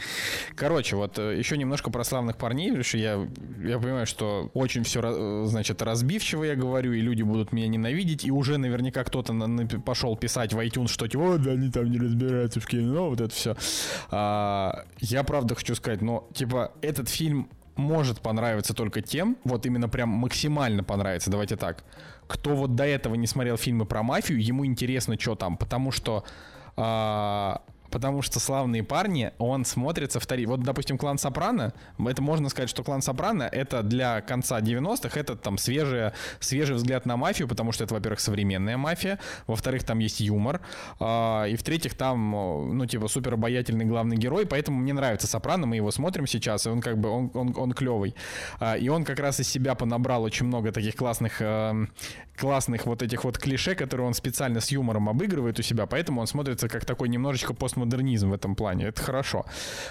Короче, 0.56 0.96
вот 0.98 1.18
э, 1.20 1.38
еще 1.38 1.58
немножко 1.58 1.90
про 1.90 2.04
славных 2.04 2.38
парней, 2.38 2.68
потому 2.70 2.84
что 2.84 2.98
я, 2.98 3.28
я 3.64 3.80
понимаю, 3.80 4.06
что 4.06 4.50
очень 4.54 4.84
все, 4.84 5.46
значит, 5.46 5.82
разбивчиво 5.82 6.44
я 6.44 6.56
говорю, 6.56 6.92
и 6.94 7.00
люди 7.00 7.22
будут 7.24 7.54
меня 7.54 7.68
ненавидеть, 7.68 8.26
и 8.26 8.32
уже 8.32 8.58
наверняка 8.58 9.04
кто-то 9.04 9.32
на- 9.34 9.46
напи- 9.46 9.82
пошел 9.82 10.18
писать 10.18 10.54
в 10.54 10.60
iTunes, 10.60 10.88
что 10.90 11.08
типа, 11.08 11.24
вот 11.24 11.48
они 11.48 11.72
там 11.72 11.90
не 11.90 11.98
разбираются 11.98 12.60
в 12.60 12.66
кино, 12.66 13.10
вот 13.10 13.22
это 13.22 13.34
все. 13.34 13.56
я 14.12 15.24
правда 15.26 15.56
хочу 15.56 15.76
сказать, 15.76 16.02
но, 16.02 16.28
типа, 16.34 16.72
этот 16.82 17.10
фильм 17.10 17.50
может 17.76 18.22
понравиться 18.22 18.74
только 18.74 19.02
тем, 19.02 19.38
вот 19.44 19.66
именно 19.66 19.90
прям 19.90 20.10
максимально 20.10 20.84
понравится, 20.84 21.32
давайте 21.32 21.56
так, 21.56 21.84
кто 22.28 22.56
вот 22.56 22.76
до 22.76 22.86
этого 22.86 23.16
не 23.16 23.28
смотрел 23.28 23.58
фильмы 23.58 23.86
про 23.86 24.04
мафию, 24.04 24.44
ему 24.44 24.66
интересно, 24.66 25.20
что 25.20 25.36
там, 25.36 25.58
потому 25.58 25.92
что 25.92 26.24
а, 26.76 27.62
потому 27.94 28.24
что 28.24 28.40
«Славные 28.40 28.84
парни», 28.84 29.32
он 29.38 29.66
смотрится 29.66 30.20
втори... 30.20 30.48
Вот, 30.48 30.64
допустим, 30.64 30.98
«Клан 30.98 31.20
Сопрано», 31.20 31.74
это 32.00 32.24
можно 32.24 32.50
сказать, 32.50 32.68
что 32.68 32.84
«Клан 32.84 33.04
Сопрано»— 33.04 33.44
это 33.52 33.84
для 33.84 34.22
конца 34.22 34.60
90-х, 34.60 35.18
это 35.20 35.36
там 35.36 35.60
свежий, 35.60 36.10
свежий 36.40 36.76
взгляд 36.76 37.06
на 37.06 37.18
мафию, 37.18 37.48
потому 37.48 37.72
что 37.72 37.84
это, 37.84 37.94
во-первых, 37.94 38.20
современная 38.20 38.78
мафия, 38.78 39.20
во-вторых, 39.46 39.84
там 39.84 40.00
есть 40.00 40.22
юмор, 40.22 40.62
а, 41.00 41.46
и 41.46 41.56
в-третьих, 41.56 41.94
там, 41.94 42.32
ну, 42.76 42.86
типа, 42.88 43.08
супер 43.08 43.36
обаятельный 43.36 43.86
главный 43.86 44.18
герой, 44.18 44.48
поэтому 44.48 44.80
мне 44.80 44.94
нравится 44.94 45.28
«Сопрано», 45.28 45.68
мы 45.68 45.76
его 45.76 45.92
смотрим 45.92 46.26
сейчас, 46.26 46.66
и 46.66 46.70
он 46.70 46.82
как 46.82 46.98
бы, 46.98 47.10
он, 47.10 47.30
он, 47.36 47.54
он 47.56 47.74
клевый. 47.74 48.16
А, 48.60 48.76
и 48.76 48.90
он 48.90 49.04
как 49.06 49.20
раз 49.20 49.40
из 49.40 49.48
себя 49.48 49.76
понабрал 49.76 50.24
очень 50.24 50.48
много 50.48 50.72
таких 50.72 50.96
классных, 50.96 51.42
эм, 51.42 51.92
классных 52.38 52.88
вот 52.88 53.04
этих 53.04 53.24
вот 53.24 53.38
клише, 53.38 53.76
которые 53.76 54.08
он 54.08 54.16
специально 54.16 54.60
с 54.60 54.72
юмором 54.72 55.10
обыгрывает 55.10 55.60
у 55.60 55.62
себя, 55.62 55.86
поэтому 55.86 56.22
он 56.22 56.28
смотрится 56.28 56.68
как 56.68 56.86
такой 56.86 57.10
немножечко 57.10 57.54
постмодернизм 57.84 58.30
в 58.30 58.34
этом 58.34 58.56
плане. 58.56 58.86
Это 58.86 59.02
хорошо. 59.02 59.46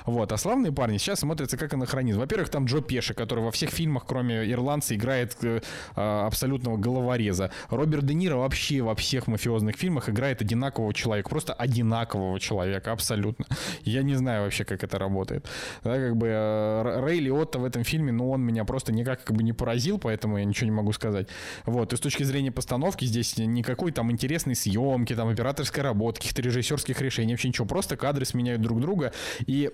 Вот. 0.07 0.33
А 0.33 0.37
славные 0.37 0.73
парни 0.73 0.99
сейчас 0.99 1.21
смотрятся 1.21 1.57
как 1.57 1.75
анахронизм. 1.75 2.21
Во-первых, 2.21 2.49
там 2.49 2.65
Джо 2.65 2.81
Пеши, 2.81 3.15
который 3.15 3.45
во 3.45 3.51
всех 3.51 3.71
фильмах, 3.71 4.05
кроме 4.07 4.51
ирландца, 4.51 4.95
играет 4.95 5.37
э, 5.43 5.61
а, 5.95 6.27
абсолютного 6.27 6.77
головореза. 6.77 7.51
Роберт 7.71 8.07
Де 8.07 8.15
Ниро 8.15 8.37
вообще 8.37 8.83
во 8.83 8.95
всех 8.95 9.27
мафиозных 9.27 9.77
фильмах 9.77 10.09
играет 10.09 10.41
одинакового 10.43 10.93
человека. 10.95 11.29
Просто 11.29 11.53
одинакового 11.53 12.41
человека, 12.41 12.93
абсолютно. 12.93 13.47
Я 13.85 14.03
не 14.03 14.15
знаю 14.15 14.45
вообще, 14.45 14.65
как 14.65 14.85
это 14.85 14.99
работает. 14.99 15.47
Да, 15.85 15.97
как 15.97 16.17
бы 16.17 16.27
э, 16.29 17.01
Рэй 17.05 17.21
Лиотто 17.21 17.59
в 17.59 17.65
этом 17.65 17.85
фильме, 17.85 18.13
ну, 18.13 18.31
он 18.31 18.43
меня 18.43 18.65
просто 18.65 18.93
никак 18.93 19.25
как 19.25 19.37
бы 19.37 19.43
не 19.43 19.53
поразил, 19.53 19.99
поэтому 19.99 20.39
я 20.39 20.45
ничего 20.45 20.67
не 20.67 20.77
могу 20.77 20.93
сказать. 20.93 21.29
Вот. 21.67 21.93
И 21.93 21.97
с 21.97 22.01
точки 22.01 22.25
зрения 22.25 22.51
постановки 22.51 23.05
здесь 23.05 23.37
никакой 23.37 23.93
там 23.93 24.11
интересной 24.11 24.55
съемки, 24.55 25.15
там 25.15 25.29
операторской 25.29 25.83
работы, 25.83 26.21
каких-то 26.21 26.43
режиссерских 26.43 27.01
решений, 27.01 27.33
вообще 27.33 27.49
ничего. 27.49 27.67
Просто 27.67 27.82
кадры 27.97 28.25
сменяют 28.25 28.63
друг 28.63 28.81
друга. 28.81 29.13
И 29.47 29.71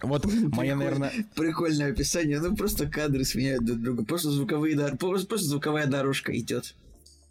вот 0.00 0.24
моя, 0.52 0.76
наверное... 0.76 1.12
Прикольное 1.34 1.92
описание. 1.92 2.40
Ну, 2.40 2.54
просто 2.56 2.88
кадры 2.88 3.24
сменяют 3.24 3.64
друг 3.64 3.80
друга. 3.80 4.04
Просто 4.04 4.30
звуковые 4.30 4.76
дор- 4.76 4.96
просто, 4.96 5.26
просто 5.26 5.48
звуковая 5.48 5.86
дорожка 5.86 6.36
идет. 6.38 6.74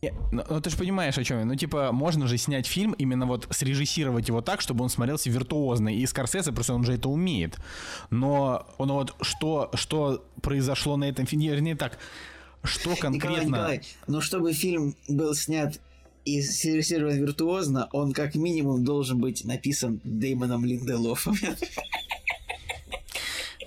Не, 0.02 0.14
Ну, 0.32 0.44
ну, 0.48 0.62
ты 0.62 0.70
же 0.70 0.78
понимаешь, 0.78 1.18
о 1.18 1.24
чем 1.24 1.40
я. 1.40 1.46
Ну, 1.46 1.56
типа, 1.56 1.92
можно 1.92 2.28
же 2.28 2.38
снять 2.38 2.68
фильм, 2.68 2.92
именно 2.94 3.26
вот 3.26 3.48
срежиссировать 3.50 4.28
его 4.28 4.42
так, 4.42 4.62
чтобы 4.62 4.84
он 4.84 4.90
смотрелся 4.90 5.30
виртуозно. 5.30 5.90
И 5.90 6.06
Скорсезе, 6.06 6.52
просто 6.52 6.76
он 6.76 6.84
же 6.84 6.94
это 6.94 7.10
умеет. 7.10 7.58
Но, 8.12 8.68
ну 8.78 8.94
вот, 8.94 9.16
что, 9.22 9.72
что 9.74 10.24
произошло 10.42 10.98
на 10.98 11.06
этом 11.06 11.26
фильме, 11.26 11.50
вернее 11.50 11.76
так, 11.76 11.98
что 12.64 12.92
Николай, 12.92 13.02
конкретно... 13.02 13.46
Николай, 13.46 13.82
но 14.08 14.22
чтобы 14.22 14.54
фильм 14.54 14.96
был 15.08 15.34
снят 15.34 15.80
и 16.28 16.42
срежиссирован 16.42 17.16
виртуозно, 17.16 17.88
он 17.94 18.12
как 18.12 18.36
минимум 18.36 18.84
должен 18.84 19.20
быть 19.20 19.46
написан 19.46 20.02
Деймоном 20.04 20.66
Линделофом. 20.66 21.36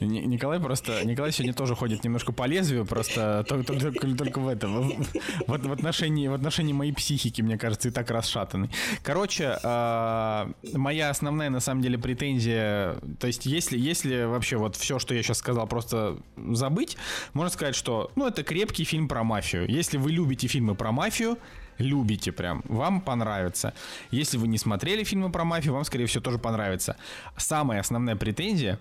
Николай 0.01 0.59
просто... 0.61 1.05
Николай 1.05 1.31
сегодня 1.33 1.53
тоже 1.53 1.75
ходит 1.75 2.05
немножко 2.05 2.33
по 2.33 2.47
лезвию, 2.47 2.87
просто 2.87 3.45
только, 3.49 3.75
только, 3.75 4.15
только 4.17 4.39
в 4.39 4.49
этом. 4.49 5.05
В, 5.47 5.59
в, 5.59 5.73
отношении, 5.73 6.29
в 6.29 6.35
отношении 6.35 6.73
моей 6.73 6.93
психики, 6.93 7.43
мне 7.43 7.59
кажется, 7.59 7.89
и 7.89 7.91
так 7.91 8.11
расшатанный. 8.11 8.71
Короче, 9.03 9.59
э, 9.63 10.53
моя 10.73 11.11
основная, 11.11 11.51
на 11.51 11.61
самом 11.61 11.83
деле, 11.83 11.99
претензия... 11.99 12.97
То 13.19 13.27
есть, 13.27 13.45
если, 13.45 13.79
если 13.79 14.25
вообще 14.25 14.57
вот 14.57 14.77
все, 14.77 14.99
что 14.99 15.15
я 15.15 15.23
сейчас 15.23 15.39
сказал, 15.39 15.67
просто 15.67 16.17
забыть, 16.53 16.97
можно 17.35 17.51
сказать, 17.51 17.75
что, 17.75 18.11
ну, 18.17 18.27
это 18.27 18.43
крепкий 18.43 18.85
фильм 18.85 19.07
про 19.07 19.23
мафию. 19.23 19.69
Если 19.69 19.99
вы 19.99 20.13
любите 20.13 20.47
фильмы 20.47 20.75
про 20.75 20.93
мафию, 20.93 21.37
любите 21.81 22.33
прям, 22.33 22.63
вам 22.67 23.01
понравится. 23.01 23.75
Если 24.11 24.39
вы 24.39 24.49
не 24.49 24.59
смотрели 24.59 25.05
фильмы 25.05 25.31
про 25.33 25.45
мафию, 25.45 25.75
вам, 25.75 25.85
скорее 25.85 26.07
всего, 26.07 26.23
тоже 26.23 26.39
понравится. 26.39 26.97
Самая 27.37 27.81
основная 27.81 28.17
претензия 28.17 28.79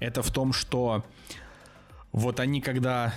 это 0.00 0.22
в 0.22 0.30
том, 0.30 0.52
что 0.52 1.04
вот 2.12 2.40
они 2.40 2.60
когда 2.60 3.14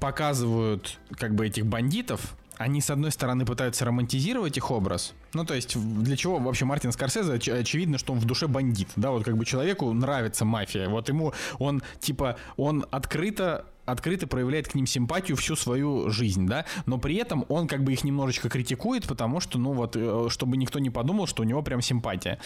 показывают 0.00 0.98
как 1.12 1.34
бы 1.34 1.46
этих 1.46 1.66
бандитов, 1.66 2.34
они, 2.56 2.82
с 2.82 2.90
одной 2.90 3.10
стороны, 3.10 3.46
пытаются 3.46 3.86
романтизировать 3.86 4.58
их 4.58 4.70
образ. 4.70 5.14
Ну, 5.32 5.46
то 5.46 5.54
есть, 5.54 5.78
для 5.78 6.14
чего 6.14 6.38
вообще 6.38 6.66
Мартин 6.66 6.92
Скорсезе, 6.92 7.32
оч- 7.32 7.58
очевидно, 7.58 7.96
что 7.96 8.12
он 8.12 8.18
в 8.18 8.26
душе 8.26 8.48
бандит, 8.48 8.88
да, 8.96 9.12
вот 9.12 9.24
как 9.24 9.38
бы 9.38 9.46
человеку 9.46 9.90
нравится 9.94 10.44
мафия, 10.44 10.90
вот 10.90 11.08
ему, 11.08 11.32
он, 11.58 11.82
типа, 12.00 12.36
он 12.58 12.84
открыто 12.90 13.64
открыто 13.90 14.26
проявляет 14.26 14.68
к 14.68 14.74
ним 14.74 14.86
симпатию 14.86 15.36
всю 15.36 15.56
свою 15.56 16.10
жизнь, 16.10 16.46
да, 16.46 16.64
но 16.86 16.98
при 16.98 17.16
этом 17.16 17.44
он 17.48 17.66
как 17.66 17.84
бы 17.84 17.92
их 17.92 18.04
немножечко 18.04 18.48
критикует, 18.48 19.06
потому 19.06 19.40
что, 19.40 19.58
ну 19.58 19.72
вот, 19.72 19.96
э, 19.96 20.26
чтобы 20.28 20.56
никто 20.56 20.78
не 20.78 20.90
подумал, 20.90 21.26
что 21.26 21.42
у 21.42 21.46
него 21.46 21.62
прям 21.62 21.80
симпатия. 21.80 22.38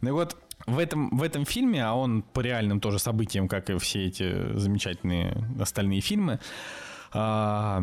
Ну 0.00 0.10
и 0.10 0.12
вот 0.12 0.36
в 0.66 0.78
этом, 0.78 1.16
в 1.16 1.22
этом 1.22 1.44
фильме, 1.44 1.84
а 1.84 1.94
он 1.94 2.22
по 2.22 2.40
реальным 2.40 2.80
тоже 2.80 2.98
событиям, 2.98 3.48
как 3.48 3.70
и 3.70 3.78
все 3.78 4.06
эти 4.06 4.56
замечательные 4.56 5.46
остальные 5.60 6.00
фильмы, 6.00 6.40
а, 7.16 7.80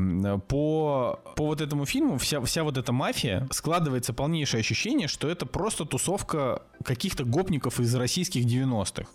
по, 0.50 1.22
по 1.38 1.46
вот 1.46 1.62
этому 1.62 1.86
фильму 1.86 2.18
вся, 2.18 2.42
вся 2.42 2.64
вот 2.64 2.78
эта 2.78 2.92
мафия 2.92 3.48
складывается 3.52 4.14
полнейшее 4.14 4.60
ощущение, 4.60 5.08
что 5.08 5.30
это 5.30 5.46
просто 5.46 5.86
тусовка 5.86 6.64
каких-то 6.84 7.24
гопников 7.24 7.80
из 7.80 7.96
российских 7.96 8.44
90-х. 8.44 9.10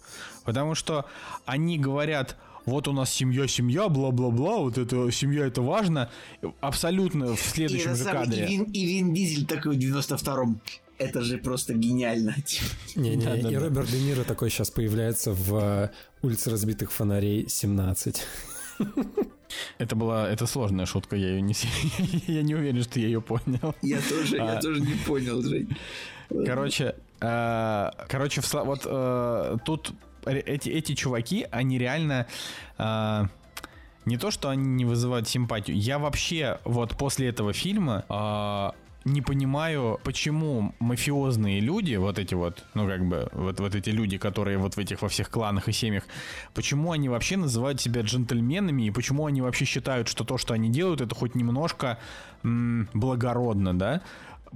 Потому 0.44 0.74
что 0.74 1.05
они 1.44 1.78
говорят, 1.78 2.39
вот 2.66 2.88
у 2.88 2.93
нас 2.93 3.12
семья, 3.12 3.47
семья, 3.47 3.88
бла-бла-бла, 3.88 4.59
вот 4.59 4.76
это 4.76 5.10
семья, 5.10 5.47
это 5.47 5.62
важно. 5.62 6.10
Абсолютно 6.60 7.36
в 7.36 7.40
следующем 7.40 7.93
и, 7.93 7.97
же 7.97 8.05
кадре. 8.05 8.44
И 8.44 8.48
Вин, 8.48 8.62
и 8.64 8.86
Вин 8.86 9.14
Дизель 9.14 9.47
такой 9.47 9.76
в 9.76 9.78
92-м 9.78 10.60
это 10.98 11.22
же 11.22 11.38
просто 11.38 11.74
гениально. 11.74 12.34
Не-не, 12.97 13.24
да, 13.24 13.36
да, 13.36 13.51
и 13.51 13.55
да. 13.55 13.60
Роберт 13.60 13.90
Де 13.90 14.01
Ниро 14.01 14.24
такой 14.24 14.51
сейчас 14.51 14.70
появляется 14.70 15.32
в 15.32 15.55
э, 15.56 15.90
«Улице 16.22 16.51
разбитых 16.51 16.90
фонарей 16.90 17.44
17». 17.44 18.16
Это 19.78 19.94
была, 19.94 20.28
это 20.28 20.44
сложная 20.47 20.86
шутка, 20.86 21.16
я 21.16 21.28
ее 21.28 21.40
не, 21.40 21.55
я 22.26 22.43
не 22.43 22.55
уверен, 22.55 22.82
что 22.82 22.98
я 22.98 23.06
ее 23.06 23.22
понял. 23.22 23.74
Я 23.80 24.01
тоже, 24.01 24.38
а, 24.38 24.55
я 24.55 24.60
тоже 24.60 24.80
не 24.80 24.94
понял, 25.06 25.40
Жень. 25.40 25.76
Короче, 26.44 26.97
э, 27.20 27.90
короче, 28.09 28.43
вот 28.52 28.80
э, 28.84 29.56
тут 29.64 29.93
эти 30.26 30.68
эти 30.68 30.94
чуваки, 30.94 31.46
они 31.50 31.78
реально 31.78 32.26
э, 32.78 33.24
не 34.04 34.16
то, 34.18 34.30
что 34.30 34.48
они 34.48 34.64
не 34.64 34.84
вызывают 34.84 35.28
симпатию. 35.28 35.76
Я 35.76 35.98
вообще 35.98 36.58
вот 36.64 36.96
после 36.96 37.28
этого 37.28 37.52
фильма 37.52 38.04
э, 38.08 38.70
не 39.06 39.22
понимаю, 39.22 40.00
почему 40.02 40.74
мафиозные 40.80 41.60
люди, 41.60 41.94
вот 41.94 42.18
эти 42.18 42.34
вот, 42.34 42.64
ну 42.74 42.88
как 42.88 43.04
бы, 43.06 43.28
вот, 43.32 43.60
вот 43.60 43.74
эти 43.74 43.90
люди, 43.90 44.18
которые 44.18 44.58
вот 44.58 44.74
в 44.74 44.78
этих 44.78 45.00
во 45.00 45.08
всех 45.08 45.30
кланах 45.30 45.68
и 45.68 45.72
семьях, 45.72 46.02
почему 46.54 46.90
они 46.90 47.08
вообще 47.08 47.36
называют 47.36 47.80
себя 47.80 48.00
джентльменами 48.00 48.82
и 48.86 48.90
почему 48.90 49.26
они 49.26 49.42
вообще 49.42 49.64
считают, 49.64 50.08
что 50.08 50.24
то, 50.24 50.38
что 50.38 50.54
они 50.54 50.70
делают, 50.70 51.00
это 51.00 51.14
хоть 51.14 51.36
немножко 51.36 51.98
м- 52.42 52.88
благородно, 52.94 53.78
да? 53.78 54.02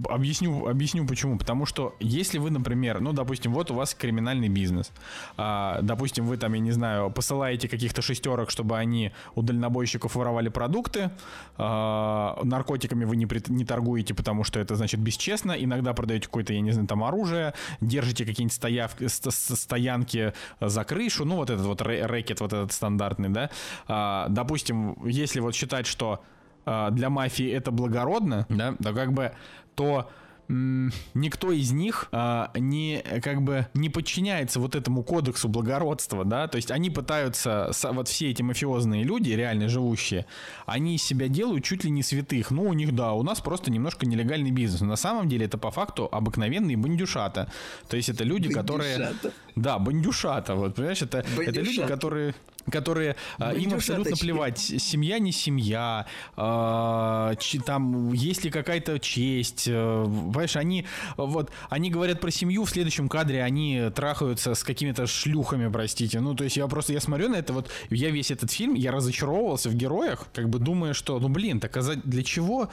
Объясню, 0.09 0.66
объясню 0.66 1.06
почему. 1.06 1.39
Потому 1.39 1.66
что 1.66 1.94
если 2.01 2.39
вы, 2.39 2.51
например, 2.51 3.01
ну, 3.01 3.12
допустим, 3.12 3.52
вот 3.52 3.70
у 3.70 3.74
вас 3.74 3.94
криминальный 3.94 4.48
бизнес. 4.48 4.93
А, 5.36 5.81
допустим, 5.82 6.27
вы 6.27 6.36
там, 6.36 6.52
я 6.55 6.60
не 6.60 6.72
знаю, 6.72 7.10
посылаете 7.10 7.68
каких-то 7.68 8.02
шестерок, 8.02 8.51
чтобы 8.51 8.78
они 8.78 9.12
у 9.35 9.43
дальнобойщиков 9.43 10.14
воровали 10.14 10.48
продукты. 10.48 11.10
А, 11.56 12.39
наркотиками 12.43 13.05
вы 13.05 13.16
не, 13.16 13.28
не 13.48 13.64
торгуете, 13.64 14.14
потому 14.14 14.44
что 14.44 14.60
это, 14.60 14.77
значит, 14.77 15.01
бесчестно. 15.01 15.52
Иногда 15.52 15.93
продаете 15.93 16.27
какое-то, 16.27 16.52
я 16.52 16.60
не 16.60 16.72
знаю, 16.72 16.89
там 16.89 17.05
оружие. 17.05 17.55
Держите 17.81 18.24
какие-нибудь 18.24 18.55
стоявки, 18.55 19.06
стоянки 19.09 20.32
за 20.60 20.85
крышу. 20.85 21.24
Ну, 21.24 21.36
вот 21.36 21.51
этот 21.51 21.66
вот 21.66 21.82
рэкет, 21.82 22.40
вот 22.40 22.52
этот 22.52 22.72
стандартный, 22.72 23.28
да. 23.28 23.51
А, 23.89 24.28
допустим, 24.28 24.97
если 25.05 25.40
вот 25.40 25.55
считать, 25.55 25.86
что 25.86 26.22
а, 26.66 26.90
для 26.90 27.10
мафии 27.10 27.51
это 27.51 27.70
благородно, 27.70 28.47
да, 28.48 28.74
то 28.82 28.93
как 28.93 29.12
бы 29.12 29.32
то 29.81 30.07
никто 30.48 31.52
из 31.52 31.70
них 31.70 32.09
а, 32.12 32.51
не 32.57 33.02
как 33.23 33.40
бы 33.40 33.69
не 33.73 33.89
подчиняется 33.89 34.59
вот 34.59 34.74
этому 34.74 35.05
кодексу 35.05 35.48
благородства, 35.48 36.24
да, 36.24 36.48
то 36.48 36.57
есть 36.57 36.73
они 36.73 36.90
пытаются 36.90 37.70
вот 37.93 38.09
все 38.09 38.31
эти 38.31 38.43
мафиозные 38.43 39.05
люди, 39.05 39.31
реально 39.31 39.69
живущие, 39.69 40.27
они 40.66 40.97
из 40.97 41.05
себя 41.05 41.28
делают 41.28 41.65
чуть 41.65 41.85
ли 41.85 41.90
не 41.90 42.02
святых. 42.02 42.51
Ну 42.51 42.65
у 42.65 42.73
них 42.73 42.94
да, 42.94 43.12
у 43.12 43.23
нас 43.23 43.40
просто 43.40 43.70
немножко 43.70 44.07
нелегальный 44.07 44.51
бизнес. 44.51 44.81
Но 44.81 44.89
на 44.89 44.97
самом 44.97 45.28
деле 45.28 45.47
это 45.47 45.57
по 45.57 45.70
факту 45.70 46.09
обыкновенные 46.11 46.77
бандюшата. 46.77 47.51
То 47.89 47.97
есть 47.97 48.09
это 48.09 48.24
люди, 48.24 48.52
бандюшата. 48.52 48.62
которые 48.62 49.12
да, 49.55 49.78
бандюшата, 49.78 50.57
вот 50.57 50.74
понимаешь, 50.74 51.01
это 51.01 51.24
это 51.39 51.61
люди, 51.61 51.86
которые 51.86 52.35
которые 52.69 53.16
а, 53.39 53.53
им 53.53 53.74
абсолютно 53.74 54.16
плевать, 54.16 54.59
семья 54.59 55.19
не 55.19 55.32
семья, 55.32 56.07
э, 56.37 57.35
там 57.65 58.12
есть 58.12 58.45
ли 58.45 58.51
какая-то 58.51 58.99
честь, 58.99 59.66
э, 59.69 60.05
понимаешь, 60.05 60.57
они 60.57 60.87
вот 61.16 61.51
они 61.69 61.91
говорят 61.91 62.20
про 62.20 62.31
семью 62.31 62.65
в 62.65 62.70
следующем 62.70 63.09
кадре, 63.09 63.43
они 63.43 63.91
трахаются 63.95 64.55
с 64.55 64.62
какими-то 64.62 65.07
шлюхами, 65.07 65.70
простите, 65.70 66.20
ну 66.20 66.35
то 66.35 66.45
есть 66.45 66.57
я 66.57 66.66
просто 66.66 66.93
я 66.93 67.01
смотрю 67.01 67.28
на 67.28 67.37
это 67.37 67.53
вот, 67.53 67.70
я 67.91 68.11
весь 68.11 68.31
этот 68.31 68.51
фильм, 68.51 68.74
я 68.74 68.93
разочаровывался 68.93 69.69
в 69.69 69.74
героях, 69.74 70.28
как 70.32 70.49
бы 70.49 70.59
думая, 70.59 70.93
что 70.93 71.19
ну 71.19 71.28
блин, 71.28 71.61
так 71.61 71.77
а 71.77 71.82
для 71.82 72.23
чего, 72.23 72.70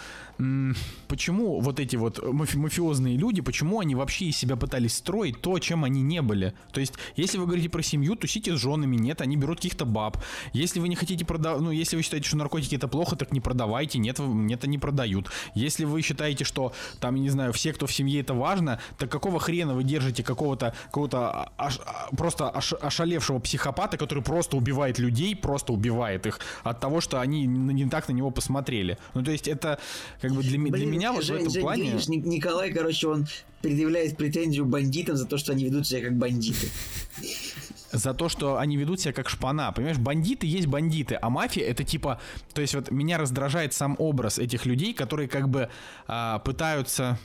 почему 1.07 1.59
вот 1.59 1.79
эти 1.79 1.95
вот 1.95 2.21
мафи 2.23 2.57
мафиозные 2.57 3.17
люди, 3.17 3.41
почему 3.41 3.79
они 3.79 3.95
вообще 3.95 4.25
из 4.25 4.37
себя 4.37 4.55
пытались 4.55 4.95
строить 4.95 5.41
то, 5.41 5.57
чем 5.59 5.83
они 5.83 6.01
не 6.01 6.21
были, 6.21 6.53
то 6.71 6.79
есть 6.79 6.93
если 7.15 7.37
вы 7.37 7.45
говорите 7.45 7.69
про 7.69 7.81
семью, 7.81 8.15
тусите 8.15 8.55
с 8.55 8.59
женами, 8.59 8.95
нет, 8.95 9.21
они 9.21 9.37
берут 9.37 9.59
каких-то 9.77 9.85
баб. 9.85 10.17
Если 10.53 10.79
вы 10.79 10.89
не 10.89 10.95
хотите 10.95 11.25
продавать, 11.25 11.61
ну, 11.61 11.71
если 11.71 11.95
вы 11.95 12.01
считаете, 12.01 12.27
что 12.27 12.37
наркотики 12.37 12.75
это 12.75 12.87
плохо, 12.87 13.15
так 13.15 13.31
не 13.31 13.39
продавайте, 13.39 13.99
нет, 13.99 14.19
нет, 14.19 14.63
они 14.63 14.77
продают. 14.77 15.29
Если 15.55 15.85
вы 15.85 16.01
считаете, 16.01 16.43
что 16.43 16.71
там, 16.99 17.15
не 17.15 17.29
знаю, 17.29 17.53
все, 17.53 17.73
кто 17.73 17.85
в 17.85 17.93
семье 17.93 18.21
это 18.21 18.33
важно, 18.33 18.79
так 18.97 19.11
какого 19.11 19.39
хрена 19.39 19.73
вы 19.73 19.83
держите 19.83 20.23
какого-то, 20.23 20.73
какого-то 20.85 21.51
аш, 21.57 21.79
просто 22.17 22.49
аш, 22.49 22.73
ошалевшего 22.73 23.39
психопата, 23.39 23.97
который 23.97 24.23
просто 24.23 24.57
убивает 24.57 24.99
людей, 24.99 25.35
просто 25.35 25.73
убивает 25.73 26.25
их 26.25 26.39
от 26.63 26.79
того, 26.79 27.01
что 27.01 27.19
они 27.19 27.45
не 27.45 27.89
так 27.89 28.07
на 28.09 28.13
него 28.13 28.31
посмотрели. 28.31 28.97
Ну, 29.13 29.23
то 29.23 29.31
есть 29.31 29.47
это 29.47 29.79
как 30.21 30.31
бы 30.31 30.41
для, 30.41 30.57
Блин, 30.57 30.73
для 30.73 30.85
меня 30.85 31.11
вот 31.13 31.23
Жень, 31.23 31.37
в 31.37 31.39
этом 31.41 31.53
Жень, 31.53 31.61
плане... 31.61 31.83
Видишь, 31.83 32.07
Николай, 32.07 32.73
короче, 32.73 33.07
он 33.07 33.27
предъявляет 33.61 34.17
претензию 34.17 34.65
бандитам 34.65 35.15
за 35.17 35.25
то, 35.25 35.37
что 35.37 35.51
они 35.51 35.65
ведут 35.65 35.87
себя 35.87 36.01
как 36.01 36.17
бандиты 36.17 36.67
за 37.97 38.13
то, 38.13 38.29
что 38.29 38.57
они 38.57 38.77
ведут 38.77 38.99
себя 38.99 39.13
как 39.13 39.29
шпана. 39.29 39.71
Понимаешь, 39.71 39.97
бандиты 39.97 40.47
есть 40.47 40.67
бандиты, 40.67 41.17
а 41.21 41.29
мафия 41.29 41.65
это 41.65 41.83
типа... 41.83 42.19
То 42.53 42.61
есть 42.61 42.75
вот 42.75 42.91
меня 42.91 43.17
раздражает 43.17 43.73
сам 43.73 43.95
образ 43.99 44.39
этих 44.39 44.65
людей, 44.65 44.93
которые 44.93 45.27
как 45.27 45.49
бы 45.49 45.69
а, 46.07 46.39
пытаются... 46.39 47.19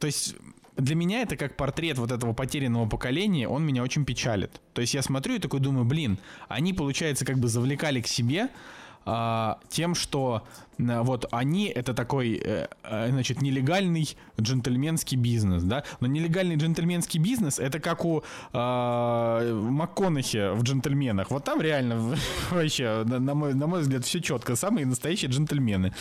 То 0.00 0.06
есть 0.06 0.36
для 0.76 0.94
меня 0.94 1.22
это 1.22 1.36
как 1.36 1.56
портрет 1.56 1.98
вот 1.98 2.12
этого 2.12 2.32
потерянного 2.32 2.88
поколения, 2.88 3.48
он 3.48 3.66
меня 3.66 3.82
очень 3.82 4.04
печалит. 4.04 4.60
То 4.74 4.80
есть 4.80 4.94
я 4.94 5.02
смотрю 5.02 5.34
и 5.34 5.38
такой 5.38 5.60
думаю, 5.60 5.84
блин, 5.84 6.18
они, 6.48 6.72
получается, 6.72 7.24
как 7.24 7.38
бы 7.38 7.48
завлекали 7.48 8.00
к 8.00 8.06
себе 8.06 8.48
а, 9.04 9.58
тем, 9.68 9.94
что 9.94 10.46
вот 10.78 11.26
они 11.32 11.66
это 11.66 11.92
такой, 11.92 12.40
э, 12.42 12.68
э, 12.84 13.10
значит, 13.10 13.42
нелегальный 13.42 14.16
джентльменский 14.40 15.16
бизнес, 15.16 15.62
да, 15.64 15.82
но 16.00 16.06
нелегальный 16.06 16.56
джентльменский 16.56 17.20
бизнес 17.20 17.58
это 17.58 17.80
как 17.80 18.04
у 18.04 18.22
э, 18.52 19.52
МакКонахи 19.70 20.54
в 20.54 20.62
джентльменах, 20.62 21.30
вот 21.30 21.44
там 21.44 21.60
реально 21.60 22.16
вообще, 22.50 23.04
на 23.04 23.34
мой, 23.34 23.54
на 23.54 23.66
мой 23.66 23.80
взгляд, 23.80 24.04
все 24.04 24.20
четко, 24.20 24.54
самые 24.54 24.86
настоящие 24.86 25.30
джентльмены. 25.30 25.92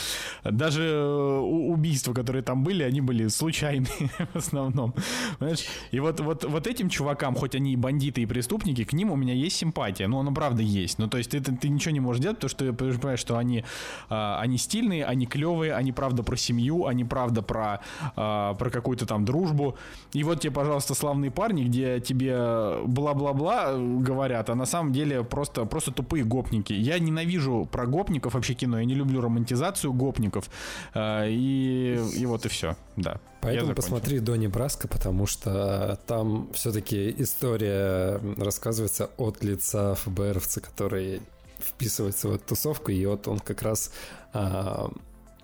Даже 0.44 0.84
э, 0.84 1.40
убийства, 1.40 2.14
которые 2.14 2.44
там 2.44 2.64
были, 2.64 2.84
они 2.84 3.02
были 3.02 3.28
случайные 3.30 3.88
в 4.34 4.36
основном, 4.36 4.94
понимаешь? 5.40 5.66
И 5.92 6.00
вот, 6.00 6.20
вот, 6.20 6.44
вот 6.44 6.68
этим 6.68 6.90
чувакам, 6.90 7.36
хоть 7.36 7.56
они 7.56 7.74
и 7.74 7.76
бандиты, 7.76 8.22
и 8.22 8.26
преступники, 8.26 8.84
к 8.84 8.94
ним 8.94 9.12
у 9.12 9.16
меня 9.16 9.34
есть 9.34 9.56
симпатия, 9.56 10.08
ну, 10.08 10.20
она 10.20 10.32
правда 10.32 10.62
есть, 10.62 11.00
ну, 11.00 11.08
то 11.08 11.18
есть 11.18 11.32
ты, 11.32 11.42
ты, 11.42 11.70
ничего 11.70 11.92
не 11.92 12.00
можешь 12.00 12.22
делать, 12.22 12.38
потому 12.38 12.50
что 12.50 12.66
ты 12.66 12.74
понимаешь, 12.74 13.20
что 13.20 13.38
они, 13.38 13.64
они 14.10 14.58
стильные, 14.68 15.06
они 15.06 15.26
клевые, 15.26 15.74
они 15.74 15.92
правда 15.92 16.24
про 16.24 16.36
семью, 16.36 16.86
они 16.86 17.06
правда 17.06 17.42
про, 17.42 17.80
э, 18.16 18.56
про 18.58 18.70
какую-то 18.70 19.06
там 19.06 19.26
дружбу. 19.26 19.76
И 20.14 20.24
вот 20.24 20.42
тебе, 20.42 20.52
пожалуйста, 20.52 20.94
славные 20.94 21.32
парни, 21.32 21.64
где 21.64 22.00
тебе 22.00 22.38
бла-бла-бла 22.86 23.74
говорят, 23.78 24.50
а 24.50 24.56
на 24.56 24.66
самом 24.66 24.92
деле 24.92 25.24
просто, 25.24 25.66
просто 25.66 25.92
тупые 25.92 26.24
гопники. 26.24 26.74
Я 26.74 27.00
ненавижу 27.00 27.68
про 27.72 27.86
гопников 27.86 28.34
вообще 28.34 28.54
кино, 28.54 28.80
я 28.80 28.86
не 28.86 28.96
люблю 28.96 29.22
романтизацию 29.22 29.94
гопников. 29.94 30.50
Э, 30.94 31.26
и, 31.30 32.00
и 32.18 32.26
вот 32.26 32.46
и 32.46 32.50
все, 32.50 32.76
да. 32.98 33.20
Поэтому 33.42 33.74
посмотри 33.74 34.20
Донни 34.20 34.48
Браско, 34.48 34.88
потому 34.88 35.28
что 35.28 36.00
там 36.08 36.50
все-таки 36.54 37.14
история 37.18 38.20
рассказывается 38.38 39.10
от 39.18 39.44
лица 39.44 39.96
ФБРовца, 39.96 40.60
который 40.60 41.22
вписывается 41.60 42.28
в 42.28 42.36
эту 42.36 42.50
тусовку, 42.50 42.92
и 42.92 43.06
вот 43.06 43.28
он 43.28 43.40
как 43.40 43.62
раз 43.62 43.92
а, 44.34 44.92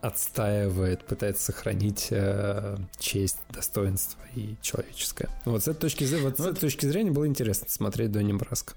отстаивает, 0.03 1.05
пытается 1.05 1.45
сохранить 1.45 2.07
э, 2.11 2.75
честь, 2.99 3.37
достоинство 3.49 4.19
и 4.35 4.57
человеческое. 4.61 5.29
Вот 5.45 5.63
с 5.63 5.69
этой 5.69 5.79
точки, 5.79 6.03
вот 6.21 6.37
с 6.37 6.41
этой 6.41 6.59
точки 6.59 6.85
зрения 6.85 7.11
было 7.11 7.25
интересно 7.25 7.69
смотреть 7.69 8.11
Донни 8.11 8.33
Браско. 8.33 8.73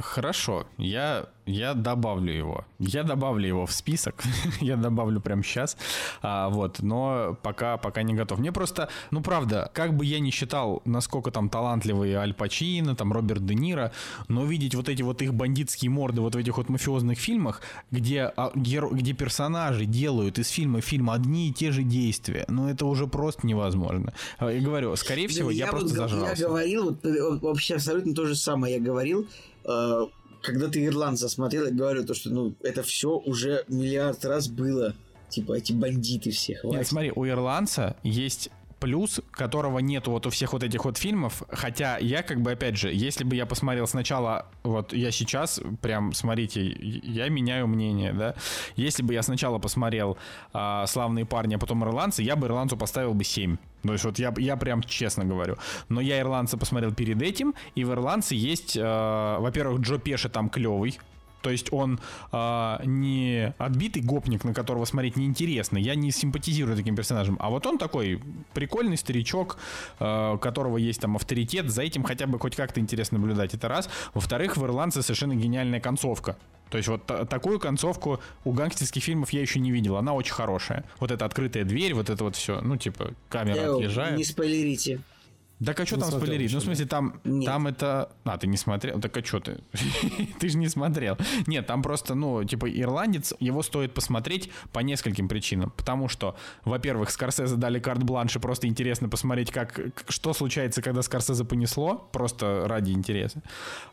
Хорошо, 0.00 0.66
я, 0.78 1.26
я 1.46 1.74
добавлю 1.74 2.32
его. 2.32 2.64
Я 2.78 3.02
добавлю 3.02 3.46
его 3.46 3.66
в 3.66 3.72
список. 3.72 4.22
я 4.60 4.76
добавлю 4.76 5.20
прямо 5.20 5.42
сейчас. 5.42 5.76
А, 6.22 6.48
вот, 6.48 6.80
но 6.80 7.36
пока, 7.42 7.76
пока 7.76 8.02
не 8.02 8.14
готов. 8.14 8.38
Мне 8.38 8.50
просто, 8.50 8.88
ну 9.10 9.22
правда, 9.22 9.70
как 9.72 9.94
бы 9.96 10.04
я 10.04 10.20
не 10.20 10.30
считал, 10.30 10.82
насколько 10.84 11.30
там 11.30 11.48
талантливые 11.48 12.16
Аль 12.16 12.34
Пачино, 12.34 12.96
там 12.96 13.12
Роберт 13.12 13.46
Де 13.46 13.54
Ниро, 13.54 13.92
но 14.28 14.44
видеть 14.44 14.74
вот 14.74 14.88
эти 14.88 15.02
вот 15.02 15.22
их 15.22 15.34
бандитские 15.34 15.90
морды 15.90 16.20
вот 16.20 16.34
в 16.34 16.38
этих 16.38 16.56
вот 16.56 16.68
мафиозных 16.68 17.18
фильмах, 17.18 17.62
где, 17.90 18.32
а, 18.36 18.50
где 18.54 19.12
персонажи 19.12 19.84
делают 19.84 20.38
из 20.38 20.48
фильма 20.48 20.80
в 20.80 20.84
фильм 20.84 21.10
одни 21.10 21.48
и 21.50 21.52
те 21.52 21.70
же 21.70 21.82
действия, 21.82 22.44
ну 22.48 22.68
это 22.68 22.86
уже 22.86 23.06
просто 23.06 23.46
невозможно. 23.46 24.12
А, 24.38 24.50
я 24.50 24.60
говорю, 24.60 24.96
скорее 24.96 25.28
всего, 25.28 25.50
я, 25.50 25.66
я 25.66 25.70
просто 25.70 25.88
вот, 25.88 25.96
зажрался. 25.96 26.42
Я 26.42 26.48
говорил, 26.48 26.98
вот, 27.02 27.42
вообще 27.42 27.74
абсолютно 27.74 28.14
то 28.14 28.26
же 28.26 28.34
самое 28.34 28.74
я 28.74 28.80
говорил, 28.80 29.28
Э, 29.68 30.06
когда 30.42 30.68
ты 30.68 30.84
ирландца 30.84 31.28
смотрел, 31.28 31.66
я 31.66 31.72
говорю 31.72 32.04
то, 32.04 32.14
что 32.14 32.30
ну 32.30 32.54
это 32.62 32.82
все 32.82 33.16
уже 33.18 33.64
миллиард 33.68 34.24
раз 34.24 34.48
было. 34.48 34.94
Типа 35.28 35.54
эти 35.54 35.72
бандиты 35.72 36.30
все. 36.30 36.56
Хватит. 36.56 36.78
Нет, 36.78 36.86
смотри, 36.86 37.12
у 37.14 37.26
ирландца 37.26 37.96
есть 38.02 38.50
плюс, 38.84 39.22
которого 39.30 39.78
нет 39.78 40.06
вот 40.06 40.26
у 40.26 40.30
всех 40.30 40.52
вот 40.52 40.62
этих 40.62 40.84
вот 40.84 40.98
фильмов. 40.98 41.42
Хотя 41.48 41.96
я 41.96 42.22
как 42.22 42.42
бы, 42.42 42.52
опять 42.52 42.76
же, 42.76 42.92
если 42.92 43.24
бы 43.24 43.34
я 43.34 43.46
посмотрел 43.46 43.86
сначала, 43.86 44.50
вот 44.62 44.92
я 44.92 45.10
сейчас, 45.10 45.58
прям, 45.80 46.12
смотрите, 46.12 46.62
я 46.62 47.30
меняю 47.30 47.66
мнение, 47.66 48.12
да. 48.12 48.34
Если 48.76 49.02
бы 49.02 49.14
я 49.14 49.22
сначала 49.22 49.58
посмотрел 49.58 50.18
а, 50.52 50.86
«Славные 50.86 51.24
парни», 51.24 51.54
а 51.54 51.58
потом 51.58 51.82
«Ирландцы», 51.82 52.22
я 52.22 52.36
бы 52.36 52.46
«Ирландцу» 52.46 52.76
поставил 52.76 53.14
бы 53.14 53.24
7. 53.24 53.56
То 53.84 53.92
есть 53.92 54.04
вот 54.04 54.18
я, 54.18 54.32
я 54.38 54.56
прям 54.56 54.82
честно 54.82 55.24
говорю. 55.24 55.56
Но 55.88 56.00
я 56.00 56.20
«Ирландца» 56.20 56.56
посмотрел 56.56 56.92
перед 56.92 57.20
этим, 57.22 57.54
и 57.74 57.84
в 57.84 57.92
«Ирландце» 57.92 58.34
есть, 58.34 58.76
э, 58.76 59.36
во-первых, 59.38 59.80
Джо 59.80 59.98
Пеши 59.98 60.28
там 60.28 60.48
клевый, 60.48 60.98
то 61.44 61.50
есть 61.50 61.70
он 61.72 62.00
э, 62.32 62.76
не 62.84 63.54
отбитый 63.58 64.02
гопник, 64.02 64.44
на 64.44 64.54
которого 64.54 64.86
смотреть 64.86 65.16
неинтересно. 65.16 65.76
Я 65.76 65.94
не 65.94 66.10
симпатизирую 66.10 66.74
таким 66.74 66.96
персонажем. 66.96 67.36
А 67.38 67.50
вот 67.50 67.66
он 67.66 67.76
такой 67.76 68.22
прикольный 68.54 68.96
старичок, 68.96 69.58
э, 70.00 70.32
у 70.32 70.38
которого 70.38 70.78
есть 70.78 71.02
там 71.02 71.16
авторитет. 71.16 71.68
За 71.68 71.82
этим 71.82 72.02
хотя 72.02 72.26
бы 72.26 72.38
хоть 72.38 72.56
как-то 72.56 72.80
интересно 72.80 73.18
наблюдать. 73.18 73.52
Это 73.52 73.68
раз. 73.68 73.90
Во-вторых, 74.14 74.56
в 74.56 74.64
«Ирландце» 74.64 75.02
совершенно 75.02 75.34
гениальная 75.34 75.80
концовка. 75.80 76.38
То 76.70 76.78
есть 76.78 76.88
вот 76.88 77.04
такую 77.04 77.60
концовку 77.60 78.20
у 78.44 78.52
гангстерских 78.52 79.02
фильмов 79.02 79.30
я 79.34 79.42
еще 79.42 79.60
не 79.60 79.70
видел. 79.70 79.96
Она 79.96 80.14
очень 80.14 80.32
хорошая. 80.32 80.84
Вот 80.98 81.10
эта 81.10 81.26
открытая 81.26 81.64
дверь, 81.64 81.92
вот 81.92 82.08
это 82.08 82.24
вот 82.24 82.36
все. 82.36 82.62
Ну, 82.62 82.78
типа, 82.78 83.12
камера 83.28 83.58
Эу, 83.58 83.76
отъезжает. 83.76 84.16
Не 84.16 84.24
спойлерите. 84.24 85.00
Так 85.64 85.80
а 85.80 85.86
что 85.86 85.98
там 85.98 86.10
спойлерить? 86.10 86.52
Ну, 86.52 86.60
в 86.60 86.62
смысле, 86.62 86.86
там, 86.86 87.20
там 87.44 87.66
это... 87.66 88.10
А, 88.24 88.38
ты 88.38 88.46
не 88.46 88.56
смотрел? 88.56 89.00
Так 89.00 89.16
а 89.16 89.24
что 89.24 89.40
ты? 89.40 89.58
ты 90.40 90.48
же 90.48 90.58
не 90.58 90.68
смотрел. 90.68 91.16
Нет, 91.46 91.66
там 91.66 91.82
просто, 91.82 92.14
ну, 92.14 92.44
типа, 92.44 92.70
ирландец, 92.70 93.34
его 93.40 93.62
стоит 93.62 93.94
посмотреть 93.94 94.50
по 94.72 94.80
нескольким 94.80 95.28
причинам. 95.28 95.72
Потому 95.76 96.08
что, 96.08 96.36
во-первых, 96.64 97.10
Скорсезе 97.10 97.56
дали 97.56 97.78
карт-бланш, 97.78 98.36
и 98.36 98.38
просто 98.38 98.66
интересно 98.66 99.08
посмотреть, 99.08 99.50
как, 99.50 99.80
что 100.08 100.32
случается, 100.32 100.82
когда 100.82 101.02
Скорсезе 101.02 101.44
понесло, 101.44 102.08
просто 102.12 102.64
ради 102.66 102.92
интереса. 102.92 103.42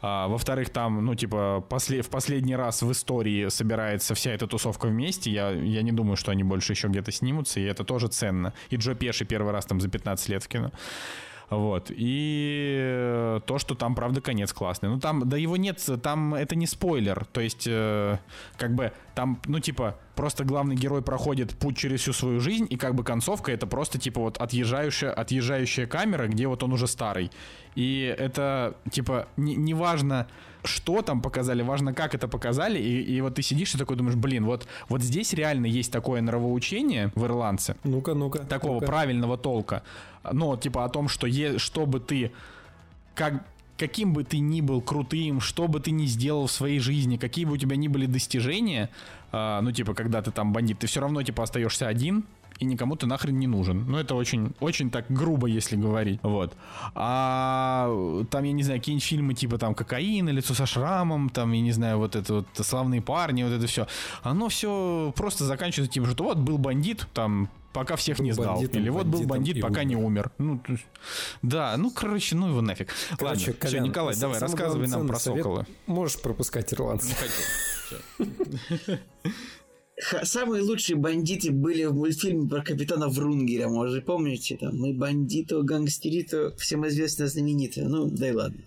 А, 0.01 0.27
во-вторых, 0.27 0.69
там, 0.69 1.05
ну, 1.05 1.15
типа, 1.15 1.65
после, 1.69 2.01
в 2.01 2.09
последний 2.09 2.55
раз 2.55 2.81
в 2.81 2.91
истории 2.91 3.49
собирается 3.49 4.15
вся 4.15 4.31
эта 4.31 4.47
тусовка 4.47 4.87
вместе. 4.87 5.31
Я, 5.31 5.51
я 5.51 5.81
не 5.81 5.91
думаю, 5.91 6.15
что 6.15 6.31
они 6.31 6.43
больше 6.43 6.73
еще 6.73 6.87
где-то 6.87 7.11
снимутся, 7.11 7.59
и 7.59 7.63
это 7.63 7.83
тоже 7.83 8.07
ценно. 8.07 8.53
И 8.69 8.75
Джо 8.75 8.95
Пеши 8.95 9.25
первый 9.25 9.51
раз 9.51 9.65
там 9.65 9.79
за 9.79 9.89
15 9.89 10.29
лет 10.29 10.43
в 10.43 10.47
кино. 10.47 10.71
Вот. 11.51 11.91
И 11.93 12.77
э, 12.79 13.41
то, 13.45 13.57
что 13.59 13.75
там, 13.75 13.93
правда, 13.93 14.21
конец 14.21 14.53
классный. 14.53 14.87
Ну, 14.87 14.99
там, 14.99 15.27
да 15.27 15.35
его 15.35 15.57
нет, 15.57 15.85
там 16.01 16.33
это 16.33 16.55
не 16.55 16.65
спойлер. 16.65 17.25
То 17.25 17.41
есть, 17.41 17.65
э, 17.67 18.17
как 18.57 18.73
бы, 18.73 18.93
там, 19.15 19.41
ну, 19.45 19.59
типа, 19.59 19.97
просто 20.15 20.45
главный 20.45 20.77
герой 20.77 21.01
проходит 21.01 21.57
путь 21.57 21.75
через 21.75 21.99
всю 21.99 22.13
свою 22.13 22.39
жизнь, 22.39 22.67
и 22.69 22.77
как 22.77 22.95
бы 22.95 23.03
концовка 23.03 23.51
это 23.51 23.67
просто, 23.67 23.99
типа, 23.99 24.21
вот 24.21 24.37
отъезжающая, 24.37 25.11
отъезжающая 25.11 25.87
камера, 25.87 26.27
где 26.27 26.47
вот 26.47 26.63
он 26.63 26.71
уже 26.71 26.87
старый. 26.87 27.31
И 27.75 28.15
это, 28.17 28.77
типа, 28.89 29.27
неважно... 29.35 30.27
Не 30.27 30.41
что 30.63 31.01
там 31.01 31.21
показали, 31.21 31.61
важно, 31.61 31.93
как 31.93 32.15
это 32.15 32.27
показали. 32.27 32.79
И, 32.79 33.01
и 33.01 33.21
вот 33.21 33.35
ты 33.35 33.41
сидишь 33.41 33.75
и 33.75 33.77
такой 33.77 33.95
думаешь, 33.97 34.15
блин, 34.15 34.45
вот, 34.45 34.67
вот 34.89 35.01
здесь 35.01 35.33
реально 35.33 35.65
есть 35.65 35.91
такое 35.91 36.21
нравоучение 36.21 37.11
в 37.15 37.25
ирландце. 37.25 37.75
Ну-ка, 37.83 38.13
ну-ка. 38.13 38.39
Такого 38.39 38.75
ну-ка. 38.75 38.85
правильного 38.85 39.37
толка. 39.37 39.83
Ну, 40.31 40.55
типа 40.57 40.85
о 40.85 40.89
том, 40.89 41.07
что 41.07 41.27
е, 41.27 41.57
чтобы 41.57 41.99
ты 41.99 42.31
как 43.15 43.43
каким 43.77 44.13
бы 44.13 44.23
ты 44.23 44.37
ни 44.37 44.61
был 44.61 44.79
крутым, 44.79 45.41
что 45.41 45.67
бы 45.67 45.79
ты 45.79 45.89
ни 45.89 46.05
сделал 46.05 46.45
в 46.45 46.51
своей 46.51 46.77
жизни, 46.77 47.17
какие 47.17 47.45
бы 47.45 47.53
у 47.53 47.57
тебя 47.57 47.75
ни 47.75 47.87
были 47.87 48.05
достижения, 48.05 48.91
э, 49.31 49.59
ну, 49.63 49.71
типа, 49.71 49.95
когда 49.95 50.21
ты 50.21 50.29
там 50.29 50.53
бандит, 50.53 50.77
ты 50.77 50.85
все 50.85 51.01
равно, 51.01 51.23
типа, 51.23 51.41
остаешься 51.41 51.87
один, 51.87 52.23
и 52.61 52.65
никому 52.65 52.95
ты 52.95 53.07
нахрен 53.07 53.39
не 53.39 53.47
нужен. 53.47 53.85
Ну, 53.87 53.97
это 53.97 54.13
очень, 54.13 54.53
очень 54.59 54.91
так 54.91 55.05
грубо, 55.09 55.47
если 55.47 55.75
говорить. 55.75 56.19
Вот. 56.21 56.53
А 56.93 57.89
там, 58.29 58.43
я 58.43 58.51
не 58.51 58.61
знаю, 58.61 58.79
какие-нибудь 58.79 59.03
фильмы 59.03 59.33
типа 59.33 59.57
там 59.57 59.73
«Кокаин», 59.73 60.29
«Лицо 60.29 60.53
со 60.53 60.67
шрамом», 60.67 61.29
там, 61.29 61.51
я 61.53 61.61
не 61.61 61.71
знаю, 61.71 61.97
вот 61.97 62.15
это 62.15 62.33
вот 62.35 62.47
«Славные 62.53 63.01
парни», 63.01 63.43
вот 63.43 63.51
это 63.51 63.65
все. 63.65 63.87
Оно 64.21 64.47
все 64.49 65.11
просто 65.15 65.45
заканчивается 65.45 65.91
тем, 65.91 66.05
что 66.05 66.23
вот 66.23 66.37
был 66.37 66.59
бандит, 66.59 67.07
там 67.15 67.49
пока 67.73 67.95
всех 67.95 68.19
был 68.19 68.25
не 68.25 68.31
сдал. 68.33 68.53
Бандитом, 68.53 68.81
Или 68.81 68.89
вот 68.89 69.07
был 69.07 69.23
бандит, 69.23 69.59
пока 69.59 69.81
умер. 69.81 69.85
не 69.85 69.95
умер. 69.95 70.31
Ну, 70.37 70.61
есть, 70.67 70.85
да, 71.41 71.75
ну, 71.77 71.89
короче, 71.89 72.35
ну 72.35 72.49
его 72.49 72.61
нафиг. 72.61 72.93
Короче, 73.17 73.51
Ладно, 73.51 73.53
Колян, 73.53 73.83
все, 73.83 73.89
Николай, 73.89 74.15
давай, 74.17 74.39
рассказывай 74.39 74.87
нам 74.87 75.07
про 75.07 75.17
совет. 75.17 75.43
Сокола. 75.43 75.65
Можешь 75.87 76.21
пропускать 76.21 76.71
ирландцев. 76.71 77.17
Самые 80.23 80.63
лучшие 80.63 80.95
бандиты 80.95 81.51
были 81.51 81.83
в 81.85 81.93
мультфильме 81.93 82.47
про 82.47 82.61
капитана 82.61 83.07
Врунгеля, 83.07 83.67
может, 83.67 84.05
помните? 84.05 84.57
Там 84.57 84.77
мы 84.77 84.93
бандито, 84.93 85.61
гангстерито, 85.61 86.55
всем 86.57 86.87
известно 86.87 87.27
знаменито. 87.27 87.81
Ну, 87.81 88.09
да 88.09 88.29
и 88.29 88.31
ладно. 88.31 88.61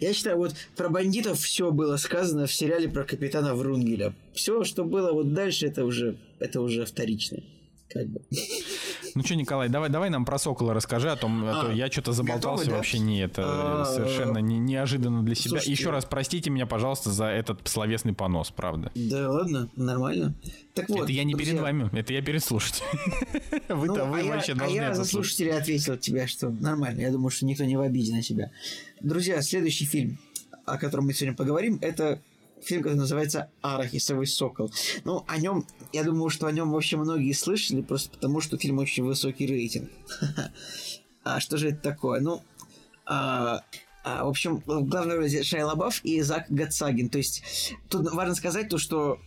Я 0.00 0.12
считаю, 0.12 0.38
вот 0.38 0.54
про 0.76 0.88
бандитов 0.88 1.38
все 1.38 1.70
было 1.70 1.96
сказано 1.96 2.46
в 2.46 2.52
сериале 2.52 2.88
про 2.88 3.04
капитана 3.04 3.54
Врунгеля. 3.54 4.14
Все, 4.34 4.64
что 4.64 4.84
было 4.84 5.12
вот 5.12 5.32
дальше, 5.32 5.66
это 5.66 5.84
уже, 5.84 6.16
это 6.40 6.60
уже 6.60 6.84
вторично 6.84 7.38
как 7.88 8.06
бы. 8.06 8.20
Ну 9.14 9.24
что, 9.24 9.34
Николай, 9.34 9.68
давай, 9.68 9.88
давай 9.88 10.10
нам 10.10 10.24
про 10.24 10.38
Сокола 10.38 10.74
расскажи, 10.74 11.10
о 11.10 11.16
том, 11.16 11.44
а, 11.44 11.64
то 11.64 11.72
я 11.72 11.90
что-то 11.90 12.12
заболтался, 12.12 12.64
готовы, 12.64 12.70
да? 12.70 12.76
вообще 12.76 12.98
не 12.98 13.20
это 13.20 13.42
а, 13.44 13.84
совершенно 13.84 14.38
не, 14.38 14.58
неожиданно 14.58 15.22
для 15.22 15.34
себя. 15.34 15.50
Слушайте, 15.50 15.72
Еще 15.72 15.90
раз 15.90 16.04
простите 16.04 16.50
меня, 16.50 16.66
пожалуйста, 16.66 17.10
за 17.10 17.26
этот 17.26 17.66
словесный 17.66 18.12
понос, 18.12 18.50
правда. 18.50 18.92
Да 18.94 19.30
ладно, 19.30 19.68
нормально. 19.76 20.34
Так 20.74 20.88
вот, 20.88 21.04
это 21.04 21.12
я 21.12 21.24
не 21.24 21.34
друзья... 21.34 21.52
перед 21.52 21.62
вами, 21.62 21.90
это 21.98 22.12
я 22.12 22.22
перед 22.22 22.44
слушателем. 22.44 22.86
Вы-то 23.68 24.04
ну, 24.04 24.12
вы 24.12 24.20
а 24.20 24.24
вообще 24.34 24.54
должны 24.54 24.78
А 24.78 24.82
я 24.82 24.94
за 24.94 25.04
слушателя 25.04 25.56
ответил 25.56 25.94
от 25.94 26.00
тебя, 26.00 26.26
что 26.26 26.50
нормально. 26.50 27.00
Я 27.00 27.10
думаю, 27.10 27.30
что 27.30 27.46
никто 27.46 27.64
не 27.64 27.76
в 27.76 27.80
обиде 27.80 28.12
на 28.12 28.22
тебя. 28.22 28.50
Друзья, 29.00 29.40
следующий 29.42 29.86
фильм, 29.86 30.18
о 30.64 30.78
котором 30.78 31.06
мы 31.06 31.14
сегодня 31.14 31.36
поговорим, 31.36 31.78
это 31.80 32.20
фильм, 32.62 32.82
который 32.82 32.96
называется 32.96 33.50
«Арахисовый 33.62 34.26
сокол». 34.26 34.70
Ну, 35.04 35.24
о 35.26 35.38
нем, 35.38 35.66
я 35.92 36.04
думаю, 36.04 36.30
что 36.30 36.46
о 36.46 36.52
нем 36.52 36.70
вообще 36.70 36.96
многие 36.96 37.32
слышали, 37.32 37.82
просто 37.82 38.10
потому 38.10 38.40
что 38.40 38.58
фильм 38.58 38.78
очень 38.78 39.04
высокий 39.04 39.46
рейтинг. 39.46 39.90
А 41.24 41.40
что 41.40 41.58
же 41.58 41.70
это 41.70 41.82
такое? 41.82 42.20
Ну, 42.20 42.42
а, 43.04 43.62
а, 44.02 44.24
в 44.24 44.28
общем, 44.28 44.62
в 44.64 44.88
главной 44.88 45.16
роли 45.16 45.42
Шайа 45.42 45.66
Лабаф 45.66 46.02
и 46.04 46.22
Зак 46.22 46.46
Гатсагин. 46.48 47.10
То 47.10 47.18
есть, 47.18 47.74
тут 47.90 48.10
важно 48.12 48.34
сказать 48.34 48.70
то, 48.70 48.78
что 48.78 49.18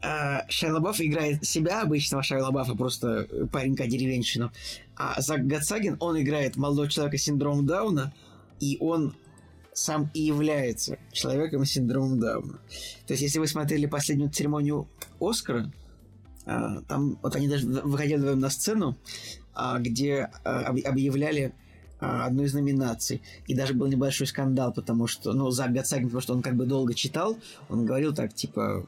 а, 0.00 0.44
Шайа 0.48 0.72
Лабаф 0.72 1.00
играет 1.00 1.44
себя, 1.44 1.82
обычного 1.82 2.22
Шайа 2.22 2.42
Лабафа, 2.42 2.74
просто 2.74 3.28
паренька-деревенщину. 3.52 4.50
А 4.96 5.20
Зак 5.20 5.46
Гатсагин, 5.46 5.96
он 6.00 6.20
играет 6.22 6.56
молодого 6.56 6.88
человека 6.88 7.18
с 7.18 7.22
синдромом 7.22 7.66
Дауна, 7.66 8.14
и 8.60 8.78
он 8.80 9.14
сам 9.74 10.10
и 10.14 10.22
является 10.22 10.98
человеком 11.12 11.64
с 11.64 11.72
синдромом 11.72 12.18
Дауна. 12.20 12.58
То 13.06 13.12
есть, 13.12 13.22
если 13.22 13.38
вы 13.38 13.46
смотрели 13.46 13.86
последнюю 13.86 14.30
церемонию 14.30 14.88
Оскара, 15.20 15.70
А, 16.46 16.82
там 16.88 17.18
вот 17.22 17.34
они 17.36 17.48
даже 17.48 17.66
выходили 17.66 18.16
вдвоем 18.18 18.40
на 18.40 18.50
сцену, 18.50 18.96
а, 19.54 19.78
где 19.78 20.28
а, 20.44 20.66
об- 20.66 20.86
объявляли 20.86 21.54
одну 22.00 22.42
из 22.42 22.52
номинаций. 22.52 23.22
И 23.46 23.54
даже 23.54 23.72
был 23.72 23.86
небольшой 23.86 24.26
скандал, 24.26 24.70
потому 24.74 25.06
что, 25.06 25.32
ну, 25.32 25.50
за 25.50 25.68
Гацагин, 25.68 26.08
потому 26.08 26.20
что 26.20 26.34
он 26.34 26.42
как 26.42 26.54
бы 26.54 26.66
долго 26.66 26.92
читал, 26.92 27.38
он 27.70 27.86
говорил 27.86 28.14
так, 28.14 28.34
типа, 28.34 28.86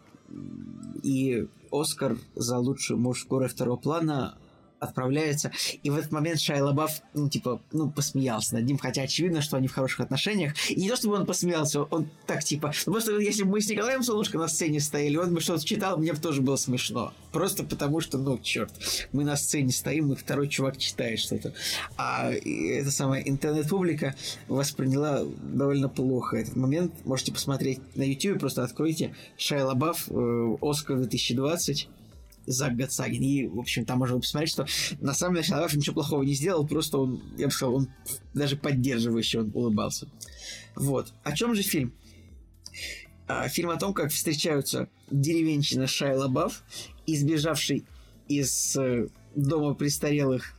и 1.03 1.47
Оскар 1.73 2.19
за 2.35 2.59
лучшую 2.59 3.01
мужскую 3.01 3.39
роль 3.41 3.49
второго 3.49 3.79
плана 3.79 4.37
отправляется. 4.81 5.51
И 5.83 5.91
в 5.91 5.97
этот 5.97 6.13
момент 6.13 6.41
Шайа 6.41 6.65
Лабаф, 6.65 7.03
ну, 7.15 7.29
типа, 7.29 7.63
ну, 7.73 7.91
посмеялся 7.91 8.55
над 8.55 8.65
ним, 8.65 8.79
хотя 8.79 9.03
очевидно, 9.03 9.43
что 9.43 9.57
они 9.57 9.69
в 9.69 9.73
хороших 9.73 10.01
отношениях. 10.01 10.55
И 10.71 10.81
не 10.81 10.89
то, 10.89 10.97
чтобы 10.97 11.17
он 11.17 11.27
посмеялся, 11.27 11.83
он 11.83 12.09
так, 12.27 12.45
типа, 12.45 12.73
ну, 12.87 12.93
просто 12.93 13.19
если 13.19 13.43
бы 13.43 13.51
мы 13.53 13.61
с 13.61 13.69
Николаем 13.69 14.03
Солнышко 14.03 14.39
на 14.39 14.49
сцене 14.49 14.81
стояли, 14.81 15.17
он 15.17 15.35
бы 15.35 15.41
что-то 15.41 15.65
читал, 15.65 15.99
мне 15.99 16.13
бы 16.13 16.19
тоже 16.19 16.43
было 16.43 16.57
смешно. 16.57 17.13
Просто 17.33 17.65
потому 17.65 18.01
что, 18.01 18.19
ну, 18.19 18.39
черт, 18.39 18.73
мы 19.13 19.25
на 19.25 19.37
сцене 19.37 19.71
стоим, 19.71 20.13
и 20.13 20.17
второй 20.17 20.49
чувак 20.49 20.79
читает 20.79 21.21
что-то. 21.21 21.53
А 21.97 22.31
эта 22.33 22.91
самая 22.91 23.23
интернет-публика 23.23 24.15
восприняла 24.49 25.23
довольно 25.25 25.89
плохо 25.89 26.37
этот 26.37 26.57
момент. 26.57 26.93
Можете 27.05 27.33
посмотреть 27.33 27.81
на 27.95 28.03
YouTube, 28.03 28.41
просто 28.41 28.63
откройте 28.63 29.15
Шайа 29.37 29.67
Лабаф, 29.67 30.09
э, 30.11 30.57
Оскар 30.61 30.97
2020, 30.97 31.89
Зак 32.47 32.77
Гацагин. 32.77 33.23
И, 33.23 33.47
в 33.47 33.59
общем, 33.59 33.85
там 33.85 33.99
можно 33.99 34.19
посмотреть, 34.19 34.51
что 34.51 34.67
на 35.01 35.15
самом 35.15 35.35
деле 35.35 35.47
Шалаваш 35.47 35.75
ничего 35.75 35.95
плохого 35.95 36.23
не 36.23 36.35
сделал, 36.35 36.67
просто 36.67 36.99
он, 36.99 37.23
я 37.37 37.47
бы 37.47 37.53
сказал, 37.53 37.75
он 37.77 37.89
даже 38.35 38.57
поддерживающе 38.57 39.41
он 39.41 39.51
улыбался. 39.55 40.09
Вот. 40.75 41.13
О 41.25 41.33
чем 41.33 41.55
же 41.55 41.63
фильм? 41.63 41.95
А, 43.29 43.49
фильм 43.49 43.71
о 43.71 43.77
том, 43.77 43.93
как 43.93 44.13
встречаются 44.13 44.89
деревенщина 45.11 45.87
Шайа 45.87 46.17
Лабаф, 46.17 46.63
избежавший 47.07 47.85
из 48.29 48.77
э, 48.77 49.09
дома 49.35 49.75
престарелых 49.75 50.57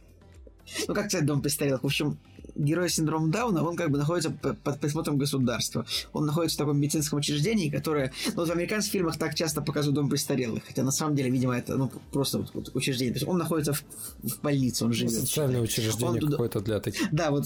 ну, 0.87 0.93
как 0.93 1.07
сказать, 1.07 1.25
дом 1.25 1.41
престарелых? 1.41 1.83
В 1.83 1.85
общем, 1.85 2.17
герой 2.57 2.89
синдрома 2.89 3.27
Дауна, 3.27 3.63
он 3.63 3.75
как 3.75 3.91
бы 3.91 3.97
находится 3.97 4.31
под 4.31 4.79
присмотром 4.79 5.17
государства. 5.17 5.85
Он 6.13 6.25
находится 6.25 6.55
в 6.55 6.59
таком 6.59 6.79
медицинском 6.79 7.19
учреждении, 7.19 7.69
которое... 7.69 8.11
Ну, 8.27 8.33
вот 8.37 8.49
в 8.49 8.51
американских 8.51 8.93
фильмах 8.93 9.17
так 9.17 9.35
часто 9.35 9.61
показывают 9.61 9.95
дом 9.95 10.09
престарелых. 10.09 10.63
Хотя 10.65 10.83
на 10.83 10.91
самом 10.91 11.15
деле, 11.15 11.29
видимо, 11.29 11.57
это 11.57 11.77
ну, 11.77 11.91
просто 12.11 12.39
вот, 12.39 12.51
вот 12.53 12.75
учреждение. 12.75 13.13
То 13.13 13.19
есть 13.19 13.29
он 13.29 13.37
находится 13.37 13.73
в, 13.73 13.83
в 14.23 14.41
больнице, 14.41 14.85
он 14.85 14.93
живет. 14.93 15.13
Социальное 15.13 15.61
учреждение 15.61 16.21
он 16.21 16.31
какое-то 16.31 16.59
для 16.59 16.79
таких. 16.79 17.07
Да, 17.11 17.31
вот, 17.31 17.45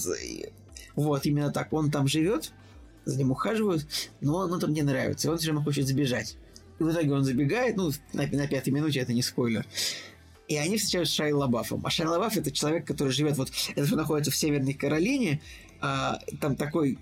вот 0.96 1.26
именно 1.26 1.50
так. 1.50 1.72
Он 1.72 1.90
там 1.90 2.06
живет, 2.06 2.52
за 3.04 3.18
ним 3.18 3.30
ухаживают, 3.30 3.86
но 4.20 4.36
он, 4.36 4.52
он 4.52 4.60
там 4.60 4.72
не 4.72 4.82
нравится. 4.82 5.28
И 5.28 5.30
он 5.30 5.38
все 5.38 5.48
равно 5.48 5.62
хочет 5.62 5.86
сбежать. 5.86 6.36
И 6.78 6.84
в 6.84 6.90
итоге 6.90 7.12
он 7.12 7.24
забегает, 7.24 7.76
ну, 7.76 7.90
на, 8.12 8.26
на 8.26 8.48
пятой 8.48 8.70
минуте, 8.70 9.00
это 9.00 9.12
не 9.12 9.22
спойлер. 9.22 9.66
И 10.48 10.56
они 10.56 10.76
встречаются 10.76 11.14
с 11.14 11.16
Шай 11.16 11.32
Лабафом. 11.32 11.80
А 11.86 11.90
Шай 11.90 12.06
Лабаф 12.06 12.36
это 12.36 12.50
человек, 12.50 12.86
который 12.86 13.12
живет 13.12 13.36
вот... 13.36 13.50
Это 13.74 13.86
все 13.86 13.96
находится 13.96 14.30
в 14.30 14.36
Северной 14.36 14.74
Каролине. 14.74 15.40
А, 15.80 16.18
там 16.40 16.56
такой... 16.56 16.98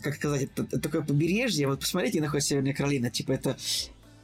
Как 0.00 0.16
сказать, 0.16 0.42
это, 0.42 0.64
это 0.64 0.78
такое 0.78 1.02
побережье. 1.02 1.68
Вот 1.68 1.80
посмотрите, 1.80 2.20
находится 2.20 2.50
Северная 2.50 2.74
Каролина. 2.74 3.10
Типа 3.10 3.32
это 3.32 3.56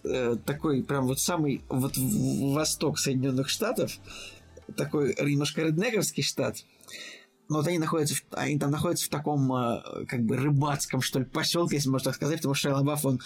э, 0.05 0.37
такой 0.45 0.83
прям 0.83 1.07
вот 1.07 1.19
самый 1.19 1.63
вот 1.69 1.97
восток 1.97 2.99
Соединенных 2.99 3.49
Штатов. 3.49 3.93
Такой 4.77 5.15
немножко 5.15 5.63
реднековский 5.63 6.23
штат. 6.23 6.65
Но 7.49 7.59
вот 7.59 7.67
они 7.67 7.79
находятся, 7.79 8.15
в, 8.15 8.23
они 8.33 8.59
там 8.59 8.71
находятся 8.71 9.07
в 9.07 9.09
таком 9.09 9.49
как 10.09 10.23
бы 10.23 10.37
рыбацком, 10.37 11.01
что 11.01 11.19
ли, 11.19 11.25
поселке, 11.25 11.77
если 11.77 11.89
можно 11.89 12.11
так 12.11 12.17
сказать, 12.17 12.39
потому 12.39 12.55
что 12.55 12.69
Шай 12.69 12.73
Лабаф, 12.73 13.05
он 13.05 13.21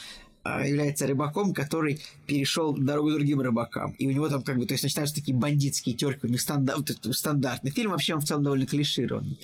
является 0.64 1.06
рыбаком, 1.06 1.52
который 1.52 2.01
перешел 2.27 2.74
дорогу 2.77 3.12
другим 3.12 3.40
рыбакам. 3.40 3.93
И 3.93 4.06
у 4.06 4.10
него 4.10 4.28
там 4.28 4.43
как 4.43 4.59
бы, 4.59 4.66
то 4.66 4.74
есть 4.74 4.85
начинаются 4.85 5.14
такие 5.14 5.36
бандитские 5.36 5.94
терки, 5.94 6.27
у 6.27 6.31
них 6.31 6.40
стандарт, 6.40 6.90
стандартный 7.12 7.70
фильм, 7.70 7.90
вообще 7.90 8.14
он 8.14 8.20
в 8.20 8.24
целом 8.24 8.43
довольно 8.43 8.66
клишированный. 8.66 9.39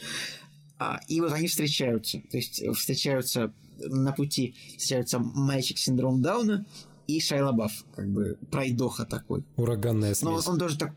А, 0.79 1.01
и 1.09 1.21
вот 1.21 1.33
они 1.33 1.47
встречаются, 1.47 2.21
то 2.31 2.37
есть 2.37 2.63
встречаются 2.77 3.53
на 3.79 4.13
пути, 4.13 4.55
встречаются 4.77 5.19
мальчик 5.19 5.79
с 5.79 5.83
синдромом 5.83 6.23
Дауна 6.23 6.67
и 7.07 7.21
Шайлабаф, 7.21 7.85
как 7.95 8.09
бы 8.09 8.37
пройдоха 8.51 9.05
такой. 9.05 9.45
Ураганная 9.57 10.15
смесь. 10.15 10.23
Но 10.23 10.53
он 10.53 10.59
тоже 10.59 10.79
так 10.79 10.93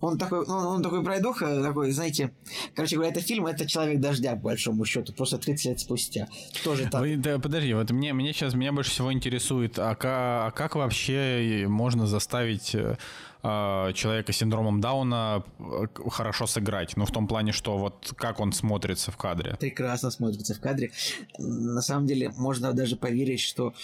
он 0.00 0.18
такой, 0.18 0.46
ну, 0.46 0.54
он 0.54 0.82
такой 0.82 1.02
пройдоха, 1.02 1.62
такой, 1.62 1.90
знаете, 1.90 2.32
короче 2.74 2.96
говоря, 2.96 3.10
это 3.10 3.20
фильм, 3.20 3.46
это 3.46 3.66
«Человек 3.66 4.00
дождя», 4.00 4.34
по 4.36 4.42
большому 4.42 4.84
счету, 4.84 5.12
просто 5.12 5.38
30 5.38 5.66
лет 5.66 5.80
спустя. 5.80 6.28
Тоже 6.62 6.88
так. 6.88 7.00
Вы, 7.00 7.16
да, 7.16 7.38
подожди, 7.38 7.74
вот 7.74 7.90
мне, 7.90 8.12
мне 8.12 8.32
сейчас, 8.32 8.54
меня 8.54 8.72
больше 8.72 8.90
всего 8.90 9.12
интересует, 9.12 9.78
а 9.78 9.94
как, 9.94 10.04
а 10.04 10.50
как 10.52 10.76
вообще 10.76 11.66
можно 11.68 12.06
заставить 12.06 12.74
э, 12.74 12.96
человека 13.42 14.32
с 14.32 14.36
синдромом 14.36 14.80
Дауна 14.80 15.44
хорошо 16.10 16.46
сыграть. 16.46 16.96
Ну, 16.96 17.04
в 17.04 17.12
том 17.12 17.26
плане, 17.28 17.52
что 17.52 17.78
вот 17.78 18.12
как 18.16 18.40
он 18.40 18.52
смотрится 18.52 19.10
в 19.10 19.16
кадре. 19.16 19.56
Прекрасно 19.60 20.10
смотрится 20.10 20.54
в 20.54 20.60
кадре. 20.60 20.90
На 21.38 21.80
самом 21.80 22.06
деле, 22.06 22.32
можно 22.36 22.72
даже 22.72 22.96
поверить, 22.96 23.40
что 23.40 23.74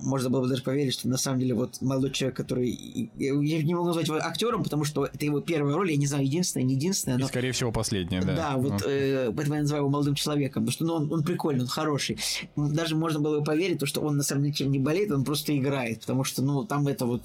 можно 0.00 0.30
было 0.30 0.42
бы 0.42 0.48
даже 0.48 0.62
поверить, 0.62 0.94
что 0.94 1.08
на 1.08 1.16
самом 1.16 1.40
деле 1.40 1.54
вот 1.54 1.80
молодой 1.80 2.10
человек, 2.10 2.36
который... 2.36 3.10
Я 3.16 3.62
не 3.62 3.74
могу 3.74 3.86
назвать 3.86 4.08
его 4.08 4.18
актером, 4.18 4.62
потому 4.62 4.84
что 4.84 5.06
это 5.06 5.24
его 5.24 5.40
первая 5.40 5.74
роль, 5.74 5.90
я 5.90 5.96
не 5.96 6.06
знаю, 6.06 6.24
единственная, 6.24 6.64
не 6.64 6.74
единственная, 6.74 7.18
но... 7.18 7.26
И, 7.26 7.28
скорее 7.28 7.52
всего, 7.52 7.72
последняя, 7.72 8.22
да. 8.22 8.34
Да, 8.34 8.56
вот 8.56 8.72
ну. 8.72 8.88
э, 8.88 9.32
поэтому 9.34 9.56
я 9.56 9.62
называю 9.62 9.82
его 9.82 9.90
молодым 9.90 10.14
человеком, 10.14 10.64
потому 10.64 10.72
что 10.72 10.84
ну, 10.84 10.94
он, 10.94 11.12
он 11.12 11.22
прикольный, 11.22 11.62
он 11.62 11.68
хороший. 11.68 12.18
Даже 12.56 12.96
можно 12.96 13.20
было 13.20 13.38
бы 13.38 13.44
поверить, 13.44 13.78
то, 13.78 13.86
что 13.86 14.00
он 14.00 14.16
на 14.16 14.22
самом 14.22 14.50
деле 14.50 14.70
не 14.70 14.78
болеет, 14.78 15.10
он 15.10 15.24
просто 15.24 15.56
играет, 15.56 16.00
потому 16.00 16.24
что, 16.24 16.42
ну, 16.42 16.64
там 16.64 16.86
это 16.88 17.06
вот... 17.06 17.22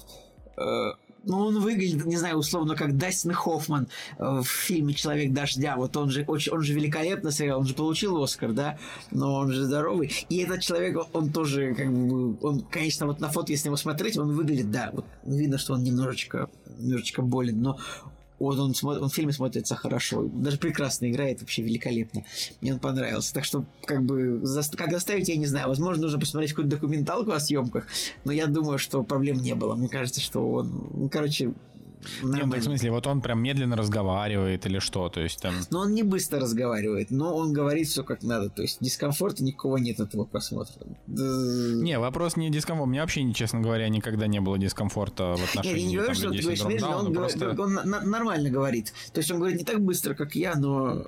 Э, 0.56 0.92
ну, 1.24 1.38
он 1.38 1.60
выглядит, 1.60 2.04
не 2.06 2.16
знаю, 2.16 2.36
условно, 2.36 2.76
как 2.76 2.96
Дастин 2.96 3.32
Хоффман 3.32 3.88
в 4.18 4.44
фильме 4.44 4.94
«Человек 4.94 5.32
дождя». 5.32 5.76
Вот 5.76 5.96
он 5.96 6.10
же, 6.10 6.24
очень, 6.26 6.52
он 6.52 6.62
же 6.62 6.74
великолепно 6.74 7.30
сыграл, 7.30 7.60
он 7.60 7.66
же 7.66 7.74
получил 7.74 8.22
Оскар, 8.22 8.52
да, 8.52 8.78
но 9.10 9.34
он 9.34 9.52
же 9.52 9.64
здоровый. 9.64 10.12
И 10.28 10.38
этот 10.38 10.60
человек, 10.60 10.98
он 11.12 11.30
тоже, 11.30 11.74
как 11.74 11.92
бы, 11.92 12.36
он, 12.40 12.60
конечно, 12.62 13.06
вот 13.06 13.20
на 13.20 13.28
фото, 13.28 13.52
если 13.52 13.68
его 13.68 13.76
смотреть, 13.76 14.18
он 14.18 14.32
выглядит, 14.32 14.70
да, 14.70 14.90
вот 14.92 15.04
видно, 15.24 15.58
что 15.58 15.74
он 15.74 15.82
немножечко, 15.82 16.48
немножечко 16.78 17.22
болен, 17.22 17.60
но 17.60 17.78
вот 18.40 18.58
он, 18.58 18.74
он 18.82 19.08
в 19.08 19.14
фильме 19.14 19.32
смотрится 19.32 19.76
хорошо. 19.76 20.22
Даже 20.32 20.58
прекрасно 20.58 21.10
играет, 21.10 21.40
вообще 21.40 21.62
великолепно. 21.62 22.24
Мне 22.60 22.72
он 22.72 22.80
понравился. 22.80 23.34
Так 23.34 23.44
что, 23.44 23.64
как 23.84 24.02
бы, 24.02 24.40
за, 24.42 24.62
как 24.76 24.90
заставить, 24.90 25.28
я 25.28 25.36
не 25.36 25.46
знаю. 25.46 25.68
Возможно, 25.68 26.02
нужно 26.02 26.18
посмотреть 26.18 26.52
какую-то 26.52 26.76
документалку 26.76 27.32
о 27.32 27.40
съемках, 27.40 27.86
но 28.24 28.32
я 28.32 28.46
думаю, 28.46 28.78
что 28.78 29.02
проблем 29.02 29.38
не 29.38 29.54
было. 29.54 29.74
Мне 29.74 29.88
кажется, 29.88 30.20
что 30.20 30.50
он, 30.50 30.88
ну, 30.94 31.08
короче, 31.08 31.52
нет, 32.22 32.46
ну, 32.46 32.56
в 32.56 32.62
смысле, 32.62 32.90
вот 32.90 33.06
он 33.06 33.20
прям 33.20 33.42
медленно 33.42 33.76
разговаривает 33.76 34.66
или 34.66 34.78
что, 34.78 35.08
то 35.08 35.20
есть 35.20 35.40
там... 35.40 35.54
Но 35.70 35.80
он 35.80 35.92
не 35.92 36.02
быстро 36.02 36.40
разговаривает, 36.40 37.10
но 37.10 37.34
он 37.34 37.52
говорит 37.52 37.88
все 37.88 38.02
как 38.04 38.22
надо, 38.22 38.48
то 38.48 38.62
есть 38.62 38.78
дискомфорта 38.80 39.44
никакого 39.44 39.76
нет 39.76 40.00
от 40.00 40.08
этого 40.08 40.24
просмотра. 40.24 40.86
Не, 41.06 41.98
вопрос 41.98 42.36
не 42.36 42.50
дискомфорт, 42.50 42.88
у 42.88 42.90
меня 42.90 43.02
вообще, 43.02 43.30
честно 43.32 43.60
говоря, 43.60 43.88
никогда 43.88 44.26
не 44.26 44.40
было 44.40 44.58
дискомфорта 44.58 45.36
в 45.36 45.44
отношении 45.44 45.82
я 45.82 45.88
не 45.88 45.96
говорю, 45.96 46.14
что 46.14 46.30
ты 46.30 46.40
говоришь 46.40 46.64
медленно, 46.64 46.96
он, 46.96 47.12
просто... 47.12 47.50
он, 47.60 47.74
нормально 47.84 48.50
говорит, 48.50 48.92
то 49.12 49.18
есть 49.18 49.30
он 49.30 49.38
говорит 49.38 49.58
не 49.58 49.64
так 49.64 49.80
быстро, 49.80 50.14
как 50.14 50.34
я, 50.34 50.54
но... 50.56 51.06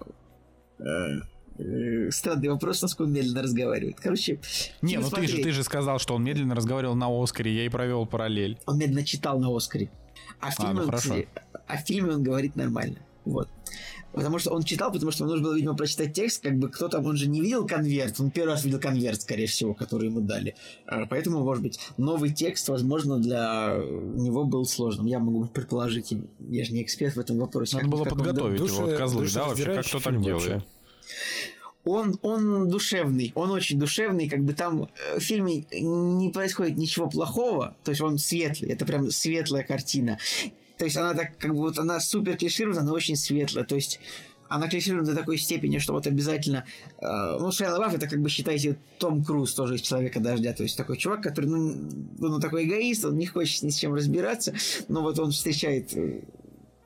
Странный 2.11 2.49
вопрос, 2.49 2.81
насколько 2.83 3.09
он 3.09 3.13
медленно 3.13 3.43
разговаривает. 3.43 4.01
Короче, 4.01 4.41
не, 4.81 4.97
ну 4.97 5.09
ты 5.11 5.27
же, 5.27 5.43
ты 5.43 5.53
же 5.53 5.63
сказал, 5.63 5.99
что 5.99 6.15
он 6.15 6.25
медленно 6.25 6.55
разговаривал 6.55 6.95
на 6.95 7.09
Оскаре, 7.23 7.55
я 7.55 7.67
и 7.67 7.69
провел 7.69 8.07
параллель. 8.07 8.59
Он 8.67 8.79
медленно 8.79 9.05
читал 9.05 9.39
на 9.39 9.55
Оскаре. 9.55 9.91
А 10.41 10.51
в, 10.51 10.55
фильме, 10.55 10.71
а, 10.71 10.75
ну, 10.75 10.83
он, 10.83 10.91
кстати, 10.91 11.29
а 11.67 11.77
в 11.77 11.81
фильме 11.81 12.13
он 12.13 12.23
говорит 12.23 12.57
нормально. 12.57 12.99
Вот. 13.25 13.49
Потому 14.13 14.39
что 14.39 14.51
он 14.51 14.63
читал, 14.63 14.93
потому 14.93 15.11
что 15.11 15.25
ему 15.25 15.33
нужно 15.33 15.49
было, 15.49 15.57
видимо, 15.57 15.75
прочитать 15.75 16.13
текст, 16.13 16.43
как 16.43 16.59
бы 16.59 16.69
кто 16.69 16.89
там, 16.89 17.07
он 17.07 17.17
же 17.17 17.29
не 17.29 17.41
видел 17.41 17.67
конверт, 17.67 18.21
он 18.21 18.31
первый 18.31 18.51
раз 18.51 18.65
видел 18.65 18.79
конверт, 18.79 19.23
скорее 19.23 19.47
всего, 19.47 19.73
который 19.73 20.09
ему 20.09 20.21
дали. 20.21 20.55
А, 20.87 21.07
поэтому, 21.07 21.43
может 21.43 21.63
быть, 21.63 21.81
новый 21.97 22.31
текст, 22.31 22.69
возможно, 22.69 23.19
для 23.19 23.75
него 23.79 24.45
был 24.45 24.67
сложным. 24.67 25.07
Я 25.07 25.19
могу 25.19 25.47
предположить, 25.47 26.13
я 26.41 26.65
же 26.65 26.73
не 26.73 26.83
эксперт 26.83 27.17
в 27.17 27.21
этом 27.21 27.39
вопросе. 27.39 27.77
Надо 27.77 27.89
было 27.89 28.05
подготовить 28.05 28.61
его, 28.61 28.85
душе, 28.87 28.99
козлы, 28.99 29.29
да, 29.33 29.49
вообще, 29.49 29.65
как 29.65 29.87
кто 29.87 30.01
так 30.01 30.23
делает? 30.23 30.63
Он, 31.85 32.19
он 32.23 32.69
душевный, 32.69 33.33
он 33.35 33.51
очень 33.51 33.79
душевный, 33.79 34.29
как 34.29 34.45
бы 34.45 34.53
там 34.53 34.85
э, 34.85 35.19
в 35.19 35.23
фильме 35.23 35.65
не 35.73 36.31
происходит 36.31 36.77
ничего 36.77 37.09
плохого, 37.09 37.77
то 37.83 37.91
есть 37.91 38.01
он 38.01 38.19
светлый, 38.19 38.71
это 38.71 38.85
прям 38.85 39.11
светлая 39.11 39.65
картина. 39.65 40.19
То 40.79 40.85
есть 40.85 40.97
она 40.97 41.15
так, 41.15 41.37
как 41.39 41.53
бы 41.53 41.59
вот 41.59 41.79
она 41.79 42.01
супер 42.01 42.37
клиширована, 42.37 42.83
но 42.83 42.93
очень 42.93 43.17
светлая, 43.17 43.65
то 43.65 43.75
есть 43.75 44.01
она 44.49 44.69
клиширована 44.69 45.07
до 45.07 45.17
такой 45.17 45.39
степени, 45.39 45.79
что 45.79 45.95
вот 45.95 46.07
обязательно... 46.07 46.65
Э, 46.99 47.39
ну, 47.41 47.51
Шайла 47.51 47.79
Лав 47.79 47.95
это 47.95 48.07
как 48.07 48.21
бы 48.21 48.29
считайте 48.29 48.77
Том 48.99 49.25
Круз 49.25 49.55
тоже 49.55 49.77
из 49.77 49.81
«Человека 49.81 50.21
дождя». 50.21 50.53
То 50.53 50.63
есть 50.63 50.77
такой 50.77 50.99
чувак, 50.99 51.23
который, 51.23 51.47
ну, 51.47 51.89
ну, 52.19 52.39
такой 52.39 52.65
эгоист, 52.65 53.05
он 53.05 53.17
не 53.17 53.27
хочет 53.27 53.63
ни 53.63 53.71
с 53.71 53.77
чем 53.77 53.95
разбираться, 53.95 54.55
но 54.89 55.01
вот 55.03 55.19
он 55.19 55.31
встречает 55.31 55.97
э, 55.97 56.21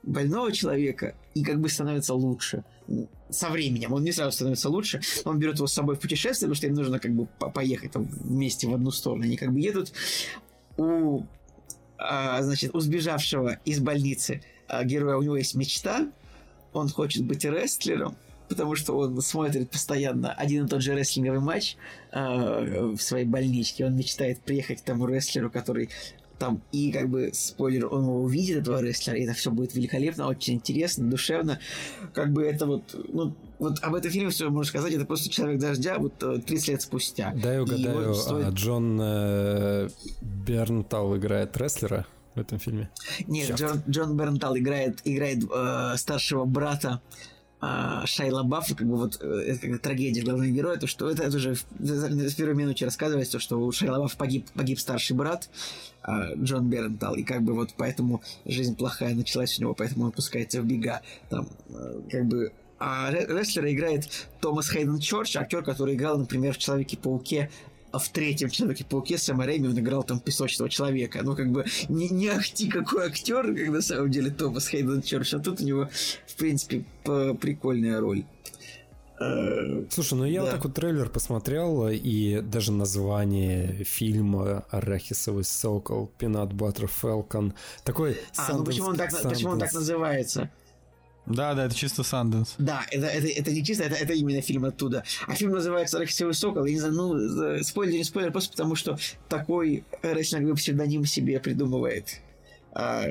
больного 0.03 0.51
человека 0.53 1.15
и 1.33 1.43
как 1.43 1.59
бы 1.59 1.67
становится 1.67 2.13
лучше 2.13 2.63
со 3.29 3.49
временем. 3.49 3.93
Он 3.93 4.03
не 4.03 4.11
сразу 4.11 4.31
становится 4.31 4.69
лучше. 4.69 5.01
Он 5.25 5.39
берет 5.39 5.57
его 5.57 5.67
с 5.67 5.73
собой 5.73 5.95
в 5.95 5.99
путешествие, 5.99 6.47
потому 6.47 6.55
что 6.55 6.67
им 6.67 6.73
нужно 6.73 6.99
как 6.99 7.11
бы 7.13 7.25
поехать 7.53 7.91
вместе 7.95 8.67
в 8.67 8.73
одну 8.73 8.91
сторону. 8.91 9.23
Они 9.23 9.37
как 9.37 9.51
бы 9.51 9.59
едут. 9.59 9.91
У 10.77 11.23
а, 11.97 12.41
значит, 12.43 12.75
у 12.75 12.79
сбежавшего 12.79 13.59
из 13.65 13.79
больницы 13.79 14.41
а, 14.67 14.83
героя 14.83 15.17
у 15.17 15.23
него 15.23 15.37
есть 15.37 15.55
мечта, 15.55 16.07
он 16.73 16.89
хочет 16.89 17.23
быть 17.25 17.43
рестлером, 17.43 18.15
потому 18.49 18.75
что 18.75 18.97
он 18.97 19.19
смотрит 19.21 19.71
постоянно 19.71 20.31
один 20.33 20.65
и 20.65 20.67
тот 20.67 20.81
же 20.81 20.93
рестлинговый 20.93 21.39
матч 21.39 21.75
э, 22.11 22.93
в 22.95 22.99
своей 22.99 23.25
больничке. 23.25 23.85
Он 23.85 23.95
мечтает 23.95 24.41
приехать 24.41 24.81
к 24.81 24.85
тому 24.85 25.07
рестлеру, 25.07 25.49
который 25.49 25.89
там 26.37 26.61
и 26.71 26.91
как 26.91 27.09
бы 27.09 27.31
спойлер, 27.33 27.87
он 27.87 28.03
его 28.03 28.21
увидит, 28.21 28.57
этого 28.57 28.81
рестлера, 28.81 29.17
и 29.17 29.23
это 29.23 29.33
все 29.33 29.51
будет 29.51 29.73
великолепно, 29.75 30.27
очень 30.27 30.55
интересно, 30.55 31.09
душевно. 31.09 31.59
Как 32.13 32.31
бы 32.31 32.43
это 32.43 32.65
вот, 32.65 32.95
ну, 33.11 33.35
вот 33.59 33.79
об 33.81 33.95
этом 33.95 34.11
фильме 34.11 34.29
все 34.29 34.49
можно 34.49 34.69
сказать, 34.69 34.93
это 34.93 35.05
просто 35.05 35.29
«Человек 35.29 35.59
дождя» 35.59 35.97
вот 35.97 36.17
30 36.17 36.67
лет 36.67 36.81
спустя. 36.81 37.33
Дай 37.35 37.59
угадаю, 37.59 38.13
стоит... 38.13 38.45
а 38.45 38.49
Джон 38.49 38.99
э, 39.01 39.89
Бернтал 40.21 41.17
играет 41.17 41.57
рестлера 41.57 42.05
в 42.35 42.39
этом 42.39 42.59
фильме? 42.59 42.89
Нет, 43.27 43.51
Джон, 43.55 43.81
Джон 43.89 44.15
Бернтал 44.15 44.57
играет, 44.57 44.99
играет 45.05 45.43
э, 45.43 45.97
старшего 45.97 46.45
брата 46.45 47.01
а, 47.59 48.05
Шайла 48.05 48.43
Баффа, 48.43 48.75
как 48.75 48.87
бы 48.87 48.97
вот 48.97 49.17
э, 49.19 49.25
это 49.47 49.67
как 49.67 49.81
трагедия 49.81 50.21
главного 50.21 50.47
героя, 50.47 50.77
то 50.77 50.85
что 50.85 51.09
это, 51.09 51.23
это 51.23 51.37
уже 51.37 51.55
в, 51.55 51.65
в 51.79 52.35
первой 52.35 52.53
минуте 52.53 52.85
рассказывается, 52.85 53.33
то, 53.33 53.39
что 53.39 53.59
у 53.59 53.71
Шайла 53.71 53.97
Баффа 53.97 54.15
погиб, 54.15 54.45
погиб 54.53 54.79
старший 54.79 55.15
брат 55.15 55.49
а, 56.07 56.33
Джон 56.35 56.69
Бернтал, 56.69 57.15
и 57.15 57.23
как 57.23 57.43
бы 57.43 57.53
вот 57.53 57.73
поэтому 57.77 58.21
жизнь 58.45 58.75
плохая 58.77 59.13
началась 59.13 59.59
у 59.59 59.61
него, 59.61 59.73
поэтому 59.73 60.05
он 60.05 60.11
пускается 60.13 60.61
в 60.61 60.65
бега. 60.65 61.01
Там 61.29 61.49
э, 61.69 62.01
как 62.09 62.25
бы 62.25 62.53
а 62.79 63.11
рестлера 63.11 63.73
играет 63.73 64.07
Томас 64.39 64.69
Хейден 64.71 64.99
Чорч, 64.99 65.35
актер, 65.35 65.63
который 65.63 65.95
играл, 65.95 66.17
например, 66.17 66.53
в 66.53 66.57
Человеке-пауке 66.59 67.49
а 67.91 67.99
в 67.99 68.09
третьем 68.09 68.49
Человеке-пауке 68.49 69.17
Сэма 69.17 69.45
Рэйми 69.45 69.69
он 69.69 69.79
играл 69.79 70.03
там 70.03 70.19
песочного 70.19 70.69
человека. 70.69 71.21
Ну, 71.23 71.35
как 71.35 71.51
бы, 71.51 71.65
не, 71.89 72.09
не 72.09 72.27
ахти 72.27 72.69
какой 72.69 73.07
актер, 73.07 73.53
как 73.55 73.67
на 73.69 73.81
самом 73.81 74.11
деле 74.11 74.29
Томас 74.29 74.67
Хейден 74.67 75.01
Чорч, 75.01 75.33
а 75.33 75.39
тут 75.39 75.61
у 75.61 75.63
него, 75.63 75.89
в 76.27 76.35
принципе, 76.35 76.83
прикольная 77.03 77.99
роль. 77.99 78.23
Э, 79.19 79.83
Слушай, 79.89 80.13
ну 80.15 80.25
я 80.25 80.39
да. 80.39 80.45
вот 80.45 80.51
так 80.51 80.63
вот 80.65 80.73
трейлер 80.75 81.09
посмотрел, 81.09 81.87
и 81.89 82.41
даже 82.41 82.71
название 82.71 83.83
фильма 83.83 84.65
«Арахисовый 84.69 85.43
сокол», 85.43 86.11
«Peanut 86.19 86.51
Butter 86.51 86.89
Falcon», 86.89 87.53
такой... 87.83 88.17
А, 88.35 88.53
ну 88.53 88.63
почему 88.63 88.89
он, 88.89 88.95
так, 88.95 89.09
почему 89.23 89.51
он 89.51 89.59
так 89.59 89.73
называется? 89.73 90.51
Да, 91.25 91.53
да, 91.55 91.65
это 91.65 91.75
чисто 91.75 92.03
Санденс. 92.03 92.55
Да, 92.57 92.85
это, 92.89 93.05
это, 93.07 93.27
это 93.27 93.51
не 93.51 93.63
чисто, 93.63 93.83
это, 93.83 93.95
это 93.95 94.13
именно 94.13 94.41
фильм 94.41 94.63
оттуда. 94.65 95.03
А 95.27 95.35
фильм 95.35 95.51
называется 95.51 95.99
«Рахисовый 95.99 96.33
сокол». 96.33 96.63
Я 96.65 96.73
не 96.73 96.79
знаю, 96.79 96.93
ну, 96.93 97.63
спойлер, 97.63 97.93
не 97.93 98.03
спойлер, 98.03 98.31
просто 98.31 98.51
потому 98.51 98.75
что 98.75 98.97
такой 99.27 99.83
рестлинговый 100.01 100.55
псевдоним 100.55 101.05
себе 101.05 101.39
придумывает 101.39 102.21
а, 102.71 103.07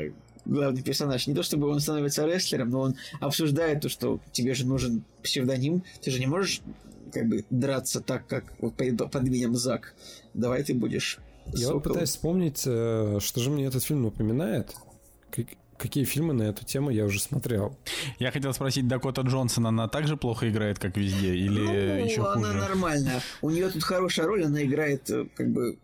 главный 0.46 0.82
персонаж. 0.82 1.26
Не 1.26 1.34
то 1.34 1.42
чтобы 1.42 1.68
он 1.68 1.80
становится 1.80 2.26
рестлером, 2.26 2.70
но 2.70 2.80
он 2.80 2.96
обсуждает 3.20 3.80
то, 3.80 3.88
что 3.88 4.20
тебе 4.32 4.54
же 4.54 4.66
нужен 4.66 5.04
псевдоним. 5.22 5.84
Ты 6.02 6.10
же 6.10 6.20
не 6.20 6.26
можешь 6.26 6.62
как 7.12 7.28
бы 7.28 7.44
драться 7.50 8.00
так, 8.00 8.26
как 8.26 8.44
вот 8.60 8.74
под, 8.74 9.10
под 9.10 9.24
именем 9.24 9.54
Зак. 9.54 9.94
Давай 10.34 10.62
ты 10.62 10.74
будешь 10.74 11.18
Я 11.54 11.72
вот 11.72 11.84
пытаюсь 11.84 12.10
вспомнить, 12.10 12.62
э, 12.66 13.18
что 13.20 13.40
же 13.40 13.50
мне 13.50 13.66
этот 13.66 13.84
фильм 13.84 14.02
напоминает 14.02 14.74
какие 15.78 16.04
фильмы 16.04 16.32
на 16.32 16.44
эту 16.44 16.64
тему 16.64 16.90
я 16.90 17.04
уже 17.04 17.20
смотрел. 17.20 17.76
Я 18.18 18.30
хотел 18.30 18.52
спросить, 18.54 18.88
Дакота 18.88 19.22
Джонсон, 19.22 19.66
она 19.66 19.88
также 19.88 20.16
плохо 20.16 20.48
играет, 20.48 20.78
как 20.78 20.96
везде, 20.96 21.34
или 21.34 21.60
ну, 21.60 22.04
еще 22.04 22.22
хуже? 22.22 22.46
она 22.48 22.52
нормальная. 22.54 23.20
У 23.42 23.50
нее 23.50 23.68
тут 23.68 23.84
хорошая 23.84 24.26
роль, 24.26 24.44
она 24.44 24.62
играет 24.62 25.08
э, 25.10 25.26
как 25.34 25.48
бы 25.48 25.78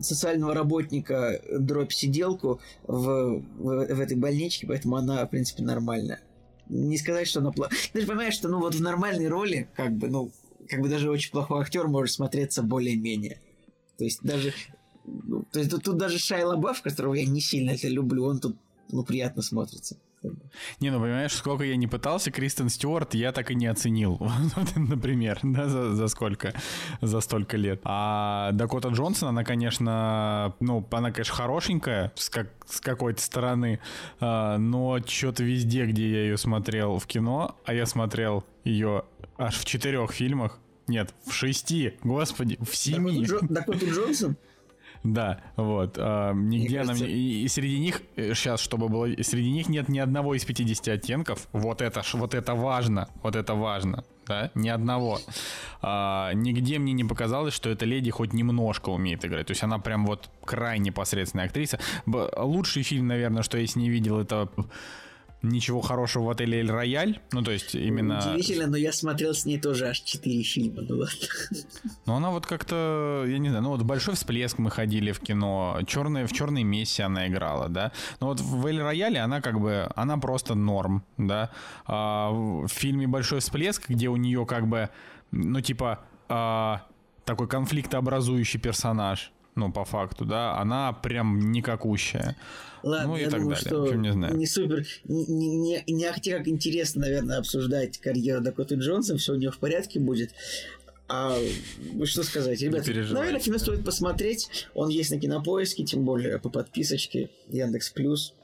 социального 0.00 0.54
работника 0.54 1.40
дробь 1.50 1.92
сиделку 1.92 2.60
в, 2.86 3.42
в, 3.58 3.94
в 3.94 4.00
этой 4.00 4.16
больничке, 4.16 4.66
поэтому 4.66 4.96
она, 4.96 5.24
в 5.26 5.30
принципе, 5.30 5.62
нормальная. 5.62 6.20
Не 6.68 6.98
сказать, 6.98 7.28
что 7.28 7.40
она 7.40 7.52
плохая. 7.52 7.78
Ты 7.92 8.00
же 8.00 8.06
понимаешь, 8.06 8.34
что 8.34 8.48
ну 8.48 8.60
вот 8.60 8.74
в 8.74 8.80
нормальной 8.80 9.28
роли, 9.28 9.68
как 9.74 9.92
бы, 9.92 10.08
ну, 10.08 10.32
как 10.68 10.80
бы 10.80 10.88
даже 10.88 11.10
очень 11.10 11.30
плохой 11.30 11.60
актер 11.60 11.86
может 11.88 12.14
смотреться 12.14 12.62
более-менее. 12.62 13.40
То 13.98 14.04
есть 14.04 14.20
даже 14.22 14.52
ну, 15.06 15.44
то 15.52 15.60
есть 15.60 15.70
тут, 15.70 15.84
тут 15.84 15.96
даже 15.96 16.18
Шайла 16.18 16.56
Бафф, 16.56 16.82
которого 16.82 17.14
я 17.14 17.24
не 17.24 17.40
сильно 17.40 17.70
это 17.70 17.88
люблю, 17.88 18.24
он 18.24 18.40
тут 18.40 18.56
ну, 18.90 19.04
приятно 19.04 19.42
смотрится. 19.42 19.96
Не, 20.80 20.90
ну 20.90 21.00
понимаешь, 21.00 21.32
сколько 21.32 21.64
я 21.64 21.76
не 21.76 21.86
пытался, 21.86 22.30
Кристен 22.30 22.68
Стюарт 22.68 23.14
я 23.14 23.32
так 23.32 23.50
и 23.50 23.54
не 23.54 23.66
оценил, 23.66 24.20
например, 24.76 25.38
да, 25.42 25.68
за, 25.68 25.94
за 25.94 26.08
сколько, 26.08 26.54
за 27.00 27.20
столько 27.20 27.56
лет. 27.56 27.80
А 27.84 28.52
Дакота 28.52 28.88
Джонсон, 28.88 29.28
она, 29.28 29.44
конечно, 29.44 30.54
ну, 30.60 30.86
она, 30.90 31.12
конечно, 31.12 31.34
хорошенькая 31.34 32.12
с, 32.14 32.30
как, 32.30 32.48
с 32.66 32.80
какой-то 32.80 33.20
стороны, 33.20 33.80
а, 34.20 34.58
но 34.58 34.98
что-то 35.06 35.44
везде, 35.44 35.86
где 35.86 36.10
я 36.10 36.22
ее 36.22 36.36
смотрел 36.36 36.98
в 36.98 37.06
кино, 37.06 37.56
а 37.64 37.74
я 37.74 37.86
смотрел 37.86 38.44
ее 38.64 39.04
аж 39.38 39.56
в 39.56 39.64
четырех 39.64 40.12
фильмах, 40.12 40.58
нет, 40.88 41.12
в 41.26 41.32
шести, 41.32 41.94
господи, 42.02 42.58
в 42.62 42.74
семи. 42.76 43.26
Дакота 43.42 43.86
Джонсон? 43.86 44.36
Да, 45.12 45.40
вот. 45.56 45.96
А, 45.98 46.32
нигде. 46.32 46.78
Кажется... 46.78 47.04
И, 47.04 47.42
и 47.42 47.48
среди 47.48 47.78
них, 47.78 48.02
сейчас, 48.16 48.60
э, 48.60 48.64
чтобы 48.64 48.88
было... 48.88 49.08
Среди 49.22 49.50
них 49.50 49.68
нет 49.68 49.88
ни 49.88 49.98
одного 49.98 50.34
из 50.34 50.44
50 50.44 50.88
оттенков. 50.88 51.46
Вот 51.52 51.80
это, 51.80 52.02
вот 52.14 52.34
это 52.34 52.54
важно. 52.54 53.08
Вот 53.22 53.36
это 53.36 53.54
важно. 53.54 54.04
Да, 54.26 54.50
ни 54.54 54.68
одного. 54.68 55.20
А, 55.82 56.32
нигде 56.32 56.78
мне 56.78 56.92
не 56.92 57.04
показалось, 57.04 57.54
что 57.54 57.70
эта 57.70 57.84
леди 57.84 58.10
хоть 58.10 58.32
немножко 58.32 58.88
умеет 58.90 59.24
играть. 59.24 59.46
То 59.46 59.52
есть 59.52 59.62
она 59.62 59.78
прям 59.78 60.06
вот 60.06 60.28
крайне 60.44 60.90
посредственная 60.90 61.46
актриса. 61.46 61.78
Лучший 62.06 62.82
фильм, 62.82 63.06
наверное, 63.06 63.42
что 63.42 63.58
я 63.58 63.66
с 63.66 63.76
ней 63.76 63.88
видел, 63.88 64.18
это 64.18 64.48
ничего 65.42 65.80
хорошего 65.80 66.24
в 66.24 66.30
отеле 66.30 66.60
Эль 66.60 66.70
Рояль. 66.70 67.20
Ну, 67.32 67.42
то 67.42 67.50
есть 67.50 67.74
именно... 67.74 68.18
Удивительно, 68.18 68.66
но 68.66 68.76
я 68.76 68.92
смотрел 68.92 69.34
с 69.34 69.44
ней 69.44 69.60
тоже 69.60 69.88
аж 69.88 70.00
4 70.00 70.42
фильма. 70.42 70.82
Ну 70.82 70.98
ладно. 70.98 71.16
Ну, 72.06 72.14
она 72.14 72.30
вот 72.30 72.46
как-то, 72.46 73.24
я 73.26 73.38
не 73.38 73.48
знаю, 73.48 73.64
ну 73.64 73.70
вот 73.70 73.82
«Большой 73.82 74.14
всплеск» 74.14 74.58
мы 74.58 74.70
ходили 74.70 75.10
в 75.10 75.18
кино, 75.18 75.80
черные, 75.86 76.26
в 76.26 76.32
«Черной 76.32 76.62
мессе» 76.62 77.02
она 77.02 77.26
играла, 77.26 77.68
да. 77.68 77.90
Но 78.20 78.28
вот 78.28 78.40
в 78.40 78.64
Эль 78.66 78.80
Рояле 78.80 79.18
она 79.20 79.40
как 79.40 79.60
бы, 79.60 79.90
она 79.96 80.16
просто 80.16 80.54
норм, 80.54 81.04
да. 81.16 81.50
А 81.84 82.30
в 82.30 82.68
фильме 82.68 83.08
«Большой 83.08 83.40
всплеск», 83.40 83.88
где 83.88 84.08
у 84.08 84.16
нее 84.16 84.46
как 84.46 84.68
бы, 84.68 84.88
ну, 85.32 85.60
типа, 85.60 86.00
а, 86.28 86.86
такой 87.24 87.48
конфликтообразующий 87.48 88.60
персонаж, 88.60 89.32
ну, 89.56 89.72
по 89.72 89.84
факту, 89.84 90.24
да, 90.24 90.58
она 90.58 90.92
прям 90.92 91.50
никакущая. 91.50 92.36
Ладно, 92.82 93.08
ну, 93.08 93.16
и 93.16 93.22
я 93.22 93.30
так 93.30 93.40
думаю, 93.40 93.56
далее. 93.56 93.68
что 93.68 93.82
общем, 93.82 94.02
не, 94.02 94.12
знаю. 94.12 94.36
не 94.36 94.46
супер, 94.46 94.86
не, 95.04 95.26
не, 95.26 95.82
не 95.86 96.04
ахти 96.04 96.30
как 96.30 96.46
интересно, 96.46 97.00
наверное, 97.02 97.38
обсуждать 97.38 97.98
карьеру 97.98 98.42
Дакоты 98.42 98.76
Джонсон, 98.76 99.18
все 99.18 99.32
у 99.32 99.36
нее 99.36 99.50
в 99.50 99.58
порядке 99.58 99.98
будет. 99.98 100.32
А 101.08 101.38
что 102.04 102.22
сказать, 102.22 102.60
ребята? 102.60 102.90
Наверное, 102.90 103.40
фильм 103.40 103.58
стоит 103.58 103.84
посмотреть. 103.84 104.66
Он 104.74 104.88
есть 104.88 105.10
на 105.10 105.20
кинопоиске, 105.20 105.84
тем 105.84 106.04
более 106.04 106.38
по 106.38 106.48
подписочке 106.48 107.30
Яндекс 107.48 107.90
Плюс. 107.90 108.34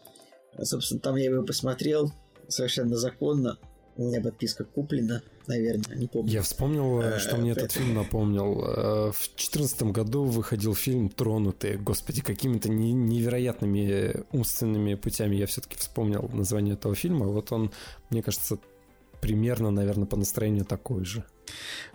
Собственно, 0.61 1.01
там 1.01 1.17
я 1.17 1.25
его 1.25 1.43
посмотрел 1.43 2.13
совершенно 2.49 2.97
законно. 2.97 3.59
У 3.97 4.05
меня 4.05 4.23
подписка 4.23 4.65
куплена, 4.65 5.21
наверное, 5.47 5.97
не 5.97 6.07
помню. 6.07 6.33
Я 6.33 6.43
вспомнил, 6.43 7.03
э, 7.03 7.19
что 7.19 7.37
мне 7.37 7.51
этот 7.51 7.73
фильм 7.73 7.95
напомнил. 7.95 8.65
Э, 8.65 9.13
в 9.13 9.29
2014 9.37 9.83
году 9.93 10.25
выходил 10.25 10.75
фильм 10.75 11.11
«Тронутые». 11.11 11.77
Господи, 11.77 12.23
какими-то 12.23 12.71
невероятными 12.71 14.25
умственными 14.33 14.95
путями 14.95 15.37
я 15.37 15.47
все-таки 15.47 15.77
вспомнил 15.77 16.27
название 16.33 16.75
этого 16.75 16.95
фильма. 16.95 17.27
Вот 17.27 17.53
он, 17.53 17.71
мне 18.09 18.23
кажется, 18.23 18.59
примерно, 19.21 19.71
наверное, 19.71 20.07
по 20.07 20.17
настроению 20.17 20.65
такой 20.65 21.05
же. 21.05 21.25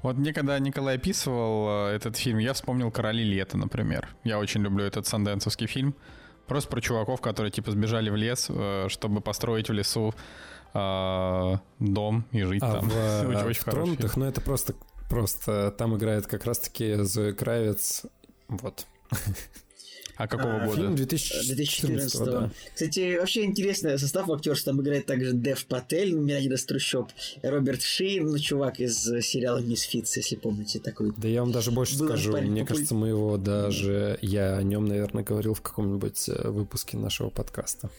Вот 0.04 0.18
мне, 0.18 0.34
когда 0.34 0.60
Николай 0.60 0.98
описывал 0.98 1.88
э, 1.90 1.96
этот 1.96 2.16
фильм, 2.16 2.38
я 2.38 2.54
вспомнил 2.54 2.92
«Короли 2.92 3.24
лета», 3.24 3.58
например. 3.58 4.08
Я 4.24 4.38
очень 4.38 4.62
люблю 4.62 4.86
этот 4.86 5.08
санденсовский 5.08 5.66
фильм. 5.66 5.96
Просто 6.46 6.70
про 6.70 6.80
чуваков, 6.80 7.22
которые 7.22 7.52
типа 7.52 7.72
сбежали 7.72 8.10
в 8.10 8.16
лес, 8.16 8.50
чтобы 8.88 9.20
построить 9.20 9.68
в 9.68 9.74
лесу 9.74 10.14
э, 10.78 11.58
дом 11.80 12.26
и 12.32 12.44
жить 12.44 12.62
а 12.64 12.74
там. 12.76 12.90
В, 12.90 13.30
очень, 13.30 13.48
очень 13.48 13.62
в 13.62 13.66
Тронутых, 13.66 14.18
ну 14.18 14.26
это 14.26 14.42
просто, 14.42 14.76
просто 15.10 15.72
там 15.78 15.96
играет 15.98 16.28
как 16.28 16.46
раз-таки 16.46 16.96
Зоя 17.04 17.34
Кравец. 17.34 18.06
Вот. 18.48 18.86
А 20.18 20.28
какого 20.28 20.56
а, 20.56 20.66
года? 20.66 20.76
Фильм 20.76 20.96
2014, 20.96 22.26
да. 22.26 22.52
Кстати, 22.74 23.18
вообще 23.20 23.46
интересный 23.46 24.00
состав 24.00 24.30
актеров. 24.30 24.62
Там 24.64 24.82
играет 24.82 25.06
также 25.06 25.34
Дэв 25.34 25.64
Патель, 25.68 26.16
Миранин 26.16 26.54
из 26.54 26.66
трущоб, 26.66 27.12
Роберт 27.44 27.84
Шейн, 27.84 28.26
ну, 28.26 28.40
чувак 28.40 28.80
из 28.80 29.04
сериала 29.22 29.60
Мисфитс, 29.60 30.18
если 30.18 30.36
помните 30.36 30.80
такой. 30.80 31.14
Да 31.16 31.28
я 31.28 31.42
вам 31.42 31.52
даже 31.52 31.72
больше 31.72 31.96
скажу. 31.96 32.36
Мне 32.36 32.62
популь... 32.62 32.66
кажется, 32.66 32.96
мы 32.96 33.10
его 33.10 33.38
даже... 33.38 34.18
Я 34.22 34.58
о 34.58 34.64
нем, 34.64 34.86
наверное, 34.86 35.24
говорил 35.24 35.54
в 35.54 35.62
каком-нибудь 35.62 36.30
э, 36.30 36.50
выпуске 36.50 36.98
нашего 36.98 37.30
подкаста. 37.30 37.92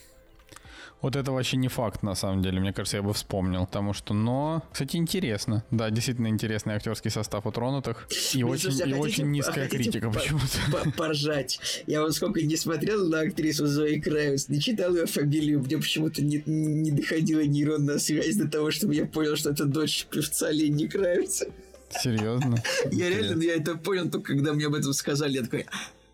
Вот 1.01 1.15
это 1.15 1.31
вообще 1.31 1.55
не 1.55 1.69
факт, 1.69 2.03
на 2.03 2.13
самом 2.13 2.41
деле. 2.41 2.59
Мне 2.59 2.73
кажется, 2.73 2.97
я 2.97 3.03
бы 3.03 3.13
вспомнил. 3.13 3.65
Потому 3.65 3.93
что, 3.93 4.13
но... 4.13 4.63
Кстати, 4.73 4.97
интересно. 4.97 5.63
Да, 5.71 5.89
действительно 5.89 6.27
интересный 6.27 6.73
актерский 6.75 7.09
состав 7.09 7.45
у 7.45 7.51
тронутых. 7.51 8.07
И 8.33 8.43
очень, 8.43 8.71
слушайте, 8.71 8.89
и 8.89 8.93
хотите- 8.93 8.99
очень 9.01 9.31
низкая 9.31 9.69
хотите 9.69 9.83
критика 9.83 10.09
по- 10.09 10.19
почему-то. 10.19 10.71
по- 10.83 10.91
Поржать. 10.97 11.59
Я 11.87 12.01
вот 12.01 12.13
сколько 12.15 12.41
не 12.41 12.57
смотрел 12.57 13.07
на 13.07 13.21
актрису 13.21 13.65
Зои 13.65 13.99
Кравец, 13.99 14.49
не 14.49 14.59
читал 14.59 14.93
ее 14.93 15.05
фамилию, 15.05 15.61
мне 15.61 15.77
почему-то 15.77 16.21
не, 16.21 16.43
не 16.45 16.91
доходила 16.91 17.41
нейронная 17.45 17.99
связь 17.99 18.35
до 18.35 18.49
того, 18.49 18.69
чтобы 18.71 18.93
я 18.95 19.05
понял, 19.05 19.37
что 19.37 19.51
это 19.51 19.63
дочь 19.65 20.05
певца 20.11 20.51
Ленни 20.51 20.87
Кравица. 20.87 21.47
Серьезно? 21.91 22.61
Я 22.91 23.09
реально, 23.09 23.41
я 23.41 23.55
это 23.55 23.75
понял 23.75 24.09
только 24.11 24.33
когда 24.33 24.53
мне 24.53 24.65
об 24.67 24.73
этом 24.75 24.91
сказали. 24.93 25.37
Я 25.37 25.43
такой, 25.43 25.65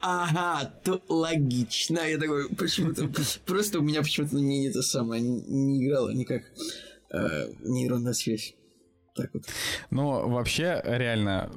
ага, 0.06 0.66
то 0.84 1.02
логично. 1.10 2.00
Я 2.00 2.18
такой, 2.18 2.48
почему-то, 2.50 3.10
просто 3.46 3.80
у 3.80 3.82
меня 3.82 4.02
почему-то 4.02 4.36
не 4.38 4.68
это 4.68 4.82
самое, 4.82 5.22
не, 5.22 5.42
не 5.42 5.86
играло 5.86 6.10
никак 6.12 6.44
э, 7.12 7.48
нейронная 7.64 8.14
связь. 8.14 8.54
Так 9.16 9.30
вот. 9.34 9.44
Ну, 9.92 10.30
вообще, 10.30 10.82
реально, 10.86 11.50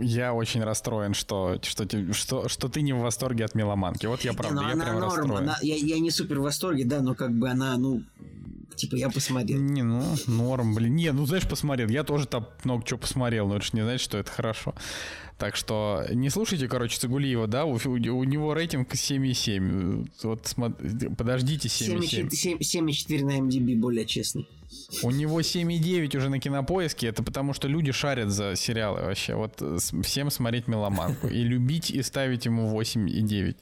я 0.00 0.32
очень 0.32 0.62
расстроен, 0.64 1.14
что, 1.14 1.58
что, 1.62 1.86
что, 2.14 2.48
что 2.48 2.68
ты 2.68 2.80
не 2.82 2.92
в 2.94 2.98
восторге 3.00 3.44
от 3.44 3.54
меломанки. 3.54 4.06
Вот 4.06 4.22
я 4.22 4.30
Не, 4.32 4.36
правда, 4.36 4.60
ну 4.62 4.66
я 4.68 4.72
она 4.74 4.84
прям 4.84 4.98
норм, 4.98 5.04
расстроен. 5.20 5.42
она- 5.42 5.58
я, 5.62 5.76
я 5.76 5.98
не 6.00 6.10
супер 6.10 6.38
в 6.40 6.42
восторге, 6.42 6.84
да, 6.84 7.02
но 7.02 7.14
как 7.14 7.32
бы 7.32 7.50
она, 7.50 7.76
ну, 7.76 8.02
типа, 8.76 8.94
я 8.96 9.10
посмотрел. 9.10 9.60
Не, 9.60 9.82
ну, 9.82 10.02
норм, 10.26 10.74
блин. 10.74 10.96
Не, 10.96 11.12
ну, 11.12 11.26
знаешь, 11.26 11.46
посмотрел. 11.46 11.88
Я 11.90 12.02
тоже 12.02 12.26
там 12.26 12.48
много 12.64 12.84
чего 12.86 12.98
посмотрел, 12.98 13.46
но 13.46 13.56
это 13.56 13.66
ж 13.66 13.74
не 13.74 13.82
значит, 13.82 14.00
что 14.00 14.16
это 14.16 14.30
хорошо. 14.30 14.74
Так 15.38 15.56
что 15.56 16.04
не 16.10 16.30
слушайте, 16.30 16.68
короче, 16.68 16.98
Цигулиева, 16.98 17.46
да, 17.48 17.64
у, 17.64 17.72
у- 17.74 18.18
у 18.18 18.24
него 18.24 18.54
рейтинг 18.54 18.92
7,7. 18.94 20.06
Вот 20.22 20.42
смо- 20.44 21.14
подождите 21.16 21.68
7,7. 21.68 22.28
7,4 22.28 22.58
7,4 22.60 23.24
на 23.24 23.38
MDB 23.40 23.76
более 23.76 24.06
честный. 24.06 24.48
У 25.02 25.10
него 25.10 25.40
7,9 25.40 26.16
уже 26.16 26.28
на 26.30 26.38
кинопоиске. 26.38 27.08
Это 27.08 27.22
потому, 27.22 27.52
что 27.54 27.68
люди 27.68 27.92
шарят 27.92 28.30
за 28.30 28.54
сериалы 28.56 29.02
вообще. 29.02 29.34
Вот 29.34 29.54
э, 29.60 29.78
всем 30.02 30.30
смотреть 30.30 30.68
меломанку. 30.68 31.26
И 31.28 31.42
любить, 31.42 31.90
и 31.90 32.02
ставить 32.02 32.46
ему 32.46 32.70
8,9. 32.80 33.56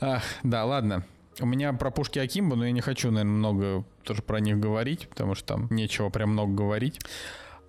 Ах, 0.00 0.22
да, 0.42 0.64
ладно. 0.64 1.04
У 1.40 1.46
меня 1.46 1.72
про 1.72 1.90
пушки 1.90 2.18
Акимба, 2.18 2.56
но 2.56 2.66
я 2.66 2.72
не 2.72 2.80
хочу, 2.82 3.10
наверное, 3.10 3.32
много 3.38 3.84
тоже 4.02 4.20
про 4.22 4.40
них 4.40 4.58
говорить, 4.58 5.08
потому 5.08 5.34
что 5.34 5.46
там 5.54 5.68
нечего 5.70 6.10
прям 6.10 6.30
много 6.30 6.52
говорить. 6.52 6.98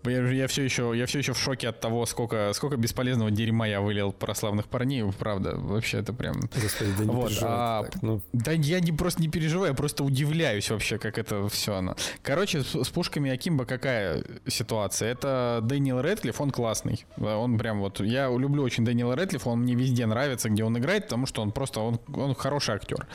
Я, 0.03 0.27
я 0.29 0.47
все 0.47 0.63
еще, 0.63 0.93
я 0.95 1.05
все 1.05 1.19
еще 1.19 1.33
в 1.33 1.37
шоке 1.37 1.69
от 1.69 1.79
того, 1.79 2.05
сколько, 2.05 2.51
сколько 2.53 2.77
бесполезного 2.77 3.29
дерьма 3.29 3.67
я 3.67 3.81
вылил 3.81 4.11
про 4.11 4.33
славных 4.33 4.67
парней. 4.67 5.03
Правда, 5.17 5.55
вообще 5.55 5.99
это 5.99 6.11
прям. 6.13 6.39
Господи, 6.61 6.91
да 6.97 7.05
не 7.05 7.11
Вот, 7.11 7.31
а, 7.41 7.83
так. 7.83 8.01
Ну, 8.01 8.21
Да 8.33 8.51
я 8.51 8.79
не, 8.79 8.91
просто 8.91 9.21
не 9.21 9.27
переживаю, 9.27 9.69
я 9.69 9.75
просто 9.75 10.03
удивляюсь 10.03 10.69
вообще, 10.71 10.97
как 10.97 11.17
это 11.17 11.47
все 11.49 11.75
оно. 11.75 11.95
Короче, 12.23 12.63
с, 12.63 12.83
с 12.83 12.89
пушками 12.89 13.29
Акимба 13.29 13.65
какая 13.65 14.23
ситуация? 14.47 15.11
Это 15.11 15.59
Дэниел 15.61 16.01
Рэдклифф, 16.01 16.41
он 16.41 16.51
классный. 16.51 17.05
Он 17.17 17.57
прям 17.57 17.79
вот... 17.79 17.99
Я 17.99 18.29
люблю 18.29 18.63
очень 18.63 18.83
Дэниела 18.83 19.15
Рэдклиффа, 19.15 19.49
он 19.49 19.61
мне 19.61 19.75
везде 19.75 20.05
нравится, 20.07 20.49
где 20.49 20.63
он 20.63 20.77
играет, 20.77 21.03
потому 21.03 21.27
что 21.27 21.41
он 21.41 21.51
просто... 21.51 21.79
Он, 21.79 21.99
он 22.13 22.33
хороший 22.33 22.75
актер. 22.75 23.07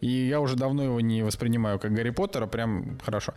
И 0.00 0.08
я 0.08 0.40
уже 0.40 0.56
давно 0.56 0.84
его 0.84 1.00
не 1.00 1.22
воспринимаю 1.22 1.78
как 1.78 1.92
Гарри 1.92 2.10
Поттера, 2.10 2.46
прям 2.46 2.98
хорошо. 3.04 3.34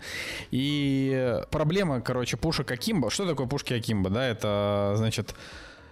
И 0.51 1.41
проблема, 1.51 1.99
короче, 1.99 2.37
пушек 2.37 2.71
Акимба... 2.71 2.92
Что 3.09 3.27
такое 3.27 3.47
пушки 3.47 3.73
Акимба, 3.73 4.09
да? 4.09 4.25
Это, 4.27 4.93
значит... 4.95 5.35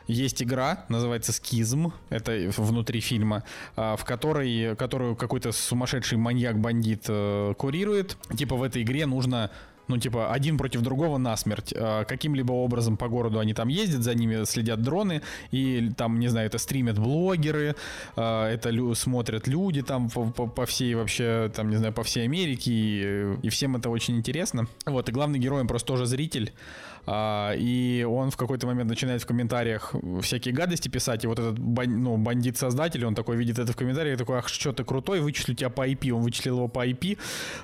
Есть 0.08 0.42
игра, 0.44 0.84
называется 0.90 1.32
Скизм, 1.32 1.94
это 2.10 2.52
внутри 2.58 3.00
фильма, 3.00 3.44
а, 3.78 3.96
в 3.96 4.04
которой, 4.04 4.76
которую 4.76 5.16
какой-то 5.16 5.52
сумасшедший 5.52 6.18
маньяк-бандит 6.18 7.06
э, 7.08 7.54
курирует. 7.58 8.18
Типа 8.36 8.56
в 8.56 8.64
этой 8.64 8.82
игре 8.82 9.06
нужно 9.06 9.52
ну, 9.88 9.98
типа, 9.98 10.32
один 10.32 10.58
против 10.58 10.82
другого 10.82 11.18
насмерть. 11.18 11.74
А, 11.76 12.06
Каким-либо 12.06 12.54
образом 12.54 12.98
по 12.98 13.08
городу 13.10 13.40
они 13.40 13.54
там 13.54 13.68
ездят, 13.68 14.04
за 14.04 14.16
ними 14.16 14.46
следят 14.46 14.82
дроны, 14.82 15.22
и 15.52 15.92
там, 15.98 16.20
не 16.20 16.30
знаю, 16.30 16.48
это 16.48 16.58
стримят 16.58 16.98
блогеры, 16.98 17.76
а, 18.16 18.50
это 18.50 18.70
лю- 18.70 18.96
смотрят 18.96 19.48
люди 19.48 19.82
там 19.82 20.10
по, 20.10 20.26
по- 20.26 20.48
по 20.48 20.66
всей 20.66 20.96
вообще, 20.96 21.52
там, 21.54 21.70
не 21.70 21.76
знаю, 21.76 21.94
по 21.94 22.04
всей 22.04 22.24
Америке, 22.24 22.72
и, 22.72 23.36
и 23.44 23.50
всем 23.50 23.76
это 23.76 23.90
очень 23.90 24.18
интересно. 24.18 24.68
Вот, 24.86 25.10
и 25.10 25.12
главный 25.12 25.40
герой, 25.40 25.62
он 25.62 25.68
просто 25.68 25.88
тоже 25.88 26.06
зритель, 26.06 26.54
и 27.08 28.08
он 28.10 28.32
в 28.32 28.38
какой-то 28.38 28.68
момент 28.68 28.90
начинает 28.90 29.22
в 29.22 29.26
комментариях 29.26 29.94
всякие 30.22 30.54
гадости 30.54 30.90
писать, 30.90 31.24
и 31.24 31.28
вот 31.28 31.40
этот 31.40 31.58
ну, 31.58 32.18
бандит-создатель, 32.18 33.06
он 33.06 33.16
такой 33.16 33.38
видит 33.38 33.60
это 33.60 33.74
в 33.74 33.76
комментариях, 33.76 34.18
такой, 34.18 34.38
ах, 34.38 34.48
что 34.48 34.74
ты 34.74 34.84
крутой, 34.84 35.22
вычислю 35.22 35.56
тебя 35.56 35.70
по 35.70 35.88
IP, 35.88 36.12
он 36.12 36.22
вычислил 36.22 36.58
его 36.58 36.68
по 36.68 36.88
IP, 36.88 37.18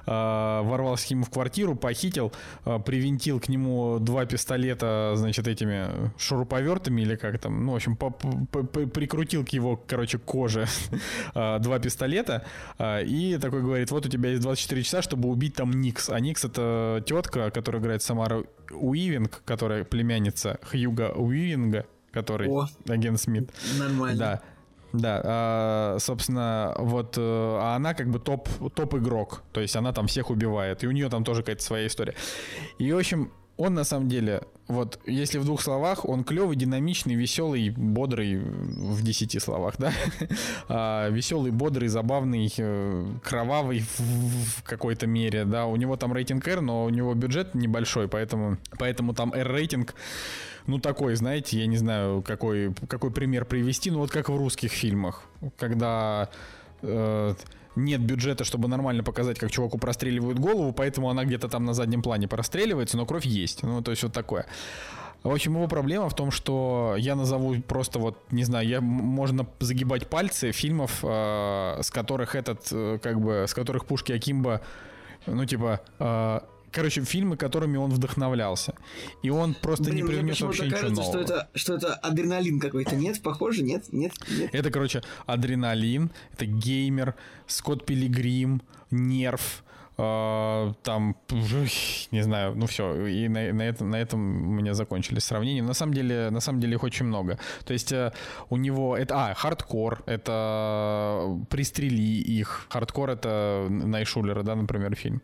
а, 0.05 0.64
ворвался 0.64 1.07
к 1.07 1.11
нему 1.11 1.23
в 1.23 1.30
квартиру, 1.30 1.76
похитил, 1.76 2.31
а, 2.65 2.80
привинтил 2.80 3.39
к 3.39 3.49
нему 3.49 3.99
два 3.99 4.26
пистолета, 4.26 5.14
значит, 5.15 5.47
этими 5.47 6.11
шуруповертами 6.18 7.01
или 7.01 7.15
как 7.15 7.39
там, 7.39 7.65
ну, 7.65 7.73
в 7.73 7.76
общем, 7.76 7.95
прикрутил 7.95 9.45
к 9.45 9.49
его, 9.49 9.77
короче, 9.77 10.18
коже 10.18 10.68
а, 11.34 11.59
два 11.59 11.80
пистолета, 11.80 12.45
а, 12.77 13.01
и 13.01 13.38
такой 13.38 13.61
говорит, 13.61 13.91
вот 13.91 14.05
у 14.05 14.09
тебя 14.09 14.30
есть 14.30 14.41
24 14.41 14.84
часа, 14.84 15.01
чтобы 15.01 15.30
убить 15.30 15.55
там 15.55 15.72
Никс, 15.72 16.09
а 16.09 16.19
Никс 16.19 16.45
это 16.45 17.03
тетка, 17.05 17.51
которая 17.51 17.81
играет 17.81 18.01
Самара 18.01 18.43
Уивинг, 18.72 19.41
которая 19.45 19.84
племянница 19.84 20.60
Хьюга 20.64 21.11
Уивинга, 21.15 21.85
который 22.11 22.49
О. 22.49 22.68
агент 22.88 23.19
Смит. 23.19 23.52
Нормально. 23.80 24.18
Да. 24.18 24.41
Да, 24.94 25.22
а, 25.23 25.98
собственно, 25.99 26.73
вот 26.80 27.18
э, 27.18 27.22
а 27.22 27.76
она 27.76 27.94
как 27.94 28.10
бы 28.10 28.19
топ, 28.19 28.48
топ 28.73 28.95
игрок, 28.95 29.44
то 29.52 29.60
есть 29.60 29.76
она 29.76 29.91
там 29.91 30.07
всех 30.07 30.30
убивает, 30.30 30.81
и 30.84 30.88
у 30.88 30.91
нее 30.91 31.10
там 31.10 31.26
тоже 31.26 31.41
какая-то 31.41 31.61
своя 31.61 31.88
история. 31.88 32.15
И, 32.80 32.91
в 32.91 32.98
общем, 32.98 33.34
он 33.58 33.74
на 33.74 33.84
самом 33.84 34.08
деле, 34.08 34.44
вот 34.68 35.00
если 35.06 35.40
в 35.40 35.46
двух 35.46 35.62
словах, 35.62 36.08
он 36.08 36.24
клевый, 36.24 36.56
динамичный, 36.56 37.16
веселый, 37.16 37.70
бодрый 37.70 38.38
в 38.38 39.02
десяти 39.02 39.40
словах, 39.40 39.76
да? 39.78 39.92
А, 40.70 41.10
веселый, 41.10 41.52
бодрый, 41.52 41.88
забавный, 41.88 42.54
э, 42.58 43.06
кровавый 43.24 43.80
в, 43.80 44.00
в 44.00 44.64
какой-то 44.64 45.08
мере, 45.08 45.46
да? 45.46 45.66
У 45.66 45.76
него 45.76 45.96
там 45.96 46.14
рейтинг 46.14 46.48
R, 46.48 46.62
но 46.62 46.86
у 46.86 46.90
него 46.90 47.14
бюджет 47.14 47.56
небольшой, 47.56 48.08
поэтому, 48.08 48.58
поэтому 48.78 49.14
там 49.14 49.34
R-рейтинг 49.34 49.96
ну, 50.68 50.80
такой, 50.80 51.16
знаете, 51.16 51.60
я 51.60 51.66
не 51.66 51.78
знаю, 51.78 52.22
какой, 52.22 52.74
какой 52.90 53.10
пример 53.10 53.46
привести, 53.46 53.90
ну, 53.90 54.00
вот 54.00 54.12
как 54.12 54.30
в 54.30 54.36
русских 54.36 54.72
фильмах, 54.72 55.24
когда 55.58 56.30
э, 56.82 57.34
нет 57.78 58.02
бюджета, 58.02 58.44
чтобы 58.44 58.68
нормально 58.68 59.04
показать, 59.04 59.40
как 59.40 59.52
чуваку 59.52 59.78
простреливают 59.78 60.40
голову, 60.40 60.74
поэтому 60.74 61.10
она 61.10 61.24
где-то 61.26 61.48
там 61.48 61.66
на 61.66 61.74
заднем 61.74 62.02
плане 62.02 62.28
простреливается, 62.28 62.98
но 62.98 63.06
кровь 63.06 63.26
есть, 63.26 63.64
ну, 63.64 63.82
то 63.82 63.91
есть 63.91 64.04
вот 64.04 64.14
такое. 64.14 64.45
В 65.24 65.32
общем, 65.32 65.56
его 65.56 65.68
проблема 65.68 66.10
в 66.10 66.16
том, 66.16 66.32
что 66.32 66.95
я 66.98 67.16
назову 67.16 67.56
просто 67.62 67.99
вот, 67.99 68.18
не 68.32 68.44
знаю, 68.44 68.68
я, 68.68 68.82
можно 68.82 69.48
загибать 69.60 70.08
пальцы 70.08 70.52
фильмов, 70.52 70.99
э, 71.04 71.80
с 71.82 71.90
которых 71.91 72.36
этот, 72.36 72.68
э, 72.72 72.99
как 73.02 73.20
бы, 73.20 73.45
с 73.48 73.54
которых 73.54 73.86
Пушки 73.86 74.12
Акимба, 74.12 74.62
ну, 75.26 75.45
типа, 75.45 75.82
э, 75.99 76.40
короче, 76.78 77.04
фильмы, 77.04 77.38
которыми 77.38 77.78
он 77.78 77.90
вдохновлялся. 77.90 78.76
И 79.24 79.32
он 79.32 79.56
просто 79.56 79.86
не 79.86 80.04
Блин, 80.04 80.06
мне 80.06 80.16
привнес 80.16 80.41
вообще 80.41 80.66
ничего 80.66 80.80
кажется, 80.80 81.02
что 81.02 81.14
нового. 81.14 81.24
это, 81.24 81.49
что 81.56 81.74
это 81.74 81.94
адреналин 81.95 82.60
какой-то. 82.60 82.95
Нет, 82.95 83.20
похоже, 83.24 83.64
нет, 83.64 83.91
нет, 83.91 84.14
нет. 84.30 84.49
Это, 84.54 84.70
короче, 84.70 85.02
адреналин, 85.26 86.12
это 86.34 86.45
геймер, 86.45 87.16
Скотт 87.48 87.84
Пилигрим, 87.84 88.62
нерв, 88.91 89.64
э, 89.98 90.74
там, 90.84 91.15
не 92.11 92.22
знаю, 92.22 92.56
ну 92.56 92.65
все, 92.65 93.06
и 93.07 93.28
на, 93.28 93.53
на 93.53 93.61
этом, 93.61 93.90
на 93.90 93.95
этом 93.95 94.49
у 94.49 94.52
меня 94.52 94.74
закончились 94.74 95.24
сравнения. 95.24 95.64
На 95.64 95.74
самом 95.74 95.94
деле, 95.94 96.30
на 96.30 96.40
самом 96.40 96.60
деле 96.60 96.76
их 96.76 96.84
очень 96.84 97.06
много. 97.06 97.40
То 97.65 97.74
есть 97.74 97.91
э, 97.91 98.11
у 98.49 98.57
него 98.57 98.98
это, 98.98 99.15
а, 99.15 99.34
хардкор, 99.34 100.03
это 100.06 101.38
пристрели 101.49 102.02
их. 102.02 102.68
Хардкор 102.69 103.10
это 103.10 103.68
Найшулера, 103.69 104.44
да, 104.44 104.56
например, 104.56 104.95
фильм. 104.95 105.22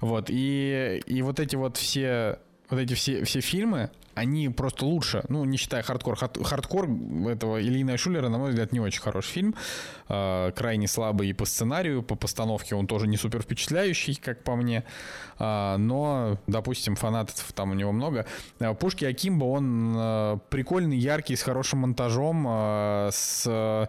Вот 0.00 0.26
и 0.28 1.02
и 1.06 1.22
вот 1.22 1.40
эти 1.40 1.56
вот 1.56 1.76
все 1.76 2.38
вот 2.70 2.80
эти 2.80 2.94
все, 2.94 3.24
все 3.24 3.40
фильмы, 3.40 3.90
они 4.14 4.48
просто 4.48 4.84
лучше, 4.84 5.24
ну, 5.28 5.44
не 5.44 5.56
считая 5.56 5.82
хардкор. 5.82 6.16
Хардкор 6.16 6.88
этого 7.28 7.60
Ильи 7.60 7.96
Найшуллера, 7.96 8.28
на 8.28 8.38
мой 8.38 8.50
взгляд, 8.50 8.72
не 8.72 8.80
очень 8.80 9.00
хороший 9.00 9.30
фильм. 9.30 9.54
Э, 10.08 10.52
крайне 10.54 10.88
слабый 10.88 11.28
и 11.28 11.32
по 11.32 11.44
сценарию, 11.44 12.02
по 12.02 12.14
постановке 12.14 12.74
он 12.74 12.86
тоже 12.86 13.06
не 13.06 13.16
супер 13.16 13.42
впечатляющий, 13.42 14.14
как 14.14 14.44
по 14.44 14.56
мне. 14.56 14.84
А, 15.38 15.76
но, 15.78 16.38
допустим, 16.46 16.96
фанатов 16.96 17.52
там 17.52 17.70
у 17.70 17.74
него 17.74 17.92
много. 17.92 18.26
А, 18.60 18.74
Пушки 18.74 19.04
Акимбо, 19.04 19.44
он 19.44 20.40
прикольный, 20.50 20.98
яркий, 20.98 21.36
с 21.36 21.42
хорошим 21.42 21.80
монтажом, 21.80 22.46
с... 23.10 23.88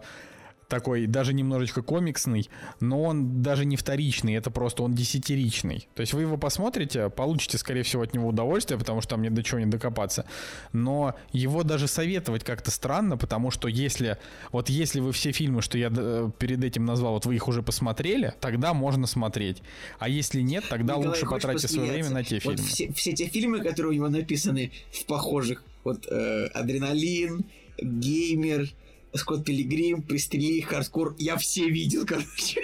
такой 0.74 1.06
даже 1.06 1.32
немножечко 1.34 1.82
комиксный, 1.82 2.50
но 2.80 3.00
он 3.02 3.42
даже 3.42 3.64
не 3.64 3.76
вторичный, 3.76 4.34
это 4.34 4.50
просто 4.50 4.82
он 4.82 4.92
десятиричный. 4.92 5.86
То 5.94 6.00
есть 6.00 6.14
вы 6.14 6.22
его 6.22 6.36
посмотрите, 6.36 7.10
получите, 7.10 7.58
скорее 7.58 7.84
всего, 7.84 8.02
от 8.02 8.12
него 8.12 8.28
удовольствие, 8.28 8.76
потому 8.76 9.00
что 9.00 9.10
там 9.10 9.22
ни 9.22 9.28
до 9.28 9.44
чего 9.44 9.60
не 9.60 9.66
докопаться. 9.66 10.26
Но 10.72 11.14
его 11.32 11.62
даже 11.62 11.86
советовать 11.86 12.42
как-то 12.42 12.72
странно, 12.72 13.16
потому 13.16 13.52
что 13.52 13.68
если, 13.68 14.18
вот 14.50 14.68
если 14.68 14.98
вы 14.98 15.12
все 15.12 15.30
фильмы, 15.30 15.62
что 15.62 15.78
я 15.78 15.92
э, 15.96 16.30
перед 16.40 16.64
этим 16.64 16.84
назвал, 16.84 17.14
вот 17.14 17.26
вы 17.26 17.36
их 17.36 17.46
уже 17.46 17.62
посмотрели, 17.62 18.34
тогда 18.40 18.74
можно 18.74 19.06
смотреть. 19.06 19.62
А 20.00 20.08
если 20.08 20.40
нет, 20.40 20.64
тогда 20.68 20.94
Николай, 20.94 21.08
лучше 21.08 21.26
потратить 21.26 21.70
свое 21.70 21.92
время 21.92 22.10
на 22.10 22.24
те 22.24 22.40
Вот 22.44 22.58
фильмы. 22.58 22.68
все, 22.68 22.92
все 22.94 23.12
те 23.12 23.26
фильмы, 23.28 23.60
которые 23.60 23.92
у 23.92 23.94
него 23.94 24.08
написаны 24.08 24.72
в 24.90 25.06
похожих, 25.06 25.62
вот 25.84 26.08
э, 26.10 26.46
Адреналин, 26.46 27.44
Геймер, 27.80 28.70
Скотт 29.14 29.44
Пилигрим, 29.44 30.02
Пристрели, 30.02 30.60
Хардкор, 30.60 31.14
я 31.18 31.36
все 31.36 31.68
видел, 31.68 32.04
короче. 32.06 32.62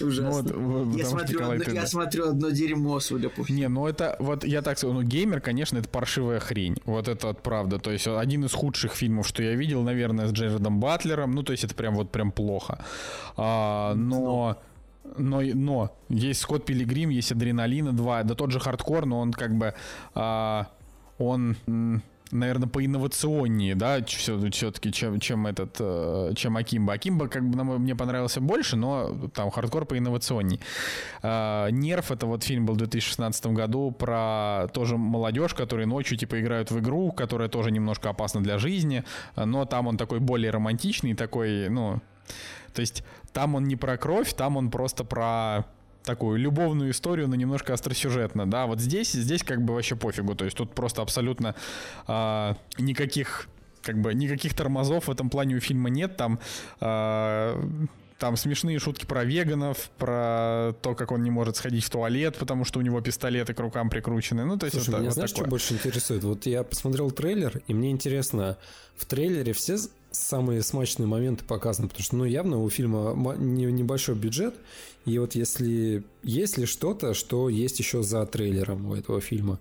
Ужасно. 0.00 0.52
Ну 0.52 0.84
вот, 0.84 0.96
я, 0.98 1.06
смотрю 1.06 1.38
Николай, 1.38 1.58
одно, 1.58 1.64
ты- 1.70 1.74
я 1.76 1.86
смотрю 1.86 2.28
одно 2.28 2.50
дерьмо, 2.50 3.00
судя 3.00 3.28
по 3.28 3.44
всему. 3.44 3.58
Не, 3.58 3.68
ну 3.68 3.86
это 3.86 4.16
вот 4.18 4.44
я 4.44 4.62
так 4.62 4.78
скажу, 4.78 4.92
ну 4.92 5.02
геймер, 5.02 5.40
конечно, 5.40 5.78
это 5.78 5.88
паршивая 5.88 6.40
хрень. 6.40 6.76
Вот 6.84 7.08
это 7.08 7.28
вот 7.28 7.42
правда. 7.42 7.78
То 7.78 7.90
есть 7.90 8.06
один 8.06 8.44
из 8.44 8.52
худших 8.52 8.92
фильмов, 8.94 9.26
что 9.28 9.42
я 9.42 9.54
видел, 9.54 9.82
наверное, 9.82 10.26
с 10.26 10.32
Джерардом 10.32 10.80
Батлером. 10.80 11.32
Ну, 11.32 11.42
то 11.42 11.52
есть 11.52 11.64
это 11.64 11.74
прям 11.74 11.94
вот 11.94 12.10
прям 12.10 12.32
плохо. 12.32 12.84
А, 13.36 13.94
но. 13.94 14.60
Но, 15.18 15.42
но 15.42 15.94
есть 16.08 16.40
Скотт 16.40 16.64
Пилигрим, 16.64 17.10
есть 17.10 17.30
Адреналина 17.30 17.92
2, 17.92 18.22
да 18.22 18.34
тот 18.34 18.50
же 18.50 18.58
хардкор, 18.58 19.04
но 19.04 19.20
он 19.20 19.32
как 19.32 19.54
бы 19.54 19.74
а, 20.14 20.68
он, 21.18 21.56
наверное, 22.30 22.68
поинновационнее, 22.68 23.74
да, 23.74 24.02
все, 24.04 24.38
все-таки, 24.50 24.92
чем, 24.92 25.20
чем 25.20 25.46
этот, 25.46 25.76
э, 25.78 26.32
чем 26.36 26.56
Акимба. 26.56 26.94
Акимба, 26.94 27.28
как 27.28 27.48
бы, 27.48 27.78
мне 27.78 27.94
понравился 27.94 28.40
больше, 28.40 28.76
но 28.76 29.28
там 29.34 29.50
хардкор 29.50 29.84
поинновационнее. 29.84 30.60
А, 31.22 31.68
Нерв, 31.68 32.10
это 32.10 32.26
вот 32.26 32.42
фильм 32.42 32.66
был 32.66 32.74
в 32.74 32.78
2016 32.78 33.46
году 33.46 33.90
про 33.90 34.68
тоже 34.72 34.96
молодежь, 34.96 35.54
которые 35.54 35.86
ночью, 35.86 36.18
типа, 36.18 36.40
играют 36.40 36.70
в 36.70 36.78
игру, 36.80 37.12
которая 37.12 37.48
тоже 37.48 37.70
немножко 37.70 38.10
опасна 38.10 38.42
для 38.42 38.58
жизни, 38.58 39.04
но 39.36 39.64
там 39.64 39.86
он 39.86 39.96
такой 39.96 40.20
более 40.20 40.50
романтичный, 40.50 41.14
такой, 41.14 41.68
ну, 41.68 42.00
то 42.72 42.80
есть 42.80 43.04
там 43.32 43.54
он 43.54 43.64
не 43.64 43.76
про 43.76 43.96
кровь, 43.96 44.32
там 44.34 44.56
он 44.56 44.70
просто 44.70 45.04
про 45.04 45.66
такую 46.04 46.38
любовную 46.38 46.90
историю, 46.90 47.28
но 47.28 47.34
немножко 47.34 47.72
остросюжетно, 47.72 48.48
да. 48.48 48.66
Вот 48.66 48.80
здесь, 48.80 49.12
здесь 49.12 49.42
как 49.42 49.62
бы 49.62 49.74
вообще 49.74 49.96
пофигу, 49.96 50.34
то 50.34 50.44
есть 50.44 50.56
тут 50.56 50.74
просто 50.74 51.02
абсолютно 51.02 51.54
а, 52.06 52.56
никаких 52.78 53.48
как 53.82 54.00
бы 54.00 54.14
никаких 54.14 54.54
тормозов 54.54 55.08
в 55.08 55.10
этом 55.10 55.28
плане 55.28 55.56
у 55.56 55.60
фильма 55.60 55.90
нет, 55.90 56.16
там 56.16 56.38
а, 56.80 57.60
там 58.18 58.36
смешные 58.36 58.78
шутки 58.78 59.04
про 59.06 59.24
веганов, 59.24 59.90
про 59.98 60.72
то, 60.82 60.94
как 60.94 61.10
он 61.12 61.22
не 61.22 61.30
может 61.30 61.56
сходить 61.56 61.84
в 61.84 61.90
туалет, 61.90 62.36
потому 62.38 62.64
что 62.64 62.78
у 62.78 62.82
него 62.82 63.00
пистолеты 63.00 63.54
к 63.54 63.60
рукам 63.60 63.90
прикручены. 63.90 64.44
Ну, 64.44 64.56
то 64.56 64.66
есть 64.66 64.76
Слушай, 64.76 64.90
вот, 64.90 64.98
меня 64.98 65.08
вот 65.08 65.14
знаешь, 65.14 65.30
такое. 65.32 65.44
что 65.44 65.50
больше 65.50 65.74
интересует? 65.74 66.24
Вот 66.24 66.46
я 66.46 66.62
посмотрел 66.62 67.10
трейлер, 67.10 67.60
и 67.66 67.74
мне 67.74 67.90
интересно, 67.90 68.56
в 68.96 69.04
трейлере 69.04 69.52
все 69.52 69.76
самые 70.14 70.62
смачные 70.62 71.06
моменты 71.06 71.44
показаны, 71.44 71.88
потому 71.88 72.04
что, 72.04 72.16
ну, 72.16 72.24
явно 72.24 72.62
у 72.62 72.70
фильма 72.70 73.14
ма- 73.14 73.36
не- 73.36 73.72
небольшой 73.72 74.14
бюджет, 74.14 74.54
и 75.04 75.18
вот 75.18 75.34
если 75.34 76.02
есть 76.22 76.56
ли 76.56 76.64
что-то, 76.64 77.12
что 77.12 77.50
есть 77.50 77.78
еще 77.78 78.02
за 78.02 78.24
трейлером 78.24 78.86
у 78.86 78.94
этого 78.94 79.20
фильма? 79.20 79.58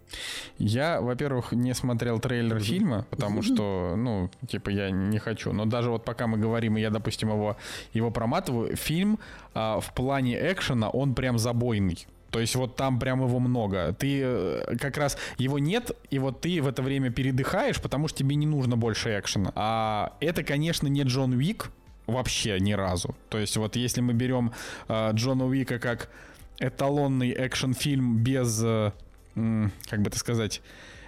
Я, 0.58 1.02
во-первых, 1.02 1.52
не 1.52 1.74
смотрел 1.74 2.20
трейлер 2.20 2.60
фильма, 2.62 3.06
потому 3.10 3.42
что, 3.42 3.96
ну, 3.98 4.30
типа, 4.48 4.70
я 4.70 4.90
не 4.90 5.20
хочу. 5.20 5.52
Но 5.52 5.66
даже 5.66 5.90
вот 5.90 6.06
пока 6.06 6.28
мы 6.28 6.38
говорим, 6.38 6.78
и 6.78 6.82
я, 6.82 6.90
допустим, 6.90 7.30
его, 7.30 7.58
его 7.94 8.12
проматываю, 8.12 8.76
фильм 8.78 9.20
а, 9.54 9.80
в 9.82 9.94
плане 9.94 10.38
экшена, 10.52 10.90
он 10.90 11.14
прям 11.14 11.38
забойный. 11.38 12.08
То 12.34 12.40
есть 12.40 12.56
вот 12.56 12.76
там 12.76 13.00
прям 13.00 13.24
его 13.24 13.40
много. 13.40 13.94
Ты 13.94 14.22
э, 14.24 14.76
как 14.82 14.98
раз 14.98 15.20
его 15.38 15.60
нет, 15.60 15.92
и 16.10 16.18
вот 16.18 16.42
ты 16.42 16.64
в 16.64 16.68
это 16.68 16.82
время 16.82 17.12
передыхаешь, 17.12 17.80
потому 17.80 18.08
что 18.08 18.18
тебе 18.18 18.36
не 18.36 18.48
нужно 18.48 18.76
больше 18.76 19.20
экшена. 19.20 19.52
А 19.56 20.18
это, 20.20 20.44
конечно, 20.44 20.88
не 20.88 21.04
Джон 21.04 21.34
Уик 21.34 21.70
вообще 22.08 22.60
ни 22.60 22.74
разу. 22.74 23.16
То 23.30 23.38
есть 23.38 23.56
вот 23.56 23.76
если 23.76 24.02
мы 24.02 24.14
берем 24.14 24.52
э, 24.88 25.12
Джона 25.14 25.46
Уика 25.46 25.78
как 25.78 26.10
эталонный 26.58 27.30
экшн-фильм 27.30 28.24
без, 28.24 28.60
э, 28.64 28.92
как 29.36 30.02
бы 30.02 30.10
это 30.10 30.18
сказать, 30.18 30.64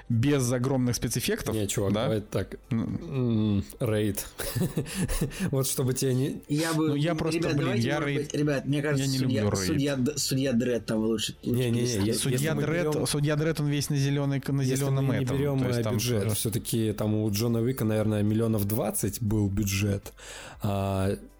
без 0.08 0.52
огромных 0.52 0.96
спецэффектов. 0.96 1.56
Не, 1.56 1.68
чувак, 1.68 1.94
да? 1.94 2.04
давай 2.04 2.22
так. 2.22 2.58
М, 2.70 3.64
Рейд. 3.80 4.26
Вот 5.52 5.68
чтобы 5.68 5.94
тебе 5.94 6.14
не... 6.14 6.42
Я 6.48 6.74
бы... 6.74 6.90
Ну, 6.90 6.96
я 6.96 7.16
просто, 7.16 7.40
ребят, 7.40 7.58
блин, 7.58 7.74
я 7.76 8.00
рейд- 8.00 8.18
быть, 8.18 8.34
ребят, 8.34 8.66
мне 8.66 8.82
кажется, 8.82 9.06
я 9.06 9.12
не 9.12 9.18
судья, 9.18 9.42
люблю 9.42 9.58
рейд. 9.58 9.68
судья, 9.68 9.96
Д- 9.96 10.18
судья 10.18 10.54
Дред 10.54 10.86
там 10.86 11.00
лучше. 11.00 11.36
Не-не-не, 11.44 12.14
Судья 12.14 12.54
Дред, 12.54 12.88
берем- 12.94 13.08
судья 13.08 13.36
Дред, 13.36 13.60
он 13.60 13.68
весь 13.68 13.90
на 13.90 13.98
зеленый, 13.98 14.44
на 14.48 14.62
Если 14.62 14.76
зеленом 14.76 15.06
мы 15.06 15.18
не 15.18 15.24
этом. 15.24 15.38
берем 15.38 15.84
там 15.84 15.94
бюджет, 15.96 16.32
все-таки 16.34 16.94
там 16.94 17.16
у 17.16 17.30
Джона 17.32 17.60
Уика, 17.62 17.84
наверное, 17.84 18.22
миллионов 18.22 18.66
20 18.66 19.22
был 19.22 19.50
бюджет. 19.50 20.14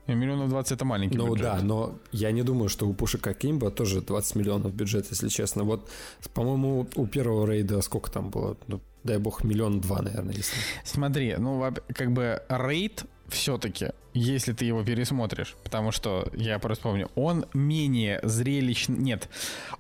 Миллионов 0.08 0.50
20 0.50 0.72
это 0.74 0.86
маленький 0.86 1.18
Ну 1.18 1.28
бюджет. 1.30 1.44
да, 1.44 1.60
но 1.62 1.96
я 2.12 2.32
не 2.32 2.44
думаю, 2.44 2.70
что 2.70 2.88
у 2.88 2.94
Пушика 2.94 3.34
Кимба 3.34 3.72
тоже 3.72 4.02
20 4.02 4.36
миллионов 4.36 4.74
бюджет, 4.74 5.08
если 5.10 5.30
честно. 5.30 5.64
Вот, 5.64 5.90
по-моему, 6.34 6.88
у 6.96 7.08
первого 7.08 7.50
рейда 7.52 7.82
сколько 7.82 8.12
там 8.12 8.30
было? 8.30 8.56
Ну, 8.68 8.82
дай 9.04 9.18
бог, 9.18 9.44
миллион 9.44 9.82
два, 9.82 10.02
наверное, 10.02 10.36
если. 10.36 10.56
Смотри, 10.84 11.36
ну, 11.38 11.74
как 11.94 12.12
бы 12.12 12.42
рейд 12.50 13.06
все-таки, 13.28 13.90
если 14.14 14.54
ты 14.54 14.66
его 14.66 14.84
пересмотришь, 14.84 15.56
потому 15.64 15.92
что, 15.92 16.28
я 16.34 16.60
просто 16.60 16.84
помню, 16.84 17.10
он 17.16 17.46
менее 17.54 18.20
зрелищный, 18.24 18.98
нет, 18.98 19.30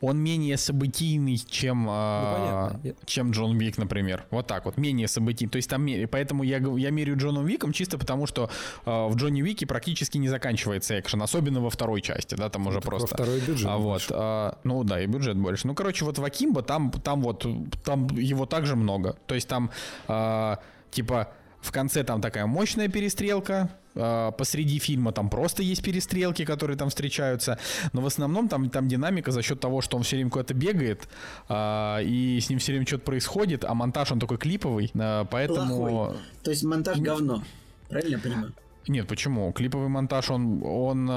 он 0.01 0.17
менее 0.17 0.57
событийный, 0.57 1.37
чем, 1.37 1.87
а. 1.89 2.79
Я- 2.83 2.93
чем 3.05 3.31
Джон 3.31 3.55
Уик, 3.55 3.77
например. 3.77 4.25
Вот 4.31 4.47
так 4.47 4.65
вот, 4.65 4.77
менее 4.77 5.07
событийный. 5.07 5.51
То 5.51 5.57
есть 5.57 5.69
там, 5.69 5.87
поэтому 6.11 6.43
я, 6.43 6.57
я 6.57 6.89
меряю 6.89 7.17
Джоном 7.17 7.45
Уиком 7.45 7.71
чисто 7.71 7.97
потому, 7.97 8.27
что 8.27 8.49
а, 8.85 9.07
в 9.07 9.15
Джонни 9.15 9.41
Уике 9.41 9.65
практически 9.65 10.17
не 10.17 10.27
заканчивается 10.27 10.99
экшен, 10.99 11.21
особенно 11.21 11.61
во 11.61 11.69
второй 11.69 12.01
части, 12.01 12.35
да, 12.35 12.49
там 12.49 12.67
уже 12.67 12.79
Так 12.79 12.85
во 12.85 12.89
просто... 12.97 13.15
второй 13.15 13.39
бюджет 13.41 13.67
А 13.69 13.77
вот, 13.77 14.05
а, 14.09 14.57
ну 14.63 14.83
да, 14.83 15.01
и 15.01 15.05
бюджет 15.05 15.37
больше. 15.37 15.67
Ну, 15.67 15.75
короче, 15.75 16.03
вот 16.03 16.17
в 16.17 16.23
Акимбо 16.23 16.61
там, 16.61 16.91
там 16.91 17.21
вот, 17.21 17.45
там 17.83 18.07
его 18.07 18.45
также 18.45 18.75
много. 18.75 19.17
То 19.27 19.35
есть 19.35 19.47
там, 19.47 19.71
а, 20.07 20.59
типа, 20.91 21.29
в 21.65 21.71
конце 21.71 22.03
там 22.03 22.21
такая 22.21 22.45
мощная 22.45 22.87
перестрелка, 22.87 23.69
а, 23.95 24.31
посреди 24.31 24.77
фильма 24.79 25.11
там 25.11 25.29
просто 25.29 25.63
есть 25.63 25.83
перестрелки, 25.83 26.45
которые 26.45 26.77
там 26.77 26.89
встречаются, 26.89 27.57
но 27.91 28.01
в 28.01 28.05
основном 28.05 28.47
там, 28.47 28.69
там 28.69 28.87
динамика 28.87 29.31
за 29.31 29.41
счет 29.41 29.59
того, 29.59 29.81
что 29.81 29.97
он 29.97 30.03
все 30.03 30.17
время 30.17 30.29
куда-то 30.29 30.53
бегает, 30.53 31.07
а, 31.49 31.99
и 32.01 32.39
с 32.39 32.49
ним 32.49 32.59
все 32.59 32.73
время 32.73 32.85
что-то 32.85 33.03
происходит, 33.03 33.65
а 33.65 33.73
монтаж 33.73 34.11
он 34.11 34.19
такой 34.19 34.37
клиповый, 34.37 34.91
а, 34.95 35.25
поэтому... 35.25 35.77
Плохой. 35.77 36.17
То 36.43 36.51
есть 36.51 36.63
монтаж 36.63 36.99
говно. 36.99 37.43
Правильно 37.89 38.15
я 38.15 38.19
понимаю? 38.19 38.53
Нет, 38.87 39.07
почему? 39.07 39.51
Клиповый 39.51 39.89
монтаж, 39.89 40.29
он, 40.29 40.61
он, 40.63 41.09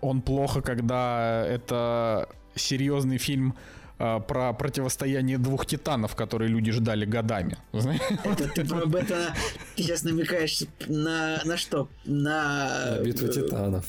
он 0.00 0.22
плохо, 0.22 0.62
когда 0.62 1.44
это 1.46 2.26
серьезный 2.54 3.18
фильм 3.18 3.54
про 4.00 4.54
противостояние 4.54 5.36
двух 5.36 5.66
титанов, 5.66 6.16
которые 6.16 6.48
люди 6.48 6.72
ждали 6.72 7.04
годами. 7.04 7.58
Это 7.72 8.48
ты 8.48 8.64
про 8.64 8.86
Бэтмена, 8.86 9.34
ты 9.76 9.82
сейчас 9.82 10.04
намекаешь 10.04 10.62
на, 10.88 11.42
на 11.44 11.56
что? 11.58 11.88
На... 12.06 12.98
Битва 13.04 13.26
э, 13.26 13.32
титанов. 13.32 13.84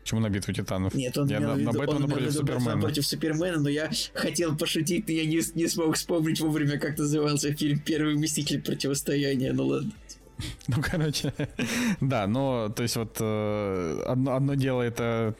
Почему 0.00 0.20
на 0.20 0.30
битву 0.30 0.52
титанов? 0.52 0.94
Нет, 0.94 1.16
он 1.16 1.28
Я 1.28 1.40
на, 1.40 1.54
виду, 1.54 1.64
на 1.64 1.70
он 1.70 1.76
Бэтмена 1.78 2.06
в 2.06 2.10
против 2.10 2.32
Супермена. 2.32 2.80
против 2.80 3.06
Супермена, 3.06 3.58
но 3.58 3.68
я 3.68 3.90
хотел 4.14 4.56
пошутить, 4.56 5.08
но 5.08 5.14
я 5.14 5.24
не, 5.24 5.40
не 5.54 5.66
смог 5.66 5.96
вспомнить 5.96 6.40
вовремя, 6.40 6.78
как 6.78 6.98
назывался 6.98 7.54
фильм 7.54 7.78
«Первый 7.80 8.14
мститель 8.14 8.62
противостояния». 8.62 9.52
Ну 9.52 9.66
ладно. 9.66 9.92
Ну, 10.68 10.76
короче, 10.82 11.32
да, 12.00 12.26
но, 12.26 12.68
то 12.68 12.82
есть 12.82 12.96
вот 12.96 13.16
э, 13.20 14.02
одно, 14.06 14.34
одно 14.34 14.54
дело 14.54 14.82
это, 14.82 15.34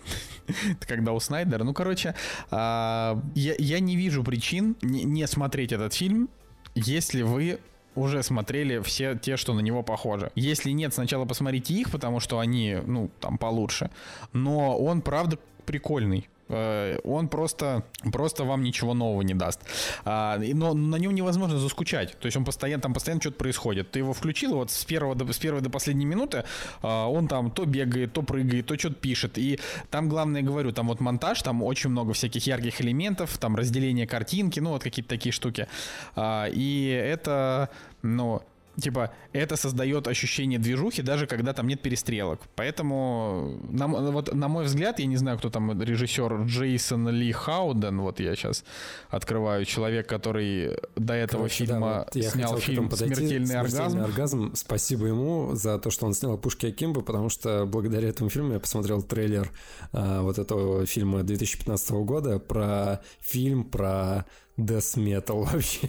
когда 0.81 1.13
у 1.13 1.21
Снайдера. 1.21 1.65
Ну, 1.65 1.73
короче, 1.73 2.15
а, 2.51 3.21
я, 3.35 3.55
я 3.59 3.81
не 3.81 3.97
вижу 3.97 4.23
причин 4.23 4.77
не 4.83 5.27
смотреть 5.27 5.73
этот 5.73 5.95
фильм, 5.95 6.29
если 6.75 7.23
вы 7.23 7.59
уже 7.95 8.23
смотрели 8.23 8.81
все 8.81 9.17
те, 9.17 9.37
что 9.37 9.55
на 9.55 9.61
него 9.61 9.83
похожи. 9.83 10.31
Если 10.35 10.71
нет, 10.71 10.93
сначала 10.93 11.25
посмотрите 11.25 11.75
их, 11.75 11.91
потому 11.91 12.21
что 12.21 12.41
они, 12.41 12.79
ну, 12.87 13.11
там 13.21 13.39
получше. 13.39 13.91
Но 14.33 14.77
он, 14.77 15.01
правда, 15.01 15.39
прикольный. 15.65 16.29
Э, 16.55 16.99
Он 17.05 17.29
просто, 17.29 17.85
просто 18.13 18.45
вам 18.45 18.63
ничего 18.63 18.95
нового 18.95 19.23
не 19.23 19.35
даст. 19.35 19.61
А, 20.05 20.39
но 20.39 20.75
на 20.75 20.97
нем 20.97 21.15
невозможно 21.15 21.59
заскучать. 21.59 22.17
То 22.19 22.27
есть 22.27 22.37
он 22.37 22.45
постоянно, 22.45 22.83
там 22.83 22.95
постоянно 22.95 23.21
что-то 23.21 23.37
происходит. 23.37 23.91
Ты 23.91 23.99
его 23.99 24.13
включил, 24.13 24.55
вот 24.55 24.71
с, 24.71 24.85
первого 24.85 25.15
до, 25.15 25.33
с 25.33 25.39
первой 25.39 25.61
до 25.61 25.71
последней 25.71 26.07
минуты 26.07 26.45
а, 26.83 27.09
он 27.09 27.29
там 27.29 27.51
то 27.51 27.65
бегает, 27.65 28.13
то 28.13 28.23
прыгает, 28.23 28.67
то 28.67 28.79
что-то 28.79 28.95
пишет. 28.95 29.39
И 29.39 29.59
там, 29.91 30.09
главное, 30.09 30.43
говорю, 30.43 30.73
там 30.73 30.89
вот 30.89 31.01
монтаж, 31.01 31.43
там 31.43 31.63
очень 31.63 31.91
много 31.91 32.13
всяких 32.13 32.47
ярких 32.47 32.81
элементов, 32.81 33.37
там 33.39 33.57
разделение 33.57 34.07
картинки, 34.07 34.61
ну 34.61 34.71
вот 34.71 34.83
какие-то 34.83 35.09
такие 35.09 35.33
штуки. 35.33 35.67
А, 36.15 36.47
и 36.47 36.87
это, 36.89 37.69
ну, 38.03 38.43
типа, 38.81 39.13
это 39.33 39.57
создает 39.57 40.09
ощущение 40.09 40.59
движухи, 40.59 41.03
даже 41.03 41.27
когда 41.27 41.53
там 41.53 41.67
нет 41.67 41.81
перестрелок. 41.81 42.41
Поэтому, 42.55 43.59
на, 43.69 43.87
вот, 43.87 44.33
на 44.33 44.49
мой 44.49 44.65
взгляд, 44.65 44.99
я 44.99 45.07
не 45.07 45.17
знаю, 45.17 45.39
кто 45.39 45.51
там 45.51 45.81
режиссер 45.81 46.45
Джейсон 46.45 47.09
Ли 47.09 47.33
Хауден, 47.33 48.01
вот 48.01 48.21
я 48.21 48.35
сейчас 48.35 48.65
открываю, 49.09 49.65
человек, 49.65 50.09
который 50.09 50.77
до 50.97 51.15
этого 51.15 51.43
Короче, 51.43 51.67
фильма 51.67 51.81
да, 51.81 52.07
вот 52.15 52.25
снял 52.25 52.59
фильм 52.59 52.89
подойти. 52.89 53.15
«Смертельный 53.15 53.57
оргазм». 53.57 54.01
оргазм». 54.01 54.53
Спасибо 54.55 55.07
ему 55.07 55.55
за 55.55 55.79
то, 55.79 55.91
что 55.91 56.07
он 56.07 56.15
снял 56.15 56.37
«Пушки 56.39 56.67
Акимбы», 56.67 57.03
потому 57.03 57.29
что 57.29 57.67
благодаря 57.67 58.09
этому 58.09 58.31
фильму 58.31 58.55
я 58.55 58.61
посмотрел 58.61 59.03
трейлер 59.03 59.51
а, 59.93 60.23
вот 60.23 60.39
этого 60.39 60.87
фильма 60.87 61.23
2015 61.23 61.91
года 61.91 62.39
про 62.39 63.01
фильм 63.21 63.65
про 63.65 64.27
Death 64.59 64.97
Metal 64.97 65.45
вообще. 65.45 65.89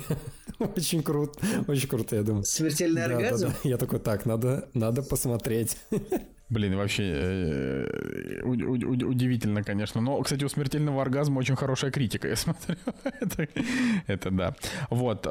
очень 0.75 1.03
круто, 1.03 1.39
очень 1.67 1.87
круто, 1.87 2.15
я 2.15 2.23
думаю. 2.23 2.43
Смертельный 2.45 3.01
Да, 3.01 3.07
да, 3.09 3.15
оргазм? 3.17 3.47
да. 3.49 3.55
Я 3.69 3.77
такой, 3.77 3.99
так, 3.99 4.25
надо, 4.25 4.69
надо 4.73 5.03
посмотреть. 5.03 5.77
Блин, 6.49 6.75
вообще 6.77 7.03
э, 7.05 8.41
у- 8.43 8.49
у- 8.51 8.91
у- 8.91 9.09
удивительно, 9.09 9.63
конечно. 9.63 9.99
Но, 9.99 10.21
кстати, 10.21 10.43
у 10.43 10.49
смертельного 10.49 11.01
оргазма 11.01 11.39
очень 11.39 11.55
хорошая 11.55 11.89
критика, 11.91 12.27
я 12.27 12.35
смотрю. 12.35 12.75
это, 13.19 13.47
это 14.07 14.31
да. 14.31 14.55
Вот. 14.91 15.25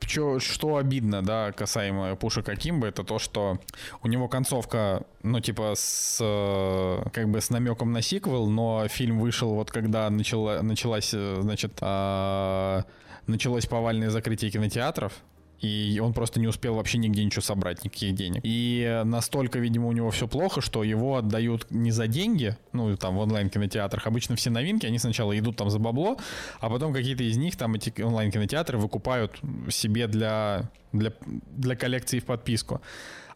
Чё- 0.00 0.38
что 0.38 0.76
обидно, 0.76 1.22
да, 1.22 1.52
касаемо 1.52 2.16
Пушика 2.16 2.56
Кимба, 2.56 2.88
это 2.88 3.04
то, 3.04 3.18
что 3.18 3.58
у 4.02 4.08
него 4.08 4.28
концовка, 4.28 5.04
ну, 5.22 5.40
типа, 5.40 5.72
с, 5.76 6.18
э, 6.20 7.08
как 7.12 7.28
бы 7.28 7.40
с 7.40 7.50
намеком 7.50 7.92
на 7.92 8.02
сиквел, 8.02 8.46
но 8.48 8.86
фильм 8.88 9.18
вышел 9.18 9.54
вот 9.54 9.70
когда 9.70 10.08
начала, 10.10 10.62
началась, 10.62 11.12
э, 11.14 11.38
значит, 11.40 11.78
а, 11.80 12.84
началось 13.26 13.66
повальное 13.66 14.10
закрытие 14.10 14.50
кинотеатров, 14.50 15.12
и 15.60 16.00
он 16.02 16.12
просто 16.12 16.38
не 16.40 16.46
успел 16.46 16.74
вообще 16.74 16.98
нигде 16.98 17.24
ничего 17.24 17.42
собрать, 17.42 17.84
никаких 17.84 18.14
денег. 18.14 18.40
И 18.44 19.02
настолько, 19.04 19.58
видимо, 19.58 19.88
у 19.88 19.92
него 19.92 20.10
все 20.10 20.28
плохо, 20.28 20.60
что 20.60 20.84
его 20.84 21.16
отдают 21.16 21.70
не 21.70 21.90
за 21.90 22.06
деньги, 22.06 22.56
ну, 22.72 22.94
там, 22.96 23.16
в 23.16 23.20
онлайн-кинотеатрах. 23.20 24.06
Обычно 24.06 24.36
все 24.36 24.50
новинки, 24.50 24.86
они 24.86 24.98
сначала 24.98 25.38
идут 25.38 25.56
там 25.56 25.70
за 25.70 25.78
бабло, 25.78 26.18
а 26.60 26.68
потом 26.68 26.92
какие-то 26.92 27.22
из 27.22 27.36
них, 27.36 27.56
там, 27.56 27.74
эти 27.74 28.00
онлайн-кинотеатры 28.00 28.78
выкупают 28.78 29.40
себе 29.70 30.06
для, 30.06 30.70
для, 30.92 31.12
для 31.56 31.76
коллекции 31.76 32.18
в 32.18 32.24
подписку. 32.24 32.80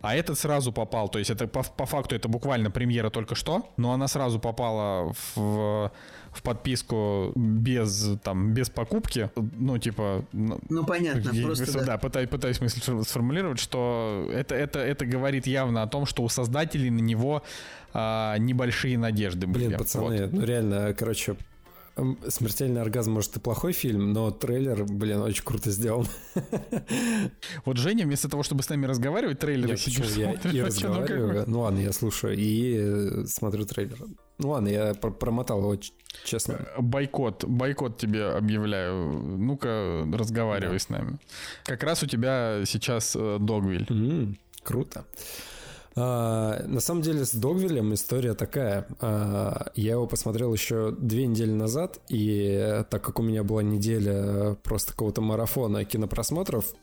А 0.03 0.15
этот 0.15 0.39
сразу 0.39 0.73
попал, 0.73 1.09
то 1.11 1.19
есть 1.19 1.31
это 1.31 1.47
по, 1.47 1.63
по 1.63 1.85
факту 1.85 2.17
это 2.17 2.27
буквально 2.27 2.71
премьера 2.71 3.11
только 3.11 3.35
что, 3.35 3.69
но 3.77 3.93
она 3.93 4.09
сразу 4.09 4.39
попала 4.39 5.13
в, 5.35 5.93
в 6.33 6.43
подписку 6.43 7.33
без, 7.35 8.11
там, 8.23 8.53
без 8.55 8.71
покупки, 8.71 9.31
ну, 9.59 9.79
типа... 9.79 10.25
ну, 10.33 10.61
Ну, 10.69 10.85
понятно, 10.85 11.31
я 11.33 11.45
просто 11.45 11.73
да. 11.79 11.85
да, 11.85 11.99
пытаюсь, 11.99 12.29
пытаюсь 12.29 12.61
мысль 12.61 12.81
сфор- 12.81 13.03
сформулировать, 13.05 13.59
что 13.59 14.29
это, 14.33 14.55
это, 14.55 14.79
это 14.79 15.07
говорит 15.07 15.47
явно 15.47 15.83
о 15.83 15.87
том, 15.87 16.07
что 16.07 16.23
у 16.23 16.29
создателей 16.29 16.91
на 16.91 17.01
него 17.01 17.43
а, 17.93 18.37
небольшие 18.39 18.97
надежды 18.97 19.47
были. 19.49 19.67
Блин, 19.67 19.79
пацаны, 19.79 20.23
Вот. 20.27 20.33
ну 20.33 20.45
реально, 20.45 20.95
короче, 20.97 21.37
«Смертельный 22.29 22.81
оргазм», 22.81 23.13
может, 23.13 23.37
и 23.37 23.41
плохой 23.41 23.73
фильм, 23.73 24.13
но 24.13 24.31
трейлер, 24.31 24.85
блин, 24.85 25.21
очень 25.21 25.45
круто 25.45 25.71
сделан. 25.71 26.07
Вот 27.65 27.77
Женя, 27.77 28.05
вместо 28.05 28.29
того, 28.29 28.43
чтобы 28.43 28.63
с 28.63 28.69
нами 28.69 28.87
разговаривать, 28.87 29.39
трейлеры 29.39 29.77
сидишь, 29.77 30.13
я 30.17 30.33
и 30.33 30.39
ну, 30.43 30.53
бы- 30.53 30.63
разговариваю. 30.67 31.45
Ну 31.47 31.61
ладно, 31.61 31.79
я 31.81 31.93
слушаю 31.93 32.37
и 32.37 32.77
э, 32.79 33.25
смотрю 33.27 33.65
трейлер. 33.65 33.99
Ну 34.39 34.51
ладно, 34.51 34.69
я 34.69 34.95
пр- 34.95 35.13
промотал 35.13 35.59
его, 35.61 35.77
честно. 36.25 36.67
Бойкот, 36.79 37.45
бойкот 37.45 37.99
тебе 37.99 38.27
объявляю. 38.31 39.13
Ну-ка, 39.13 40.07
разговаривай 40.13 40.81
с 40.81 40.89
нами. 40.89 41.19
Как 41.65 41.83
раз 41.83 42.03
у 42.03 42.07
тебя 42.07 42.63
сейчас 42.65 43.15
э, 43.19 43.37
Догвиль. 43.39 43.87
М, 43.91 44.39
круто. 44.63 45.05
А, 45.97 46.63
на 46.67 46.81
самом 46.81 47.03
деле 47.03 47.25
с 47.25 47.33
Догвилем 47.33 47.95
история 47.95 48.35
такая. 48.35 48.87
А, 49.01 49.73
я 49.75 49.93
его 49.93 50.07
посмотрел 50.07 50.53
еще 50.53 50.93
две 50.93 51.27
недели 51.27 51.51
назад, 51.51 52.01
и 52.09 52.59
э, 52.61 52.85
так 52.85 53.03
как 53.03 53.19
у 53.19 53.23
меня 53.23 53.43
была 53.43 53.63
неделя 53.63 54.55
просто 54.63 54.93
какого-то 54.93 55.21
марафона 55.21 55.85
кинопросмотров, 55.85 56.75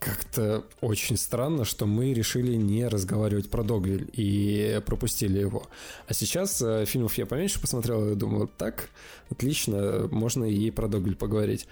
как-то 0.00 0.64
очень 0.80 1.18
странно, 1.18 1.64
что 1.64 1.84
мы 1.86 2.14
решили 2.14 2.54
не 2.54 2.88
разговаривать 2.88 3.50
про 3.50 3.62
Догвиль 3.62 4.10
и 4.14 4.80
пропустили 4.84 5.38
его. 5.38 5.64
А 6.08 6.14
сейчас 6.14 6.60
э, 6.62 6.86
фильмов 6.86 7.18
я 7.18 7.26
поменьше 7.26 7.60
посмотрел 7.60 8.10
и 8.10 8.16
думаю, 8.16 8.48
так, 8.48 8.88
отлично, 9.30 10.08
можно 10.10 10.44
и 10.44 10.70
про 10.70 10.88
Догвиль 10.88 11.16
поговорить. 11.16 11.68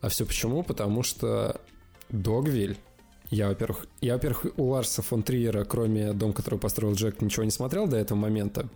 А 0.00 0.08
все 0.08 0.24
почему? 0.24 0.62
Потому 0.62 1.02
что 1.02 1.60
Догвиль 2.08 2.78
я, 3.30 3.48
во-первых, 3.48 3.86
я, 4.00 4.14
во-первых, 4.14 4.46
у 4.56 4.64
Ларса 4.70 5.02
фон 5.02 5.22
Триера, 5.22 5.64
кроме 5.64 6.12
«Дом, 6.12 6.32
который 6.32 6.58
построил 6.58 6.94
Джек», 6.94 7.20
ничего 7.22 7.44
не 7.44 7.50
смотрел 7.50 7.86
до 7.86 7.96
этого 7.96 8.18
момента. 8.18 8.68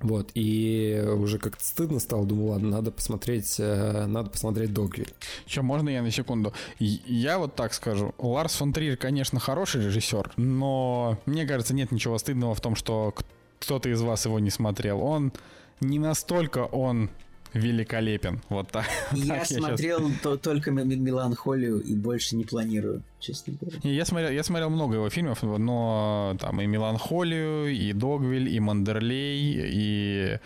Вот, 0.00 0.30
и 0.34 1.04
уже 1.16 1.38
как-то 1.38 1.64
стыдно 1.64 1.98
стало, 1.98 2.24
думаю, 2.24 2.50
ладно, 2.50 2.68
надо 2.68 2.92
посмотреть, 2.92 3.56
э, 3.58 4.06
надо 4.06 4.30
посмотреть 4.30 4.72
Догвиль. 4.72 5.12
Че, 5.46 5.62
можно 5.62 5.88
я 5.88 6.02
на 6.02 6.12
секунду? 6.12 6.52
Я 6.78 7.38
вот 7.38 7.56
так 7.56 7.74
скажу. 7.74 8.14
Ларс 8.18 8.54
фон 8.54 8.72
Триер, 8.72 8.96
конечно, 8.96 9.40
хороший 9.40 9.84
режиссер, 9.84 10.32
но 10.36 11.18
мне 11.26 11.46
кажется, 11.46 11.74
нет 11.74 11.90
ничего 11.90 12.16
стыдного 12.18 12.54
в 12.54 12.60
том, 12.60 12.76
что 12.76 13.12
кто-то 13.58 13.88
из 13.88 14.00
вас 14.00 14.24
его 14.24 14.38
не 14.38 14.50
смотрел. 14.50 15.02
Он 15.02 15.32
не 15.80 15.98
настолько 15.98 16.64
он 16.64 17.10
великолепен. 17.54 18.40
Вот 18.48 18.68
так. 18.72 18.86
Я 19.12 19.38
так 19.38 19.46
смотрел 19.46 20.10
то- 20.22 20.36
только 20.36 20.70
«М- 20.70 20.78
м- 20.78 21.02
«Меланхолию» 21.04 21.80
и 21.80 21.94
больше 21.94 22.36
не 22.36 22.44
планирую, 22.44 23.02
честно 23.20 23.54
говоря. 23.60 23.78
Я 23.82 24.04
смотрел, 24.04 24.30
я 24.30 24.42
смотрел 24.42 24.70
много 24.70 24.96
его 24.96 25.10
фильмов, 25.10 25.42
но 25.42 26.36
там 26.40 26.60
и 26.60 26.66
«Меланхолию», 26.66 27.66
и 27.74 27.92
«Догвиль», 27.92 28.48
и 28.48 28.60
«Мандерлей», 28.60 29.54
и... 29.72 30.38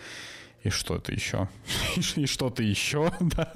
И 0.65 0.69
что-то 0.69 1.11
еще. 1.11 1.49
И 2.15 2.25
что-то 2.25 2.63
еще, 2.63 3.11
да. 3.19 3.51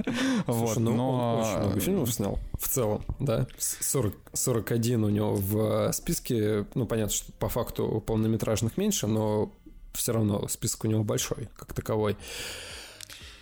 Вот, 0.45 0.73
Слушай, 0.73 0.79
ну, 0.83 0.93
но... 0.93 1.35
он 1.35 1.39
очень 1.41 1.57
много 1.59 1.79
фильмов 1.79 2.11
снял 2.13 2.39
в 2.59 2.67
целом, 2.67 3.05
да. 3.19 3.47
С- 3.57 3.77
40, 3.91 4.13
41 4.33 5.05
у 5.05 5.09
него 5.09 5.35
в 5.35 5.93
списке. 5.93 6.65
Ну, 6.75 6.85
понятно, 6.85 7.13
что 7.13 7.31
по 7.39 7.47
факту 7.47 8.03
полнометражных 8.05 8.75
меньше, 8.75 9.07
но 9.07 9.53
все 9.93 10.11
равно 10.11 10.49
список 10.49 10.83
у 10.83 10.87
него 10.89 11.05
большой, 11.05 11.47
как 11.55 11.71
таковой. 11.73 12.17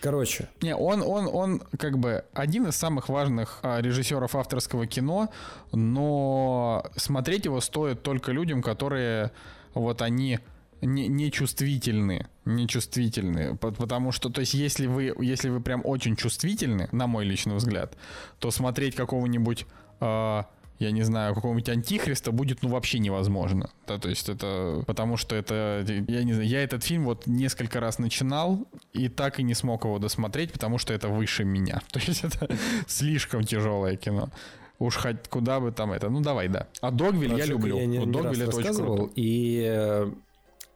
Короче, 0.06 0.50
Не, 0.62 0.76
он, 0.76 1.02
он, 1.02 1.28
он 1.34 1.64
как 1.80 1.98
бы 1.98 2.26
один 2.32 2.68
из 2.68 2.76
самых 2.76 3.10
важных 3.10 3.58
а, 3.64 3.82
режиссеров 3.82 4.36
авторского 4.36 4.86
кино, 4.86 5.30
но 5.72 6.86
смотреть 6.96 7.46
его 7.46 7.60
стоит 7.60 8.04
только 8.04 8.32
людям, 8.32 8.62
которые 8.62 9.32
вот 9.74 10.04
они 10.04 10.42
не, 10.82 11.08
не 11.08 11.32
чувствительны, 11.32 12.28
не 12.46 12.68
чувствительны, 12.68 13.58
По- 13.58 13.72
потому 13.72 14.12
что, 14.12 14.30
то 14.30 14.42
есть, 14.42 14.54
если 14.54 14.86
вы, 14.86 15.12
если 15.22 15.50
вы 15.50 15.60
прям 15.60 15.82
очень 15.84 16.16
чувствительны, 16.16 16.88
на 16.92 17.08
мой 17.08 17.26
личный 17.26 17.56
взгляд, 17.56 17.98
то 18.38 18.52
смотреть 18.52 18.94
какого-нибудь 18.94 19.66
а, 20.00 20.46
я 20.80 20.92
не 20.92 21.04
знаю, 21.04 21.34
какого-нибудь 21.34 21.70
антихриста 21.70 22.32
будет, 22.32 22.62
ну, 22.62 22.70
вообще 22.70 23.00
невозможно. 23.00 23.70
Да, 23.88 23.98
то 23.98 24.10
есть 24.10 24.28
это... 24.28 24.84
Потому 24.86 25.16
что 25.16 25.36
это... 25.36 25.86
Я 26.08 26.24
не 26.24 26.34
знаю, 26.34 26.48
я 26.50 26.64
этот 26.64 26.84
фильм 26.84 27.06
вот 27.06 27.28
несколько 27.28 27.80
раз 27.80 27.98
начинал 27.98 28.68
и 28.94 29.08
так 29.08 29.40
и 29.40 29.44
не 29.44 29.54
смог 29.54 29.86
его 29.86 30.00
досмотреть, 30.00 30.52
потому 30.52 30.78
что 30.78 30.94
это 30.94 31.08
выше 31.08 31.46
меня. 31.46 31.82
То 31.92 32.00
есть 32.00 32.24
это 32.24 32.50
слишком 32.88 33.44
тяжелое 33.44 33.96
кино. 33.96 34.30
Уж 34.78 34.98
хоть 34.98 35.30
куда 35.30 35.62
бы 35.62 35.72
там 35.72 35.94
это... 35.94 36.10
Ну, 36.10 36.20
давай, 36.20 36.50
да. 36.50 36.68
А 36.82 36.92
Догвиль 36.92 37.30
Про 37.30 37.38
я 37.38 37.46
люблю. 37.46 37.78
Я 37.78 37.86
не, 37.86 38.00
Вот 38.00 38.08
не 38.08 38.12
Догвиль 38.12 38.44
это 38.44 38.58
очень 38.58 38.76
круто. 38.76 39.12
И, 39.16 39.64
э, 39.66 40.12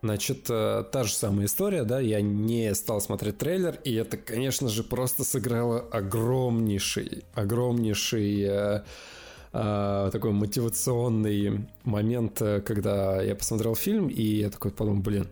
значит, 0.01 0.45
э, 0.49 0.85
та 0.89 1.03
же 1.03 1.13
самая 1.13 1.47
история, 1.47 1.83
да, 1.83 1.99
я 1.99 2.21
не 2.21 2.73
стал 2.73 3.01
смотреть 3.01 3.37
трейлер, 3.37 3.77
и 3.83 3.93
это, 3.95 4.15
конечно 4.15 4.69
же, 4.69 4.83
просто 4.83 5.25
сыграло 5.25 5.81
огромнейший, 5.91 7.25
огромнейший 7.33 8.81
э, 9.53 10.09
такой 10.11 10.31
мотивационный 10.31 11.67
момент, 11.83 12.41
э, 12.41 12.61
когда 12.61 13.21
я 13.21 13.35
посмотрел 13.35 13.75
фильм, 13.75 14.07
и 14.07 14.21
я 14.21 14.49
такой 14.49 14.71
подумал, 14.71 15.01
блин, 15.01 15.27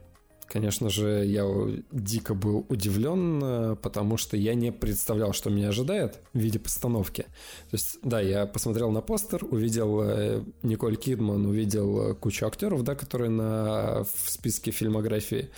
Конечно 0.49 0.89
же, 0.89 1.25
я 1.25 1.45
дико 1.91 2.33
был 2.33 2.65
удивлен, 2.69 3.41
э, 3.43 3.75
потому 3.75 4.15
что 4.15 4.37
я 4.37 4.53
не 4.53 4.71
представлял, 4.71 5.33
что 5.33 5.49
меня 5.49 5.67
ожидает 5.67 6.21
в 6.33 6.39
виде 6.39 6.57
постановки. 6.57 7.23
То 7.23 7.73
есть, 7.73 7.99
да, 8.01 8.21
я 8.21 8.45
посмотрел 8.45 8.91
на 8.91 9.01
постер, 9.01 9.43
увидел 9.43 10.01
Николь 10.63 10.95
Кидман, 10.95 11.45
увидел 11.45 12.15
кучу 12.15 12.45
актеров, 12.45 12.83
да, 12.83 12.95
которые 12.95 13.29
на, 13.29 14.05
в 14.05 14.29
списке 14.31 14.71
фильмографии 14.71 15.49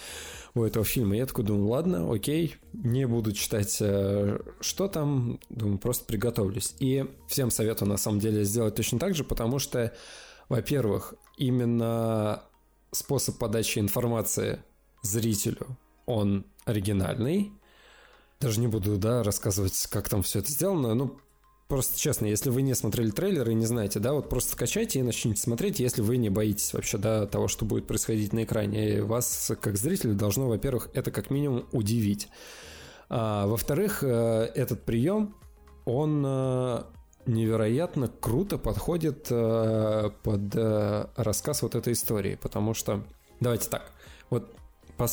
у 0.56 0.64
этого 0.64 0.86
фильма. 0.86 1.16
Я 1.16 1.26
такой 1.26 1.46
думаю, 1.46 1.68
ладно, 1.68 2.12
окей, 2.12 2.56
не 2.74 3.06
буду 3.06 3.32
читать, 3.32 3.78
э, 3.82 4.40
что 4.60 4.88
там, 4.88 5.40
думаю, 5.50 5.78
просто 5.78 6.06
приготовлюсь. 6.06 6.76
И 6.80 7.06
всем 7.28 7.52
советую, 7.52 7.90
на 7.90 7.98
самом 7.98 8.20
деле, 8.20 8.44
сделать 8.44 8.76
точно 8.76 9.00
так 9.00 9.16
же, 9.16 9.24
потому 9.24 9.60
что, 9.60 9.94
во-первых, 10.48 11.14
именно 11.38 12.44
способ 12.92 13.38
подачи 13.38 13.80
информации 13.80 14.64
зрителю, 15.02 15.78
он 16.06 16.46
оригинальный. 16.66 17.52
Даже 18.40 18.60
не 18.60 18.68
буду, 18.68 18.98
да, 18.98 19.22
рассказывать, 19.24 19.88
как 19.92 20.10
там 20.10 20.24
все 20.24 20.40
это 20.40 20.52
сделано. 20.52 20.94
Ну, 20.94 21.20
просто 21.70 21.98
честно, 22.00 22.26
если 22.26 22.50
вы 22.50 22.64
не 22.64 22.74
смотрели 22.74 23.12
трейлер 23.12 23.48
и 23.50 23.54
не 23.54 23.66
знаете, 23.66 24.00
да, 24.00 24.14
вот 24.14 24.28
просто 24.28 24.54
скачайте 24.54 25.00
и 25.00 25.04
начните 25.04 25.40
смотреть, 25.40 25.80
если 25.80 26.02
вы 26.02 26.18
не 26.18 26.30
боитесь 26.30 26.74
вообще, 26.74 26.98
да, 26.98 27.28
того, 27.28 27.48
что 27.48 27.64
будет 27.64 27.86
происходить 27.88 28.34
на 28.34 28.44
экране. 28.44 28.98
И 28.98 29.02
вас, 29.02 29.52
как 29.62 29.78
зрителя, 29.78 30.14
должно, 30.14 30.50
во-первых, 30.50 30.90
это 30.94 31.12
как 31.12 31.30
минимум 31.30 31.68
удивить. 31.72 32.28
А, 33.08 33.46
во-вторых, 33.46 34.04
э, 34.04 34.52
этот 34.56 34.84
прием, 34.84 35.36
он 35.86 36.24
э, 36.26 36.84
невероятно 37.28 38.08
круто 38.08 38.58
подходит 38.58 39.28
э, 39.30 40.10
под 40.24 40.56
рассказ 41.16 41.62
вот 41.62 41.76
этой 41.76 41.94
истории, 41.94 42.38
потому 42.42 42.74
что, 42.74 43.06
давайте 43.40 43.70
так, 43.70 43.92
вот 44.32 44.56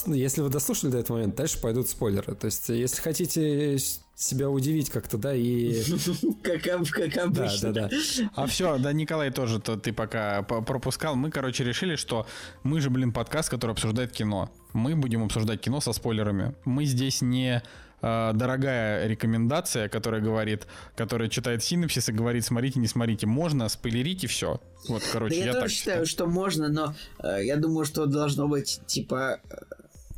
если 0.06 0.40
вы 0.40 0.48
дослушали 0.48 0.90
до 0.90 0.98
этого 0.98 1.18
момента, 1.18 1.36
дальше 1.36 1.60
пойдут 1.60 1.88
спойлеры. 1.88 2.34
То 2.34 2.46
есть, 2.46 2.70
если 2.70 3.00
хотите 3.00 3.78
себя 4.16 4.48
удивить 4.48 4.88
как-то, 4.88 5.18
да, 5.18 5.34
и... 5.34 5.82
Как, 6.42 6.62
как 6.62 7.16
обычно. 7.18 7.72
Да, 7.72 7.82
да, 7.82 7.88
да. 7.88 8.30
А 8.34 8.46
все, 8.46 8.78
да, 8.78 8.92
Николай 8.92 9.30
тоже 9.30 9.60
то 9.60 9.76
ты 9.76 9.92
пока 9.92 10.42
пропускал. 10.42 11.16
Мы, 11.16 11.30
короче, 11.30 11.64
решили, 11.64 11.96
что 11.96 12.26
мы 12.62 12.80
же, 12.80 12.88
блин, 12.88 13.12
подкаст, 13.12 13.50
который 13.50 13.72
обсуждает 13.72 14.12
кино. 14.12 14.50
Мы 14.72 14.96
будем 14.96 15.22
обсуждать 15.24 15.60
кино 15.60 15.80
со 15.80 15.92
спойлерами. 15.92 16.54
Мы 16.64 16.86
здесь 16.86 17.20
не 17.20 17.62
э, 18.00 18.30
дорогая 18.32 19.06
рекомендация, 19.06 19.88
которая 19.88 20.22
говорит, 20.22 20.66
которая 20.96 21.28
читает 21.28 21.62
синапсис 21.62 22.08
и 22.08 22.12
говорит, 22.12 22.44
смотрите, 22.44 22.80
не 22.80 22.86
смотрите. 22.86 23.26
Можно 23.26 23.68
спойлерить 23.68 24.24
и 24.24 24.26
все. 24.28 24.60
Вот, 24.88 25.02
короче, 25.12 25.34
да 25.34 25.40
я, 25.40 25.46
я 25.46 25.52
тоже 25.52 25.62
так 25.62 25.70
считаю, 25.70 26.06
считаю. 26.06 26.06
что 26.06 26.26
можно, 26.26 26.68
но 26.68 26.94
э, 27.22 27.44
я 27.44 27.56
думаю, 27.56 27.84
что 27.84 28.06
должно 28.06 28.48
быть, 28.48 28.80
типа, 28.86 29.40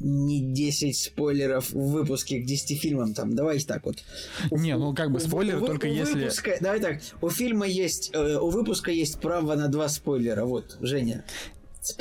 не 0.01 0.53
10 0.53 0.97
спойлеров 0.97 1.71
в 1.71 1.91
выпуске 1.91 2.41
к 2.41 2.47
10 2.47 2.81
фильмам 2.81 3.15
там. 3.15 3.35
Давайте 3.35 3.67
так 3.67 3.85
вот. 3.85 3.97
Не, 4.51 4.77
ну 4.77 4.95
как 4.95 5.11
бы 5.11 5.21
спойлер 5.21 5.63
у, 5.63 5.67
только 5.67 5.87
у 5.87 5.93
если... 5.93 6.21
Выпуска, 6.21 6.57
давай 6.61 6.81
так, 6.81 7.01
у 7.21 7.31
фильма 7.31 7.67
есть, 7.67 8.11
э, 8.13 8.39
у 8.39 8.51
выпуска 8.51 8.91
есть 8.91 9.21
право 9.21 9.55
на 9.55 9.69
два 9.69 9.89
спойлера. 9.89 10.45
Вот, 10.45 10.77
Женя. 10.81 11.25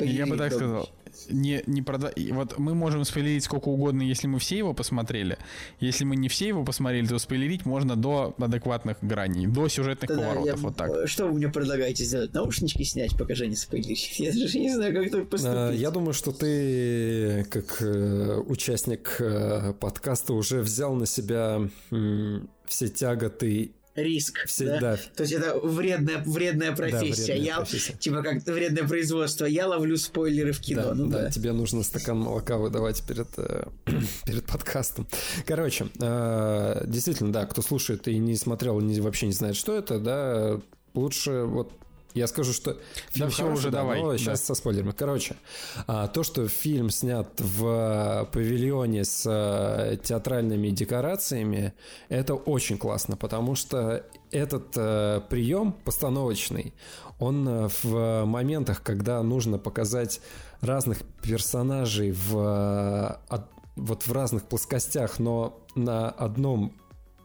Я 0.00 0.26
бы 0.26 0.36
так 0.36 0.52
сказал 0.52 0.88
не, 1.30 1.62
не 1.66 1.82
прода... 1.82 2.12
Вот 2.30 2.58
мы 2.58 2.74
можем 2.74 3.04
спойлерить 3.04 3.44
сколько 3.44 3.68
угодно, 3.68 4.02
если 4.02 4.26
мы 4.26 4.38
все 4.38 4.58
его 4.58 4.74
посмотрели. 4.74 5.38
Если 5.80 6.04
мы 6.04 6.16
не 6.16 6.28
все 6.28 6.48
его 6.48 6.64
посмотрели, 6.64 7.06
то 7.06 7.18
спойлерить 7.18 7.66
можно 7.66 7.96
до 7.96 8.34
адекватных 8.38 8.98
граней, 9.00 9.46
до 9.46 9.68
сюжетных 9.68 10.08
Тогда 10.08 10.22
поворотов. 10.22 10.56
Я... 10.56 10.62
Вот 10.62 10.76
так. 10.76 11.08
Что 11.08 11.26
вы 11.26 11.34
мне 11.34 11.48
предлагаете 11.48 12.04
сделать? 12.04 12.32
Наушнички 12.34 12.84
снять, 12.84 13.16
пока 13.16 13.34
Женя 13.34 13.56
спойлерит? 13.56 13.98
Я 14.18 14.32
даже 14.32 14.58
не 14.58 14.74
знаю, 14.74 14.94
как 15.10 15.28
поступить. 15.28 15.56
А, 15.56 15.72
я 15.72 15.90
думаю, 15.90 16.12
что 16.12 16.32
ты, 16.32 17.44
как 17.50 17.80
э, 17.80 18.42
участник 18.46 19.16
э, 19.20 19.72
подкаста, 19.78 20.34
уже 20.34 20.60
взял 20.60 20.94
на 20.94 21.06
себя 21.06 21.60
все 22.66 22.88
тяготы 22.88 23.72
риск. 24.02 24.46
Всегда. 24.46 24.80
Да? 24.80 24.96
То 25.16 25.22
есть 25.22 25.32
это 25.32 25.58
вредная, 25.58 26.22
вредная 26.24 26.74
профессия. 26.74 27.26
Да, 27.26 27.32
вредная 27.32 27.46
я, 27.46 27.56
профессия. 27.56 27.92
Типа 27.94 28.22
как 28.22 28.46
вредное 28.46 28.88
производство. 28.88 29.44
Я 29.44 29.66
ловлю 29.68 29.96
спойлеры 29.96 30.52
в 30.52 30.60
кино. 30.60 30.82
Да, 30.82 30.94
ну, 30.94 31.06
да, 31.08 31.22
да. 31.22 31.30
тебе 31.30 31.52
нужно 31.52 31.82
стакан 31.82 32.18
молока 32.18 32.56
выдавать 32.56 33.02
перед, 33.02 33.28
э, 33.36 33.64
перед 34.26 34.44
подкастом. 34.44 35.06
Короче, 35.46 35.88
э, 36.00 36.84
действительно, 36.86 37.32
да, 37.32 37.46
кто 37.46 37.62
слушает 37.62 38.08
и 38.08 38.18
не 38.18 38.36
смотрел, 38.36 38.80
не, 38.80 39.00
вообще 39.00 39.26
не 39.26 39.32
знает, 39.32 39.56
что 39.56 39.76
это, 39.76 39.98
да, 39.98 40.60
лучше 40.94 41.44
вот 41.44 41.72
я 42.18 42.26
скажу, 42.26 42.52
что 42.52 42.76
фильм 43.10 43.28
да 43.28 43.32
все 43.32 43.50
уже 43.50 43.70
да, 43.70 43.78
давай. 43.78 44.02
Но 44.02 44.12
да. 44.12 44.18
сейчас 44.18 44.44
со 44.44 44.54
спойлерами. 44.54 44.92
Короче, 44.92 45.36
а, 45.86 46.08
то, 46.08 46.22
что 46.22 46.48
фильм 46.48 46.90
снят 46.90 47.28
в 47.38 48.28
павильоне 48.32 49.04
с 49.04 49.24
а, 49.26 49.96
театральными 49.96 50.68
декорациями, 50.70 51.74
это 52.08 52.34
очень 52.34 52.78
классно, 52.78 53.16
потому 53.16 53.54
что 53.54 54.04
этот 54.30 54.72
а, 54.76 55.20
прием 55.20 55.72
постановочный, 55.72 56.74
он 57.18 57.68
в 57.82 58.24
моментах, 58.24 58.82
когда 58.82 59.22
нужно 59.22 59.58
показать 59.58 60.20
разных 60.60 60.98
персонажей 61.22 62.12
в, 62.12 63.20
вот 63.74 64.02
в 64.06 64.12
разных 64.12 64.44
плоскостях, 64.44 65.18
но 65.18 65.60
на 65.74 66.10
одном 66.10 66.72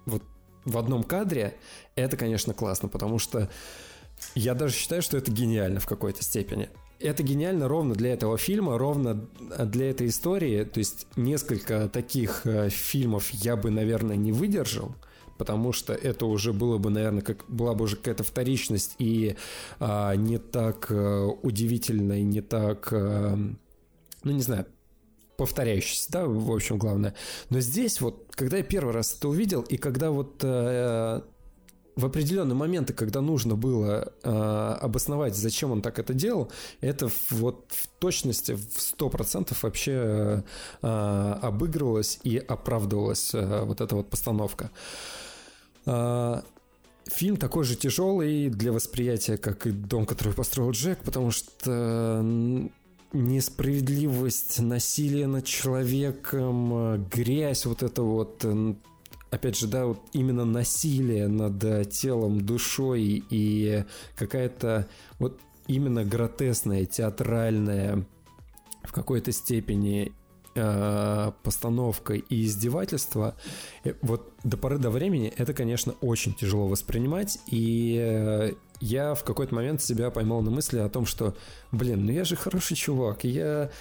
вот 0.05 0.23
в 0.65 0.77
одном 0.77 1.03
кадре, 1.03 1.55
это, 1.95 2.17
конечно, 2.17 2.53
классно, 2.53 2.87
потому 2.87 3.19
что 3.19 3.49
я 4.35 4.53
даже 4.53 4.73
считаю, 4.75 5.01
что 5.01 5.17
это 5.17 5.31
гениально 5.31 5.79
в 5.79 5.85
какой-то 5.85 6.23
степени. 6.23 6.69
Это 6.99 7.21
гениально 7.21 7.67
ровно 7.67 7.95
для 7.95 8.13
этого 8.13 8.37
фильма, 8.37 8.77
ровно 8.77 9.27
для 9.59 9.89
этой 9.89 10.07
истории. 10.07 10.63
То 10.63 10.79
есть 10.79 11.07
несколько 11.17 11.89
таких 11.89 12.45
э, 12.45 12.69
фильмов 12.69 13.29
я 13.31 13.55
бы, 13.55 13.69
наверное, 13.69 14.15
не 14.15 14.31
выдержал 14.31 14.95
потому 15.37 15.73
что 15.73 15.93
это 15.93 16.25
уже 16.25 16.53
было 16.53 16.77
бы, 16.77 16.89
наверное, 16.89 17.21
как 17.21 17.43
была 17.47 17.73
бы 17.73 17.85
уже 17.85 17.97
какая-то 17.97 18.23
вторичность 18.23 18.95
и 18.99 19.35
а, 19.79 20.15
не 20.15 20.37
так 20.37 20.87
а, 20.89 21.27
удивительно 21.27 22.13
и 22.13 22.23
не 22.23 22.41
так, 22.41 22.89
а, 22.93 23.35
ну 24.23 24.31
не 24.31 24.41
знаю, 24.41 24.67
повторяющийся, 25.37 26.11
да, 26.11 26.25
в 26.25 26.51
общем, 26.51 26.77
главное. 26.77 27.15
Но 27.49 27.59
здесь 27.59 27.99
вот, 28.01 28.27
когда 28.31 28.57
я 28.57 28.63
первый 28.63 28.93
раз 28.93 29.15
это 29.17 29.27
увидел, 29.27 29.61
и 29.61 29.77
когда 29.77 30.11
вот 30.11 30.41
а, 30.43 31.25
в 31.95 32.05
определенные 32.05 32.55
моменты, 32.55 32.93
когда 32.93 33.21
нужно 33.21 33.55
было 33.55 34.13
э, 34.23 34.29
обосновать, 34.81 35.35
зачем 35.35 35.71
он 35.71 35.81
так 35.81 35.99
это 35.99 36.13
делал, 36.13 36.51
это 36.81 37.09
вот 37.29 37.65
в 37.69 37.87
точности 37.99 38.53
в 38.53 38.77
100% 38.77 39.55
вообще 39.61 40.43
э, 40.81 41.37
обыгрывалось 41.41 42.19
и 42.23 42.37
оправдывалась 42.37 43.33
э, 43.35 43.63
вот 43.63 43.81
эта 43.81 43.95
вот 43.95 44.09
постановка. 44.09 44.71
Э, 45.85 46.41
фильм 47.05 47.37
такой 47.37 47.63
же 47.63 47.75
тяжелый 47.75 48.49
для 48.49 48.71
восприятия, 48.71 49.37
как 49.37 49.67
и 49.67 49.71
«Дом, 49.71 50.05
который 50.05 50.33
построил 50.33 50.71
Джек», 50.71 50.99
потому 51.03 51.29
что 51.31 52.23
несправедливость, 53.13 54.59
насилие 54.59 55.27
над 55.27 55.45
человеком, 55.45 57.07
грязь, 57.09 57.67
вот 57.67 57.83
это 57.83 58.01
вот 58.01 58.43
опять 59.33 59.57
же, 59.57 59.67
да, 59.67 59.87
вот 59.87 59.99
именно 60.13 60.45
насилие 60.45 61.27
над 61.27 61.63
э, 61.63 61.85
телом, 61.85 62.45
душой 62.45 63.23
и 63.29 63.83
какая-то 64.15 64.87
вот 65.17 65.39
именно 65.67 66.05
гротесная, 66.05 66.85
театральная 66.85 68.05
в 68.83 68.91
какой-то 68.91 69.31
степени 69.31 70.11
э, 70.53 71.31
постановка 71.41 72.13
и 72.13 72.45
издевательство, 72.45 73.35
э, 73.83 73.93
вот 74.03 74.33
до 74.43 74.55
поры 74.55 74.77
до 74.77 74.91
времени 74.91 75.33
это, 75.35 75.55
конечно, 75.55 75.93
очень 76.01 76.35
тяжело 76.35 76.67
воспринимать, 76.67 77.39
и 77.47 78.53
я 78.81 79.15
в 79.15 79.23
какой-то 79.23 79.55
момент 79.55 79.81
себя 79.81 80.11
поймал 80.11 80.43
на 80.43 80.51
мысли 80.51 80.77
о 80.77 80.89
том, 80.89 81.07
что, 81.07 81.35
блин, 81.71 82.05
ну 82.05 82.11
я 82.11 82.23
же 82.23 82.35
хороший 82.35 82.75
чувак, 82.75 83.23
я, 83.23 83.71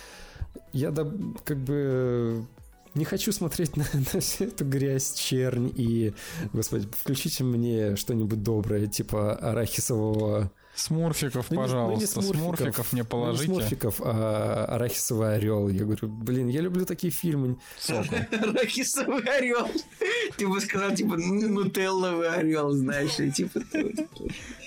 я 0.73 0.91
да, 0.93 1.07
как 1.45 1.59
бы 1.59 2.47
не 2.95 3.05
хочу 3.05 3.33
смотреть 3.33 3.77
на, 3.77 3.85
на 4.13 4.21
всю 4.21 4.45
эту 4.45 4.65
грязь, 4.65 5.15
чернь 5.15 5.73
и, 5.75 6.15
господи, 6.53 6.89
включите 6.93 7.45
мне 7.45 7.97
что-нибудь 7.97 8.43
доброе, 8.43 8.87
типа 8.87 9.35
арахисового... 9.35 10.51
Смурфиков, 10.75 11.51
ну, 11.51 11.57
пожалуйста. 11.59 11.95
Ну, 11.95 12.01
не 12.01 12.07
смурфиков, 12.07 12.57
смурфиков 12.59 12.93
мне 12.95 13.05
положите. 13.05 13.47
Ну, 13.47 13.55
не 13.57 13.61
смурфиков, 13.61 14.01
а 14.01 14.65
арахисовый 14.71 15.35
орел. 15.35 15.69
Я 15.69 15.85
говорю, 15.85 16.09
блин, 16.09 16.49
я 16.49 16.63
люблю 16.63 16.87
такие 16.87 17.13
фильмы. 17.13 17.59
Арахисовый 17.89 19.23
орел. 19.25 19.69
Ты 20.39 20.49
бы 20.49 20.59
сказал, 20.63 20.95
типа, 20.95 21.17
нутелловый 21.19 22.27
орел, 22.27 22.71
знаешь, 22.71 23.21
и 23.21 23.31
типа 23.31 23.61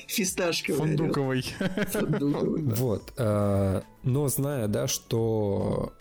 фисташковый. 0.08 0.80
Фундуковый. 0.80 1.46
Фундуковый. 1.92 2.62
Вот. 2.76 3.12
А, 3.18 3.84
но 4.04 4.28
зная, 4.28 4.68
да, 4.68 4.88
что 4.88 5.94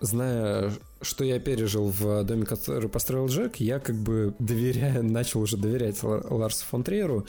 зная, 0.00 0.72
что 1.02 1.24
я 1.24 1.38
пережил 1.38 1.88
в 1.88 2.24
доме, 2.24 2.44
который 2.44 2.88
построил 2.88 3.26
Джек, 3.26 3.56
я 3.56 3.78
как 3.78 3.96
бы 3.96 4.34
доверяю, 4.38 5.04
начал 5.04 5.40
уже 5.40 5.56
доверять 5.56 6.02
Ларсу 6.02 6.64
фон 6.66 6.84
Триеру. 6.84 7.26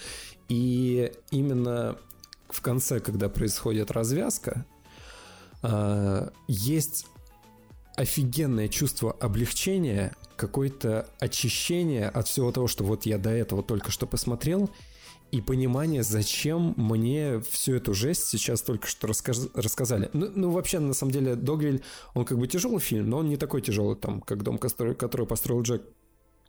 И 0.50 1.12
именно 1.32 1.98
в 2.50 2.62
конце, 2.62 3.00
когда 3.00 3.30
происходит 3.30 3.92
развязка, 3.92 4.66
а, 5.62 6.32
есть 6.48 7.06
офигенное 7.96 8.68
чувство 8.68 9.12
облегчения, 9.14 10.16
какое-то 10.36 11.08
очищение 11.20 12.10
от 12.10 12.28
всего 12.28 12.52
того, 12.52 12.68
что 12.68 12.84
вот 12.84 13.06
я 13.06 13.18
до 13.18 13.30
этого 13.30 13.64
только 13.64 13.92
что 13.92 14.08
посмотрел, 14.08 14.70
и 15.32 15.42
понимание, 15.42 16.04
зачем 16.04 16.74
мне 16.76 17.40
всю 17.50 17.76
эту 17.76 17.94
жесть 17.94 18.28
сейчас 18.28 18.62
только 18.62 18.88
что 18.88 19.08
рассказ... 19.08 19.48
рассказали. 19.54 20.10
Ну, 20.14 20.30
ну, 20.36 20.52
вообще, 20.52 20.80
на 20.80 20.94
самом 20.94 21.14
деле, 21.14 21.36
Догвиль, 21.36 21.82
он 22.14 22.26
как 22.26 22.38
бы 22.38 22.48
тяжелый 22.48 22.80
фильм, 22.80 23.10
но 23.10 23.20
он 23.20 23.30
не 23.30 23.38
такой 23.38 23.62
тяжелый, 23.62 23.96
там, 23.96 24.22
как 24.22 24.44
«Дом, 24.44 24.58
который, 24.58 24.94
который 24.94 25.26
построил 25.26 25.62
Джек». 25.62 25.84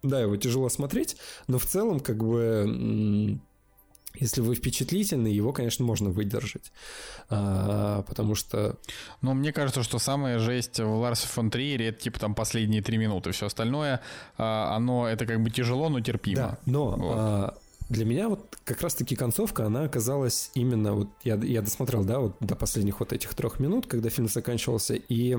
Да, 0.03 0.21
его 0.21 0.37
тяжело 0.37 0.69
смотреть, 0.69 1.17
но 1.47 1.59
в 1.59 1.65
целом, 1.65 2.01
как 2.01 2.25
бы, 2.25 3.39
если 4.17 4.41
вы 4.41 4.57
впечатлительны, 4.57 5.29
его, 5.29 5.53
конечно, 5.53 5.85
можно 5.85 6.11
выдержать. 6.11 6.73
А, 7.31 8.03
потому 8.03 8.35
что... 8.35 8.77
Но 9.21 9.33
мне 9.33 9.53
кажется, 9.53 9.85
что 9.85 10.01
самая 10.01 10.41
жесть 10.41 10.81
в 10.81 10.97
Ларсе 10.97 11.29
фон 11.29 11.51
Триере 11.51 11.89
это 11.89 12.01
типа 12.01 12.19
там 12.19 12.35
последние 12.35 12.83
три 12.83 12.99
минуты. 12.99 13.31
Все 13.31 13.47
остальное, 13.47 14.01
а, 14.37 14.75
оно 14.75 15.09
это 15.09 15.25
как 15.25 15.41
бы 15.41 15.51
тяжело, 15.51 15.89
но 15.89 16.01
терпимо. 16.01 16.37
Да, 16.37 16.59
но 16.67 16.91
вот. 16.91 17.15
а, 17.17 17.59
для 17.93 18.05
меня 18.05 18.29
вот 18.29 18.57
как 18.65 18.81
раз-таки 18.81 19.15
концовка, 19.15 19.67
она 19.67 19.85
оказалась 19.85 20.51
именно, 20.55 20.95
вот 20.95 21.09
я, 21.23 21.37
я 21.37 21.63
досмотрел, 21.63 22.05
да, 22.05 22.19
вот 22.19 22.37
до 22.41 22.57
последних 22.57 23.01
вот 23.01 23.13
этих 23.13 23.35
трех 23.35 23.61
минут, 23.61 23.87
когда 23.87 24.11
фильм 24.11 24.29
заканчивался, 24.29 24.95
и 24.95 25.37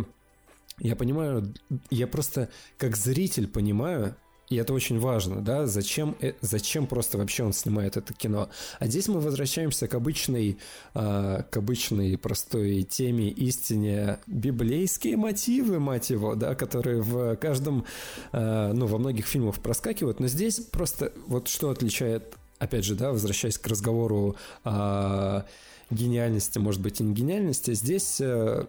я 0.80 0.96
понимаю, 0.96 1.54
я 1.90 2.08
просто 2.08 2.50
как 2.78 2.96
зритель 2.96 3.48
понимаю, 3.48 4.16
и 4.50 4.58
это 4.58 4.74
очень 4.74 5.00
важно, 5.00 5.42
да, 5.42 5.66
зачем, 5.66 6.16
э, 6.22 6.34
зачем 6.42 6.86
просто 6.86 7.18
вообще 7.18 7.44
он 7.44 7.54
снимает 7.54 7.98
это 7.98 8.14
кино. 8.14 8.50
А 8.78 8.88
здесь 8.88 9.08
мы 9.08 9.20
возвращаемся 9.20 9.88
к 9.88 9.96
обычной, 9.96 10.60
э, 10.94 11.44
к 11.50 11.58
обычной 11.58 12.18
простой 12.18 12.84
теме, 12.84 13.30
истине, 13.30 14.20
библейские 14.28 15.18
мотивы, 15.18 15.80
мать 15.80 16.10
его, 16.12 16.36
да, 16.36 16.54
которые 16.56 17.02
в 17.02 17.36
каждом, 17.38 17.86
э, 18.32 18.72
ну, 18.74 18.86
во 18.86 19.00
многих 19.00 19.26
фильмах 19.26 19.60
проскакивают, 19.60 20.20
но 20.20 20.28
здесь 20.28 20.60
просто 20.60 21.14
вот 21.26 21.48
что 21.48 21.70
отличает, 21.72 22.36
опять 22.64 22.86
же, 22.86 22.96
да, 22.96 23.12
возвращаясь 23.12 23.58
к 23.58 23.68
разговору 23.68 24.36
о 24.64 25.46
гениальности, 25.90 26.60
может 26.60 26.82
быть, 26.82 27.00
и 27.00 27.04
не 27.04 27.14
гениальности, 27.14 27.74
здесь 27.74 28.20
э, 28.20 28.66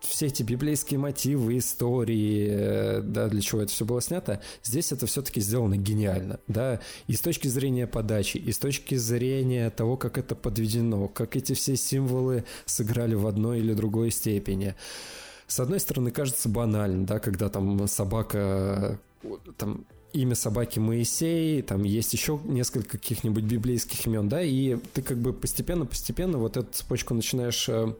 все 0.00 0.26
эти 0.26 0.42
библейские 0.42 0.98
мотивы, 0.98 1.58
истории, 1.58 2.48
э, 2.50 3.00
да, 3.02 3.28
для 3.28 3.40
чего 3.40 3.62
это 3.62 3.72
все 3.72 3.84
было 3.84 4.00
снято, 4.00 4.40
здесь 4.62 4.92
это 4.92 5.06
все-таки 5.06 5.40
сделано 5.40 5.76
гениально, 5.76 6.40
да, 6.48 6.80
и 7.06 7.14
с 7.14 7.20
точки 7.20 7.48
зрения 7.48 7.86
подачи, 7.86 8.38
и 8.38 8.52
с 8.52 8.58
точки 8.58 8.94
зрения 8.94 9.70
того, 9.70 9.96
как 9.96 10.18
это 10.18 10.34
подведено, 10.34 11.08
как 11.08 11.36
эти 11.36 11.52
все 11.52 11.76
символы 11.76 12.44
сыграли 12.64 13.14
в 13.14 13.26
одной 13.26 13.60
или 13.60 13.74
другой 13.74 14.10
степени. 14.10 14.74
С 15.46 15.60
одной 15.60 15.78
стороны, 15.78 16.10
кажется 16.10 16.48
банально, 16.48 17.06
да, 17.06 17.20
когда 17.20 17.48
там 17.48 17.86
собака, 17.86 18.98
там 19.56 19.86
имя 20.16 20.34
собаки 20.34 20.78
Моисей, 20.78 21.62
там 21.62 21.84
есть 21.84 22.12
еще 22.12 22.40
несколько 22.44 22.98
каких-нибудь 22.98 23.44
библейских 23.44 24.06
имен, 24.06 24.28
да, 24.28 24.42
и 24.42 24.76
ты 24.94 25.02
как 25.02 25.18
бы 25.18 25.32
постепенно-постепенно 25.32 26.38
вот 26.38 26.56
эту 26.56 26.72
цепочку 26.72 27.14
начинаешь 27.14 27.68
э, 27.68 27.94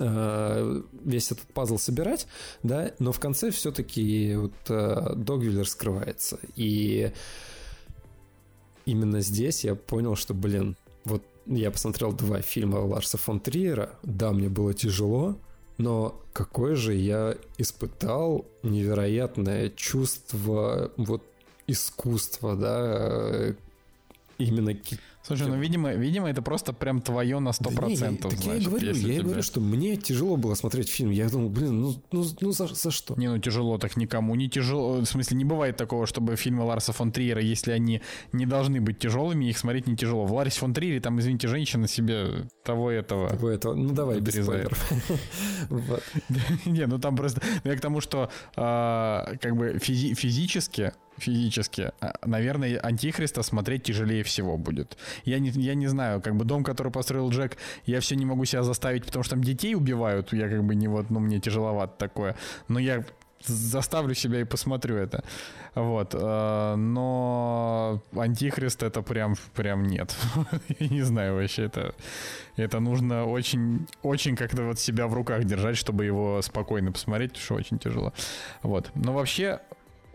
Э, 0.00 0.82
весь 1.04 1.30
этот 1.30 1.46
пазл 1.52 1.78
собирать, 1.78 2.26
да, 2.62 2.92
но 2.98 3.12
в 3.12 3.20
конце 3.20 3.50
все-таки 3.50 4.34
вот 4.36 4.52
э, 4.68 5.14
Догвиль 5.14 5.60
раскрывается. 5.60 6.38
И 6.56 7.12
именно 8.84 9.20
здесь 9.20 9.64
я 9.64 9.74
понял, 9.74 10.16
что, 10.16 10.34
блин, 10.34 10.76
вот 11.04 11.22
я 11.46 11.70
посмотрел 11.70 12.12
два 12.12 12.40
фильма 12.40 12.78
Ларса 12.78 13.16
фон 13.16 13.38
Триера, 13.38 13.90
да, 14.02 14.32
мне 14.32 14.48
было 14.48 14.74
тяжело, 14.74 15.36
но 15.78 16.20
какое 16.32 16.76
же 16.76 16.94
я 16.94 17.36
испытал 17.58 18.46
невероятное 18.62 19.70
чувство 19.70 20.90
вот 20.96 21.22
искусства, 21.66 22.56
да, 22.56 22.80
э, 23.32 23.54
именно 24.38 24.74
Слушай, 25.26 25.48
ну, 25.48 25.56
видимо, 25.56 25.92
видимо, 25.92 26.30
это 26.30 26.40
просто 26.40 26.72
прям 26.72 27.00
твое 27.00 27.40
на 27.40 27.48
100%. 27.48 27.74
Да 27.74 27.86
не, 27.86 27.94
я, 27.94 28.12
так 28.12 28.32
значит, 28.32 28.46
я 28.46 28.54
и 28.54 28.64
говорю, 28.64 28.86
я 28.86 28.94
тебе... 28.94 29.22
говорю, 29.22 29.42
что 29.42 29.60
мне 29.60 29.96
тяжело 29.96 30.36
было 30.36 30.54
смотреть 30.54 30.88
фильм. 30.88 31.10
Я 31.10 31.28
думал, 31.28 31.48
блин, 31.48 31.80
ну, 31.80 31.94
ну, 32.12 32.24
ну 32.40 32.52
за, 32.52 32.68
за 32.68 32.92
что? 32.92 33.16
Не, 33.16 33.28
ну 33.28 33.38
тяжело 33.38 33.76
так 33.78 33.96
никому 33.96 34.36
не 34.36 34.48
тяжело. 34.48 35.00
В 35.00 35.04
смысле, 35.04 35.36
не 35.36 35.44
бывает 35.44 35.76
такого, 35.76 36.06
чтобы 36.06 36.36
фильмы 36.36 36.62
Ларса 36.62 36.92
фон 36.92 37.10
Триера, 37.10 37.40
если 37.42 37.72
они 37.72 38.02
не 38.32 38.46
должны 38.46 38.80
быть 38.80 39.00
тяжелыми, 39.00 39.46
их 39.46 39.58
смотреть 39.58 39.88
не 39.88 39.96
тяжело. 39.96 40.26
В 40.26 40.32
Ларсе 40.32 40.60
фон 40.60 40.72
Триере 40.72 41.00
там, 41.00 41.18
извините, 41.18 41.48
женщина 41.48 41.88
себе 41.88 42.48
того 42.64 42.92
этого. 42.92 43.28
Того 43.30 43.48
этого. 43.48 43.74
Ну 43.74 43.92
давай, 43.92 44.20
без 44.20 44.34
спойлеров. 44.34 44.92
Не, 46.66 46.86
ну 46.86 47.00
там 47.00 47.16
просто... 47.16 47.42
Я 47.64 47.76
к 47.76 47.80
тому, 47.80 48.00
что 48.00 48.30
а, 48.54 49.34
как 49.40 49.56
бы 49.56 49.78
физически 49.80 50.92
физически, 51.18 51.92
а, 52.00 52.14
наверное, 52.24 52.78
Антихриста 52.78 53.42
смотреть 53.42 53.84
тяжелее 53.84 54.22
всего 54.22 54.56
будет. 54.56 54.96
Я 55.24 55.38
не, 55.38 55.50
я 55.50 55.74
не 55.74 55.86
знаю, 55.86 56.20
как 56.20 56.36
бы 56.36 56.44
дом, 56.44 56.64
который 56.64 56.92
построил 56.92 57.30
Джек, 57.30 57.56
я 57.86 58.00
все 58.00 58.16
не 58.16 58.26
могу 58.26 58.44
себя 58.44 58.62
заставить, 58.62 59.04
потому 59.06 59.22
что 59.22 59.34
там 59.34 59.44
детей 59.44 59.74
убивают, 59.74 60.32
я 60.32 60.48
как 60.48 60.64
бы 60.64 60.74
не 60.74 60.88
вот, 60.88 61.10
ну, 61.10 61.20
мне 61.20 61.40
тяжеловато 61.40 61.94
такое. 61.98 62.36
Но 62.68 62.78
я 62.78 63.04
заставлю 63.44 64.14
себя 64.14 64.40
и 64.40 64.44
посмотрю 64.44 64.96
это. 64.96 65.24
Вот. 65.74 66.14
Э, 66.14 66.74
но 66.76 68.02
Антихрист 68.12 68.82
это 68.82 69.02
прям, 69.02 69.34
прям 69.54 69.84
нет. 69.84 70.16
Я 70.78 70.88
не 70.88 71.02
знаю 71.02 71.34
вообще, 71.34 71.64
это, 71.64 71.94
это 72.56 72.80
нужно 72.80 73.26
очень, 73.26 73.86
очень 74.02 74.36
как-то 74.36 74.62
вот 74.62 74.78
себя 74.78 75.06
в 75.06 75.14
руках 75.14 75.44
держать, 75.44 75.76
чтобы 75.76 76.04
его 76.04 76.40
спокойно 76.42 76.92
посмотреть, 76.92 77.32
потому 77.32 77.44
что 77.44 77.54
очень 77.54 77.78
тяжело. 77.78 78.12
Вот. 78.62 78.90
Но 78.94 79.12
вообще 79.12 79.60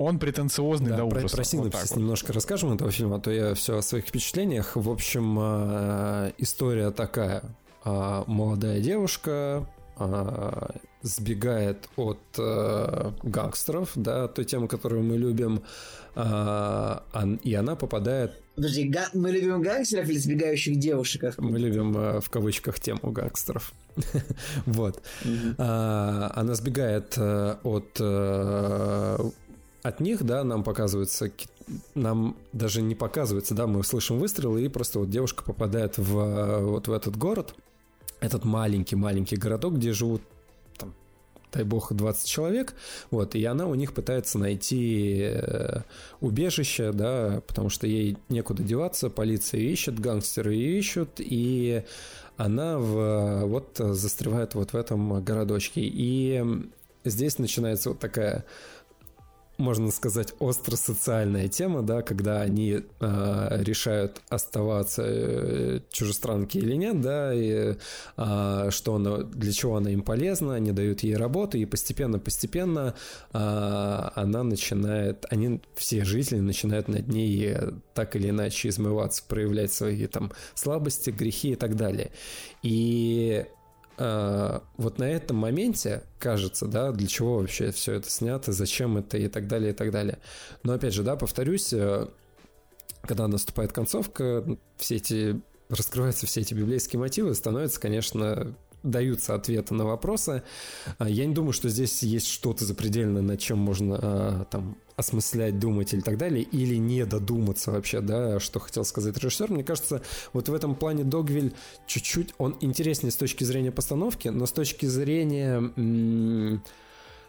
он 0.01 0.19
претенциозный 0.19 0.91
да, 0.91 0.97
до 0.97 1.05
ужаса. 1.05 1.27
Про, 1.27 1.35
про 1.37 1.43
синопсис 1.43 1.91
вот 1.91 1.99
немножко 1.99 2.33
расскажем 2.33 2.73
этого 2.73 2.91
фильма, 2.91 3.17
а 3.17 3.19
то 3.19 3.31
я 3.31 3.53
все 3.53 3.77
о 3.77 3.81
своих 3.81 4.05
впечатлениях. 4.05 4.75
В 4.75 4.89
общем, 4.89 5.37
э, 5.39 6.31
история 6.37 6.91
такая. 6.91 7.43
Э, 7.85 8.23
молодая 8.27 8.79
девушка 8.79 9.67
э, 9.97 10.69
сбегает 11.01 11.89
от 11.95 12.19
гангстеров, 13.23 13.91
да, 13.95 14.27
той 14.27 14.45
темы, 14.45 14.67
которую 14.67 15.03
мы 15.03 15.17
любим, 15.17 15.63
и 16.15 17.53
она 17.55 17.75
попадает 17.75 18.33
Подожди, 18.53 18.93
мы 19.13 19.31
любим 19.31 19.61
гангстеров 19.63 20.09
или 20.09 20.17
сбегающих 20.19 20.77
девушек? 20.77 21.33
Мы 21.37 21.57
любим 21.57 22.19
в 22.21 22.29
кавычках 22.29 22.79
тему 22.79 23.11
гангстеров. 23.11 23.73
вот. 24.67 25.01
Она 25.57 26.53
сбегает 26.53 27.17
от 27.17 27.99
от 29.83 29.99
них, 29.99 30.23
да, 30.23 30.43
нам 30.43 30.63
показывается, 30.63 31.31
нам 31.95 32.37
даже 32.53 32.81
не 32.81 32.95
показывается, 32.95 33.55
да, 33.55 33.67
мы 33.67 33.83
слышим 33.83 34.19
выстрелы, 34.19 34.63
и 34.63 34.69
просто 34.69 34.99
вот 34.99 35.09
девушка 35.09 35.43
попадает 35.43 35.97
в 35.97 36.59
вот 36.59 36.87
в 36.87 36.91
этот 36.91 37.17
город, 37.17 37.55
этот 38.19 38.45
маленький-маленький 38.45 39.37
городок, 39.37 39.75
где 39.75 39.91
живут 39.93 40.21
там, 40.77 40.93
дай 41.51 41.63
бог, 41.63 41.91
20 41.91 42.27
человек, 42.27 42.75
вот, 43.09 43.33
и 43.33 43.43
она 43.43 43.65
у 43.65 43.73
них 43.73 43.93
пытается 43.93 44.37
найти 44.37 45.19
э, 45.21 45.81
убежище, 46.19 46.91
да, 46.91 47.41
потому 47.47 47.69
что 47.69 47.87
ей 47.87 48.17
некуда 48.29 48.61
деваться, 48.61 49.09
полиция 49.09 49.61
ищет, 49.61 49.99
гангстеры 49.99 50.55
ищут, 50.55 51.13
и 51.17 51.83
она 52.37 52.77
в, 52.77 53.45
вот 53.45 53.77
застревает 53.77 54.53
вот 54.53 54.73
в 54.73 54.75
этом 54.75 55.23
городочке, 55.23 55.81
и 55.81 56.43
здесь 57.03 57.39
начинается 57.39 57.89
вот 57.89 57.99
такая 57.99 58.45
можно 59.61 59.91
сказать, 59.91 60.33
остро-социальная 60.39 61.47
тема, 61.47 61.81
да, 61.81 62.01
когда 62.01 62.41
они 62.41 62.81
э, 62.99 63.63
решают 63.63 64.21
оставаться 64.29 65.03
э, 65.05 65.79
чужестранки 65.91 66.57
или 66.57 66.75
нет, 66.75 66.99
да, 67.01 67.33
и 67.33 67.75
э, 68.17 68.69
что 68.69 68.95
она, 68.95 69.17
для 69.19 69.53
чего 69.53 69.77
она 69.77 69.91
им 69.91 70.01
полезна, 70.01 70.55
они 70.55 70.71
дают 70.71 71.01
ей 71.01 71.15
работу, 71.15 71.57
и 71.57 71.65
постепенно-постепенно 71.65 72.95
э, 73.33 73.37
она 73.37 74.43
начинает, 74.43 75.25
они, 75.29 75.61
все 75.75 76.03
жители 76.03 76.39
начинают 76.39 76.87
над 76.87 77.07
ней 77.07 77.55
так 77.93 78.15
или 78.15 78.29
иначе 78.29 78.69
измываться, 78.69 79.23
проявлять 79.27 79.71
свои 79.71 80.07
там 80.07 80.31
слабости, 80.55 81.09
грехи 81.11 81.51
и 81.51 81.55
так 81.55 81.75
далее. 81.75 82.11
И 82.63 83.45
а, 83.45 83.60
вот 84.77 84.99
на 84.99 85.03
этом 85.03 85.37
моменте 85.37 86.03
кажется, 86.17 86.65
да, 86.65 86.91
для 86.91 87.07
чего 87.07 87.39
вообще 87.39 87.71
все 87.71 87.93
это 87.93 88.09
снято, 88.09 88.51
зачем 88.51 88.97
это 88.97 89.17
и 89.17 89.27
так 89.27 89.47
далее, 89.47 89.71
и 89.71 89.73
так 89.73 89.91
далее. 89.91 90.19
Но 90.63 90.73
опять 90.73 90.93
же, 90.93 91.03
да, 91.03 91.15
повторюсь, 91.15 91.71
э, 91.73 92.07
когда 93.01 93.27
наступает 93.27 93.73
концовка, 93.73 94.45
все 94.77 94.95
эти 94.95 95.41
раскрываются 95.69 96.25
все 96.25 96.41
эти 96.41 96.53
библейские 96.53 96.99
мотивы, 96.99 97.33
становится, 97.33 97.79
конечно, 97.79 98.55
даются 98.83 99.35
ответы 99.35 99.73
на 99.73 99.85
вопросы. 99.85 100.43
А, 100.97 101.09
я 101.09 101.25
не 101.25 101.33
думаю, 101.33 101.53
что 101.53 101.69
здесь 101.69 102.03
есть 102.03 102.27
что-то 102.27 102.65
запредельное, 102.65 103.21
над 103.21 103.39
чем 103.39 103.59
можно 103.59 103.99
а, 104.01 104.45
там 104.45 104.77
осмыслять, 105.01 105.59
думать 105.59 105.93
или 105.93 106.01
так 106.01 106.17
далее, 106.17 106.43
или 106.43 106.75
не 106.75 107.05
додуматься 107.05 107.71
вообще, 107.71 108.01
да, 108.01 108.39
что 108.39 108.59
хотел 108.59 108.85
сказать 108.85 109.17
режиссер. 109.17 109.51
Мне 109.51 109.63
кажется, 109.63 110.01
вот 110.33 110.47
в 110.47 110.53
этом 110.53 110.75
плане 110.75 111.03
Догвиль 111.03 111.53
чуть-чуть, 111.85 112.33
он 112.37 112.55
интереснее 112.61 113.11
с 113.11 113.15
точки 113.15 113.43
зрения 113.43 113.71
постановки, 113.71 114.29
но 114.29 114.45
с 114.45 114.51
точки 114.51 114.85
зрения 114.85 115.71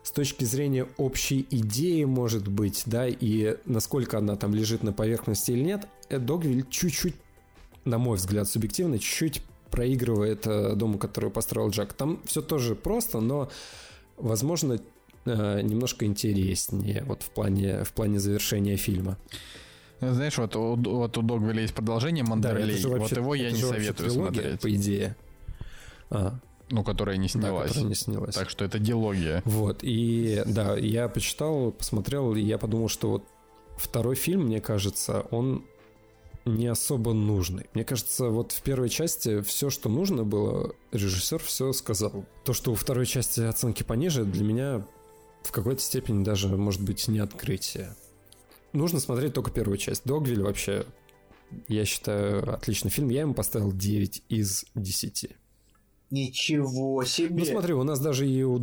с 0.04 0.10
точки 0.10 0.44
зрения 0.44 0.88
общей 0.96 1.46
идеи, 1.50 2.04
может 2.04 2.48
быть, 2.48 2.82
да, 2.86 3.06
и 3.06 3.56
насколько 3.66 4.18
она 4.18 4.34
там 4.34 4.52
лежит 4.52 4.82
на 4.82 4.92
поверхности 4.92 5.52
или 5.52 5.62
нет, 5.62 5.86
э, 6.08 6.18
Догвиль 6.18 6.66
чуть-чуть, 6.68 7.14
на 7.84 7.98
мой 7.98 8.16
взгляд, 8.16 8.48
субъективно, 8.48 8.98
чуть-чуть 8.98 9.42
проигрывает 9.70 10.46
э, 10.46 10.74
дому, 10.74 10.98
который 10.98 11.30
построил 11.30 11.70
Джек. 11.70 11.92
Там 11.92 12.20
все 12.24 12.42
тоже 12.42 12.74
просто, 12.74 13.20
но, 13.20 13.48
возможно, 14.16 14.80
немножко 15.24 16.04
интереснее 16.04 17.04
вот 17.04 17.22
в 17.22 17.30
плане, 17.30 17.84
в 17.84 17.92
плане 17.92 18.18
завершения 18.18 18.76
фильма. 18.76 19.18
Знаешь, 20.00 20.36
вот 20.36 20.56
у, 20.56 20.74
вот 20.74 21.16
у 21.16 21.22
Догвилля 21.22 21.62
есть 21.62 21.74
продолжение 21.74 22.24
Мандерлей. 22.24 22.82
Да, 22.82 22.88
вообще, 22.88 22.98
вот 22.98 23.12
его 23.12 23.34
я 23.34 23.52
не 23.52 23.60
советую 23.60 24.10
смотреть. 24.10 24.60
По 24.60 24.74
идее. 24.74 25.16
А. 26.10 26.34
Ну, 26.70 26.82
которая 26.82 27.18
не 27.18 27.28
снялась. 27.28 27.62
Да, 27.62 27.68
которая 27.68 27.88
не 27.88 27.94
снялась. 27.94 28.34
Так 28.34 28.50
что 28.50 28.64
это 28.64 28.78
диалогия. 28.78 29.42
Вот, 29.44 29.80
и 29.82 30.42
да, 30.46 30.76
я 30.76 31.08
почитал, 31.08 31.70
посмотрел, 31.70 32.34
и 32.34 32.40
я 32.40 32.58
подумал, 32.58 32.88
что 32.88 33.10
вот 33.10 33.24
второй 33.76 34.16
фильм, 34.16 34.46
мне 34.46 34.60
кажется, 34.60 35.26
он 35.30 35.64
не 36.44 36.66
особо 36.66 37.12
нужный. 37.12 37.66
Мне 37.74 37.84
кажется, 37.84 38.28
вот 38.28 38.52
в 38.52 38.62
первой 38.62 38.88
части 38.88 39.42
все, 39.42 39.70
что 39.70 39.88
нужно 39.88 40.24
было, 40.24 40.74
режиссер 40.90 41.40
все 41.40 41.72
сказал. 41.72 42.24
То, 42.44 42.52
что 42.52 42.72
у 42.72 42.74
второй 42.74 43.06
части 43.06 43.40
оценки 43.40 43.82
пониже, 43.82 44.24
для 44.24 44.44
меня 44.44 44.86
в 45.42 45.52
какой-то 45.52 45.80
степени 45.80 46.24
даже, 46.24 46.48
может 46.48 46.82
быть, 46.82 47.06
не 47.08 47.18
открытие. 47.18 47.94
Нужно 48.72 49.00
смотреть 49.00 49.34
только 49.34 49.50
первую 49.50 49.78
часть. 49.78 50.04
Догвиль 50.04 50.42
вообще, 50.42 50.86
я 51.68 51.84
считаю, 51.84 52.54
отличный 52.54 52.90
фильм. 52.90 53.10
Я 53.10 53.22
ему 53.22 53.34
поставил 53.34 53.72
9 53.72 54.22
из 54.28 54.64
10. 54.74 55.28
Ничего 56.12 57.02
себе. 57.04 57.38
Ну 57.38 57.44
смотри, 57.46 57.72
у 57.72 57.84
нас 57.84 57.98
даже 57.98 58.28
и 58.28 58.42
у... 58.42 58.62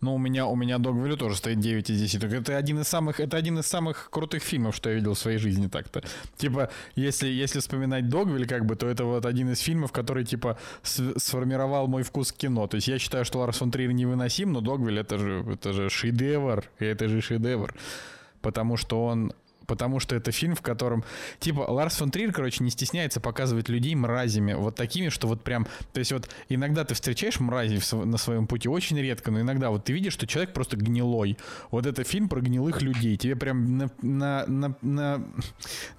Ну, 0.00 0.14
у 0.14 0.18
меня, 0.18 0.46
у 0.46 0.56
меня 0.56 0.78
Догвилю 0.78 1.18
тоже 1.18 1.36
стоит 1.36 1.60
9 1.60 1.90
из 1.90 2.00
10. 2.00 2.24
Это 2.24 2.56
один 2.56 2.80
из 2.80 2.88
самых, 2.88 3.20
это 3.20 3.36
один 3.36 3.58
из 3.58 3.66
самых 3.66 4.08
крутых 4.10 4.42
фильмов, 4.42 4.74
что 4.74 4.88
я 4.88 4.94
видел 4.94 5.12
в 5.12 5.18
своей 5.18 5.36
жизни 5.36 5.66
так-то. 5.68 6.02
Типа, 6.38 6.70
если, 6.94 7.28
если 7.28 7.60
вспоминать 7.60 8.08
Догвиль, 8.08 8.46
как 8.46 8.64
бы, 8.64 8.76
то 8.76 8.88
это 8.88 9.04
вот 9.04 9.26
один 9.26 9.52
из 9.52 9.60
фильмов, 9.60 9.92
который, 9.92 10.24
типа, 10.24 10.58
сформировал 10.82 11.86
мой 11.86 12.02
вкус 12.02 12.32
к 12.32 12.36
кино. 12.36 12.66
То 12.66 12.76
есть 12.76 12.88
я 12.88 12.98
считаю, 12.98 13.26
что 13.26 13.40
Ларс 13.40 13.58
фон 13.58 13.70
Триер 13.70 13.92
невыносим, 13.92 14.52
но 14.52 14.62
Догвиль 14.62 14.98
это 14.98 15.18
же, 15.18 15.44
это 15.52 15.74
же 15.74 15.90
шедевр, 15.90 16.64
это 16.78 17.08
же 17.08 17.20
шедевр. 17.20 17.74
Потому 18.40 18.78
что 18.78 19.04
он 19.04 19.34
потому 19.66 20.00
что 20.00 20.16
это 20.16 20.32
фильм, 20.32 20.54
в 20.54 20.62
котором, 20.62 21.04
типа, 21.38 21.60
Ларс 21.60 21.96
фон 21.96 22.10
Трир, 22.10 22.32
короче, 22.32 22.62
не 22.64 22.70
стесняется 22.70 23.20
показывать 23.20 23.68
людей 23.68 23.94
мразями, 23.94 24.54
вот 24.54 24.74
такими, 24.74 25.08
что 25.08 25.26
вот 25.28 25.42
прям, 25.42 25.66
то 25.92 25.98
есть 25.98 26.12
вот 26.12 26.28
иногда 26.48 26.84
ты 26.84 26.94
встречаешь 26.94 27.40
мрази 27.40 27.80
на 27.94 28.16
своем 28.16 28.46
пути, 28.46 28.68
очень 28.68 28.98
редко, 28.98 29.30
но 29.30 29.40
иногда 29.40 29.70
вот 29.70 29.84
ты 29.84 29.92
видишь, 29.92 30.12
что 30.12 30.26
человек 30.26 30.52
просто 30.52 30.76
гнилой. 30.76 31.36
Вот 31.70 31.86
это 31.86 32.04
фильм 32.04 32.28
про 32.28 32.40
гнилых 32.40 32.82
людей, 32.82 33.16
тебе 33.16 33.36
прям 33.36 33.78
на, 33.78 33.90
на, 34.02 34.44
на, 34.46 34.76
на, 34.82 35.22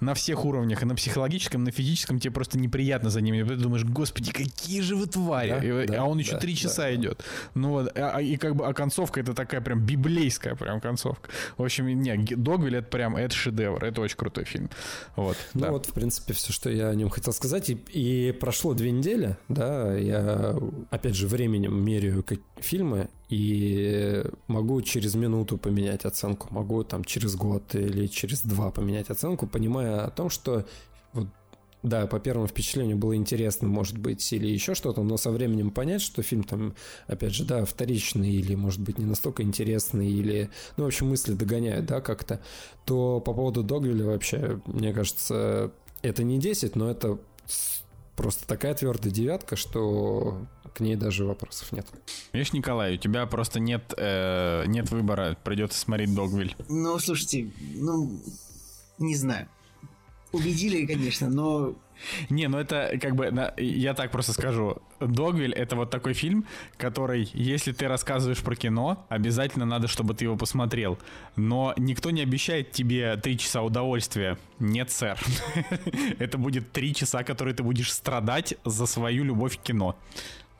на 0.00 0.14
всех 0.14 0.44
уровнях, 0.44 0.82
и 0.82 0.86
на 0.86 0.94
психологическом, 0.94 1.64
на 1.64 1.70
физическом 1.70 2.18
тебе 2.18 2.32
просто 2.32 2.58
неприятно 2.58 3.10
за 3.10 3.20
ними, 3.20 3.42
ты 3.42 3.56
думаешь, 3.56 3.84
господи, 3.84 4.32
какие 4.32 4.80
же 4.80 4.96
вы 4.96 5.06
твари, 5.06 5.50
да, 5.50 5.82
и, 5.82 5.86
да, 5.86 6.02
а 6.02 6.04
он 6.04 6.18
еще 6.18 6.38
три 6.38 6.54
да, 6.54 6.58
часа 6.58 6.82
да. 6.82 6.94
идет. 6.94 7.24
Ну 7.54 7.70
вот, 7.70 7.96
а, 7.96 8.12
а, 8.16 8.22
и 8.22 8.36
как 8.36 8.56
бы, 8.56 8.66
а 8.66 8.72
концовка 8.72 9.20
это 9.20 9.34
такая 9.34 9.60
прям 9.60 9.80
библейская 9.80 10.54
прям 10.54 10.80
концовка. 10.80 11.30
В 11.56 11.62
общем, 11.62 11.86
не, 11.86 12.16
Догвиль 12.16 12.76
это 12.76 12.88
прям, 12.88 13.16
это 13.16 13.34
шедевр 13.34 13.57
шедевр. 13.58 13.84
Это 13.84 14.00
очень 14.00 14.16
крутой 14.16 14.44
фильм. 14.44 14.70
Вот, 15.16 15.36
ну 15.54 15.60
да. 15.60 15.72
вот, 15.72 15.86
в 15.86 15.92
принципе, 15.92 16.32
все, 16.32 16.52
что 16.52 16.70
я 16.70 16.88
о 16.88 16.94
нем 16.94 17.10
хотел 17.10 17.32
сказать. 17.32 17.70
И, 17.70 17.74
и 17.92 18.32
прошло 18.32 18.74
две 18.74 18.90
недели, 18.90 19.36
да, 19.48 19.94
я, 19.96 20.56
опять 20.90 21.14
же, 21.14 21.26
временем 21.26 21.82
меряю 21.82 22.24
фильмы, 22.56 23.08
и 23.28 24.24
могу 24.46 24.80
через 24.82 25.14
минуту 25.14 25.58
поменять 25.58 26.04
оценку, 26.04 26.48
могу 26.50 26.82
там 26.84 27.04
через 27.04 27.36
год 27.36 27.74
или 27.74 28.06
через 28.06 28.42
два 28.42 28.70
поменять 28.70 29.10
оценку, 29.10 29.46
понимая 29.46 30.06
о 30.06 30.10
том, 30.10 30.30
что 30.30 30.64
да, 31.82 32.06
по 32.06 32.18
первому 32.18 32.46
впечатлению 32.46 32.96
было 32.96 33.14
интересно, 33.14 33.68
может 33.68 33.98
быть, 33.98 34.32
или 34.32 34.48
еще 34.48 34.74
что-то, 34.74 35.02
но 35.02 35.16
со 35.16 35.30
временем 35.30 35.70
понять, 35.70 36.02
что 36.02 36.22
фильм 36.22 36.42
там, 36.42 36.74
опять 37.06 37.34
же, 37.34 37.44
да, 37.44 37.64
вторичный 37.64 38.30
или, 38.30 38.54
может 38.54 38.80
быть, 38.80 38.98
не 38.98 39.04
настолько 39.04 39.42
интересный, 39.42 40.08
или, 40.08 40.50
ну, 40.76 40.84
в 40.84 40.86
общем, 40.88 41.08
мысли 41.08 41.34
догоняют, 41.34 41.86
да, 41.86 42.00
как-то, 42.00 42.40
то 42.84 43.20
по 43.20 43.32
поводу 43.32 43.62
Догвилля 43.62 44.06
вообще, 44.06 44.60
мне 44.66 44.92
кажется, 44.92 45.72
это 46.02 46.24
не 46.24 46.38
10, 46.38 46.74
но 46.74 46.90
это 46.90 47.18
просто 48.16 48.46
такая 48.48 48.74
твердая 48.74 49.12
девятка, 49.12 49.54
что 49.54 50.46
к 50.74 50.80
ней 50.80 50.96
даже 50.96 51.24
вопросов 51.24 51.70
нет. 51.70 51.86
Видишь, 52.32 52.52
Николай, 52.52 52.94
у 52.94 52.98
тебя 52.98 53.24
просто 53.26 53.60
нет, 53.60 53.94
э, 53.96 54.64
нет 54.66 54.90
выбора, 54.90 55.36
придется 55.44 55.78
смотреть 55.78 56.14
Догвиль. 56.14 56.56
Ну, 56.68 56.98
слушайте, 56.98 57.50
ну, 57.76 58.20
не 58.98 59.14
знаю 59.14 59.48
убедили, 60.32 60.86
конечно, 60.86 61.28
но... 61.28 61.74
Не, 62.30 62.46
ну 62.48 62.58
это 62.58 62.96
как 63.00 63.16
бы, 63.16 63.52
я 63.56 63.94
так 63.94 64.12
просто 64.12 64.32
скажу. 64.32 64.76
Догвиль 65.00 65.52
это 65.52 65.74
вот 65.74 65.90
такой 65.90 66.12
фильм, 66.12 66.44
который, 66.76 67.28
если 67.32 67.72
ты 67.72 67.88
рассказываешь 67.88 68.38
про 68.38 68.54
кино, 68.54 69.04
обязательно 69.08 69.64
надо, 69.64 69.88
чтобы 69.88 70.14
ты 70.14 70.24
его 70.24 70.36
посмотрел. 70.36 70.98
Но 71.34 71.74
никто 71.76 72.10
не 72.10 72.22
обещает 72.22 72.70
тебе 72.70 73.16
три 73.16 73.36
часа 73.36 73.62
удовольствия. 73.62 74.38
Нет, 74.60 74.90
сэр. 74.90 75.18
Это 76.18 76.38
будет 76.38 76.70
три 76.70 76.94
часа, 76.94 77.24
которые 77.24 77.54
ты 77.54 77.64
будешь 77.64 77.92
страдать 77.92 78.54
за 78.64 78.86
свою 78.86 79.24
любовь 79.24 79.58
к 79.58 79.62
кино. 79.62 79.96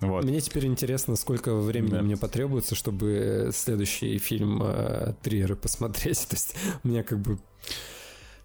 Вот. 0.01 0.25
Мне 0.25 0.41
теперь 0.41 0.67
интересно, 0.67 1.17
сколько 1.17 1.55
времени 1.57 1.91
да. 1.91 2.03
мне 2.03 2.17
потребуется, 2.17 2.75
чтобы 2.75 3.51
следующий 3.53 4.19
фильм 4.19 4.63
э, 4.63 5.15
Триера 5.23 5.57
посмотреть. 5.57 6.27
То 6.29 6.37
есть 6.37 6.57
у 6.85 6.89
меня 6.89 7.03
как 7.03 7.19
бы 7.19 7.39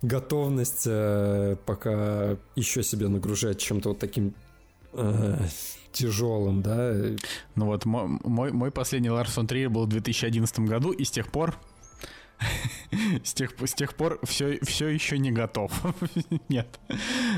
готовность 0.03 0.84
э, 0.85 1.55
пока 1.65 2.38
еще 2.55 2.84
себя 2.84 3.09
нагружать 3.09 3.59
чем-то 3.59 3.89
вот 3.89 3.99
таким 3.99 4.35
э, 4.91 5.38
тяжелым, 5.91 6.61
да. 6.61 6.93
Ну 7.55 7.65
вот 7.65 7.85
мой, 7.85 8.51
мой 8.51 8.71
последний 8.71 9.09
Ларс 9.09 9.34
фон 9.34 9.47
Триер 9.47 9.69
был 9.69 9.85
в 9.85 9.89
2011 9.89 10.59
году, 10.59 10.91
и 10.91 11.03
с 11.03 11.09
тех 11.09 11.31
пор 11.31 11.55
с 13.23 13.33
тех, 13.33 13.53
с 13.63 13.73
тех 13.73 13.95
пор 13.95 14.19
все, 14.23 14.59
все 14.61 14.87
еще 14.87 15.17
не 15.17 15.31
готов. 15.31 15.71
Нет. 16.49 16.67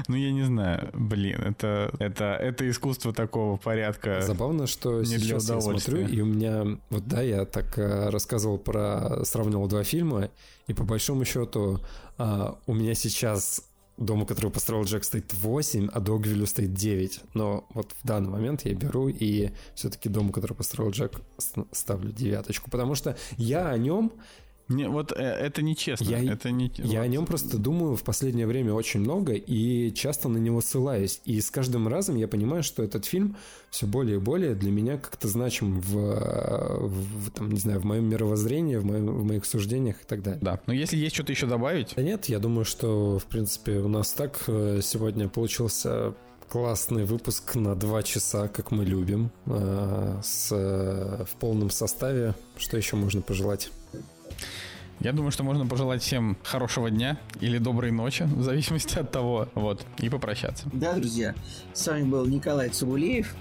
Ну, 0.07 0.15
я 0.15 0.32
не 0.32 0.44
знаю. 0.44 0.90
Блин, 0.94 1.41
это, 1.41 1.94
это, 1.99 2.36
это 2.36 2.69
искусство 2.69 3.14
такого 3.14 3.57
порядка. 3.57 4.22
Забавно, 4.22 4.68
что 4.68 4.99
не 4.99 5.18
сейчас 5.18 5.49
я 5.49 5.61
смотрю, 5.61 6.07
и 6.07 6.22
у 6.22 6.26
меня... 6.26 6.77
Вот 6.90 7.07
да, 7.07 7.22
я 7.22 7.45
так 7.45 7.77
э, 7.77 8.10
рассказывал 8.10 8.57
про... 8.57 9.23
Сравнивал 9.23 9.68
два 9.68 9.84
фильма, 9.84 10.30
и 10.68 10.73
по 10.73 10.84
большому 10.84 11.26
счету 11.26 11.80
а, 12.18 12.57
у 12.65 12.73
меня 12.73 12.95
сейчас 12.95 13.64
дому, 13.98 14.26
который 14.26 14.52
построил 14.52 14.84
Джек, 14.84 15.03
стоит 15.03 15.34
8, 15.34 15.90
а 15.91 15.99
Догвиллю 15.99 16.45
стоит 16.45 16.73
9. 16.73 17.22
Но 17.34 17.65
вот 17.73 17.94
в 18.02 18.06
данный 18.06 18.30
момент 18.30 18.65
я 18.65 18.73
беру 18.73 19.07
и 19.07 19.52
все-таки 19.73 20.10
дому, 20.10 20.32
который 20.32 20.53
построил 20.53 20.91
Джек, 20.91 21.22
ставлю 21.72 22.11
девяточку. 22.11 22.69
Потому 22.69 22.95
что 22.95 23.18
я 23.38 23.69
о 23.69 23.77
нем 23.77 24.11
не, 24.68 24.90
вот 24.90 25.12
э, 25.12 25.16
это 25.16 25.62
нечестно. 25.62 26.06
Я, 26.06 26.34
это 26.34 26.50
не, 26.50 26.72
я 26.78 27.00
вот. 27.00 27.06
о 27.06 27.08
нем 27.08 27.26
просто 27.26 27.58
думаю 27.58 27.96
в 27.96 28.04
последнее 28.04 28.48
время 28.48 28.74
очень 28.74 29.00
много 29.00 29.34
и 29.34 29.94
часто 29.94 30.28
на 30.28 30.38
него 30.38 30.62
ссылаюсь. 30.62 31.22
И 31.26 31.40
с 31.40 31.52
каждым 31.52 31.88
разом 31.88 32.16
я 32.16 32.28
понимаю, 32.28 32.64
что 32.64 32.82
этот 32.82 33.06
фильм 33.06 33.38
все 33.70 33.86
более 33.86 34.16
и 34.16 34.20
более 34.20 34.56
для 34.56 34.72
меня 34.72 34.98
как-то 34.98 35.28
значим 35.28 35.80
в, 35.82 35.94
в 35.94 37.32
там, 37.32 37.52
не 37.52 37.60
знаю, 37.60 37.80
в 37.80 37.84
моем 37.84 38.10
мировоззрении, 38.10 38.78
в, 38.78 38.86
моем, 38.86 39.06
в 39.06 39.24
моих 39.24 39.46
суждениях 39.46 40.02
и 40.02 40.06
так 40.06 40.24
далее. 40.24 40.40
Да, 40.42 40.60
но 40.66 40.74
если 40.74 40.98
есть 40.98 41.14
что-то 41.14 41.32
еще 41.32 41.46
добавить... 41.46 41.94
Да 41.96 42.02
нет, 42.02 42.26
я 42.26 42.40
думаю, 42.40 42.66
что, 42.66 43.20
в 43.20 43.26
принципе, 43.26 43.78
у 43.78 43.88
нас 43.88 44.14
так 44.14 44.44
э, 44.48 44.80
сегодня 44.82 45.30
получился 45.30 46.16
классный 46.50 47.06
выпуск 47.06 47.56
на 47.56 47.76
два 47.76 48.02
часа, 48.02 48.48
как 48.48 48.72
мы 48.72 48.86
любим, 48.86 49.30
э, 49.46 50.20
с, 50.24 50.50
в 50.52 51.36
полном 51.40 51.70
составе. 51.70 52.34
Что 52.58 52.78
еще 52.78 52.96
можно 52.96 53.22
пожелать? 53.22 53.70
Я 55.02 55.12
думаю, 55.12 55.32
что 55.32 55.44
можно 55.44 55.66
пожелать 55.66 56.02
всем 56.02 56.38
хорошего 56.44 56.90
дня 56.90 57.18
или 57.41 57.57
доброй 57.57 57.91
ночи, 57.91 58.24
в 58.24 58.44
зависимости 58.44 58.98
от 58.98 59.12
того, 59.12 59.49
вот, 59.53 59.86
и 59.98 60.10
попрощаться. 60.10 60.68
Да, 60.72 60.94
друзья, 60.94 61.36
с 61.74 61.86
вами 61.86 62.03
был 62.03 62.26
Николай 62.26 62.70
Цугулеев, 62.70 63.36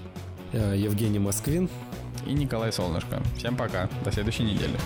Евгений 0.52 1.20
Москвин 1.20 1.68
и 2.26 2.32
Николай 2.32 2.72
Солнышко. 2.72 3.22
Всем 3.36 3.56
пока, 3.56 3.88
до 4.04 4.10
следующей 4.10 4.42
недели. 4.42 4.78